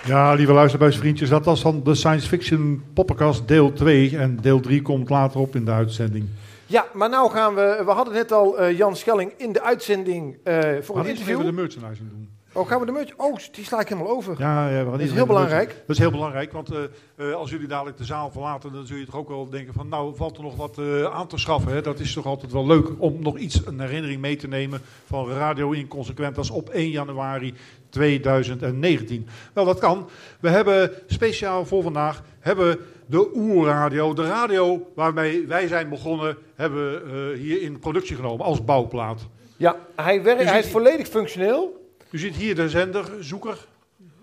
Ja, 0.06 0.34
lieve 0.34 0.54
luisterbuisvriendjes, 0.54 1.30
dat 1.30 1.46
was 1.46 1.62
dan 1.62 1.84
de 1.84 1.96
Science 1.96 2.28
Fiction 2.28 2.84
Poppenkast 2.94 3.48
deel 3.48 3.74
2. 3.74 4.18
En 4.18 4.38
deel 4.42 4.60
3 4.60 4.82
komt 4.82 5.10
later 5.10 5.40
op 5.40 5.56
in 5.56 5.66
de 5.66 5.72
uitzending. 5.72 6.26
Ja, 6.66 6.86
maar 6.94 7.10
nou 7.10 7.32
gaan 7.32 7.56
we... 7.56 7.82
We 7.86 7.92
hadden 7.92 8.14
net 8.14 8.32
al 8.32 8.60
eh, 8.60 8.78
Jan 8.78 8.96
Schelling 8.96 9.34
in 9.38 9.52
de 9.52 9.62
uitzending 9.62 10.38
eh, 10.44 10.60
voor 10.82 10.96
We 10.96 11.02
een 11.02 11.08
interview. 11.10 11.34
even 11.40 11.46
de 11.56 11.62
merchandising 11.62 12.10
doen. 12.10 12.30
Oh, 12.54 12.68
gaan 12.68 12.80
we 12.80 12.86
de 12.86 12.92
merch... 12.92 13.14
Oh, 13.18 13.38
die 13.52 13.66
sla 13.66 13.80
ik 13.80 13.88
helemaal 13.88 14.12
over. 14.12 14.36
Ja, 14.40 14.70
ja 14.70 14.78
we 14.78 14.90
gaan 14.90 14.92
dat 14.92 15.08
is 15.08 15.12
heel 15.12 15.26
belangrijk. 15.26 15.68
Dat 15.68 15.96
is 15.96 15.98
heel 15.98 16.12
belangrijk, 16.12 16.52
want 16.52 16.72
eh, 16.72 16.84
eh, 17.16 17.34
als 17.34 17.50
jullie 17.50 17.68
dadelijk 17.68 17.98
de 17.98 18.06
zaal 18.06 18.32
verlaten, 18.32 18.74
dan 18.74 18.86
zul 18.86 18.98
je 18.98 19.06
toch 19.06 19.16
ook 19.16 19.28
wel 19.28 19.50
denken 19.50 19.74
van, 19.74 19.90
nou, 19.90 20.16
valt 20.16 20.38
er 20.38 20.44
nog 20.44 20.56
wat 20.56 20.78
eh, 20.78 21.04
aan 21.04 21.28
te 21.28 21.38
schaffen. 21.38 21.74
Hè? 21.74 21.82
Dat 21.82 22.00
is 22.00 22.14
toch 22.14 22.26
altijd 22.26 22.52
wel 22.52 22.66
leuk 22.66 22.88
om 22.98 23.22
nog 23.22 23.38
iets, 23.38 23.66
een 23.66 23.80
herinnering 23.80 24.22
mee 24.22 24.36
te 24.36 24.48
nemen 24.48 24.82
van 25.06 25.30
Radio 25.30 25.72
Inconsequentas 25.72 26.50
op 26.50 26.70
1 26.70 26.90
januari 26.90 27.54
2019. 27.90 29.28
Wel, 29.54 29.66
dat 29.66 29.80
kan. 29.80 30.10
We 30.40 30.50
hebben 30.50 30.92
speciaal 31.08 31.66
voor 31.66 31.84
vandaag 31.84 32.24
hebben 32.40 32.80
de 33.06 33.36
oerradio, 33.36 34.14
de 34.14 34.28
radio 34.28 34.92
waarmee 34.96 35.48
wij 35.48 35.68
zijn 35.68 35.90
begonnen, 35.90 36.38
hebben 36.56 36.92
we 36.92 37.32
eh, 37.34 37.40
hier 37.40 37.62
in 37.62 37.80
productie 37.80 38.16
genomen 38.16 38.46
als 38.46 38.64
bouwplaat. 38.64 39.22
Ja, 39.58 39.76
hij, 39.96 40.24
werkt, 40.24 40.44
hij 40.44 40.60
is 40.60 40.68
volledig 40.68 41.08
functioneel. 41.08 41.81
U 42.12 42.18
ziet 42.18 42.36
hier 42.36 42.56
de 42.56 42.70
zenderzoeker. 42.70 43.66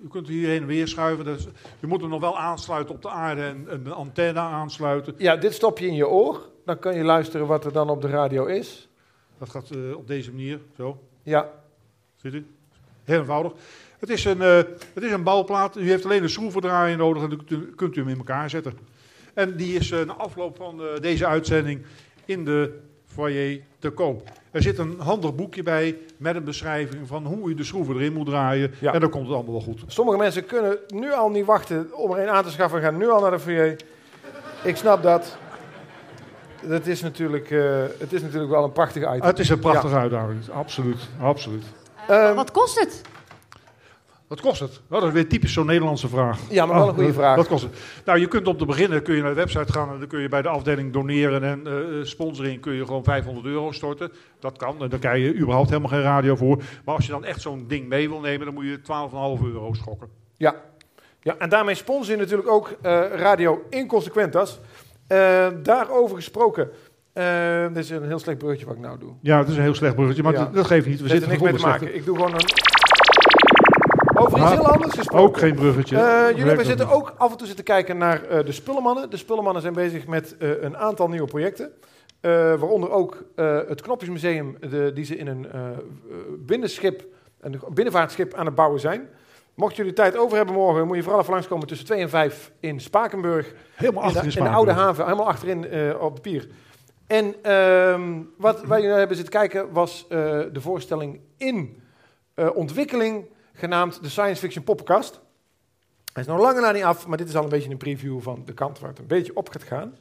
U 0.05 0.09
kunt 0.09 0.29
hier 0.29 0.49
heen 0.49 0.61
en 0.61 0.67
weer 0.67 0.89
schuiven. 0.89 1.25
Dus 1.25 1.47
u 1.81 1.87
moet 1.87 2.01
hem 2.01 2.11
nog 2.11 2.21
wel 2.21 2.39
aansluiten 2.39 2.95
op 2.95 3.03
de 3.03 3.09
aarde 3.11 3.43
en 3.43 3.67
en 3.69 3.87
een 3.87 3.93
antenne 3.93 4.39
aansluiten. 4.39 5.15
Ja, 5.19 5.37
dit 5.37 5.55
stop 5.55 5.79
je 5.79 5.87
in 5.87 5.95
je 5.95 6.09
oor. 6.09 6.49
Dan 6.65 6.79
kan 6.79 6.95
je 6.95 7.05
luisteren 7.05 7.47
wat 7.47 7.65
er 7.65 7.73
dan 7.73 7.91
op 7.91 8.03
de 8.03 8.09
radio 8.09 8.45
is. 8.45 8.89
Dat 9.39 9.49
gaat 9.49 9.71
eh, 9.71 9.97
op 9.97 10.07
deze 10.07 10.31
manier, 10.31 10.61
zo. 10.77 11.03
Ja. 11.23 11.51
Ziet 12.17 12.35
u? 12.35 12.47
Heel 13.05 13.19
eenvoudig. 13.19 13.53
Het 13.99 14.09
is 14.09 14.25
een, 14.25 14.43
eh, 14.43 14.57
het 14.95 15.03
is 15.03 15.11
een 15.11 15.23
bouwplaat. 15.23 15.77
U 15.77 15.89
heeft 15.89 16.05
alleen 16.05 16.23
een 16.23 16.31
schroevendraaier 16.31 16.97
nodig 16.97 17.23
en 17.23 17.29
dan 17.29 17.45
kunt 17.77 17.97
u, 17.97 18.01
hem 18.01 18.11
in 18.11 18.19
elkaar 18.19 18.51
zetten. 18.51 18.79
En 19.35 19.57
die 19.57 19.79
is 19.79 19.91
eh, 19.91 20.05
na 20.05 20.13
afloop 20.13 20.57
van 20.57 20.83
deze 21.01 21.27
uitzending 21.27 21.83
in 22.25 22.45
de 22.45 22.79
foyer 23.23 23.61
te 23.79 23.91
koop. 23.91 24.29
Er 24.51 24.63
zit 24.63 24.79
een 24.79 24.97
handig 24.99 25.35
boekje 25.35 25.63
bij 25.63 25.97
met 26.17 26.37
een 26.37 26.45
beschrijving 26.45 27.07
van 27.09 27.25
hoe 27.27 27.49
je 27.49 27.55
de 27.55 27.65
schroeven 27.65 27.95
erin 27.95 28.13
moet 28.13 28.27
draaien. 28.27 28.75
En 28.81 29.01
dan 29.01 29.11
komt 29.11 29.27
het 29.27 29.35
allemaal 29.35 29.53
wel 29.53 29.63
goed. 29.63 29.83
Sommige 29.87 30.19
mensen 30.19 30.47
kunnen 30.47 30.77
nu 30.89 31.13
al 31.13 31.31
niet 31.31 31.45
wachten 31.47 31.89
om 31.95 32.13
er 32.13 32.23
een 32.23 32.29
aan 32.29 32.45
te 32.45 32.51
schaffen 32.51 32.79
en 32.79 32.85
gaan 32.85 32.97
nu 32.97 33.09
al 33.11 33.21
naar 33.21 33.31
de 33.31 33.39
foyer. 33.39 33.77
Ik 34.63 34.77
snap 34.77 35.03
dat. 35.03 35.37
Dat 36.63 36.87
is 36.87 37.03
natuurlijk, 37.03 37.51
eh, 37.51 37.83
het 37.99 38.13
is 38.13 38.23
natuurlijk 38.23 38.51
wel 38.51 38.65
een 38.65 38.73
prachtig 38.73 39.03
item. 39.15 39.27
Het 39.27 39.39
is 39.39 39.49
een 39.49 39.59
prachtige 39.59 39.95
Ja. 39.95 40.01
uitdaging, 40.01 40.49
absoluut. 40.53 41.09
absoluut. 41.21 41.65
Ehm, 42.09 42.35
Wat 42.35 42.51
kost 42.51 42.79
het? 42.81 43.01
Wat 44.29 44.41
kost 44.41 44.61
het? 44.61 44.81
Nou, 44.89 45.01
dat 45.01 45.09
is 45.11 45.15
weer 45.15 45.29
typisch 45.29 45.53
zo'n 45.53 45.67
Nederlandse 45.67 46.09
vraag. 46.09 46.41
Ja, 46.51 46.67
maar 46.67 46.77
wel 46.77 46.89
een 46.89 46.95
goede 46.95 47.07
wat- 47.09 47.17
vraag. 47.17 47.37
Wat 47.37 47.47
kost 47.49 47.63
het? 47.63 47.73
Nou, 48.05 48.19
je 48.19 48.27
kunt 48.29 48.47
om 48.47 48.57
te 48.57 48.65
beginnen 48.67 49.03
kun 49.03 49.15
je 49.15 49.21
naar 49.21 49.31
de 49.31 49.37
website 49.37 49.73
gaan 49.73 49.93
en 49.93 49.99
dan 49.99 50.09
kun 50.09 50.21
je 50.21 50.29
bij 50.29 50.43
de 50.43 50.49
afdeling 50.49 50.93
doneren 50.93 51.43
en 51.43 51.67
eh, 51.67 51.73
sponsoring 52.05 52.61
kun 52.61 52.73
je 52.73 52.85
gewoon 52.87 53.05
500 53.05 53.47
euro 53.47 53.73
storten. 53.73 54.13
Dat 54.41 54.57
kan 54.57 54.83
en 54.83 54.89
dan 54.89 54.99
krijg 54.99 55.23
je 55.25 55.35
überhaupt 55.35 55.69
helemaal 55.69 55.91
geen 55.91 56.03
radio 56.03 56.37
voor. 56.37 56.57
Maar 56.85 56.95
als 56.95 57.05
je 57.07 57.13
dan 57.13 57.25
echt 57.25 57.41
zo'n 57.41 57.65
ding 57.69 57.89
mee 57.89 58.09
wil 58.09 58.21
nemen, 58.21 58.45
dan 58.47 58.55
moet 58.55 58.65
je 58.65 58.79
12,5 58.83 59.45
euro 59.47 59.73
schokken. 59.73 60.09
Ja. 60.37 60.55
ja, 61.21 61.35
en 61.39 61.49
daarmee 61.49 61.75
sponsor 61.75 62.15
je 62.15 62.21
natuurlijk 62.21 62.49
ook 62.51 62.71
eh, 62.83 63.01
Radio 63.15 63.63
Inconsequentas. 63.71 64.61
Eh, 65.07 65.47
daarover 65.63 66.17
gesproken. 66.17 66.71
eh, 67.13 67.67
dit 67.69 67.77
is 67.77 67.91
een 67.91 68.07
heel 68.07 68.19
slecht 68.19 68.39
bruggetje 68.39 68.67
wat 68.67 68.75
ik 68.75 68.81
nou 68.81 68.99
doe. 68.99 69.13
Ja, 69.21 69.39
het 69.39 69.49
is 69.49 69.57
een 69.57 69.63
heel 69.63 69.75
slecht 69.75 69.95
bruggetje, 69.95 70.23
maar 70.23 70.33
Ja. 70.33 70.39
dat, 70.39 70.55
dat 70.55 70.67
geeft 70.67 70.87
niet. 70.87 71.01
We 71.01 71.09
zitten 71.09 71.31
er 71.31 71.39
niks 71.39 71.51
mee 71.51 71.61
te 71.61 71.67
maken. 71.67 71.95
Ik 71.95 72.05
doe 72.05 72.17
gewoon 72.17 72.33
een... 72.35 72.41
Over 74.19 74.39
iets 74.39 74.51
heel 74.51 74.67
anders 74.67 74.95
gesproken. 74.95 75.29
ook 75.29 75.39
geen 75.39 75.55
bruggetje. 75.55 75.97
Eh, 75.97 76.37
jullie 76.37 76.53
ook 76.59 76.65
zitten 76.65 76.89
ook 76.89 77.15
af 77.17 77.31
en 77.31 77.37
toe 77.37 77.47
zitten 77.47 77.65
kijken 77.65 77.99
naar 77.99 78.25
eh, 78.25 78.45
de 78.45 78.53
Spullenmannen. 78.53 79.11
De 79.11 79.17
Spullenmannen 79.17 79.63
zijn 79.63 79.75
bezig 79.75 80.07
met 80.07 80.37
eh, 80.37 80.63
een 80.63 80.77
aantal 80.77 81.09
nieuwe 81.09 81.27
projecten. 81.27 81.73
Waaronder 82.21 82.91
ook 82.91 83.25
het 83.69 83.81
Knopjesmuseum, 83.81 84.57
de, 84.61 84.91
die 84.95 85.05
ze 85.05 85.17
in 85.17 85.27
een 85.27 85.47
binnenschip, 86.39 87.05
een 87.41 87.61
binnenvaartschip 87.73 88.35
aan 88.35 88.47
het 88.47 88.55
bouwen 88.55 88.81
zijn. 88.81 89.09
Mocht 89.55 89.77
jullie 89.77 89.93
tijd 89.93 90.17
over 90.17 90.37
hebben 90.37 90.55
morgen, 90.55 90.87
moet 90.87 90.97
je 90.97 91.03
vooral 91.03 91.21
even 91.21 91.33
langskomen 91.33 91.67
tussen 91.67 91.87
2 91.87 92.01
en 92.01 92.09
5 92.09 92.53
in 92.61 92.81
Spakenburg. 92.81 93.53
Helemaal 93.75 94.09
in 94.09 94.13
de, 94.13 94.39
in 94.39 94.45
de 94.45 94.49
oude 94.49 94.73
haven, 94.73 95.05
helemaal 95.05 95.27
achterin 95.27 95.67
op 95.99 96.15
de 96.15 96.21
pier. 96.21 96.49
En 97.07 97.35
ehm, 97.43 98.23
wat 98.37 98.63
wij 98.63 98.83
hebben 98.83 99.17
zitten 99.17 99.35
kijken 99.35 99.73
was 99.73 100.07
de 100.09 100.61
voorstelling 100.61 101.21
in 101.37 101.83
ontwikkeling, 102.55 103.27
genaamd 103.59 104.03
de 104.03 104.09
Science 104.09 104.41
Fiction 104.41 104.65
Poppenkast. 104.65 105.21
Hij 106.13 106.23
is 106.23 106.29
nog 106.29 106.41
langer 106.41 106.63
na 106.63 106.71
niet 106.71 106.83
af, 106.83 107.07
maar 107.07 107.19
dit 107.19 107.29
is 107.29 107.37
al 107.37 107.43
een 107.43 107.49
beetje 107.49 107.71
een 107.71 107.77
preview 107.77 108.21
van 108.21 108.43
de 108.45 108.55
kant 108.55 108.79
waar 108.79 108.91
het 108.91 108.99
een 108.99 109.07
beetje 109.07 109.37
op 109.37 109.49
gaat 109.49 109.63
gaan. 109.63 109.97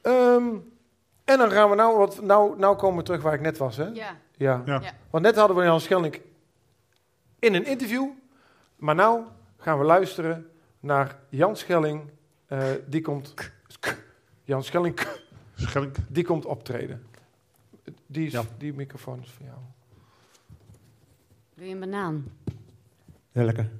Ehm, 0.00 0.46
en 1.24 1.38
dan 1.38 1.50
gaan 1.50 1.70
we 1.70 1.76
nou, 1.76 1.98
wat, 1.98 2.22
nou, 2.22 2.58
nou 2.58 2.76
komen 2.76 2.98
we 2.98 3.02
terug 3.04 3.22
waar 3.22 3.34
ik 3.34 3.40
net 3.40 3.58
was, 3.58 3.76
hè? 3.76 3.84
Ja. 3.84 4.16
Ja. 4.36 4.62
Ja. 4.66 4.82
Want 5.10 5.24
net 5.24 5.36
hadden 5.36 5.56
we 5.56 5.62
Jan 5.62 5.80
Schelling 5.80 6.20
in 7.38 7.54
een 7.54 7.64
interview, 7.66 8.08
maar 8.76 8.94
nou 8.94 9.22
gaan 9.56 9.78
we 9.78 9.84
luisteren 9.84 10.50
naar 10.80 11.18
Jan 11.28 11.56
Schelling. 11.56 12.10
eh, 12.46 12.68
die 12.86 13.00
komt, 13.00 13.34
Jan 14.44 14.64
Schelling, 14.64 15.00
Schelling. 15.54 15.94
die 16.08 16.24
komt 16.24 16.44
optreden. 16.44 17.06
Die, 18.06 18.26
is, 18.26 18.40
die 18.58 18.72
microfoon 18.72 19.20
is 19.22 19.30
voor 19.30 19.46
jou. 19.46 19.58
Doe 21.54 21.66
je 21.66 21.72
een 21.72 21.80
banaan? 21.80 22.24
Ja, 23.36 23.44
lekker. 23.44 23.70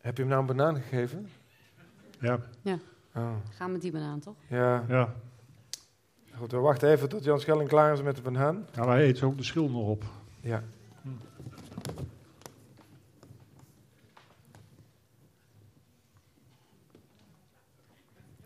Heb 0.00 0.16
je 0.16 0.22
hem 0.22 0.28
nou 0.28 0.40
een 0.40 0.46
banaan 0.46 0.76
gegeven? 0.76 1.28
Ja. 2.20 2.40
Ja. 2.62 2.78
Oh. 3.14 3.36
Ga 3.50 3.66
met 3.66 3.80
die 3.80 3.92
banaan, 3.92 4.20
toch? 4.20 4.36
Ja. 4.48 4.84
Ja. 4.88 5.14
Goed, 6.38 6.50
we 6.50 6.56
wachten 6.58 6.90
even 6.90 7.08
tot 7.08 7.24
Jan 7.24 7.40
Schelling 7.40 7.68
klaar 7.68 7.92
is 7.92 8.02
met 8.02 8.16
de 8.16 8.22
banaan. 8.22 8.66
Ja, 8.74 8.84
maar 8.84 8.96
hij 8.96 9.08
eet 9.08 9.22
ook 9.22 9.36
de 9.36 9.42
schil 9.42 9.68
nog 9.70 9.88
op. 9.88 10.04
Ja. 10.40 10.62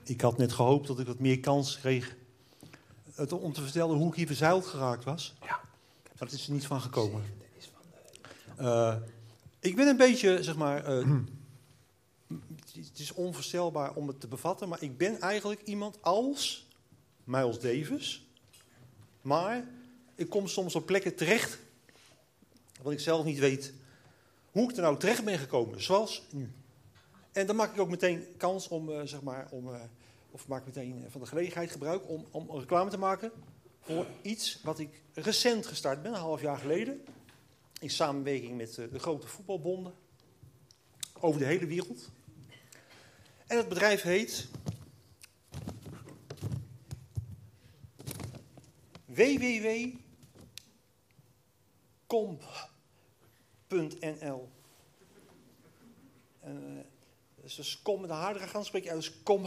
Ik 0.05 0.21
had 0.21 0.39
net 0.39 0.53
gehoopt 0.53 0.87
dat 0.87 0.99
ik 0.99 1.07
wat 1.07 1.19
meer 1.19 1.41
kans 1.41 1.79
kreeg 1.79 2.17
het- 3.15 3.33
om 3.33 3.53
te 3.53 3.63
vertellen 3.63 3.97
hoe 3.97 4.09
ik 4.09 4.15
hier 4.15 4.27
verzeild 4.27 4.67
geraakt 4.67 5.05
was. 5.05 5.35
Ja. 5.41 5.61
Maar 6.19 6.29
het 6.31 6.33
is 6.33 6.47
er 6.47 6.53
niet 6.53 6.67
van 6.67 6.81
gekomen. 6.81 7.23
Eh, 8.57 8.97
ik 9.61 9.77
ben 9.77 9.87
een 9.87 9.97
beetje, 9.97 10.43
zeg 10.43 10.57
maar, 10.57 10.85
eh, 10.85 11.09
het 12.75 12.99
is 12.99 13.13
onvoorstelbaar 13.13 13.93
om 13.95 14.09
het 14.09 14.21
te 14.21 14.29
bevatten, 14.29 14.69
maar 14.69 14.83
ik 14.83 14.97
ben 14.99 15.21
eigenlijk 15.21 15.63
iemand 15.63 15.99
als 16.03 16.69
Miles 17.25 17.61
Davis. 17.61 18.27
Maar 19.21 19.69
ik 20.15 20.29
kom 20.29 20.47
soms 20.47 20.75
op 20.75 20.87
plekken 20.87 21.15
terecht, 21.15 21.59
wat 22.83 22.93
ik 22.93 23.01
zelf 23.01 23.25
niet 23.25 23.39
weet 23.39 23.73
hoe 24.51 24.71
ik 24.71 24.77
er 24.77 24.83
nou 24.83 24.99
terecht 24.99 25.25
ben 25.25 25.39
gekomen, 25.39 25.83
zoals 25.83 26.23
nu. 26.31 26.51
En 27.33 27.47
dan 27.47 27.57
maak 27.57 27.75
ik 27.75 27.81
ook 27.81 27.89
meteen 27.89 28.27
kans 28.37 28.69
om, 28.69 28.91
eh, 28.93 29.01
zeg 29.05 29.23
maar, 29.23 29.49
om, 29.51 29.75
eh, 29.75 29.81
of 30.31 30.49
maak 30.49 30.61
ik 30.61 30.67
meteen 30.67 31.05
eh, 31.05 31.11
van 31.11 31.21
de 31.21 31.27
gelegenheid 31.27 31.71
gebruik 31.71 32.09
om, 32.09 32.27
om 32.31 32.51
reclame 32.51 32.91
te 32.91 32.99
maken 32.99 33.33
voor 33.81 34.07
iets 34.23 34.61
wat 34.63 34.79
ik 34.79 35.03
recent 35.13 35.67
gestart 35.67 36.03
ben, 36.03 36.13
een 36.13 36.19
half 36.19 36.41
jaar 36.41 36.59
geleden. 36.59 37.05
In 37.81 37.91
samenwerking 37.91 38.57
met 38.57 38.75
de 38.75 38.99
grote 38.99 39.27
voetbalbonden 39.27 39.95
over 41.21 41.41
de 41.41 41.47
hele 41.47 41.67
wereld. 41.67 42.11
En 43.47 43.57
het 43.57 43.69
bedrijf 43.69 44.03
heet 44.03 44.49
www.com.nl. 49.15 50.09
En, 56.41 56.77
eh, 56.77 56.85
dus 57.43 57.55
dus 57.55 57.83
kom 57.83 58.01
met 58.01 58.11
een 58.11 58.17
hardere 58.17 58.47
gaan 58.47 58.65
spreek 58.65 58.85
je 58.85 58.91
uit 58.91 59.23
kom. 59.23 59.47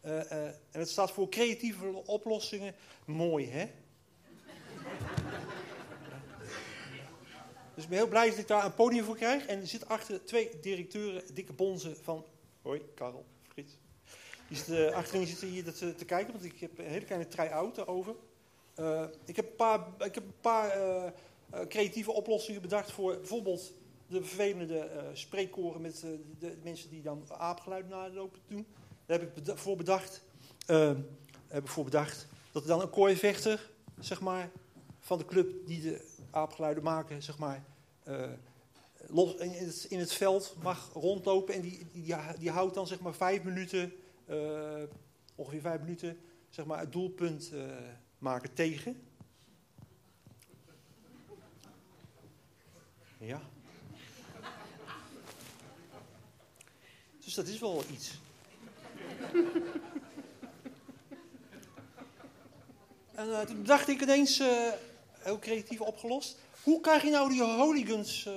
Eh, 0.00 0.30
eh, 0.30 0.46
en 0.46 0.80
het 0.80 0.88
staat 0.88 1.10
voor 1.10 1.28
creatieve 1.28 2.02
oplossingen. 2.06 2.74
Mooi, 3.04 3.50
hè? 3.50 3.70
Dus 7.74 7.84
ik 7.84 7.88
ben 7.88 7.98
heel 7.98 8.08
blij 8.08 8.28
dat 8.28 8.38
ik 8.38 8.46
daar 8.46 8.64
een 8.64 8.74
podium 8.74 9.04
voor 9.04 9.16
krijg. 9.16 9.46
En 9.46 9.60
er 9.60 9.66
zit 9.66 9.88
achter 9.88 10.24
twee 10.24 10.60
directeuren, 10.60 11.34
dikke 11.34 11.52
bonzen 11.52 11.96
van... 11.96 12.26
Hoi, 12.62 12.82
Karel, 12.94 13.24
Frits. 13.48 13.78
Die 14.48 14.56
zitten, 14.56 14.94
achterin 14.94 15.26
zitten 15.26 15.48
hier 15.48 15.64
dat, 15.64 15.80
eh, 15.80 15.88
te 15.88 16.04
kijken, 16.04 16.32
want 16.32 16.44
ik 16.44 16.60
heb 16.60 16.78
een 16.78 16.84
hele 16.84 17.04
kleine 17.04 17.28
try-out 17.28 17.86
over. 17.86 18.14
Eh, 18.78 19.04
ik 19.24 19.36
heb 19.36 19.46
een 19.46 19.56
paar, 19.56 19.86
ik 19.98 20.14
heb 20.14 20.24
een 20.24 20.40
paar 20.40 20.70
eh, 20.70 21.06
eh, 21.50 21.66
creatieve 21.68 22.12
oplossingen 22.12 22.62
bedacht 22.62 22.92
voor 22.92 23.16
bijvoorbeeld 23.16 23.72
de 24.06 24.24
vervelende 24.24 24.88
spreekkoren 25.12 25.80
met 25.80 26.02
eh, 26.04 26.10
de 26.38 26.56
mensen 26.62 26.90
die 26.90 27.02
dan 27.02 27.24
aapgeluid 27.28 27.88
nalopen 27.88 28.40
doen. 28.48 28.66
Daar 29.06 29.20
heb 29.20 29.36
ik 29.36 29.58
voor 29.58 29.76
bedacht, 29.76 30.22
heb 31.46 31.62
ik 31.62 31.68
voor 31.68 31.84
bedacht 31.84 32.26
dat 32.52 32.62
er 32.62 32.68
dan 32.68 32.80
een 32.80 32.90
kooivechter, 32.90 33.70
zeg 33.98 34.20
maar, 34.20 34.50
van 35.00 35.18
de 35.18 35.24
club 35.24 35.66
die 35.66 35.80
de 35.80 36.04
aapgeluiden 36.30 36.82
maken, 36.82 37.22
zeg 37.22 37.38
maar, 37.38 37.64
los, 39.06 39.34
in, 39.88 39.98
het, 39.98 40.12
veld 40.12 40.56
mag 40.62 40.90
rondlopen. 40.92 41.54
En 41.54 41.60
die, 41.60 41.86
die, 41.92 42.14
die 42.38 42.50
houdt 42.50 42.74
dan 42.74 42.86
zeg 42.86 43.00
maar 43.00 43.14
vijf 43.14 43.42
minuten, 43.42 43.92
ongeveer 45.34 45.60
vijf 45.60 45.80
minuten, 45.80 46.18
zeg 46.48 46.64
maar, 46.64 46.78
het 46.78 46.92
doelpunt 46.92 47.52
maken 48.18 48.54
tegen. 48.54 49.02
Ja. 53.18 53.40
Dus 57.24 57.34
dat 57.34 57.46
is 57.46 57.58
wel 57.58 57.84
iets. 57.92 58.18
En 63.14 63.32
eh, 63.32 63.40
toen 63.40 63.64
dacht 63.64 63.88
ik 63.88 64.00
ineens, 64.02 64.38
eh, 64.38 64.72
heel 65.12 65.38
creatief 65.38 65.80
opgelost. 65.80 66.38
Hoe 66.62 66.80
krijg 66.80 67.02
je 67.02 67.10
nou 67.10 67.28
die 67.28 67.42
hooligans, 67.42 68.26
eh, 68.26 68.34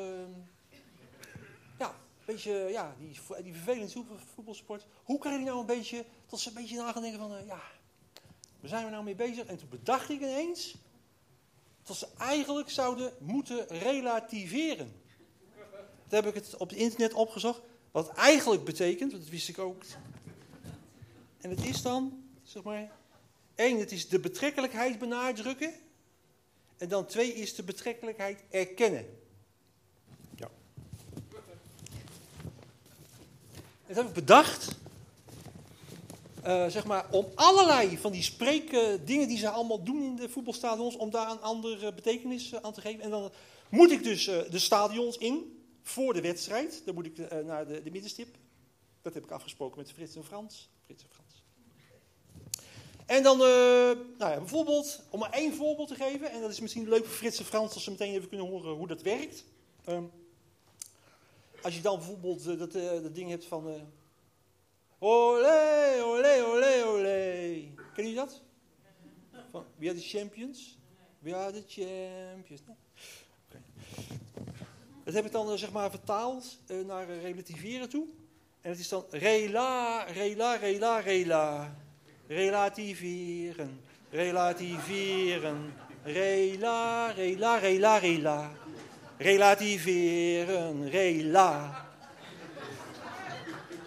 ja, 1.80 1.88
een 1.90 2.26
beetje, 2.26 2.52
ja, 2.54 2.96
die, 3.00 3.20
die 3.44 3.54
vervelende 3.54 3.92
voetbal- 3.92 4.18
voetbalsport. 4.34 4.86
Hoe 5.04 5.20
krijg 5.20 5.40
je 5.40 5.46
nou 5.46 5.60
een 5.60 5.66
beetje, 5.66 6.06
tot 6.26 6.40
ze 6.40 6.48
een 6.50 6.56
beetje 6.56 6.78
na 6.78 6.92
gaan 6.92 7.02
denken 7.02 7.20
van, 7.20 7.36
eh, 7.36 7.46
ja, 7.48 7.62
waar 8.62 8.70
zijn 8.70 8.86
we 8.86 8.92
nou 8.92 9.04
mee 9.04 9.16
bezig? 9.16 9.46
En 9.46 9.58
toen 9.58 9.70
bedacht 9.70 10.10
ik 10.10 10.22
ineens, 10.22 10.76
dat 11.84 11.98
ze 11.98 12.08
eigenlijk 12.18 12.70
zouden 12.70 13.14
moeten 13.20 13.68
relativeren. 13.68 14.94
Toen 16.08 16.24
heb 16.24 16.26
ik 16.26 16.34
het 16.34 16.58
op 16.58 16.70
het 16.70 16.78
internet 16.78 17.14
opgezocht. 17.14 17.62
Wat 17.92 18.10
eigenlijk 18.10 18.64
betekent, 18.64 19.12
dat 19.12 19.28
wist 19.28 19.50
ik 19.50 19.60
ook. 19.60 19.84
En 21.38 21.50
het 21.50 21.66
is 21.66 21.82
dan, 21.82 22.24
zeg 22.44 22.64
maar, 22.64 22.92
één, 23.56 23.80
het 23.80 23.92
is 23.92 24.10
de 24.10 24.20
betrekkelijkheid 24.20 25.00
benadrukken. 25.00 25.74
En 26.78 26.90
dan 26.90 27.06
twee 27.06 27.34
is 27.34 27.56
de 27.56 27.64
betrekkelijkheid 27.64 28.44
erkennen. 28.50 29.06
Ja. 30.36 30.50
Dat 33.88 33.96
heb 33.96 34.08
ik 34.08 34.14
bedacht. 34.14 34.80
Eh, 36.42 36.68
zeg 36.68 36.86
maar, 36.86 37.06
om 37.12 37.28
allerlei 37.36 37.98
van 37.98 38.12
die 38.12 38.24
spreekdingen 38.24 39.28
die 39.28 39.38
ze 39.38 39.50
allemaal 39.50 39.84
doen 39.84 40.04
in 40.04 40.16
de 40.16 40.30
voetbalstadions, 40.30 40.96
om 40.96 41.10
daar 41.10 41.32
een 41.32 41.42
andere 41.42 41.94
betekenis 41.94 42.52
eh, 42.52 42.60
aan 42.62 42.74
te 42.74 42.82
geven. 42.82 43.02
En 43.04 43.10
dan 43.10 43.32
moet 43.70 43.92
ik 43.92 44.04
dus 44.04 44.28
eh, 44.28 44.52
de 44.52 44.60
stadions 44.60 45.18
in 45.18 45.64
voor 45.84 46.14
de 46.14 46.22
wedstrijd. 46.22 46.82
Dan 46.86 46.94
moet 46.94 47.06
ik 47.06 47.44
naar 47.46 47.68
de, 47.68 47.84
de 47.84 47.92
middenstip. 47.92 48.36
Dat 49.02 49.14
heb 49.14 49.24
ik 49.24 49.32
afgesproken 49.32 49.78
met 49.78 49.92
Frits 49.92 50.16
en 50.16 50.24
Frans. 50.24 50.70
Frits 50.86 51.04
en 51.04 51.10
Frans. 51.10 51.44
En 53.06 53.24
dan, 53.24 53.38
nou 53.38 54.32
ja, 54.32 54.38
bijvoorbeeld, 54.38 55.04
om 55.10 55.20
maar 55.20 55.32
één 55.32 55.54
voorbeeld 55.54 55.88
te 55.88 55.96
geven, 55.96 56.32
en 56.32 56.42
dat 56.42 56.52
is 56.52 56.60
misschien 56.60 56.90
leuk 56.90 57.06
voor 57.06 57.16
Frits 57.16 57.40
en 57.40 57.46
Frans, 57.46 57.74
als 57.74 57.84
ze 57.84 57.92
meteen 57.92 58.14
even 58.14 58.30
kunnen 58.30 58.48
horen 58.48 58.74
hoe 58.74 58.88
dat 58.88 59.02
werkt. 59.02 59.44
Ehm, 59.84 60.04
als 61.62 61.76
je 61.76 61.82
dan 61.82 61.98
bijvoorbeeld 61.98 62.44
dat, 62.44 62.72
dat 63.04 63.16
ding 63.16 63.30
hebt 63.30 63.46
van. 63.46 63.92
Olé, 65.02 66.02
olé, 66.04 66.44
olé, 66.44 66.84
olé. 66.86 67.68
Ken 67.94 68.08
je 68.08 68.16
dat? 68.16 68.42
Van, 69.52 69.66
we 69.78 69.90
are 69.90 69.96
the 69.96 70.02
champions. 70.02 70.78
We 71.20 71.36
are 71.36 71.52
the 71.52 71.64
champions. 71.68 72.62
Dat 75.04 75.14
heb 75.14 75.26
ik 75.26 75.32
dan 75.32 75.52
eh, 75.52 75.58
zeg 75.58 75.72
maar 75.72 75.90
vertaald 75.90 76.58
eh, 76.68 76.78
naar 76.86 77.10
eh, 77.10 77.22
relativeren 77.22 77.90
toe. 77.90 78.06
En 78.62 78.70
het 78.70 78.80
is 78.80 78.90
dan 78.90 79.06
rela, 79.10 80.04
rela, 80.04 80.56
rela, 80.56 81.00
rela. 81.00 81.76
Relativeren, 82.28 83.82
relativeren. 84.10 85.74
Rela, 86.04 87.12
rela, 87.12 87.58
rela, 87.58 87.98
rela. 87.98 88.52
Relativeren, 89.18 90.90
rela. 90.90 91.86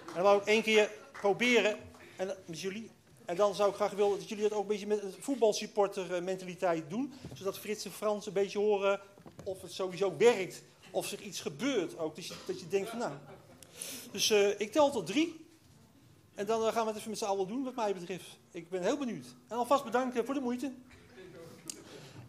En 0.06 0.14
dan 0.14 0.22
wou 0.22 0.40
ik 0.40 0.46
één 0.46 0.62
keer 0.62 0.90
proberen 1.28 1.76
en, 2.16 2.26
dat- 2.26 2.38
met 2.46 2.60
jullie. 2.60 2.90
En 3.24 3.36
dan 3.36 3.54
zou 3.54 3.70
ik 3.70 3.74
graag 3.74 3.90
willen 3.92 4.18
dat 4.18 4.28
jullie 4.28 4.42
dat 4.48 4.52
ook 4.52 4.62
een 4.62 4.68
beetje 4.68 4.86
met 4.86 5.02
een 5.02 5.14
voetbalsupporter 5.20 6.14
eh, 6.14 6.22
mentaliteit 6.22 6.90
doen. 6.90 7.12
Zodat 7.34 7.58
Frits 7.58 7.84
en 7.84 7.90
Frans 7.92 8.26
een 8.26 8.32
beetje 8.32 8.58
horen 8.58 9.00
of 9.44 9.62
het 9.62 9.72
sowieso 9.72 10.16
werkt. 10.16 10.62
Of 10.90 11.12
er 11.12 11.20
iets 11.20 11.40
gebeurt 11.40 11.98
ook. 11.98 12.14
Dus 12.14 12.32
dat 12.46 12.60
je 12.60 12.68
denkt 12.68 12.88
van 12.90 12.98
nou. 12.98 13.12
Dus 14.12 14.30
eh, 14.30 14.60
ik 14.60 14.72
tel 14.72 14.90
tot 14.90 15.06
drie. 15.06 15.46
En 16.34 16.46
dan 16.46 16.66
eh, 16.66 16.72
gaan 16.72 16.82
we 16.82 16.88
het 16.88 16.98
even 16.98 17.10
met 17.10 17.18
z'n 17.18 17.24
allen 17.24 17.48
doen 17.48 17.64
wat 17.64 17.74
mij 17.74 17.94
betreft. 17.94 18.24
Ik 18.50 18.68
ben 18.68 18.82
heel 18.82 18.98
benieuwd. 18.98 19.26
En 19.48 19.56
alvast 19.56 19.84
bedankt 19.84 20.16
eh, 20.18 20.24
voor 20.24 20.34
de 20.34 20.40
moeite. 20.40 20.72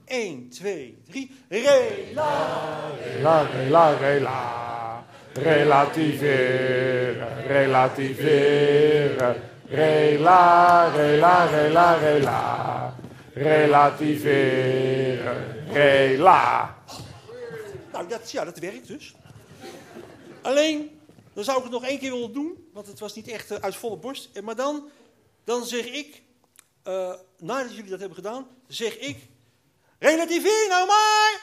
1, 0.05 0.49
2, 0.49 0.97
3. 1.09 1.31
Rela! 1.49 2.91
Rela, 2.97 3.41
rela, 3.41 3.97
rela. 3.97 5.05
Relativeren, 5.35 7.47
relativeren. 7.47 9.35
Rela, 9.67 10.91
rela, 10.95 11.45
rela, 11.45 11.97
rela. 11.97 12.95
Relativeren, 13.33 15.65
rela. 15.73 16.75
Nou, 17.91 18.07
dat, 18.07 18.31
ja, 18.31 18.45
dat 18.45 18.59
werkt 18.59 18.87
dus. 18.87 19.15
Alleen, 20.41 20.99
dan 21.33 21.43
zou 21.43 21.57
ik 21.57 21.63
het 21.63 21.71
nog 21.71 21.85
één 21.85 21.99
keer 21.99 22.11
willen 22.11 22.33
doen, 22.33 22.69
want 22.73 22.87
het 22.87 22.99
was 22.99 23.15
niet 23.15 23.27
echt 23.27 23.51
eh, 23.51 23.57
uit 23.61 23.75
volle 23.75 23.97
borst. 23.97 24.29
Eh, 24.33 24.43
Maar 24.43 24.55
dan, 24.55 24.89
dan 25.43 25.65
zeg 25.65 25.85
ik, 25.85 26.21
eh, 26.83 27.13
nadat 27.37 27.75
jullie 27.75 27.89
dat 27.89 27.99
hebben 27.99 28.17
gedaan, 28.17 28.47
zeg 28.67 28.97
ik, 28.97 29.17
relativeer 29.99 30.65
nou 30.69 30.87
maar! 30.87 31.39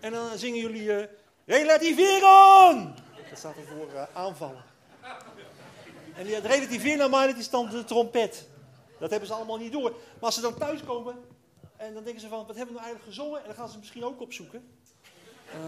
En 0.00 0.12
dan 0.12 0.38
zingen 0.38 0.60
jullie, 0.60 1.08
relativeren! 1.48 2.94
Dat 3.28 3.38
staat 3.38 3.56
er 3.56 3.62
voor 3.76 3.88
eh, 3.94 4.02
aanvallen. 4.12 4.62
En 6.16 6.24
die, 6.24 6.34
het 6.34 6.46
relativeer 6.46 6.96
nou 6.96 7.10
maar, 7.10 7.26
dat 7.26 7.36
is 7.36 7.50
dan 7.50 7.68
de 7.68 7.84
trompet. 7.84 8.48
Dat 8.98 9.10
hebben 9.10 9.28
ze 9.28 9.34
allemaal 9.34 9.56
niet 9.56 9.72
door. 9.72 9.90
Maar 9.90 10.00
als 10.20 10.34
ze 10.34 10.40
dan 10.40 10.58
thuiskomen, 10.58 11.14
en 11.76 11.94
dan 11.94 12.04
denken 12.04 12.20
ze 12.20 12.28
van, 12.28 12.46
wat 12.46 12.56
hebben 12.56 12.74
we 12.74 12.80
nou 12.80 12.84
eigenlijk 12.84 13.14
gezongen? 13.14 13.40
En 13.40 13.46
dan 13.46 13.54
gaan 13.54 13.68
ze 13.68 13.78
misschien 13.78 14.04
ook 14.04 14.20
opzoeken. 14.20 14.68
Eh, 15.52 15.58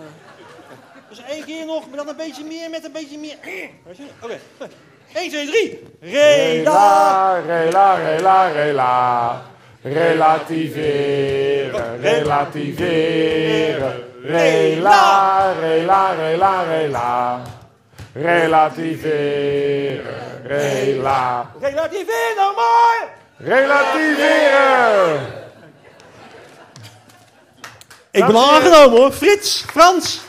dus 1.08 1.22
één 1.22 1.44
keer 1.44 1.66
nog, 1.66 1.88
maar 1.88 1.96
dan 1.96 2.08
een 2.08 2.16
beetje 2.16 2.44
meer 2.44 2.70
met 2.70 2.84
een 2.84 2.92
beetje 2.92 3.18
meer. 3.18 3.36
Weet 3.84 3.96
je? 3.96 4.06
Oké. 4.22 4.40
1, 5.14 5.30
2, 5.30 5.46
3. 5.46 5.82
Rela. 6.00 7.40
Rela, 7.40 7.94
rela, 7.94 8.48
rela. 8.48 9.42
Relativeren, 9.82 12.00
relativeren. 12.00 14.09
Rela, 14.22 15.54
rela, 15.60 16.14
rela, 16.14 16.62
rela. 16.64 17.42
Relativeren, 18.14 20.02
rela. 20.44 21.50
Relativeer 21.60 22.34
nou 22.36 22.54
maar. 22.54 23.08
Relativeren! 23.36 25.20
Ik 28.10 28.26
ben 28.26 28.36
aangenomen 28.36 28.98
hoor. 28.98 29.12
Frits, 29.12 29.64
Frans. 29.66 30.20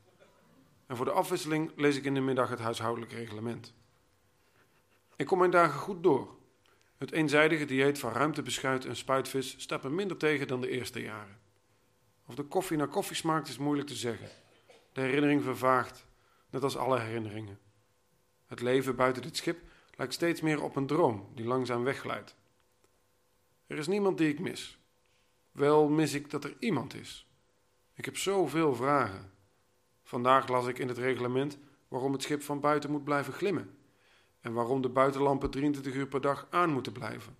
En 0.90 0.96
voor 0.96 1.04
de 1.04 1.12
afwisseling 1.12 1.72
lees 1.76 1.96
ik 1.96 2.04
in 2.04 2.14
de 2.14 2.20
middag 2.20 2.48
het 2.48 2.58
huishoudelijk 2.58 3.12
reglement. 3.12 3.74
Ik 5.16 5.26
kom 5.26 5.38
mijn 5.38 5.50
dagen 5.50 5.80
goed 5.80 6.02
door. 6.02 6.36
Het 6.96 7.12
eenzijdige 7.12 7.64
dieet 7.64 7.98
van 7.98 8.12
ruimtebeschuit 8.12 8.84
en 8.84 8.96
spuitvis 8.96 9.54
staat 9.58 9.82
me 9.82 9.90
minder 9.90 10.16
tegen 10.16 10.48
dan 10.48 10.60
de 10.60 10.68
eerste 10.68 11.02
jaren. 11.02 11.38
Of 12.26 12.34
de 12.34 12.42
koffie 12.42 12.76
naar 12.76 12.88
koffie 12.88 13.16
smaakt 13.16 13.48
is 13.48 13.58
moeilijk 13.58 13.88
te 13.88 13.94
zeggen. 13.94 14.28
De 14.92 15.00
herinnering 15.00 15.42
vervaagt, 15.42 16.06
net 16.50 16.62
als 16.62 16.76
alle 16.76 16.98
herinneringen. 16.98 17.58
Het 18.46 18.60
leven 18.60 18.96
buiten 18.96 19.22
dit 19.22 19.36
schip 19.36 19.60
lijkt 19.96 20.14
steeds 20.14 20.40
meer 20.40 20.62
op 20.62 20.76
een 20.76 20.86
droom 20.86 21.28
die 21.34 21.46
langzaam 21.46 21.84
wegglijdt. 21.84 22.36
Er 23.66 23.78
is 23.78 23.86
niemand 23.86 24.18
die 24.18 24.28
ik 24.28 24.40
mis. 24.40 24.78
Wel 25.52 25.88
mis 25.88 26.14
ik 26.14 26.30
dat 26.30 26.44
er 26.44 26.56
iemand 26.58 26.94
is. 26.94 27.28
Ik 27.94 28.04
heb 28.04 28.16
zoveel 28.16 28.74
vragen. 28.74 29.38
Vandaag 30.10 30.48
las 30.48 30.66
ik 30.66 30.78
in 30.78 30.88
het 30.88 30.98
reglement 30.98 31.58
waarom 31.88 32.12
het 32.12 32.22
schip 32.22 32.42
van 32.42 32.60
buiten 32.60 32.90
moet 32.90 33.04
blijven 33.04 33.32
glimmen. 33.32 33.78
En 34.40 34.52
waarom 34.52 34.82
de 34.82 34.88
buitenlampen 34.88 35.50
23 35.50 35.94
uur 35.94 36.06
per 36.06 36.20
dag 36.20 36.46
aan 36.50 36.72
moeten 36.72 36.92
blijven. 36.92 37.36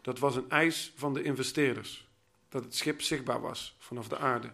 Dat 0.00 0.18
was 0.18 0.36
een 0.36 0.50
eis 0.50 0.92
van 0.96 1.14
de 1.14 1.22
investeerders. 1.22 2.08
Dat 2.48 2.64
het 2.64 2.74
schip 2.74 3.00
zichtbaar 3.00 3.40
was 3.40 3.76
vanaf 3.78 4.08
de 4.08 4.18
aarde. 4.18 4.52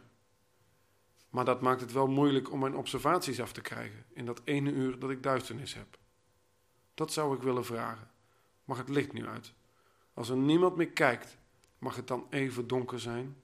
Maar 1.31 1.45
dat 1.45 1.61
maakt 1.61 1.81
het 1.81 1.93
wel 1.93 2.07
moeilijk 2.07 2.53
om 2.53 2.59
mijn 2.59 2.77
observaties 2.77 3.41
af 3.41 3.53
te 3.53 3.61
krijgen 3.61 4.05
in 4.13 4.27
dat 4.27 4.41
ene 4.45 4.73
uur 4.73 4.99
dat 4.99 5.11
ik 5.11 5.23
duisternis 5.23 5.75
heb. 5.75 5.99
Dat 6.95 7.13
zou 7.13 7.37
ik 7.37 7.43
willen 7.43 7.65
vragen. 7.65 8.11
Mag 8.65 8.79
het 8.79 8.89
licht 8.89 9.13
nu 9.13 9.27
uit? 9.27 9.53
Als 10.15 10.29
er 10.29 10.37
niemand 10.37 10.77
meer 10.77 10.91
kijkt, 10.91 11.37
mag 11.79 11.97
het 11.97 12.07
dan 12.07 12.27
even 12.31 12.67
donker 12.67 13.01
zijn? 13.01 13.37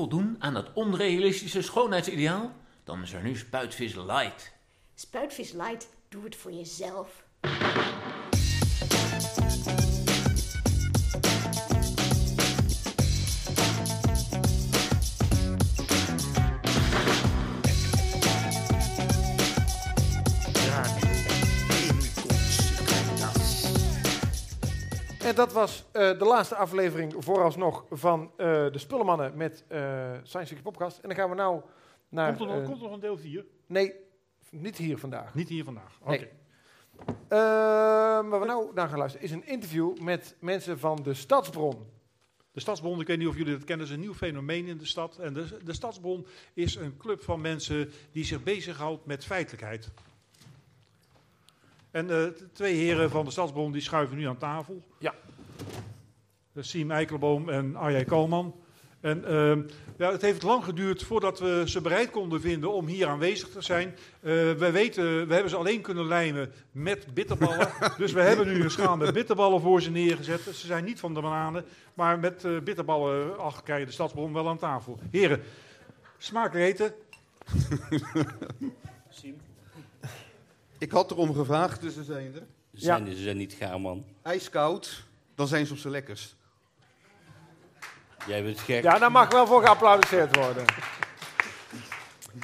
Voldoen 0.00 0.36
aan 0.38 0.54
dat 0.54 0.72
onrealistische 0.74 1.62
schoonheidsideaal? 1.62 2.52
Dan 2.84 3.02
is 3.02 3.12
er 3.12 3.22
nu 3.22 3.36
Spuitvis 3.36 3.94
Light. 3.94 4.52
Spuitvis 4.94 5.52
Light, 5.52 5.88
doe 6.08 6.24
het 6.24 6.36
voor 6.36 6.52
jezelf. 6.52 7.24
En 25.24 25.34
dat 25.34 25.52
was 25.52 25.84
eh, 25.92 26.18
de 26.18 26.24
laatste 26.24 26.54
aflevering 26.54 27.14
vooralsnog 27.18 27.84
van 27.90 28.30
eh, 28.36 28.46
de 28.46 28.78
Spullenmannen 28.78 29.36
met 29.36 29.64
eh, 29.68 29.80
Science 30.22 30.54
Fiction 30.54 30.62
Podcast. 30.62 30.98
En 30.98 31.08
dan 31.08 31.18
gaan 31.18 31.30
we 31.30 31.34
nou 31.34 31.60
naar... 32.08 32.36
Komt 32.36 32.50
er, 32.50 32.56
nog, 32.56 32.64
komt 32.64 32.76
er 32.76 32.82
nog 32.82 32.92
een 32.92 33.00
deel 33.00 33.18
4? 33.18 33.44
Nee, 33.66 33.94
niet 34.50 34.76
hier 34.76 34.98
vandaag. 34.98 35.34
Niet 35.34 35.48
hier 35.48 35.64
vandaag. 35.64 35.98
Oké. 36.00 36.10
Nee. 36.10 36.28
Eh, 37.06 37.38
waar 38.28 38.40
we 38.40 38.46
nou 38.46 38.70
naar 38.74 38.88
gaan 38.88 38.98
luisteren 38.98 39.26
is 39.26 39.32
een 39.32 39.46
interview 39.46 39.98
met 39.98 40.36
mensen 40.38 40.78
van 40.78 41.02
de 41.02 41.14
Stadsbron. 41.14 41.86
De 42.52 42.60
Stadsbron, 42.60 43.00
ik 43.00 43.06
weet 43.06 43.18
niet 43.18 43.28
of 43.28 43.36
jullie 43.36 43.52
dat 43.52 43.64
kennen, 43.64 43.86
is 43.86 43.92
een 43.92 44.00
nieuw 44.00 44.14
fenomeen 44.14 44.66
in 44.66 44.78
de 44.78 44.86
stad. 44.86 45.18
En 45.18 45.32
de, 45.32 45.58
de 45.64 45.72
Stadsbron 45.72 46.26
is 46.54 46.74
een 46.74 46.96
club 46.96 47.22
van 47.22 47.40
mensen 47.40 47.92
die 48.12 48.24
zich 48.24 48.42
bezighoudt 48.42 49.06
met 49.06 49.24
feitelijkheid. 49.24 49.90
En 51.90 52.06
t- 52.06 52.44
twee 52.52 52.74
heren 52.74 53.10
van 53.10 53.24
de 53.24 53.30
Stadsbron 53.30 53.72
die 53.72 53.82
schuiven 53.82 54.16
nu 54.16 54.26
aan 54.26 54.38
tafel. 54.38 54.82
Ja. 54.98 55.14
Uh, 56.54 56.62
Siem 56.62 56.90
Eikelboom 56.90 57.48
en 57.48 57.76
Arjay 57.76 58.04
Kalman. 58.04 58.54
En 59.00 59.24
ehm, 59.24 59.62
ja, 59.98 60.12
het 60.12 60.22
heeft 60.22 60.42
lang 60.42 60.64
geduurd 60.64 61.02
voordat 61.02 61.38
we 61.38 61.62
ze 61.66 61.80
bereid 61.80 62.10
konden 62.10 62.40
vinden 62.40 62.72
om 62.72 62.86
hier 62.86 63.06
aanwezig 63.06 63.48
te 63.48 63.62
zijn. 63.62 63.88
Eh, 63.88 64.32
we 64.32 64.70
weten, 64.72 65.26
we 65.26 65.32
hebben 65.32 65.50
ze 65.50 65.56
alleen 65.56 65.80
kunnen 65.80 66.06
lijmen 66.06 66.52
met 66.72 67.14
bitterballen. 67.14 67.68
dus 67.98 68.12
we 68.12 68.20
hebben 68.20 68.46
nu 68.46 68.62
een 68.62 68.70
schaal 68.70 68.96
met 68.96 69.12
bitterballen 69.12 69.60
voor 69.60 69.82
ze 69.82 69.90
neergezet. 69.90 70.40
Ze 70.40 70.66
zijn 70.66 70.84
niet 70.84 71.00
van 71.00 71.14
de 71.14 71.20
bananen, 71.20 71.64
maar 71.94 72.18
met 72.18 72.44
eh, 72.44 72.58
bitterballen, 72.58 73.38
ach, 73.38 73.62
krijg 73.62 73.80
je 73.80 73.86
de 73.86 73.92
stadsbron 73.92 74.32
wel 74.32 74.48
aan 74.48 74.58
tafel. 74.58 74.98
Heren, 75.10 75.42
smakelijk 76.18 76.64
eten. 76.64 76.94
Ik 80.80 80.90
had 80.92 81.10
erom 81.10 81.34
gevraagd, 81.34 81.80
dus 81.80 81.94
ze 81.94 82.04
zijn 82.04 82.34
er. 82.34 82.42
Ze 82.74 82.84
zijn, 82.84 83.06
ze 83.06 83.22
zijn 83.22 83.36
niet 83.36 83.52
gaar, 83.52 83.80
man. 83.80 84.04
Ijskoud, 84.22 85.02
dan 85.34 85.46
zijn 85.46 85.66
ze 85.66 85.72
op 85.72 85.78
z'n 85.78 85.88
lekkers. 85.88 86.34
Jij 88.26 88.42
bent 88.42 88.58
gek. 88.60 88.82
Ja, 88.82 88.98
daar 88.98 89.10
mag 89.12 89.32
wel 89.32 89.46
voor 89.46 89.62
geapplaudisseerd 89.62 90.36
worden. 90.36 90.64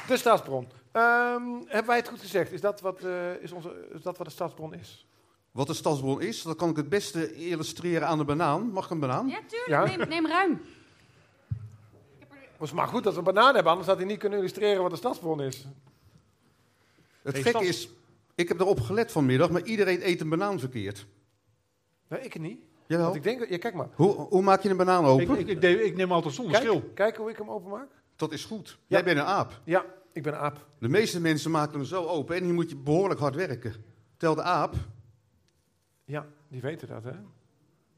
De 0.07 0.17
Stadsbron. 0.17 0.69
Ehm, 0.93 1.43
hebben 1.67 1.87
wij 1.87 1.97
het 1.97 2.09
goed 2.09 2.21
gezegd? 2.21 2.53
Is 2.53 2.61
dat 2.61 2.81
wat, 2.81 3.01
eh, 3.05 3.35
is 3.43 3.53
onze, 3.53 3.89
is 3.95 4.03
dat 4.03 4.17
wat 4.19 4.27
de 4.27 4.33
Stadsbron 4.33 4.75
is? 4.75 5.07
Wat 5.51 5.67
de 5.67 5.75
stadsbron 5.75 6.21
is, 6.21 6.43
dat 6.43 6.57
kan 6.57 6.69
ik 6.71 6.77
het 6.77 6.89
beste 6.89 7.35
illustreren 7.35 8.09
aan 8.09 8.19
de 8.19 8.25
banaan. 8.25 8.71
Mag 8.71 8.85
ik 8.85 8.91
een 8.91 9.01
banaan? 9.01 9.29
Ja, 9.29 9.39
tuurlijk. 9.49 9.69
Ja? 9.69 9.85
Neem, 9.97 10.09
neem 10.09 10.27
ruim. 10.27 10.61
Het 12.29 12.61
is 12.69 12.73
maar 12.73 12.89
goed 12.89 13.05
dat 13.05 13.13
we 13.13 13.19
een 13.19 13.25
banaan 13.25 13.55
hebben, 13.55 13.71
anders 13.73 13.89
had 13.89 13.97
hij 13.97 14.07
niet 14.07 14.19
kunnen 14.19 14.39
illustreren 14.39 14.83
wat 14.83 14.91
de 14.91 14.97
Stadsbron 14.97 15.41
is. 15.43 15.57
Het 17.23 17.33
Hey, 17.35 17.43
gekke 17.43 17.49
stads- 17.49 17.67
is, 17.67 17.89
ik 18.37 18.49
heb 18.49 18.61
erop 18.61 18.81
gelet 18.81 19.13
vanmiddag, 19.13 19.51
maar 19.51 19.63
iedereen 19.63 20.09
eet 20.09 20.21
een 20.21 20.29
banaan 20.29 20.59
verkeerd. 20.59 21.07
Nee, 22.09 22.21
ik 22.21 22.39
niet. 22.39 22.65
Jawel. 22.87 23.05
Want 23.05 23.17
ik 23.17 23.23
denk, 23.23 23.49
ja, 23.49 23.59
kijk 23.59 23.75
maar. 23.75 23.89
Hoe, 23.95 24.13
hoe 24.15 24.43
maak 24.43 24.63
je 24.63 24.69
een 24.69 24.77
banaan 24.77 25.05
open? 25.05 25.39
ik, 25.39 25.47
ik, 25.49 25.61
neem- 25.61 25.79
ik 25.79 25.97
neem 25.97 26.13
altijd 26.13 26.35
zonder 26.35 26.53
Kijk, 26.55 26.67
schil. 26.67 26.91
kijk 26.95 27.17
hoe 27.17 27.31
ik 27.31 27.37
hem 27.37 27.51
openmaak. 27.51 27.89
Dat 28.17 28.33
is 28.33 28.45
goed. 28.45 28.79
Jij 28.87 29.05
bent 29.05 29.19
een 29.19 29.25
aap. 29.25 29.61
Ja, 29.65 29.85
ik 30.13 30.23
ben 30.23 30.33
een 30.33 30.39
aap. 30.39 30.67
De 30.79 30.89
meeste 30.89 31.21
mensen 31.21 31.51
maken 31.51 31.73
hem 31.75 31.85
zo 31.85 32.05
open 32.07 32.37
en 32.37 32.45
hier 32.45 32.55
moet 32.55 32.71
je 32.71 32.77
behoorlijk 32.77 33.21
hard 33.21 33.35
werken. 33.35 33.75
Tel 34.17 34.35
de 34.35 34.43
aap. 34.43 34.75
Ja, 36.05 36.27
die 36.49 36.61
weten 36.61 36.89
dat, 36.89 37.05
hè? 37.05 37.11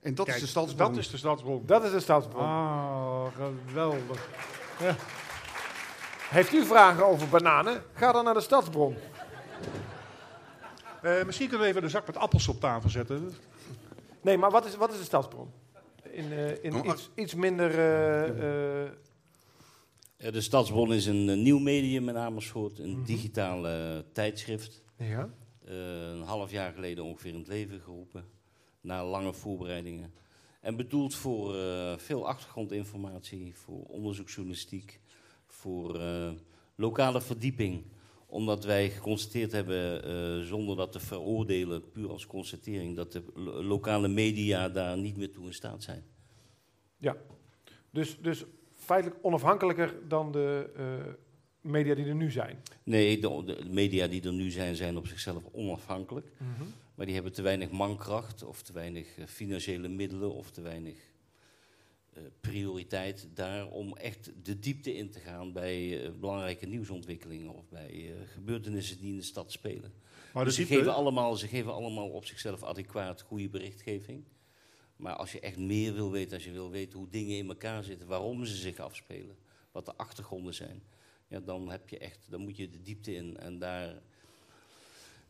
En 0.00 0.14
dat 0.14 0.24
Kijk, 0.26 0.36
is 0.38 0.42
de 0.42 0.48
stadsbron. 0.48 0.88
Dat 0.88 0.96
is 0.98 1.10
de 1.10 1.16
stadsbron. 1.16 1.62
Dat 1.66 1.84
is 1.84 1.90
de 1.90 2.00
Stadsbron. 2.00 2.42
Ah, 2.42 3.26
geweldig. 3.66 4.28
Ja. 4.80 4.96
Heeft 6.28 6.52
u 6.52 6.64
vragen 6.64 7.06
over 7.06 7.28
bananen? 7.28 7.82
Ga 7.92 8.12
dan 8.12 8.24
naar 8.24 8.34
de 8.34 8.40
Stadsbron. 8.40 8.96
Eh, 11.02 11.24
misschien 11.24 11.48
kunnen 11.48 11.64
we 11.66 11.70
even 11.72 11.82
de 11.82 11.88
zak 11.88 12.06
met 12.06 12.16
appels 12.16 12.48
op 12.48 12.60
tafel 12.60 12.90
zetten. 12.90 13.32
Nee, 14.22 14.36
maar 14.38 14.50
wat 14.50 14.66
is, 14.66 14.76
wat 14.76 14.92
is 14.92 14.98
de 14.98 15.04
Stadsbron? 15.04 15.50
In, 16.10 16.32
eh, 16.32 16.64
in 16.64 16.74
Oh, 16.74 16.86
iets, 16.86 17.10
iets 17.14 17.34
minder... 17.34 17.70
eh, 17.78 18.82
eh, 18.84 18.90
Eh, 20.16 20.32
De 20.32 20.40
Stadsbron 20.40 20.92
is 20.92 21.06
een 21.06 21.42
nieuw 21.42 21.58
medium 21.58 22.08
in 22.08 22.16
Amersfoort, 22.16 22.78
een 22.78 23.04
digitale 23.04 23.94
eh, 24.04 24.12
tijdschrift. 24.12 24.82
Ja. 24.96 25.28
Eh, 25.64 26.08
een 26.10 26.22
half 26.22 26.50
jaar 26.50 26.72
geleden 26.72 27.04
ongeveer 27.04 27.32
in 27.32 27.38
het 27.38 27.48
leven 27.48 27.80
geroepen, 27.80 28.24
na 28.80 29.04
lange 29.04 29.32
voorbereidingen. 29.32 30.12
En 30.60 30.76
bedoeld 30.76 31.14
voor 31.14 31.56
eh, 31.56 31.92
veel 31.96 32.28
achtergrondinformatie, 32.28 33.54
voor 33.54 33.82
onderzoeksjournalistiek, 33.84 35.00
voor 35.46 36.00
eh, 36.00 36.30
lokale 36.74 37.20
verdieping. 37.20 37.82
Omdat 38.30 38.64
wij 38.64 38.90
geconstateerd 38.90 39.52
hebben, 39.52 40.04
eh, 40.04 40.46
zonder 40.46 40.76
dat 40.76 40.92
te 40.92 41.00
veroordelen, 41.00 41.90
puur 41.90 42.10
als 42.10 42.26
constatering, 42.26 42.96
dat 42.96 43.12
de 43.12 43.22
lo- 43.34 43.62
lokale 43.62 44.08
media 44.08 44.68
daar 44.68 44.98
niet 44.98 45.16
meer 45.16 45.32
toe 45.32 45.46
in 45.46 45.54
staat 45.54 45.82
zijn. 45.82 46.02
ja. 46.98 47.16
Dus, 47.90 48.18
dus 48.20 48.44
feitelijk 48.74 49.18
onafhankelijker 49.24 49.94
dan 50.08 50.32
de 50.32 50.70
eh, 50.76 51.12
media 51.60 51.94
die 51.94 52.04
er 52.06 52.14
nu 52.14 52.30
zijn. 52.30 52.62
Nee, 52.82 53.18
de, 53.18 53.42
de 53.44 53.64
media 53.70 54.06
die 54.06 54.22
er 54.22 54.32
nu 54.32 54.50
zijn, 54.50 54.76
zijn 54.76 54.96
op 54.96 55.06
zichzelf 55.06 55.44
onafhankelijk. 55.52 56.32
Mhm. 56.38 56.64
Maar 56.94 57.06
die 57.06 57.14
hebben 57.14 57.32
te 57.32 57.42
weinig 57.42 57.70
mankracht, 57.70 58.42
of 58.44 58.62
te 58.62 58.72
weinig 58.72 59.18
eh, 59.18 59.24
financiële 59.26 59.88
middelen, 59.88 60.32
of 60.34 60.50
te 60.50 60.60
weinig 60.60 61.07
prioriteit 62.40 63.28
daar 63.34 63.68
om 63.68 63.96
echt 63.96 64.32
de 64.42 64.58
diepte 64.58 64.94
in 64.94 65.10
te 65.10 65.18
gaan 65.18 65.52
bij 65.52 66.04
eh, 66.04 66.10
belangrijke 66.20 66.66
nieuwsontwikkelingen 66.66 67.54
of 67.54 67.68
bij 67.68 67.90
eh, 67.90 68.14
gebeurtenissen 68.32 68.98
die 68.98 69.10
in 69.10 69.16
de 69.16 69.22
stad 69.22 69.52
spelen. 69.52 69.92
Maar 70.32 70.44
Dus 70.44 70.54
ze, 70.54 70.60
diepte- 70.60 70.76
geven 70.76 70.94
allemaal, 70.94 71.36
ze 71.36 71.46
geven 71.48 71.72
allemaal 71.72 72.08
op 72.08 72.24
zichzelf 72.24 72.62
adequaat 72.62 73.20
goede 73.20 73.48
berichtgeving. 73.48 74.24
Maar 74.96 75.14
als 75.16 75.32
je 75.32 75.40
echt 75.40 75.58
meer 75.58 75.94
wil 75.94 76.10
weten, 76.10 76.34
als 76.34 76.44
je 76.44 76.50
wil 76.52 76.70
weten 76.70 76.98
hoe 76.98 77.08
dingen 77.08 77.36
in 77.36 77.48
elkaar 77.48 77.84
zitten, 77.84 78.06
waarom 78.08 78.44
ze 78.44 78.56
zich 78.56 78.78
afspelen, 78.78 79.36
wat 79.72 79.86
de 79.86 79.96
achtergronden 79.96 80.54
zijn, 80.54 80.82
ja, 81.28 81.40
dan, 81.40 81.70
heb 81.70 81.88
je 81.88 81.98
echt, 81.98 82.26
dan 82.30 82.40
moet 82.40 82.56
je 82.56 82.68
de 82.68 82.82
diepte 82.82 83.14
in. 83.14 83.36
En 83.36 83.58
daar, 83.58 84.02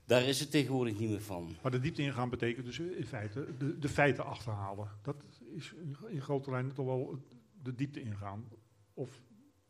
daar 0.09 0.22
is 0.22 0.40
het 0.40 0.51
tegenwoordig 0.51 0.98
niet 0.98 1.10
meer 1.10 1.20
van. 1.22 1.56
Maar 1.62 1.70
de 1.70 1.80
diepte 1.80 2.02
ingaan 2.02 2.30
betekent 2.30 2.66
dus 2.66 2.78
in 2.78 3.06
feite 3.06 3.47
de, 3.59 3.78
de 3.78 3.89
feiten 3.89 4.24
achterhalen. 4.24 4.89
Dat 5.02 5.16
is 5.55 5.74
in, 6.10 6.20
grote 6.20 6.51
lijnen 6.51 6.74
toch 6.74 6.86
wel 6.86 7.18
de 7.62 7.74
diepte 7.74 8.01
ingaan. 8.01 8.44
Of 8.94 9.10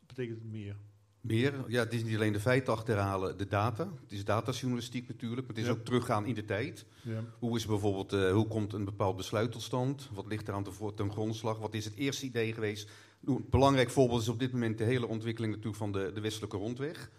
betekent 0.07 0.39
het 0.39 0.51
meer? 0.51 0.77
Meer, 1.21 1.65
ja, 1.69 1.83
het 1.83 1.93
is 1.93 2.05
niet 2.05 2.15
alleen 2.15 2.33
de 2.33 2.41
feiten 2.41 2.73
achterhalen, 2.73 3.39
de 3.39 3.47
data. 3.47 3.89
Het 4.03 4.13
is 4.13 4.25
datajournalistiek 4.25 5.09
natuurlijk, 5.09 5.41
maar 5.47 5.57
het 5.57 5.65
is 5.65 5.71
Ja. 5.73 5.77
ook 5.79 5.85
teruggaan 5.85 6.27
in 6.27 6.35
de 6.35 6.45
tijd. 6.45 6.85
Ja. 7.03 7.25
Hoe 7.39 7.57
is 7.57 7.67
bijvoorbeeld, 7.67 8.13
eh, 8.13 8.33
hoe 8.33 8.47
komt 8.47 8.73
een 8.73 8.85
bepaald 8.85 9.17
besluit 9.17 9.53
tot 9.53 9.63
stand? 9.63 10.09
Wat 10.13 10.27
ligt 10.27 10.49
er 10.49 10.55
aan 10.55 10.67
ten 10.95 11.11
grondslag? 11.11 11.59
Wat 11.59 11.75
is 11.75 11.85
het 11.85 11.95
eerste 11.95 12.27
idee 12.27 12.53
geweest? 12.53 12.91
Een 13.25 13.47
belangrijk 13.51 13.91
voorbeeld 13.91 14.21
is 14.21 14.29
op 14.29 14.39
dit 14.39 14.53
moment 14.53 14.79
de 14.79 14.85
hele 14.85 15.07
ontwikkeling 15.07 15.53
natuurlijk 15.53 15.79
van 15.83 15.93
de, 15.93 16.11
de 16.15 16.21
westelijke 16.21 16.57
rondweg. 16.57 17.11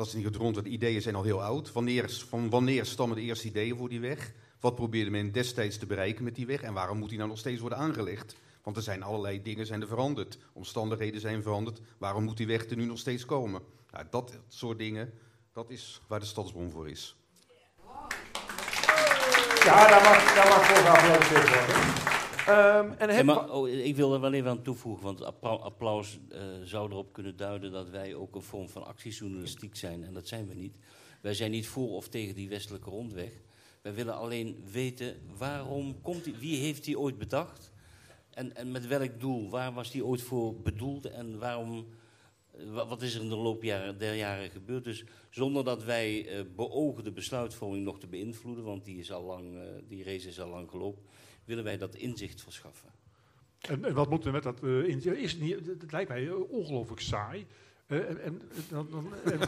Dat 0.00 0.08
is 0.08 0.14
niet 0.14 0.36
rondweg, 0.36 0.64
de 0.64 0.70
ideeën 0.70 1.02
zijn 1.02 1.14
al 1.14 1.22
heel 1.22 1.42
oud. 1.42 1.72
Wanneer, 1.72 2.10
van 2.28 2.50
wanneer 2.50 2.84
stammen 2.84 3.16
de 3.16 3.22
eerste 3.22 3.48
ideeën 3.48 3.76
voor 3.76 3.88
die 3.88 4.00
weg? 4.00 4.32
Wat 4.60 4.74
probeerde 4.74 5.10
men 5.10 5.32
destijds 5.32 5.78
te 5.78 5.86
bereiken 5.86 6.24
met 6.24 6.34
die 6.34 6.46
weg? 6.46 6.62
En 6.62 6.72
waarom 6.72 6.98
moet 6.98 7.08
die 7.08 7.18
nou 7.18 7.30
nog 7.30 7.38
steeds 7.38 7.60
worden 7.60 7.78
aangelegd? 7.78 8.36
Want 8.62 8.76
er 8.76 8.82
zijn 8.82 9.02
allerlei 9.02 9.42
dingen 9.42 9.66
zijn 9.66 9.80
er 9.80 9.86
veranderd. 9.86 10.38
Omstandigheden 10.52 11.20
zijn 11.20 11.42
veranderd. 11.42 11.80
Waarom 11.98 12.24
moet 12.24 12.36
die 12.36 12.46
weg 12.46 12.70
er 12.70 12.76
nu 12.76 12.84
nog 12.84 12.98
steeds 12.98 13.24
komen? 13.24 13.62
Nou, 13.90 14.06
dat 14.10 14.38
soort 14.48 14.78
dingen, 14.78 15.12
dat 15.52 15.70
is 15.70 16.00
waar 16.06 16.20
de 16.20 16.26
Stadsbron 16.26 16.70
voor 16.70 16.88
is. 16.88 17.16
Ja, 19.64 19.88
daar 19.88 20.02
mag, 20.02 20.34
daar 20.34 20.48
mag 20.48 20.66
voor 20.66 20.76
geapplaudiseerd 20.76 21.48
worden. 21.48 22.19
Ehm, 22.50 22.92
en 22.98 23.08
Ja, 23.08 23.14
heb, 23.14 23.24
maar, 23.24 23.50
oh, 23.52 23.68
ik 23.68 23.96
wil 23.96 24.14
er 24.14 24.20
wel 24.20 24.32
even 24.32 24.50
aan 24.50 24.62
toevoegen, 24.62 25.04
want 25.04 25.22
appla- 25.22 25.50
applaus 25.50 26.18
eh, 26.30 26.40
zou 26.64 26.90
erop 26.90 27.12
kunnen 27.12 27.36
duiden 27.36 27.72
dat 27.72 27.88
wij 27.90 28.14
ook 28.14 28.34
een 28.34 28.42
vorm 28.42 28.68
van 28.68 28.84
actiejournalistiek 28.86 29.76
zijn. 29.76 30.04
En 30.04 30.14
dat 30.14 30.28
zijn 30.28 30.48
we 30.48 30.54
niet. 30.54 30.76
Wij 31.20 31.34
zijn 31.34 31.50
niet 31.50 31.66
voor 31.66 31.88
of 31.90 32.08
tegen 32.08 32.34
die 32.34 32.48
westelijke 32.48 32.90
rondweg. 32.90 33.32
Wij 33.82 33.94
willen 33.94 34.14
alleen 34.16 34.64
weten 34.72 35.16
waarom 35.38 36.00
komt 36.00 36.24
die, 36.24 36.34
wie 36.38 36.56
heeft 36.56 36.84
die 36.84 36.98
ooit 36.98 37.18
bedacht? 37.18 37.72
En, 38.30 38.56
en 38.56 38.70
met 38.70 38.86
welk 38.86 39.20
doel? 39.20 39.50
Waar 39.50 39.72
was 39.72 39.90
die 39.90 40.04
ooit 40.04 40.22
voor 40.22 40.54
bedoeld? 40.60 41.04
En 41.06 41.38
waarom, 41.38 41.86
eh, 42.56 42.64
wa- 42.72 42.86
wat 42.86 43.02
is 43.02 43.14
er 43.14 43.20
in 43.22 43.28
de 43.28 43.36
loop 43.36 43.62
jaren- 43.62 43.98
der 43.98 44.14
jaren 44.14 44.50
gebeurd? 44.50 44.84
Dus 44.84 45.04
zonder 45.30 45.64
dat 45.64 45.84
wij 45.84 46.26
eh, 46.28 46.44
beogen 46.56 47.04
de 47.04 47.12
besluitvorming 47.12 47.84
nog 47.84 47.98
te 47.98 48.06
beïnvloeden, 48.06 48.64
want 48.64 48.84
die, 48.84 48.98
is 48.98 49.12
al 49.12 49.22
lang, 49.22 49.58
die 49.88 50.04
race 50.04 50.28
is 50.28 50.40
al 50.40 50.48
lang 50.48 50.70
gelopen, 50.70 51.02
willen 51.44 51.64
wij 51.64 51.78
dat 51.78 51.94
inzicht 51.94 52.42
verschaffen. 52.42 52.88
En, 53.60 53.84
en 53.84 53.94
wat 53.94 54.10
moeten 54.10 54.28
we 54.28 54.34
met 54.34 54.42
dat 54.42 54.62
uh, 54.62 54.88
in? 54.88 55.16
Is 55.16 55.32
het, 55.32 55.40
niet, 55.40 55.66
het, 55.66 55.92
lijkt 55.92 56.08
mij 56.08 56.30
ongelooflijk 56.30 57.00
saai. 57.00 57.46
Uh, 57.86 58.08
en, 58.08 58.22
en, 58.22 58.40
dan, 58.68 58.88
dan, 58.90 59.12
en, 59.24 59.38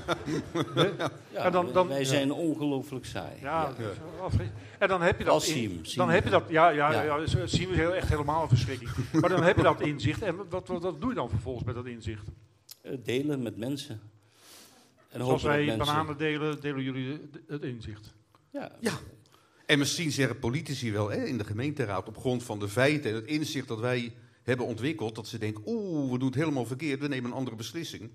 ja, 1.32 1.44
en 1.44 1.52
dan, 1.52 1.73
dan, 1.73 1.89
wij 1.89 2.05
zijn 2.05 2.27
ja. 2.27 2.32
ongelooflijk 2.32 3.05
saai. 3.05 3.40
Ja, 3.40 3.73
ja. 3.78 4.28
En 4.78 4.89
dan 4.89 5.02
heb 5.02 5.19
je 5.19 5.24
dat. 5.24 5.32
Als 5.32 5.47
Siem, 5.47 5.70
in, 5.70 5.85
dan 5.94 6.10
heb 6.10 6.24
je 6.24 6.31
dat. 6.31 6.44
Ja, 6.48 6.69
ja, 6.69 6.93
ja. 6.93 7.02
ja, 7.02 7.16
ja 7.16 7.47
Siem 7.47 7.70
is 7.70 7.77
heel, 7.77 7.94
echt 7.94 8.09
helemaal 8.09 8.43
een 8.43 8.48
verschrikking. 8.48 8.90
maar 9.12 9.31
dan 9.31 9.43
heb 9.43 9.56
je 9.56 9.62
dat 9.62 9.81
inzicht. 9.81 10.23
En 10.23 10.36
wat, 10.48 10.69
wat, 10.69 10.82
wat 10.82 11.01
doe 11.01 11.09
je 11.09 11.16
dan 11.16 11.31
vervolgens 11.31 11.64
met 11.64 11.74
dat 11.74 11.86
inzicht? 11.86 12.27
Uh, 12.82 12.93
delen 13.02 13.43
met 13.43 13.56
mensen. 13.56 14.01
En 15.09 15.20
Zoals 15.20 15.43
wij 15.43 15.64
mensen... 15.64 15.86
bananen 15.86 16.16
delen, 16.16 16.60
delen 16.60 16.82
jullie 16.82 17.20
het 17.47 17.62
inzicht. 17.62 18.14
Ja. 18.51 18.73
ja. 18.81 18.93
En 19.73 19.78
misschien 19.78 20.12
zeggen 20.12 20.39
politici 20.39 20.93
wel 20.93 21.11
hè, 21.11 21.24
in 21.24 21.39
de 21.39 21.44
gemeenteraad 21.44 22.09
op 22.09 22.19
grond 22.19 22.43
van 22.43 22.59
de 22.59 22.69
feiten 22.69 23.11
en 23.11 23.16
het 23.16 23.27
inzicht 23.27 23.69
dat 23.69 23.81
wij 23.81 24.15
hebben 24.43 24.66
ontwikkeld, 24.66 25.15
dat 25.15 25.27
ze 25.27 25.39
denken, 25.39 25.62
oeh, 25.66 26.12
we 26.12 26.19
doen 26.19 26.28
het 26.28 26.36
helemaal 26.36 26.65
verkeerd, 26.65 27.01
we 27.01 27.09
nemen 27.09 27.31
een 27.31 27.36
andere 27.36 27.57
beslissing. 27.57 28.11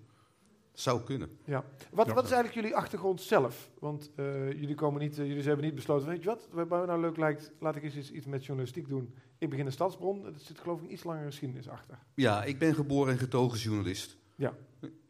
Zou 0.74 1.04
kunnen. 1.04 1.38
Ja. 1.46 1.64
Wat, 1.92 2.08
wat 2.08 2.24
is 2.24 2.32
eigenlijk 2.32 2.54
jullie 2.54 2.76
achtergrond 2.76 3.22
zelf? 3.22 3.70
Want 3.80 4.12
uh, 4.16 4.52
jullie, 4.52 4.76
komen 4.76 5.02
niet, 5.02 5.18
uh, 5.18 5.28
jullie 5.28 5.44
hebben 5.44 5.66
niet 5.66 5.76
besloten, 5.76 6.08
weet 6.08 6.24
je 6.24 6.30
wat, 6.30 6.48
wat 6.52 6.70
mij 6.70 6.86
nou 6.86 7.02
leuk 7.02 7.18
lijkt, 7.18 7.52
laat 7.60 7.76
ik 7.76 7.84
eens 7.84 7.96
iets, 7.96 8.12
iets 8.12 8.26
met 8.26 8.46
journalistiek 8.46 8.90
doen. 8.90 9.14
Ik 9.38 9.50
begin 9.50 9.66
een 9.66 9.72
stadsbron, 9.72 10.26
er 10.26 10.34
zit 10.38 10.60
geloof 10.60 10.80
ik 10.80 10.86
een 10.86 10.94
iets 10.94 11.04
langere 11.04 11.26
geschiedenis 11.26 11.70
achter. 11.70 11.98
Ja, 12.16 12.44
ik 12.44 12.60
ben 12.60 12.76
geboren 12.76 13.14
en 13.14 13.20
getogen 13.20 13.60
journalist. 13.60 14.18
Ja. 14.36 14.54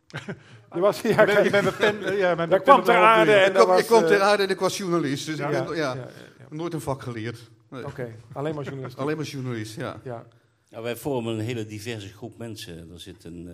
Je 0.74 0.80
was, 0.80 1.02
ja, 1.02 1.26
bent 1.26 1.52
met 1.52 1.78
pen, 1.78 2.18
ja, 2.18 2.36
met 2.36 2.50
daar 2.50 2.62
kwam 2.62 2.84
ter 2.84 2.96
aarde 2.96 3.34
en 3.34 3.48
ik 3.48 3.54
kwam, 3.54 3.84
kwam 3.84 4.06
ter 4.06 4.22
aarde 4.22 4.44
en 4.44 4.50
ik 4.50 4.60
was 4.60 4.78
journalist. 4.78 5.26
Dus 5.26 5.38
ja, 5.38 5.50
ik 5.50 5.66
ben, 5.66 5.76
ja, 5.76 5.94
ja, 5.96 6.08
nooit 6.50 6.74
een 6.74 6.82
vak 6.82 7.02
geleerd. 7.02 7.50
Nee. 7.70 7.82
Oké, 7.82 7.90
okay, 7.90 8.16
alleen 8.34 8.56
maar 8.56 8.64
journalist. 8.64 8.98
alleen 9.02 9.18
maar 9.18 9.26
journalist, 9.26 9.76
ja. 9.76 10.02
ja. 10.04 10.28
Nou, 10.70 10.84
wij 10.84 10.96
vormen 10.96 11.34
een 11.34 11.46
hele 11.46 11.66
diverse 11.66 12.08
groep 12.08 12.38
mensen. 12.38 12.92
Er 12.92 13.00
zit 13.00 13.24
een, 13.24 13.48
uh, 13.48 13.54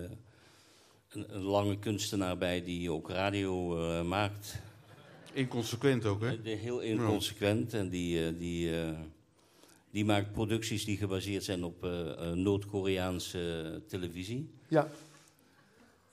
een, 1.08 1.34
een, 1.34 1.42
lange 1.42 1.78
kunstenaar 1.78 2.38
bij 2.38 2.64
die 2.64 2.90
ook 2.90 3.10
radio 3.10 3.78
uh, 3.78 4.02
maakt. 4.02 4.60
Inconsequent 5.32 6.04
ook, 6.04 6.20
hè? 6.20 6.50
heel 6.50 6.80
inconsequent. 6.80 7.74
En 7.74 7.88
die, 7.88 8.36
die, 8.36 8.70
die 9.90 10.04
maakt 10.04 10.32
producties 10.32 10.84
die 10.84 10.96
gebaseerd 10.96 11.44
zijn 11.44 11.64
op 11.64 11.82
Noord-Koreaanse 12.34 13.82
televisie. 13.86 14.50
Ja. 14.68 14.88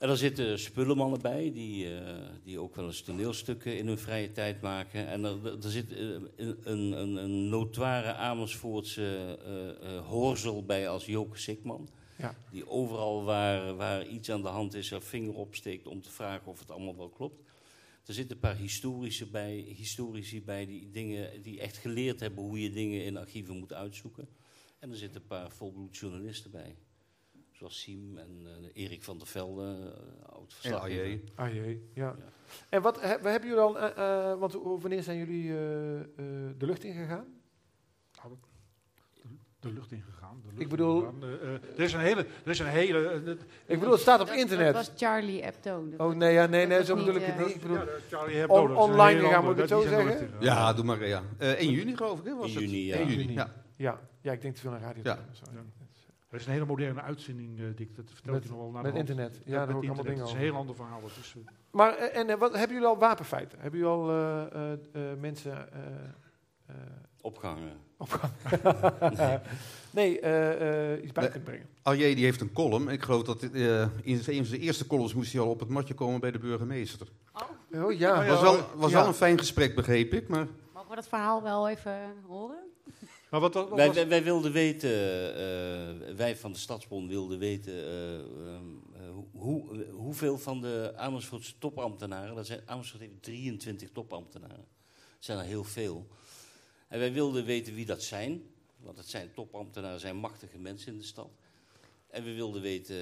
En 0.02 0.08
er 0.08 0.16
zitten 0.16 0.58
spullenmannen 0.58 1.20
bij, 1.20 1.52
die, 1.52 1.84
uh, 1.84 2.00
die 2.44 2.58
ook 2.58 2.76
wel 2.76 2.86
eens 2.86 3.02
toneelstukken 3.02 3.78
in 3.78 3.86
hun 3.86 3.98
vrije 3.98 4.32
tijd 4.32 4.60
maken. 4.60 5.06
En 5.06 5.24
er, 5.24 5.64
er 5.64 5.70
zit 5.70 5.92
uh, 5.92 5.98
een, 6.36 6.92
een, 6.92 7.16
een 7.16 7.48
notoire 7.48 8.14
Amersfoortse 8.14 9.38
uh, 9.82 10.06
hoorzel 10.06 10.64
bij 10.64 10.88
als 10.88 11.06
Joke 11.06 11.38
Sikman. 11.38 11.88
Ja. 12.18 12.34
Die 12.50 12.68
overal 12.68 13.24
waar, 13.24 13.76
waar 13.76 14.06
iets 14.06 14.30
aan 14.30 14.42
de 14.42 14.48
hand 14.48 14.74
is, 14.74 14.90
er 14.90 15.02
vinger 15.02 15.34
opsteekt 15.34 15.86
om 15.86 16.02
te 16.02 16.10
vragen 16.10 16.46
of 16.46 16.58
het 16.58 16.70
allemaal 16.70 16.96
wel 16.96 17.08
klopt. 17.08 17.40
Er 18.06 18.14
zitten 18.14 18.34
een 18.34 18.40
paar 18.42 18.56
historici 18.56 19.26
bij, 19.26 19.54
historici 19.76 20.42
bij 20.42 20.66
die, 20.66 20.90
dingen, 20.90 21.42
die 21.42 21.60
echt 21.60 21.76
geleerd 21.76 22.20
hebben 22.20 22.44
hoe 22.44 22.62
je 22.62 22.70
dingen 22.70 23.04
in 23.04 23.16
archieven 23.16 23.58
moet 23.58 23.72
uitzoeken. 23.72 24.28
En 24.78 24.90
er 24.90 24.96
zitten 24.96 25.20
een 25.20 25.26
paar 25.26 25.50
volbloed 25.50 25.96
journalisten 25.96 26.50
bij. 26.50 26.76
Zoals 27.62 27.80
Siem 27.80 28.18
en 28.18 28.46
uh, 28.74 28.84
Erik 28.84 29.02
van 29.02 29.18
der 29.18 29.26
Velde, 29.26 29.62
uh, 29.62 30.34
oud 30.34 30.54
verslaggever. 30.54 31.04
En 31.04 31.22
AJ. 31.34 31.50
AJ, 31.50 31.80
ja. 31.94 32.14
ja. 32.18 32.32
En 32.68 32.82
wat 32.82 33.00
he, 33.00 33.08
hebben 33.08 33.48
jullie 33.48 33.58
al, 33.58 33.76
uh, 33.76 34.38
want 34.38 34.52
wanneer 34.80 35.02
zijn 35.02 35.18
jullie 35.18 35.48
de 36.58 36.66
lucht 36.66 36.84
ingegaan? 36.84 37.26
De 39.60 39.72
lucht 39.72 39.92
ingegaan. 39.92 40.40
De 40.42 40.48
lucht 40.48 40.60
ik 40.60 40.68
bedoel... 40.68 41.04
Ingegaan. 41.04 41.22
er 41.76 41.80
is 41.80 41.92
een 41.92 42.00
hele... 42.00 42.26
Er 42.44 42.50
is 42.50 42.58
een 42.58 42.66
hele 42.66 43.22
ik 43.66 43.78
bedoel, 43.78 43.92
het 43.92 44.00
staat 44.00 44.20
op 44.20 44.26
dat, 44.26 44.36
internet. 44.36 44.74
Dat 44.74 44.86
was 44.86 44.92
Charlie 44.96 45.42
Hebdo. 45.42 45.84
Oh 45.96 46.14
nee, 46.14 46.32
ja, 46.32 46.46
nee, 46.46 46.66
nee, 46.66 46.84
zo 46.84 46.96
bedoel 46.96 47.14
ik 47.14 47.24
het 47.24 47.38
niet. 47.38 47.54
Ik 47.54 47.60
bedoel, 47.60 47.78
ja, 48.28 48.46
on, 48.46 48.76
online 48.76 49.20
gegaan, 49.20 49.44
moet 49.44 49.52
ik 49.52 49.58
het 49.58 49.68
zo 49.68 49.80
zeggen? 49.80 50.30
Ja, 50.40 50.72
doe 50.72 50.84
maar, 50.84 51.06
ja. 51.06 51.22
1 51.38 51.70
juni 51.70 51.96
geloof 51.96 52.18
ik, 52.18 52.24
hè, 52.24 52.36
was 52.36 52.54
1 52.54 52.60
juni, 52.60 52.90
het? 52.90 52.98
ja. 52.98 53.06
1 53.06 53.18
juni, 53.18 53.32
ja. 53.32 53.52
Ja, 53.76 54.00
ja, 54.20 54.32
ik 54.32 54.40
denk 54.40 54.54
te 54.54 54.60
veel 54.60 54.72
aan 54.72 54.80
radio. 54.80 55.02
Ja. 55.04 55.18
Er 56.32 56.38
is 56.38 56.46
een 56.46 56.52
hele 56.52 56.64
moderne 56.64 57.00
uitzending, 57.00 57.58
uh, 57.58 57.66
Dick, 57.74 57.96
dat 57.96 58.04
vertelt 58.12 58.34
met, 58.34 58.44
je 58.44 58.50
nog 58.50 58.58
wel 58.58 58.70
naar 58.70 58.82
Met 58.82 58.92
de 58.92 58.98
internet, 58.98 59.40
ja, 59.44 59.52
ja 59.52 59.64
daar 59.64 59.74
hoor 59.74 59.82
ik 59.82 59.88
allemaal 59.88 60.04
dingen 60.04 60.20
Het 60.20 60.28
is 60.28 60.34
een 60.34 60.40
heel 60.40 60.54
ander 60.54 60.74
verhaal. 60.74 61.00
Uh... 61.02 61.42
Maar, 61.70 61.96
en 61.96 62.28
uh, 62.28 62.36
wat, 62.36 62.52
hebben 62.52 62.72
jullie 62.72 62.88
al 62.88 62.98
wapenfeiten? 62.98 63.58
Hebben 63.60 63.80
jullie 63.80 63.94
al 63.94 64.10
uh, 64.10 65.12
mensen... 65.20 65.68
Opgehangen. 67.20 67.72
Opgehangen. 67.96 69.42
nee, 69.90 70.12
iets 71.02 71.12
bij 71.12 71.24
kunnen 71.24 71.42
brengen. 71.42 71.66
Alje 71.82 72.14
die 72.14 72.24
heeft 72.24 72.40
een 72.40 72.52
column. 72.52 72.88
Ik 72.88 73.02
geloof 73.02 73.22
dat 73.22 73.42
in 73.42 73.92
een 74.04 74.24
van 74.24 74.44
zijn 74.44 74.60
eerste 74.60 74.86
columns 74.86 75.14
moest 75.14 75.32
hij 75.32 75.40
al 75.40 75.48
op 75.50 75.60
het 75.60 75.68
matje 75.68 75.94
komen 75.94 76.20
bij 76.20 76.30
de 76.30 76.38
burgemeester. 76.38 77.08
Oh, 77.32 77.84
oh 77.84 77.92
ja. 77.92 78.26
was 78.26 78.40
wel, 78.40 78.58
was 78.74 78.90
ja. 78.90 78.98
wel 78.98 79.06
een 79.06 79.14
fijn 79.14 79.38
gesprek, 79.38 79.74
begreep 79.74 80.12
ik. 80.12 80.28
Maar... 80.28 80.46
Mogen 80.74 80.88
we 80.88 80.94
dat 80.94 81.08
verhaal 81.08 81.42
wel 81.42 81.68
even 81.68 82.14
horen? 82.26 82.71
Maar 83.32 83.40
wat, 83.40 83.54
wij, 83.54 83.92
wij, 83.92 84.08
wij, 84.08 84.22
wilden 84.22 84.52
weten, 84.52 84.90
uh, 84.90 86.14
wij 86.16 86.36
van 86.36 86.52
de 86.52 86.58
Stadsbond 86.58 87.08
wilden 87.08 87.38
weten 87.38 87.74
uh, 87.74 88.18
uh, 88.18 89.18
hoe, 89.32 89.84
hoeveel 89.90 90.38
van 90.38 90.60
de 90.60 90.92
Amersfoortse 90.96 91.58
topambtenaren, 91.58 92.34
dat 92.34 92.46
zijn, 92.46 92.60
Amersfoort 92.64 93.02
heeft 93.02 93.22
23 93.22 93.90
topambtenaren, 93.92 94.56
dat 94.56 94.66
zijn 95.18 95.38
er 95.38 95.44
heel 95.44 95.64
veel. 95.64 96.06
En 96.88 96.98
wij 96.98 97.12
wilden 97.12 97.44
weten 97.44 97.74
wie 97.74 97.86
dat 97.86 98.02
zijn, 98.02 98.42
want 98.76 98.96
het 98.96 99.08
zijn 99.08 99.32
topambtenaren, 99.34 100.00
zijn 100.00 100.16
machtige 100.16 100.58
mensen 100.58 100.92
in 100.92 100.98
de 100.98 101.04
stad. 101.04 101.30
En 102.10 102.24
we 102.24 102.32
wilden 102.34 102.62
weten 102.62 102.98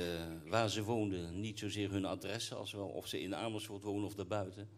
waar 0.48 0.70
ze 0.70 0.82
woonden, 0.82 1.40
niet 1.40 1.58
zozeer 1.58 1.90
hun 1.90 2.04
adressen, 2.04 2.56
als 2.56 2.72
wel 2.72 2.88
of 2.88 3.06
ze 3.06 3.20
in 3.20 3.34
Amersfoort 3.34 3.82
wonen 3.82 4.04
of 4.04 4.14
daarbuiten. 4.14 4.68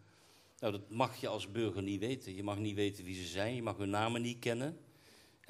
Nou, 0.59 0.73
dat 0.73 0.91
mag 0.91 1.17
je 1.17 1.29
als 1.29 1.51
burger 1.51 1.83
niet 1.83 2.01
weten. 2.01 2.35
Je 2.35 2.43
mag 2.43 2.59
niet 2.59 2.75
weten 2.75 3.05
wie 3.05 3.15
ze 3.15 3.27
zijn, 3.27 3.55
je 3.55 3.63
mag 3.63 3.77
hun 3.77 3.91
namen 3.91 4.23
niet 4.23 4.39
kennen. 4.39 4.79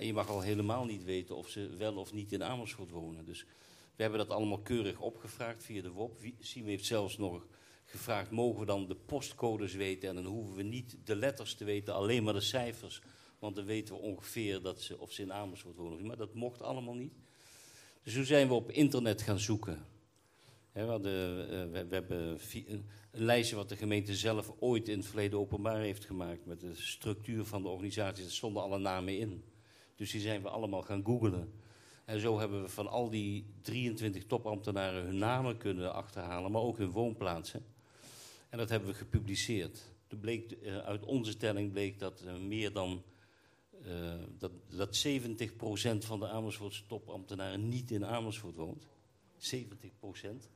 En 0.02 0.08
je 0.08 0.14
mag 0.14 0.28
al 0.28 0.40
helemaal 0.40 0.84
niet 0.84 1.04
weten 1.04 1.36
of 1.36 1.48
ze 1.48 1.76
wel 1.76 1.96
of 1.96 2.12
niet 2.12 2.32
in 2.32 2.44
Amersfoort 2.44 2.90
wonen. 2.90 3.24
Dus 3.24 3.44
we 3.96 4.02
hebben 4.02 4.18
dat 4.18 4.30
allemaal 4.30 4.58
keurig 4.58 5.00
opgevraagd 5.00 5.64
via 5.64 5.82
de 5.82 5.90
WOP. 5.90 6.20
Siem 6.40 6.66
heeft 6.66 6.84
zelfs 6.84 7.18
nog 7.18 7.46
gevraagd, 7.84 8.30
mogen 8.30 8.60
we 8.60 8.66
dan 8.66 8.86
de 8.86 8.94
postcodes 8.94 9.74
weten? 9.74 10.08
En 10.08 10.14
dan 10.14 10.24
hoeven 10.24 10.54
we 10.54 10.62
niet 10.62 10.96
de 11.04 11.16
letters 11.16 11.54
te 11.54 11.64
weten, 11.64 11.94
alleen 11.94 12.22
maar 12.22 12.32
de 12.32 12.40
cijfers. 12.40 13.00
Want 13.38 13.56
dan 13.56 13.64
weten 13.64 13.94
we 13.94 14.00
ongeveer 14.00 14.62
dat 14.62 14.80
ze, 14.80 14.98
of 14.98 15.12
ze 15.12 15.22
in 15.22 15.32
Amersfoort 15.32 15.76
wonen. 15.76 16.06
Maar 16.06 16.16
dat 16.16 16.34
mocht 16.34 16.62
allemaal 16.62 16.94
niet. 16.94 17.14
Dus 18.02 18.14
toen 18.14 18.24
zijn 18.24 18.48
we 18.48 18.54
op 18.54 18.70
internet 18.70 19.22
gaan 19.22 19.40
zoeken. 19.40 19.86
We, 20.72 20.80
uh, 20.80 20.96
we, 21.72 21.86
we, 21.88 21.94
hebben 21.94 22.38
een 22.60 22.84
lijstje 23.10 23.56
wat 23.56 23.68
de 23.68 23.76
gemeente 23.76 24.14
zelf 24.14 24.52
ooit 24.58 24.88
in 24.88 24.98
het 24.98 25.06
verleden 25.06 25.38
openbaar 25.38 25.80
heeft 25.80 26.04
gemaakt. 26.04 26.46
Met 26.46 26.60
de 26.60 26.74
structuur 26.74 27.44
van 27.44 27.62
de 27.62 27.68
organisatie, 27.68 28.22
daar 28.22 28.32
stonden 28.32 28.62
alle 28.62 28.78
namen 28.78 29.18
in. 29.18 29.44
Dus 29.96 30.10
die 30.10 30.20
zijn 30.20 30.42
we 30.42 30.48
allemaal 30.48 30.82
gaan 30.82 31.04
googlen. 31.04 31.52
En 32.04 32.20
zo 32.20 32.38
hebben 32.38 32.62
we 32.62 32.68
van 32.68 32.88
al 32.88 33.10
die 33.10 33.44
23 33.62 34.26
topambtenaren 34.26 35.04
hun 35.04 35.18
namen 35.18 35.56
kunnen 35.56 35.94
achterhalen, 35.94 36.50
maar 36.52 36.62
ook 36.62 36.78
hun 36.78 36.90
woonplaatsen. 36.90 37.64
En 38.48 38.58
dat 38.58 38.68
hebben 38.68 38.88
we 38.88 38.94
gepubliceerd. 38.94 39.92
Toen 40.06 40.20
bleek, 40.20 40.52
eh, 40.52 40.78
uit 40.78 41.04
onze 41.04 41.36
telling 41.36 41.72
bleek 41.72 41.98
dat 41.98 42.22
eh, 42.22 42.36
meer 42.36 42.72
dan 42.72 43.02
eh, 43.84 44.14
dat, 44.38 44.52
dat 44.68 45.06
70% 45.06 46.04
van 46.04 46.20
de 46.20 46.28
Amersfoortse 46.28 46.86
topambtenaren 46.86 47.68
niet 47.68 47.90
in 47.90 48.06
Amersfoort 48.06 48.56
woont. 48.56 48.86
70%. 49.38 50.50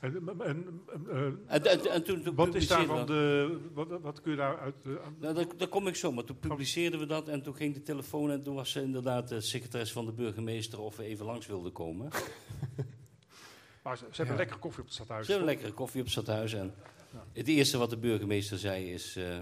En, 0.00 0.14
en, 0.14 0.40
en, 0.40 0.80
eh, 1.10 1.24
En- 1.26 1.64
en- 1.64 1.90
en 1.90 2.02
toen- 2.04 2.22
toen 2.22 2.34
wat 2.34 2.54
is 2.54 2.66
daarvan 2.68 3.06
de, 3.06 3.58
wat, 3.72 4.00
wat 4.00 4.20
kun 4.20 4.30
je 4.30 4.36
daaruit... 4.36 4.74
eh, 4.84 4.90
aan- 5.04 5.16
Nou, 5.20 5.34
daar, 5.34 5.46
daar 5.56 5.68
kom 5.68 5.86
ik 5.86 5.96
zo, 5.96 6.12
maar 6.12 6.24
toen 6.24 6.38
publiceerden 6.38 7.00
we 7.00 7.06
dat 7.06 7.28
en 7.28 7.42
toen 7.42 7.54
ging 7.54 7.74
de 7.74 7.82
telefoon 7.82 8.30
en 8.30 8.42
toen 8.42 8.54
was 8.54 8.70
ze 8.70 8.82
inderdaad 8.82 9.28
de 9.28 9.40
secretaris 9.40 9.92
van 9.92 10.06
de 10.06 10.12
burgemeester 10.12 10.80
of 10.80 10.96
we 10.96 11.04
even 11.04 11.26
langs 11.26 11.46
wilden 11.46 11.72
komen. 11.72 12.08
maar 13.82 13.96
ze, 13.98 14.04
ze 14.10 14.16
hebben 14.16 14.36
lekkere 14.36 14.58
koffie 14.58 14.80
op 14.80 14.86
het 14.86 14.94
stadhuis. 14.94 15.26
Ze 15.26 15.32
hebben 15.32 15.50
lekkere 15.50 15.72
koffie 15.72 16.00
op 16.00 16.06
het 16.06 16.14
stadhuis 16.16 16.52
en 16.52 16.74
het 17.32 17.48
eerste 17.48 17.78
wat 17.78 17.90
de 17.90 17.98
burgemeester 17.98 18.58
zei 18.58 18.92
is, 18.92 19.16
eh, 19.16 19.38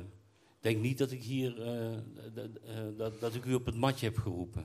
denk 0.60 0.80
niet 0.80 0.98
dat 0.98 1.10
ik 1.10 1.22
hier, 1.22 1.62
eh, 1.62 1.93
eh, 1.94 1.98
dat, 2.97 3.20
dat 3.20 3.35
ik 3.35 3.44
u 3.44 3.55
op 3.55 3.66
het 3.66 3.74
matje 3.76 4.06
heb 4.06 4.18
geroepen. 4.18 4.64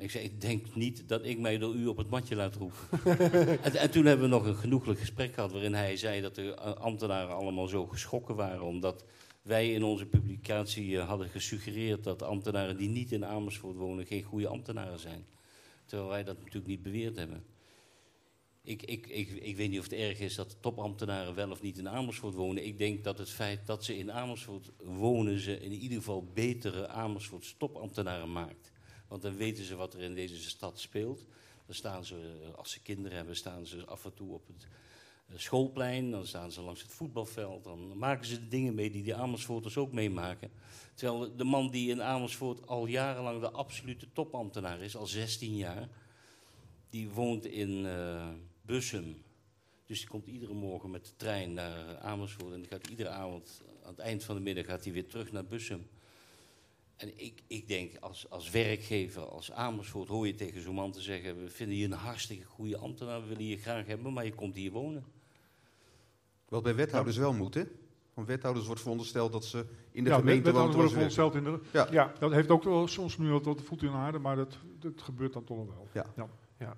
Ik 0.00 0.10
zei, 0.10 0.24
ik 0.24 0.40
denk 0.40 0.74
niet 0.74 1.08
dat 1.08 1.24
ik 1.24 1.38
mij 1.38 1.58
door 1.58 1.74
u 1.74 1.86
op 1.86 1.96
het 1.96 2.10
matje 2.10 2.36
laat 2.36 2.54
roepen. 2.54 2.78
en, 3.62 3.74
en 3.74 3.90
toen 3.90 4.04
hebben 4.04 4.28
we 4.28 4.34
nog 4.34 4.46
een 4.46 4.56
genoeglijk 4.56 4.98
gesprek 4.98 5.34
gehad 5.34 5.52
waarin 5.52 5.74
hij 5.74 5.96
zei 5.96 6.20
dat 6.20 6.34
de 6.34 6.54
eh, 6.54 6.74
ambtenaren 6.74 7.34
allemaal 7.34 7.66
zo 7.66 7.86
geschrokken 7.86 8.34
waren 8.34 8.62
omdat 8.62 9.04
wij 9.42 9.72
in 9.72 9.84
onze 9.84 10.06
publicatie 10.06 10.98
eh, 10.98 11.08
hadden 11.08 11.28
gesuggereerd 11.28 12.04
dat 12.04 12.22
ambtenaren 12.22 12.76
die 12.76 12.88
niet 12.88 13.12
in 13.12 13.24
Amersfoort 13.24 13.76
wonen 13.76 14.06
geen 14.06 14.22
goede 14.22 14.48
ambtenaren 14.48 14.98
zijn. 14.98 15.24
Terwijl 15.84 16.10
wij 16.10 16.24
dat 16.24 16.38
natuurlijk 16.38 16.66
niet 16.66 16.82
beweerd 16.82 17.16
hebben. 17.16 17.44
Ik, 18.62 18.82
ik, 18.82 19.06
ik, 19.06 19.30
ik 19.30 19.56
weet 19.56 19.70
niet 19.70 19.78
of 19.78 19.84
het 19.84 19.94
erg 19.98 20.18
is 20.20 20.34
dat 20.34 20.56
topambtenaren 20.60 21.34
wel 21.34 21.50
of 21.50 21.62
niet 21.62 21.78
in 21.78 21.88
Amersfoort 21.88 22.34
wonen. 22.34 22.66
Ik 22.66 22.78
denk 22.78 23.04
dat 23.04 23.18
het 23.18 23.30
feit 23.30 23.66
dat 23.66 23.84
ze 23.84 23.98
in 23.98 24.12
Amersfoort 24.12 24.70
wonen, 24.82 25.38
ze 25.38 25.60
in 25.60 25.72
ieder 25.72 25.98
geval 25.98 26.24
betere 26.34 26.88
Amersfoortse 26.88 27.56
topambtenaren 27.56 28.32
maakt. 28.32 28.69
Want 29.10 29.22
dan 29.22 29.36
weten 29.36 29.64
ze 29.64 29.76
wat 29.76 29.94
er 29.94 30.00
in 30.00 30.14
deze 30.14 30.40
stad 30.40 30.80
speelt. 30.80 31.24
Dan 31.66 31.74
staan 31.74 32.04
ze, 32.04 32.50
als 32.56 32.70
ze 32.70 32.82
kinderen 32.82 33.16
hebben, 33.16 33.36
staan 33.36 33.66
ze 33.66 33.84
af 33.84 34.04
en 34.04 34.14
toe 34.14 34.32
op 34.32 34.46
het 34.46 34.66
eh, 35.26 35.38
schoolplein. 35.38 36.10
Dan 36.10 36.26
staan 36.26 36.52
ze 36.52 36.60
langs 36.60 36.82
het 36.82 36.92
voetbalveld. 36.92 37.64
Dan 37.64 37.98
maken 37.98 38.26
ze 38.26 38.40
de 38.40 38.48
dingen 38.48 38.74
mee 38.74 38.90
die 38.90 39.02
de 39.02 39.14
Amersfoorters 39.14 39.76
ook 39.76 39.92
meemaken. 39.92 40.50
Terwijl 40.94 41.36
de 41.36 41.44
man 41.44 41.70
die 41.70 41.90
in 41.90 42.02
Amersfoort 42.02 42.66
al 42.66 42.86
jarenlang 42.86 43.40
de 43.40 43.50
absolute 43.50 44.12
topambtenaar 44.12 44.80
is, 44.80 44.96
al 44.96 45.06
16 45.06 45.56
jaar, 45.56 45.88
die 46.90 47.10
woont 47.10 47.46
in 47.46 47.86
eh, 47.86 48.28
Bussum. 48.62 49.22
Dus 49.86 49.98
die 49.98 50.08
komt 50.08 50.26
iedere 50.26 50.54
morgen 50.54 50.90
met 50.90 51.04
de 51.04 51.16
trein 51.16 51.52
naar 51.52 51.98
Amersfoort. 51.98 52.52
En 52.52 52.66
gaat 52.66 52.86
iedere 52.86 53.08
avond, 53.08 53.62
aan 53.82 53.90
het 53.90 53.98
eind 53.98 54.24
van 54.24 54.34
de 54.34 54.42
middag, 54.42 54.66
gaat 54.66 54.84
hij 54.84 54.92
weer 54.92 55.06
terug 55.06 55.32
naar 55.32 55.44
Bussum. 55.44 55.86
En 57.00 57.12
ik, 57.16 57.42
ik 57.46 57.68
denk, 57.68 57.96
als, 58.00 58.30
als 58.30 58.50
werkgever, 58.50 59.22
als 59.22 59.52
Amersfoort, 59.52 60.08
hoor 60.08 60.26
je 60.26 60.34
tegen 60.34 60.62
zo'n 60.62 60.74
man 60.74 60.92
te 60.92 61.00
zeggen... 61.00 61.42
we 61.42 61.50
vinden 61.50 61.76
je 61.76 61.84
een 61.84 61.92
hartstikke 61.92 62.44
goede 62.44 62.76
ambtenaar, 62.76 63.20
we 63.20 63.28
willen 63.28 63.44
je 63.44 63.56
graag 63.56 63.86
hebben, 63.86 64.12
maar 64.12 64.24
je 64.24 64.34
komt 64.34 64.54
hier 64.54 64.72
wonen. 64.72 65.04
Wat 66.48 66.62
bij 66.62 66.74
wethouders 66.74 67.16
wel 67.16 67.32
moet, 67.32 67.54
hè? 67.54 67.62
Van 68.14 68.24
wethouders 68.24 68.66
wordt 68.66 68.80
verondersteld 68.80 69.32
dat 69.32 69.44
ze 69.44 69.66
in 69.90 70.04
de 70.04 70.10
ja, 70.10 70.16
gemeente 70.16 70.42
wethouders 70.42 70.76
wonen. 70.76 70.92
worden 70.94 71.10
verondersteld 71.10 71.34
in 71.34 71.44
de... 71.44 71.78
Ja. 71.78 71.88
Ja. 71.90 72.12
dat 72.18 72.32
heeft 72.32 72.50
ook 72.50 72.62
wel 72.62 72.88
soms 72.88 73.18
nu 73.18 73.30
wat, 73.30 73.60
voet 73.62 73.82
in 73.82 73.90
de 73.90 73.96
aarde, 73.96 74.18
maar 74.18 74.36
dat, 74.36 74.58
dat 74.78 75.02
gebeurt 75.02 75.32
dan 75.32 75.44
toch 75.44 75.56
nog 75.56 75.66
wel. 75.66 75.88
Ja. 75.92 76.28
Ja. 76.58 76.76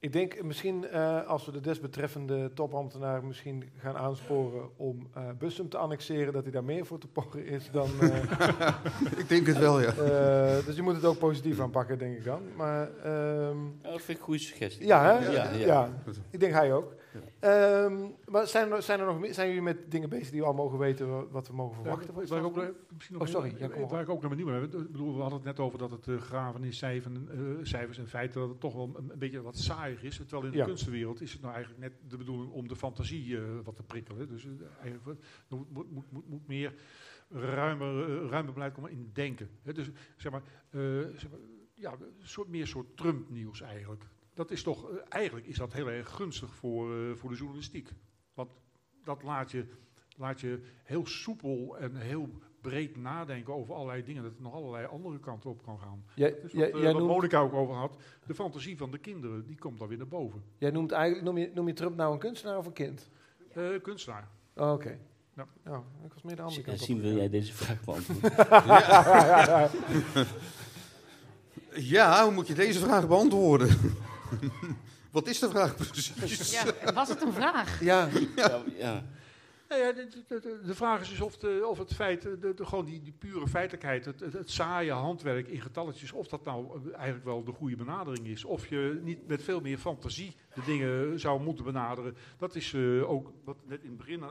Ik 0.00 0.12
denk 0.12 0.42
misschien 0.42 0.88
eh, 0.88 1.26
als 1.26 1.46
we 1.46 1.52
de 1.52 1.60
desbetreffende 1.60 2.52
topambtenaar 2.54 3.24
misschien 3.24 3.64
gaan 3.76 3.96
aansporen 3.96 4.70
om 4.76 5.08
eh 5.14 5.22
Bussum 5.38 5.68
te 5.68 5.76
annexeren, 5.76 6.32
dat 6.32 6.42
hij 6.42 6.52
daar 6.52 6.64
meer 6.64 6.86
voor 6.86 6.98
te 6.98 7.06
porren 7.08 7.46
is 7.46 7.70
dan. 7.70 7.88
eh, 8.00 8.68
Ik 9.22 9.28
denk 9.28 9.46
het 9.46 9.58
wel, 9.58 9.80
ja. 9.80 9.88
eh, 9.88 10.64
dus 10.66 10.76
je 10.76 10.82
moet 10.82 10.94
het 10.94 11.04
ook 11.04 11.18
positief 11.18 11.60
aanpakken, 11.60 11.98
denk 11.98 12.16
ik 12.16 12.24
dan. 12.24 12.40
Maar, 12.56 12.90
ehm, 13.02 13.64
Ja, 13.82 13.90
dat 13.90 14.02
vind 14.02 14.08
ik 14.08 14.16
een 14.18 14.22
goede 14.24 14.40
suggestie. 14.40 14.86
ja, 14.86 15.02
hè? 15.04 15.30
Ja, 15.30 15.50
ja, 15.50 15.66
ja. 15.66 15.88
ik 16.30 16.40
denk 16.40 16.52
hij 16.52 16.72
ook. 16.72 16.94
Ehm, 17.40 18.08
maar 18.26 18.46
zijn 18.46 18.72
er, 18.72 18.82
zijn 18.82 19.00
er 19.00 19.06
nog 19.06 19.18
meer, 19.20 19.34
zijn 19.34 19.46
jullie 19.48 19.62
met 19.62 19.90
dingen 19.90 20.08
bezig 20.08 20.30
die 20.30 20.40
we 20.40 20.46
al 20.46 20.54
mogen 20.54 20.78
weten 20.78 21.08
wa- 21.10 21.26
wat 21.28 21.48
we 21.48 21.54
mogen 21.54 21.74
verwachten? 21.74 22.06
Ja, 22.06 22.28
waar 22.28 22.38
ik 22.38 22.44
ook, 22.44 22.56
nog- 22.56 22.64
nog 23.10 23.22
oh, 23.22 23.28
sorry. 23.28 23.54
Ja, 23.58 23.68
kom 23.68 23.82
op. 23.82 23.90
waar 23.90 24.02
ik 24.02 24.08
ook 24.08 24.20
naar 24.20 24.30
benieuwd 24.30 24.70
ben. 24.70 24.80
Ik 24.82 24.90
bedoel, 24.92 25.14
we 25.14 25.20
hadden 25.20 25.38
het 25.38 25.46
net 25.48 25.60
over 25.60 25.78
dat 25.78 25.90
het 25.90 26.08
eh, 26.08 26.16
graven 26.16 26.64
in 26.64 26.72
cijfers, 26.72 27.14
eh, 27.30 27.38
cijfers 27.62 27.98
en 27.98 28.08
feiten 28.08 28.40
dat 28.40 28.48
het 28.48 28.60
toch 28.60 28.74
wel 28.74 28.90
een, 28.96 29.10
een 29.10 29.18
beetje 29.18 29.42
wat 29.42 29.56
saaier 29.58 30.04
is. 30.04 30.16
Terwijl 30.16 30.44
in 30.44 30.50
de 30.50 30.56
kunstenwereld 30.66 31.20
is 31.20 31.32
het 31.32 31.40
nou 31.42 31.54
eigenlijk 31.54 31.82
net 31.84 32.10
de 32.10 32.16
bedoeling 32.16 32.52
om 32.52 32.68
de 32.68 32.76
fantasie 32.76 33.36
eh, 33.36 33.42
wat 33.64 33.76
te 33.76 33.82
prikkelen. 33.82 34.28
Dus 34.28 34.46
eigenlijk 34.80 35.20
er 35.50 35.56
moet, 35.56 35.70
moet, 35.72 35.90
moet, 35.92 36.12
moet, 36.12 36.28
moet 36.28 36.46
meer 36.48 36.74
ruimer, 37.30 38.26
ruimer 38.28 38.52
beleid 38.52 38.72
komen 38.74 38.90
in 38.90 39.10
denken. 39.12 39.48
Hè, 39.62 39.72
dus 39.72 39.90
zeg 40.16 40.32
maar, 40.32 40.42
eh, 40.70 40.80
zeg 41.14 41.30
maar 41.30 41.38
ja, 41.74 41.92
een 41.92 41.98
soort, 42.18 42.48
meer 42.48 42.66
soort 42.66 42.96
Trump-nieuws 42.96 43.60
eigenlijk. 43.60 44.04
Dat 44.38 44.50
is 44.50 44.62
toch, 44.62 44.90
eh, 44.90 44.96
eigenlijk 45.08 45.46
is 45.46 45.56
dat 45.56 45.72
heel 45.72 45.88
erg 45.90 46.10
gunstig 46.10 46.54
voor, 46.54 46.94
eh, 46.94 47.14
voor 47.14 47.30
de 47.30 47.36
journalistiek. 47.36 47.88
Want 48.34 48.50
dat 49.04 49.22
laat 49.22 49.50
je, 49.50 49.64
laat 50.16 50.40
je 50.40 50.60
heel 50.84 51.06
soepel 51.06 51.76
en 51.78 51.96
heel 51.96 52.28
breed 52.60 52.96
nadenken 52.96 53.54
over 53.54 53.74
allerlei 53.74 54.02
dingen. 54.04 54.22
Dat 54.22 54.32
het 54.32 54.40
nog 54.40 54.52
allerlei 54.54 54.86
andere 54.86 55.18
kanten 55.20 55.50
op 55.50 55.62
kan 55.62 55.78
gaan. 55.78 56.04
Jij- 56.14 56.30
dat 56.30 56.44
is 56.44 56.52
jij- 56.52 56.60
wat, 56.66 56.74
eh, 56.74 56.82
jij 56.82 56.92
wat 56.92 57.00
noemt- 57.00 57.14
Monica 57.14 57.38
ook 57.40 57.52
over 57.52 57.74
had. 57.74 57.96
De 58.26 58.34
fantasie 58.34 58.76
van 58.76 58.90
de 58.90 58.98
kinderen, 58.98 59.46
die 59.46 59.58
komt 59.58 59.78
dan 59.78 59.88
weer 59.88 59.98
naar 59.98 60.08
boven. 60.08 60.42
Jij 60.58 60.70
noemt 60.70 60.92
eigenlijk, 60.92 61.24
noem, 61.24 61.38
je, 61.38 61.50
noem 61.54 61.66
je 61.66 61.72
Trump 61.74 61.96
nou 61.96 62.12
een 62.12 62.18
kunstenaar 62.18 62.58
of 62.58 62.66
een 62.66 62.72
kind? 62.72 63.10
Eh, 63.52 63.68
kunstenaar. 63.82 64.28
Oh, 64.54 64.72
Oké. 64.72 64.98
Ja. 65.36 65.46
Nou, 65.64 65.82
ik 66.04 66.12
was 66.12 66.22
meer 66.22 66.36
de 66.36 66.42
andere 66.42 66.62
kant 66.62 66.80
op. 66.80 66.86
Zien 66.86 67.00
wil 67.00 67.16
jij 67.16 67.28
deze 67.28 67.52
vraag 67.54 67.84
beantwoorden? 67.84 68.32
ja. 68.66 69.70
Ja, 71.74 72.24
hoe 72.24 72.32
moet 72.32 72.46
je 72.46 72.54
deze 72.54 72.78
vraag 72.78 73.08
beantwoorden? 73.08 73.68
Wat 75.10 75.26
is 75.26 75.38
de 75.38 75.48
vraag 75.50 75.76
precies? 75.76 76.50
Ja, 76.52 76.92
was 76.92 77.08
het 77.08 77.22
een 77.22 77.32
vraag? 77.32 77.80
Ja. 77.80 78.08
Ja, 78.36 78.62
ja. 78.78 79.04
Nou 79.68 79.80
ja, 79.82 79.92
de, 79.92 80.08
de, 80.28 80.40
de- 80.40 80.60
de 80.66 80.74
vraag 80.74 81.00
is 81.00 81.08
dus 81.08 81.20
of, 81.20 81.36
de, 81.36 81.66
of 81.68 81.78
het 81.78 81.94
feit, 81.94 82.22
de, 82.22 82.54
de, 82.54 82.66
gewoon 82.66 82.84
die, 82.84 83.02
die 83.02 83.12
pure 83.18 83.46
feitelijkheid, 83.48 84.04
het, 84.04 84.20
het, 84.20 84.32
het 84.32 84.50
saaie 84.50 84.90
handwerk 84.92 85.48
in 85.48 85.60
getalletjes, 85.60 86.12
of 86.12 86.26
dat 86.28 86.44
nou 86.44 86.66
eh, 86.90 86.94
eigenlijk 86.94 87.24
wel 87.24 87.44
de 87.44 87.52
goede 87.52 87.76
benadering 87.76 88.26
is. 88.26 88.44
Of 88.44 88.66
je 88.66 89.00
niet 89.02 89.26
met 89.26 89.42
veel 89.42 89.60
meer 89.60 89.78
fantasie 89.78 90.36
de 90.54 90.62
dingen 90.66 91.20
zou 91.20 91.42
moeten 91.42 91.64
benaderen. 91.64 92.16
Dat 92.38 92.54
is 92.54 92.72
eh, 92.74 93.10
ook 93.10 93.32
wat 93.44 93.56
net 93.66 93.82
in 93.82 93.88
het 93.88 93.98
begin 93.98 94.22
eh, 94.22 94.28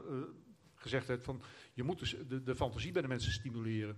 gezegd 0.75 1.07
werd, 1.07 1.23
van 1.23 1.41
je 1.73 1.83
moet 1.83 1.99
dus 1.99 2.15
de, 2.27 2.43
de 2.43 2.55
fantasie 2.55 2.91
bij 2.91 3.01
de 3.01 3.07
mensen 3.07 3.31
stimuleren. 3.31 3.95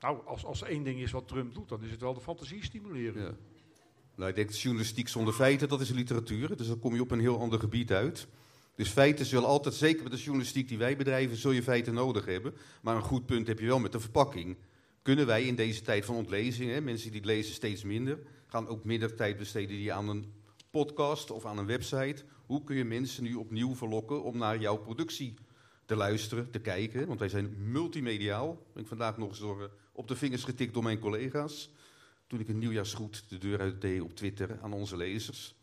Nou, 0.00 0.26
als, 0.26 0.44
als 0.44 0.60
er 0.62 0.68
één 0.68 0.82
ding 0.84 1.00
is 1.00 1.10
wat 1.10 1.28
Trump 1.28 1.54
doet, 1.54 1.68
dan 1.68 1.82
is 1.82 1.90
het 1.90 2.00
wel 2.00 2.14
de 2.14 2.20
fantasie 2.20 2.64
stimuleren. 2.64 3.22
Ja. 3.22 3.34
Nou, 4.16 4.30
ik 4.30 4.36
denk 4.36 4.50
journalistiek 4.50 5.08
zonder 5.08 5.34
feiten, 5.34 5.68
dat 5.68 5.80
is 5.80 5.90
literatuur. 5.90 6.56
Dus 6.56 6.66
dan 6.66 6.78
kom 6.78 6.94
je 6.94 7.00
op 7.00 7.10
een 7.10 7.20
heel 7.20 7.40
ander 7.40 7.58
gebied 7.58 7.92
uit. 7.92 8.26
Dus 8.74 8.88
feiten 8.88 9.26
zullen 9.26 9.48
altijd, 9.48 9.74
zeker 9.74 10.02
met 10.02 10.12
de 10.12 10.18
journalistiek 10.18 10.68
die 10.68 10.78
wij 10.78 10.96
bedrijven, 10.96 11.36
zul 11.36 11.50
je 11.50 11.62
feiten 11.62 11.94
nodig 11.94 12.24
hebben. 12.24 12.54
Maar 12.82 12.96
een 12.96 13.02
goed 13.02 13.26
punt 13.26 13.46
heb 13.46 13.58
je 13.58 13.66
wel 13.66 13.78
met 13.78 13.92
de 13.92 14.00
verpakking. 14.00 14.56
Kunnen 15.02 15.26
wij 15.26 15.44
in 15.44 15.54
deze 15.54 15.82
tijd 15.82 16.04
van 16.04 16.14
ontlezing, 16.14 16.70
hè, 16.70 16.80
mensen 16.80 17.12
die 17.12 17.24
lezen 17.24 17.54
steeds 17.54 17.84
minder, 17.84 18.18
gaan 18.46 18.68
ook 18.68 18.84
minder 18.84 19.14
tijd 19.14 19.36
besteden 19.36 19.76
die 19.76 19.92
aan 19.92 20.08
een 20.08 20.32
podcast 20.70 21.30
of 21.30 21.46
aan 21.46 21.58
een 21.58 21.66
website. 21.66 22.22
Hoe 22.46 22.64
kun 22.64 22.76
je 22.76 22.84
mensen 22.84 23.22
nu 23.22 23.34
opnieuw 23.34 23.74
verlokken 23.74 24.22
om 24.22 24.38
naar 24.38 24.58
jouw 24.58 24.76
productie 24.76 25.34
te 25.86 25.96
luisteren, 25.96 26.50
te 26.50 26.58
kijken? 26.58 27.06
Want 27.06 27.18
wij 27.18 27.28
zijn 27.28 27.54
multimediaal. 27.58 28.62
Ben 28.72 28.82
ik 28.82 28.88
vandaag 28.88 29.18
nog 29.18 29.28
eens 29.28 29.40
eh, 29.40 29.50
op 29.92 30.08
de 30.08 30.16
vingers 30.16 30.44
getikt 30.44 30.74
door 30.74 30.82
mijn 30.82 30.98
collega's. 30.98 31.70
Toen 32.34 32.42
ik 32.42 32.48
een 32.48 32.58
nieuwjaarsgroet 32.58 33.24
de 33.28 33.38
deur 33.38 33.60
uit 33.60 33.80
deed 33.80 34.00
op 34.00 34.14
Twitter 34.16 34.58
aan 34.62 34.72
onze 34.72 34.96
lezers. 34.96 35.54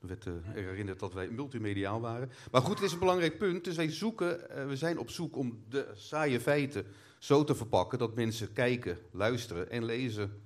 Er 0.00 0.06
werd 0.08 0.26
eh, 0.26 0.32
er 0.32 0.54
herinnerd 0.54 0.98
dat 0.98 1.12
wij 1.12 1.28
multimediaal 1.28 2.00
waren. 2.00 2.30
Maar 2.50 2.62
goed, 2.62 2.74
het 2.74 2.86
is 2.86 2.92
een 2.92 2.98
belangrijk 2.98 3.38
punt. 3.38 3.64
Dus 3.64 3.76
wij 3.76 3.90
zoeken, 3.90 4.50
eh, 4.50 4.66
we 4.66 4.76
zijn 4.76 4.98
op 4.98 5.10
zoek 5.10 5.36
om 5.36 5.64
de 5.68 5.90
saaie 5.94 6.40
feiten 6.40 6.86
zo 7.18 7.44
te 7.44 7.54
verpakken 7.54 7.98
dat 7.98 8.14
mensen 8.14 8.52
kijken, 8.52 8.98
luisteren 9.10 9.70
en 9.70 9.84
lezen 9.84 10.42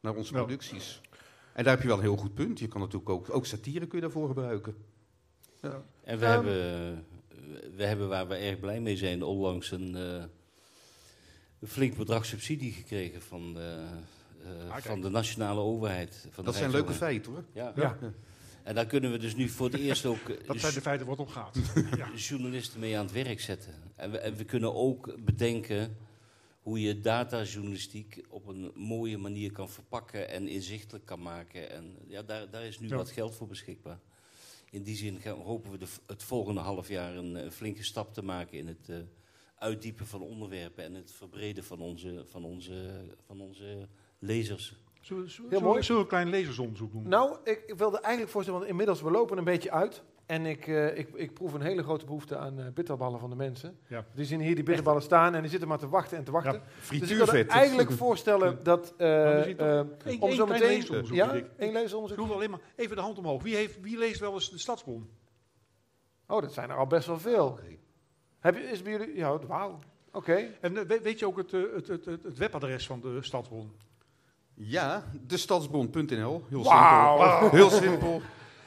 naar 0.00 0.14
onze 0.14 0.32
Ja. 0.34 0.38
producties. 0.38 1.00
En 1.52 1.64
daar 1.64 1.72
heb 1.72 1.82
je 1.82 1.88
wel 1.88 1.96
een 1.96 2.02
heel 2.02 2.16
goed 2.16 2.34
punt. 2.34 2.58
Je 2.58 2.68
kan 2.68 2.80
natuurlijk 2.80 3.10
ook, 3.10 3.30
ook 3.30 3.46
satire 3.46 3.86
kun 3.86 3.98
je 3.98 4.04
daarvoor 4.04 4.28
gebruiken. 4.28 4.76
Ja. 5.62 5.84
En 6.04 6.18
we, 6.18 6.24
Ehm. 6.24 6.34
hebben, 6.34 7.06
we 7.76 7.84
hebben, 7.84 8.08
waar 8.08 8.28
we 8.28 8.34
erg 8.34 8.60
blij 8.60 8.80
mee 8.80 8.96
zijn, 8.96 9.22
onlangs 9.22 9.70
een, 9.70 9.96
eh, 9.96 10.24
een 11.60 11.68
flink 11.68 11.96
bedrag 11.96 12.24
subsidie 12.26 12.72
gekregen 12.72 13.22
van, 13.22 13.58
de, 14.42 14.66
eh, 14.68 14.76
van 14.76 15.00
de 15.00 15.08
nationale 15.08 15.60
overheid. 15.60 16.18
Van 16.30 16.44
de 16.44 16.50
Dat 16.50 16.54
zijn 16.54 16.70
leuke 16.70 16.92
feiten, 16.92 17.32
hoor. 17.32 17.44
Ja. 17.52 17.72
Ja. 17.76 17.96
Ja. 18.00 18.12
En 18.62 18.74
daar 18.74 18.86
kunnen 18.86 19.10
we 19.12 19.18
dus 19.18 19.34
nu 19.36 19.48
voor 19.48 19.66
het 19.70 19.80
eerst 19.80 20.04
ook 20.06 20.28
eh, 20.28 20.46
Dat 20.46 20.60
zijn 20.60 20.74
de 20.74 20.80
feiten 20.80 21.06
waar 21.06 21.16
het 21.16 21.26
om 21.26 21.32
gaat. 21.32 21.58
ja. 21.96 22.10
journalisten 22.28 22.80
mee 22.80 22.96
aan 22.98 23.04
het 23.04 23.14
werk 23.14 23.40
zetten. 23.40 23.74
En 23.96 24.10
we, 24.10 24.18
en 24.18 24.34
we 24.36 24.44
kunnen 24.44 24.74
ook 24.74 25.24
bedenken 25.24 25.96
hoe 26.62 26.80
je 26.80 27.00
datajournalistiek 27.00 28.24
op 28.28 28.46
een 28.46 28.70
mooie 28.74 29.18
manier 29.18 29.52
kan 29.52 29.68
verpakken 29.68 30.28
en 30.28 30.48
inzichtelijk 30.48 31.04
kan 31.06 31.22
maken. 31.22 31.70
En 31.70 31.96
ja, 32.06 32.22
daar, 32.22 32.50
daar 32.50 32.64
is 32.64 32.78
nu 32.80 32.88
Ja. 32.88 32.96
wat 32.96 33.10
geld 33.10 33.34
voor 33.34 33.46
beschikbaar. 33.46 33.98
In 34.70 34.82
die 34.82 34.96
zin 34.96 35.20
gaan- 35.20 35.40
hopen 35.40 35.70
we 35.70 35.78
de, 35.78 35.86
het 36.06 36.22
volgende 36.22 36.60
half 36.60 36.88
jaar 36.88 37.16
een, 37.16 37.36
eh, 37.36 37.50
flinke 37.50 37.84
stap 37.84 38.14
te 38.14 38.22
maken 38.22 38.58
in 38.58 38.66
het 38.66 38.88
eh, 38.88 38.96
uitdiepen 39.58 40.06
van 40.06 40.20
onderwerpen 40.22 40.84
en 40.84 40.94
het 40.94 41.10
verbreden 41.12 41.64
van 41.64 41.80
onze, 41.80 42.22
van 42.26 42.44
onze, 42.44 43.04
van 43.26 43.40
onze 43.40 43.88
lezers. 44.18 44.76
Zullen, 45.00 45.30
zullen, 45.30 45.50
Heel 45.50 45.60
mooi. 45.60 45.82
zullen 45.82 45.96
we 45.96 46.02
een 46.06 46.12
klein 46.12 46.28
lezersonderzoek 46.28 46.92
doen? 46.92 47.08
Nou, 47.08 47.36
ik, 47.44 47.62
ik 47.66 47.74
wilde 47.78 48.00
eigenlijk 48.00 48.32
voorstellen, 48.32 48.58
want 48.60 48.70
inmiddels 48.70 49.02
we 49.02 49.10
lopen 49.10 49.38
een 49.38 49.44
beetje 49.44 49.70
uit. 49.70 50.02
En 50.26 50.46
ik, 50.46 50.66
eh, 50.66 50.98
ik, 50.98 51.08
ik 51.14 51.34
proef 51.34 51.52
een 51.52 51.60
hele 51.60 51.82
grote 51.82 52.04
behoefte 52.04 52.36
aan 52.36 52.60
eh, 52.60 52.66
bitterballen 52.74 53.20
van 53.20 53.30
de 53.30 53.36
mensen. 53.36 53.78
Ja. 53.86 54.04
Die 54.14 54.24
zien 54.24 54.40
hier 54.40 54.54
die 54.54 54.64
bitterballen 54.64 55.02
staan 55.02 55.34
en 55.34 55.40
die 55.40 55.50
zitten 55.50 55.68
maar 55.68 55.78
te 55.78 55.88
wachten 55.88 56.18
en 56.18 56.24
te 56.24 56.30
wachten. 56.30 56.52
Ja, 56.52 56.58
dus 56.58 56.90
ik 56.90 57.06
wilde 57.08 57.26
frituurvet. 57.26 57.48
eigenlijk 57.62 57.92
voorstellen 57.92 58.62
dat... 58.62 58.94
we 58.96 59.04
één- 60.04 60.20
om 60.20 60.28
één 60.28 60.36
zo 60.36 60.46
meteen... 60.46 60.66
leesonderzoek, 60.68 61.16
Ja, 61.16 61.32
één 61.56 61.72
leesonderzoek. 61.72 62.18
Ik 62.18 62.24
hoef 62.24 62.34
alleen 62.34 62.50
maar 62.50 62.60
even 62.76 62.96
de 62.96 63.02
hand 63.02 63.18
omhoog. 63.18 63.42
Wie, 63.42 63.54
heeft, 63.54 63.80
wie 63.80 63.98
leest 63.98 64.20
wel 64.20 64.32
eens 64.32 64.50
de 64.50 64.58
Stadsbron? 64.58 65.08
Oh, 66.26 66.42
dat 66.42 66.52
zijn 66.52 66.70
er 66.70 66.76
al 66.76 66.86
best 66.86 67.06
wel 67.06 67.18
veel. 67.18 67.58
Heb 68.38 68.54
je, 68.56 68.62
is 68.62 68.82
bij 68.82 68.92
jullie... 68.92 69.16
Ja, 69.16 69.38
wauw. 69.38 69.78
Oké. 70.12 70.48
En 70.60 70.74
we- 70.86 71.00
weet 71.02 71.18
je 71.18 71.26
ook 71.26 71.36
het, 71.36 71.50
het, 71.50 71.88
het, 71.88 72.04
het, 72.04 72.22
het 72.22 72.38
webadres 72.38 72.86
van 72.86 73.00
de 73.00 73.18
Stadsbron? 73.22 73.72
Ja, 74.58 75.04
destadsbron.nl. 75.26 76.44
Heel 76.48 76.64
Wauw. 76.64 77.18
simpel. 77.40 77.50
Heel 77.50 77.70
simpel. 77.70 78.22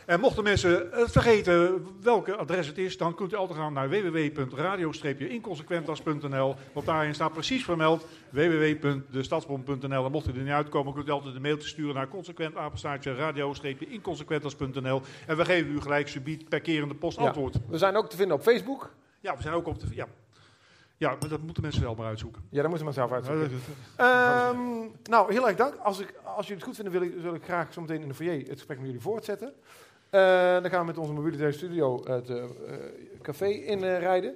En 0.06 0.20
mochten 0.20 0.44
mensen 0.44 0.92
eh, 0.94 1.04
vergeten 1.08 1.86
welke 2.02 2.36
adres 2.36 2.68
het 2.68 2.78
is, 2.78 2.98
dan 2.98 3.16
kunt 3.16 3.34
u 3.34 3.36
altijd 3.36 3.60
gaan 3.60 3.74
naar 3.74 3.90
www.radio-inconsequentas.nl. 3.90 6.56
Want 6.74 6.86
daarin 6.86 7.14
staat 7.14 7.34
precies 7.34 7.64
vermeld 7.64 8.06
www.destadsbron.nl. 8.30 10.06
En 10.06 10.12
mocht 10.12 10.28
u 10.28 10.32
er 10.32 10.38
niet 10.44 10.52
uitkomen, 10.52 10.94
kunt 10.94 11.08
u 11.08 11.12
altijd 11.12 11.36
een 11.36 11.42
mailtje 11.42 11.68
sturen 11.68 11.96
naar 11.96 12.08
consequentapenstaartje 12.08 13.16
radio-inconsequentas.nl. 13.16 15.02
En 15.28 15.38
we 15.38 15.46
geven 15.46 15.72
u 15.72 15.82
gelijk 15.82 16.08
subiet 16.08 16.50
per 16.50 16.60
keer 16.62 16.82
in 16.82 16.88
de 16.88 16.96
post 16.96 17.18
Ja. 17.20 17.26
antwoord. 17.26 17.56
We 17.70 17.78
zijn 17.78 17.96
ook 17.96 18.10
te 18.10 18.16
vinden 18.18 18.36
op 18.36 18.42
Facebook. 18.44 18.94
Ja, 19.20 19.36
we 19.36 19.42
zijn 19.42 19.54
ook 19.54 19.68
op 19.68 19.80
de... 19.80 19.86
Ja, 19.92 20.08
ja 21.02 21.16
maar 21.20 21.30
dat 21.30 21.42
moeten 21.42 21.64
mensen 21.64 21.82
wel 21.84 21.96
maar 21.96 22.06
uitzoeken. 22.08 22.42
Ja, 22.50 22.58
dat 22.62 22.68
moeten 22.68 22.86
maar 22.86 22.94
zelf 22.94 23.12
uitzoeken. 23.12 23.44
Ja, 23.44 23.50
dat- 23.98 24.50
Ehm, 24.56 24.60
nou, 25.04 25.34
heel 25.34 25.48
erg 25.48 25.58
dank. 25.58 25.76
Als, 25.76 26.00
ik, 26.00 26.14
als 26.24 26.48
jullie 26.48 26.54
het 26.56 26.64
goed 26.64 26.76
vinden, 26.76 26.94
wil 26.94 27.02
ik, 27.02 27.22
wil 27.22 27.34
ik 27.34 27.44
graag 27.44 27.74
zo 27.74 27.82
meteen 27.82 28.02
in 28.02 28.08
de 28.08 28.14
foyer 28.14 28.40
het 28.40 28.48
gesprek 28.52 28.78
met 28.78 28.86
jullie 28.86 29.02
voortzetten. 29.02 29.54
Eh, 30.10 30.22
dan 30.62 30.70
gaan 30.70 30.80
we 30.80 30.86
met 30.86 30.98
onze 30.98 31.14
mobiele 31.14 31.52
studio 31.52 32.04
het 32.06 32.30
eh, 32.30 32.44
eh, 32.44 32.50
café 33.22 33.46
inrijden. 33.48 34.36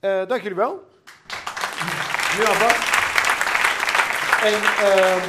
Eh 0.00 0.26
dank 0.26 0.40
jullie 0.42 0.56
wel. 0.56 0.84
Nu 2.38 2.44
alvast. 2.44 2.88
En 4.44 4.52
ehm, 4.86 5.28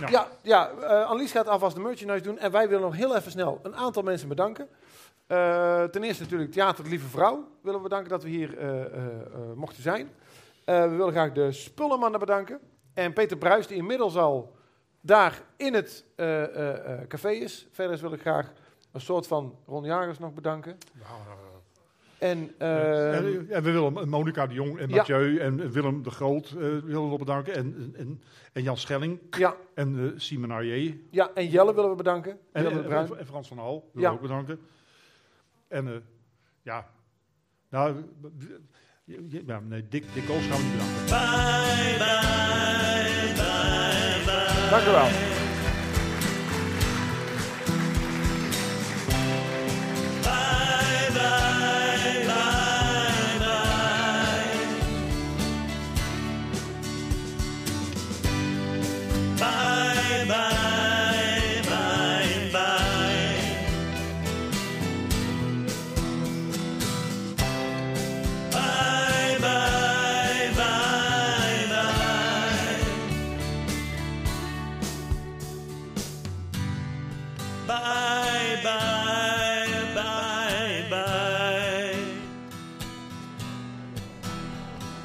Ja. 0.00 0.08
ja, 0.10 0.28
ja 0.42 0.62
Annelies 1.04 1.30
gaat 1.32 1.48
alvast 1.48 1.74
de 1.74 1.80
merchandise 1.82 2.22
doen. 2.22 2.38
En 2.38 2.50
wij 2.50 2.68
willen 2.68 2.82
nog 2.82 2.96
heel 2.96 3.16
even 3.16 3.30
snel 3.30 3.60
een 3.62 3.76
aantal 3.76 4.02
mensen 4.02 4.28
bedanken. 4.28 4.68
Eh, 5.26 5.84
ten 5.84 6.02
eerste 6.02 6.22
natuurlijk 6.22 6.52
Theater 6.52 6.84
de 6.84 6.90
Lieve 6.90 7.06
Vrouw. 7.08 7.48
Willen 7.60 7.78
we 7.78 7.88
bedanken 7.88 8.10
dat 8.10 8.22
we 8.22 8.28
hier 8.28 8.58
eh, 8.58 8.84
eh, 8.84 8.90
mochten 9.54 9.82
zijn. 9.82 10.10
We 10.64 10.88
willen 10.88 11.12
graag 11.12 11.32
de 11.32 11.52
Spullenmannen 11.52 12.20
bedanken. 12.20 12.60
En 12.94 13.12
Peter 13.12 13.36
Bruis, 13.36 13.66
die 13.66 13.76
inmiddels 13.76 14.16
al 14.16 14.56
daar 15.00 15.42
in 15.56 15.74
het 15.74 16.04
café 17.08 17.30
is. 17.30 17.68
Verder 17.70 17.98
wil 18.00 18.12
ik 18.12 18.20
graag 18.20 18.52
een 18.92 19.00
soort 19.00 19.26
van 19.26 19.58
Ron 19.66 19.84
Jagers 19.84 20.18
nog 20.18 20.34
bedanken. 20.34 20.78
En, 22.18 22.54
eh, 22.58 23.16
en, 23.16 23.46
en 23.50 23.62
we 23.62 23.72
willen 23.72 24.08
Monica 24.08 24.46
de 24.46 24.54
Jong 24.54 24.78
en 24.78 24.88
Ja. 24.88 24.96
Mathieu 24.96 25.38
en 25.38 25.70
Willem 25.70 26.02
de 26.02 26.10
Groot 26.10 26.50
willen 26.50 27.10
we 27.10 27.18
bedanken. 27.18 27.54
En, 27.54 27.94
en, 27.96 28.22
en 28.52 28.62
Jan 28.62 28.76
Schelling. 28.76 29.18
Ja. 29.30 29.56
En 29.74 29.94
uh, 29.98 30.12
Simon 30.16 30.50
Arje. 30.50 30.98
ja, 31.10 31.30
en 31.34 31.48
Jelle 31.48 31.74
willen 31.74 31.90
we 31.90 31.96
bedanken. 31.96 32.38
En, 32.52 32.70
en, 32.70 32.82
Bruin. 32.82 33.08
Frans 33.24 33.48
van 33.48 33.58
Hal 33.58 33.90
willen 33.92 34.00
Ja. 34.02 34.08
we 34.08 34.14
ook 34.14 34.22
bedanken. 34.22 34.58
En 35.74 35.86
eh, 35.88 36.00
ja, 36.62 36.86
nou, 37.70 38.04
ja, 39.46 39.60
nee, 39.60 39.88
Dick, 39.88 40.04
Dick 40.12 40.26
Koos 40.26 40.46
gaan 40.46 40.58
we 40.58 40.64
niet 40.64 40.72
bedanken. 40.72 41.06
Dank 44.70 44.86
u 44.86 44.90
wel. 44.90 45.33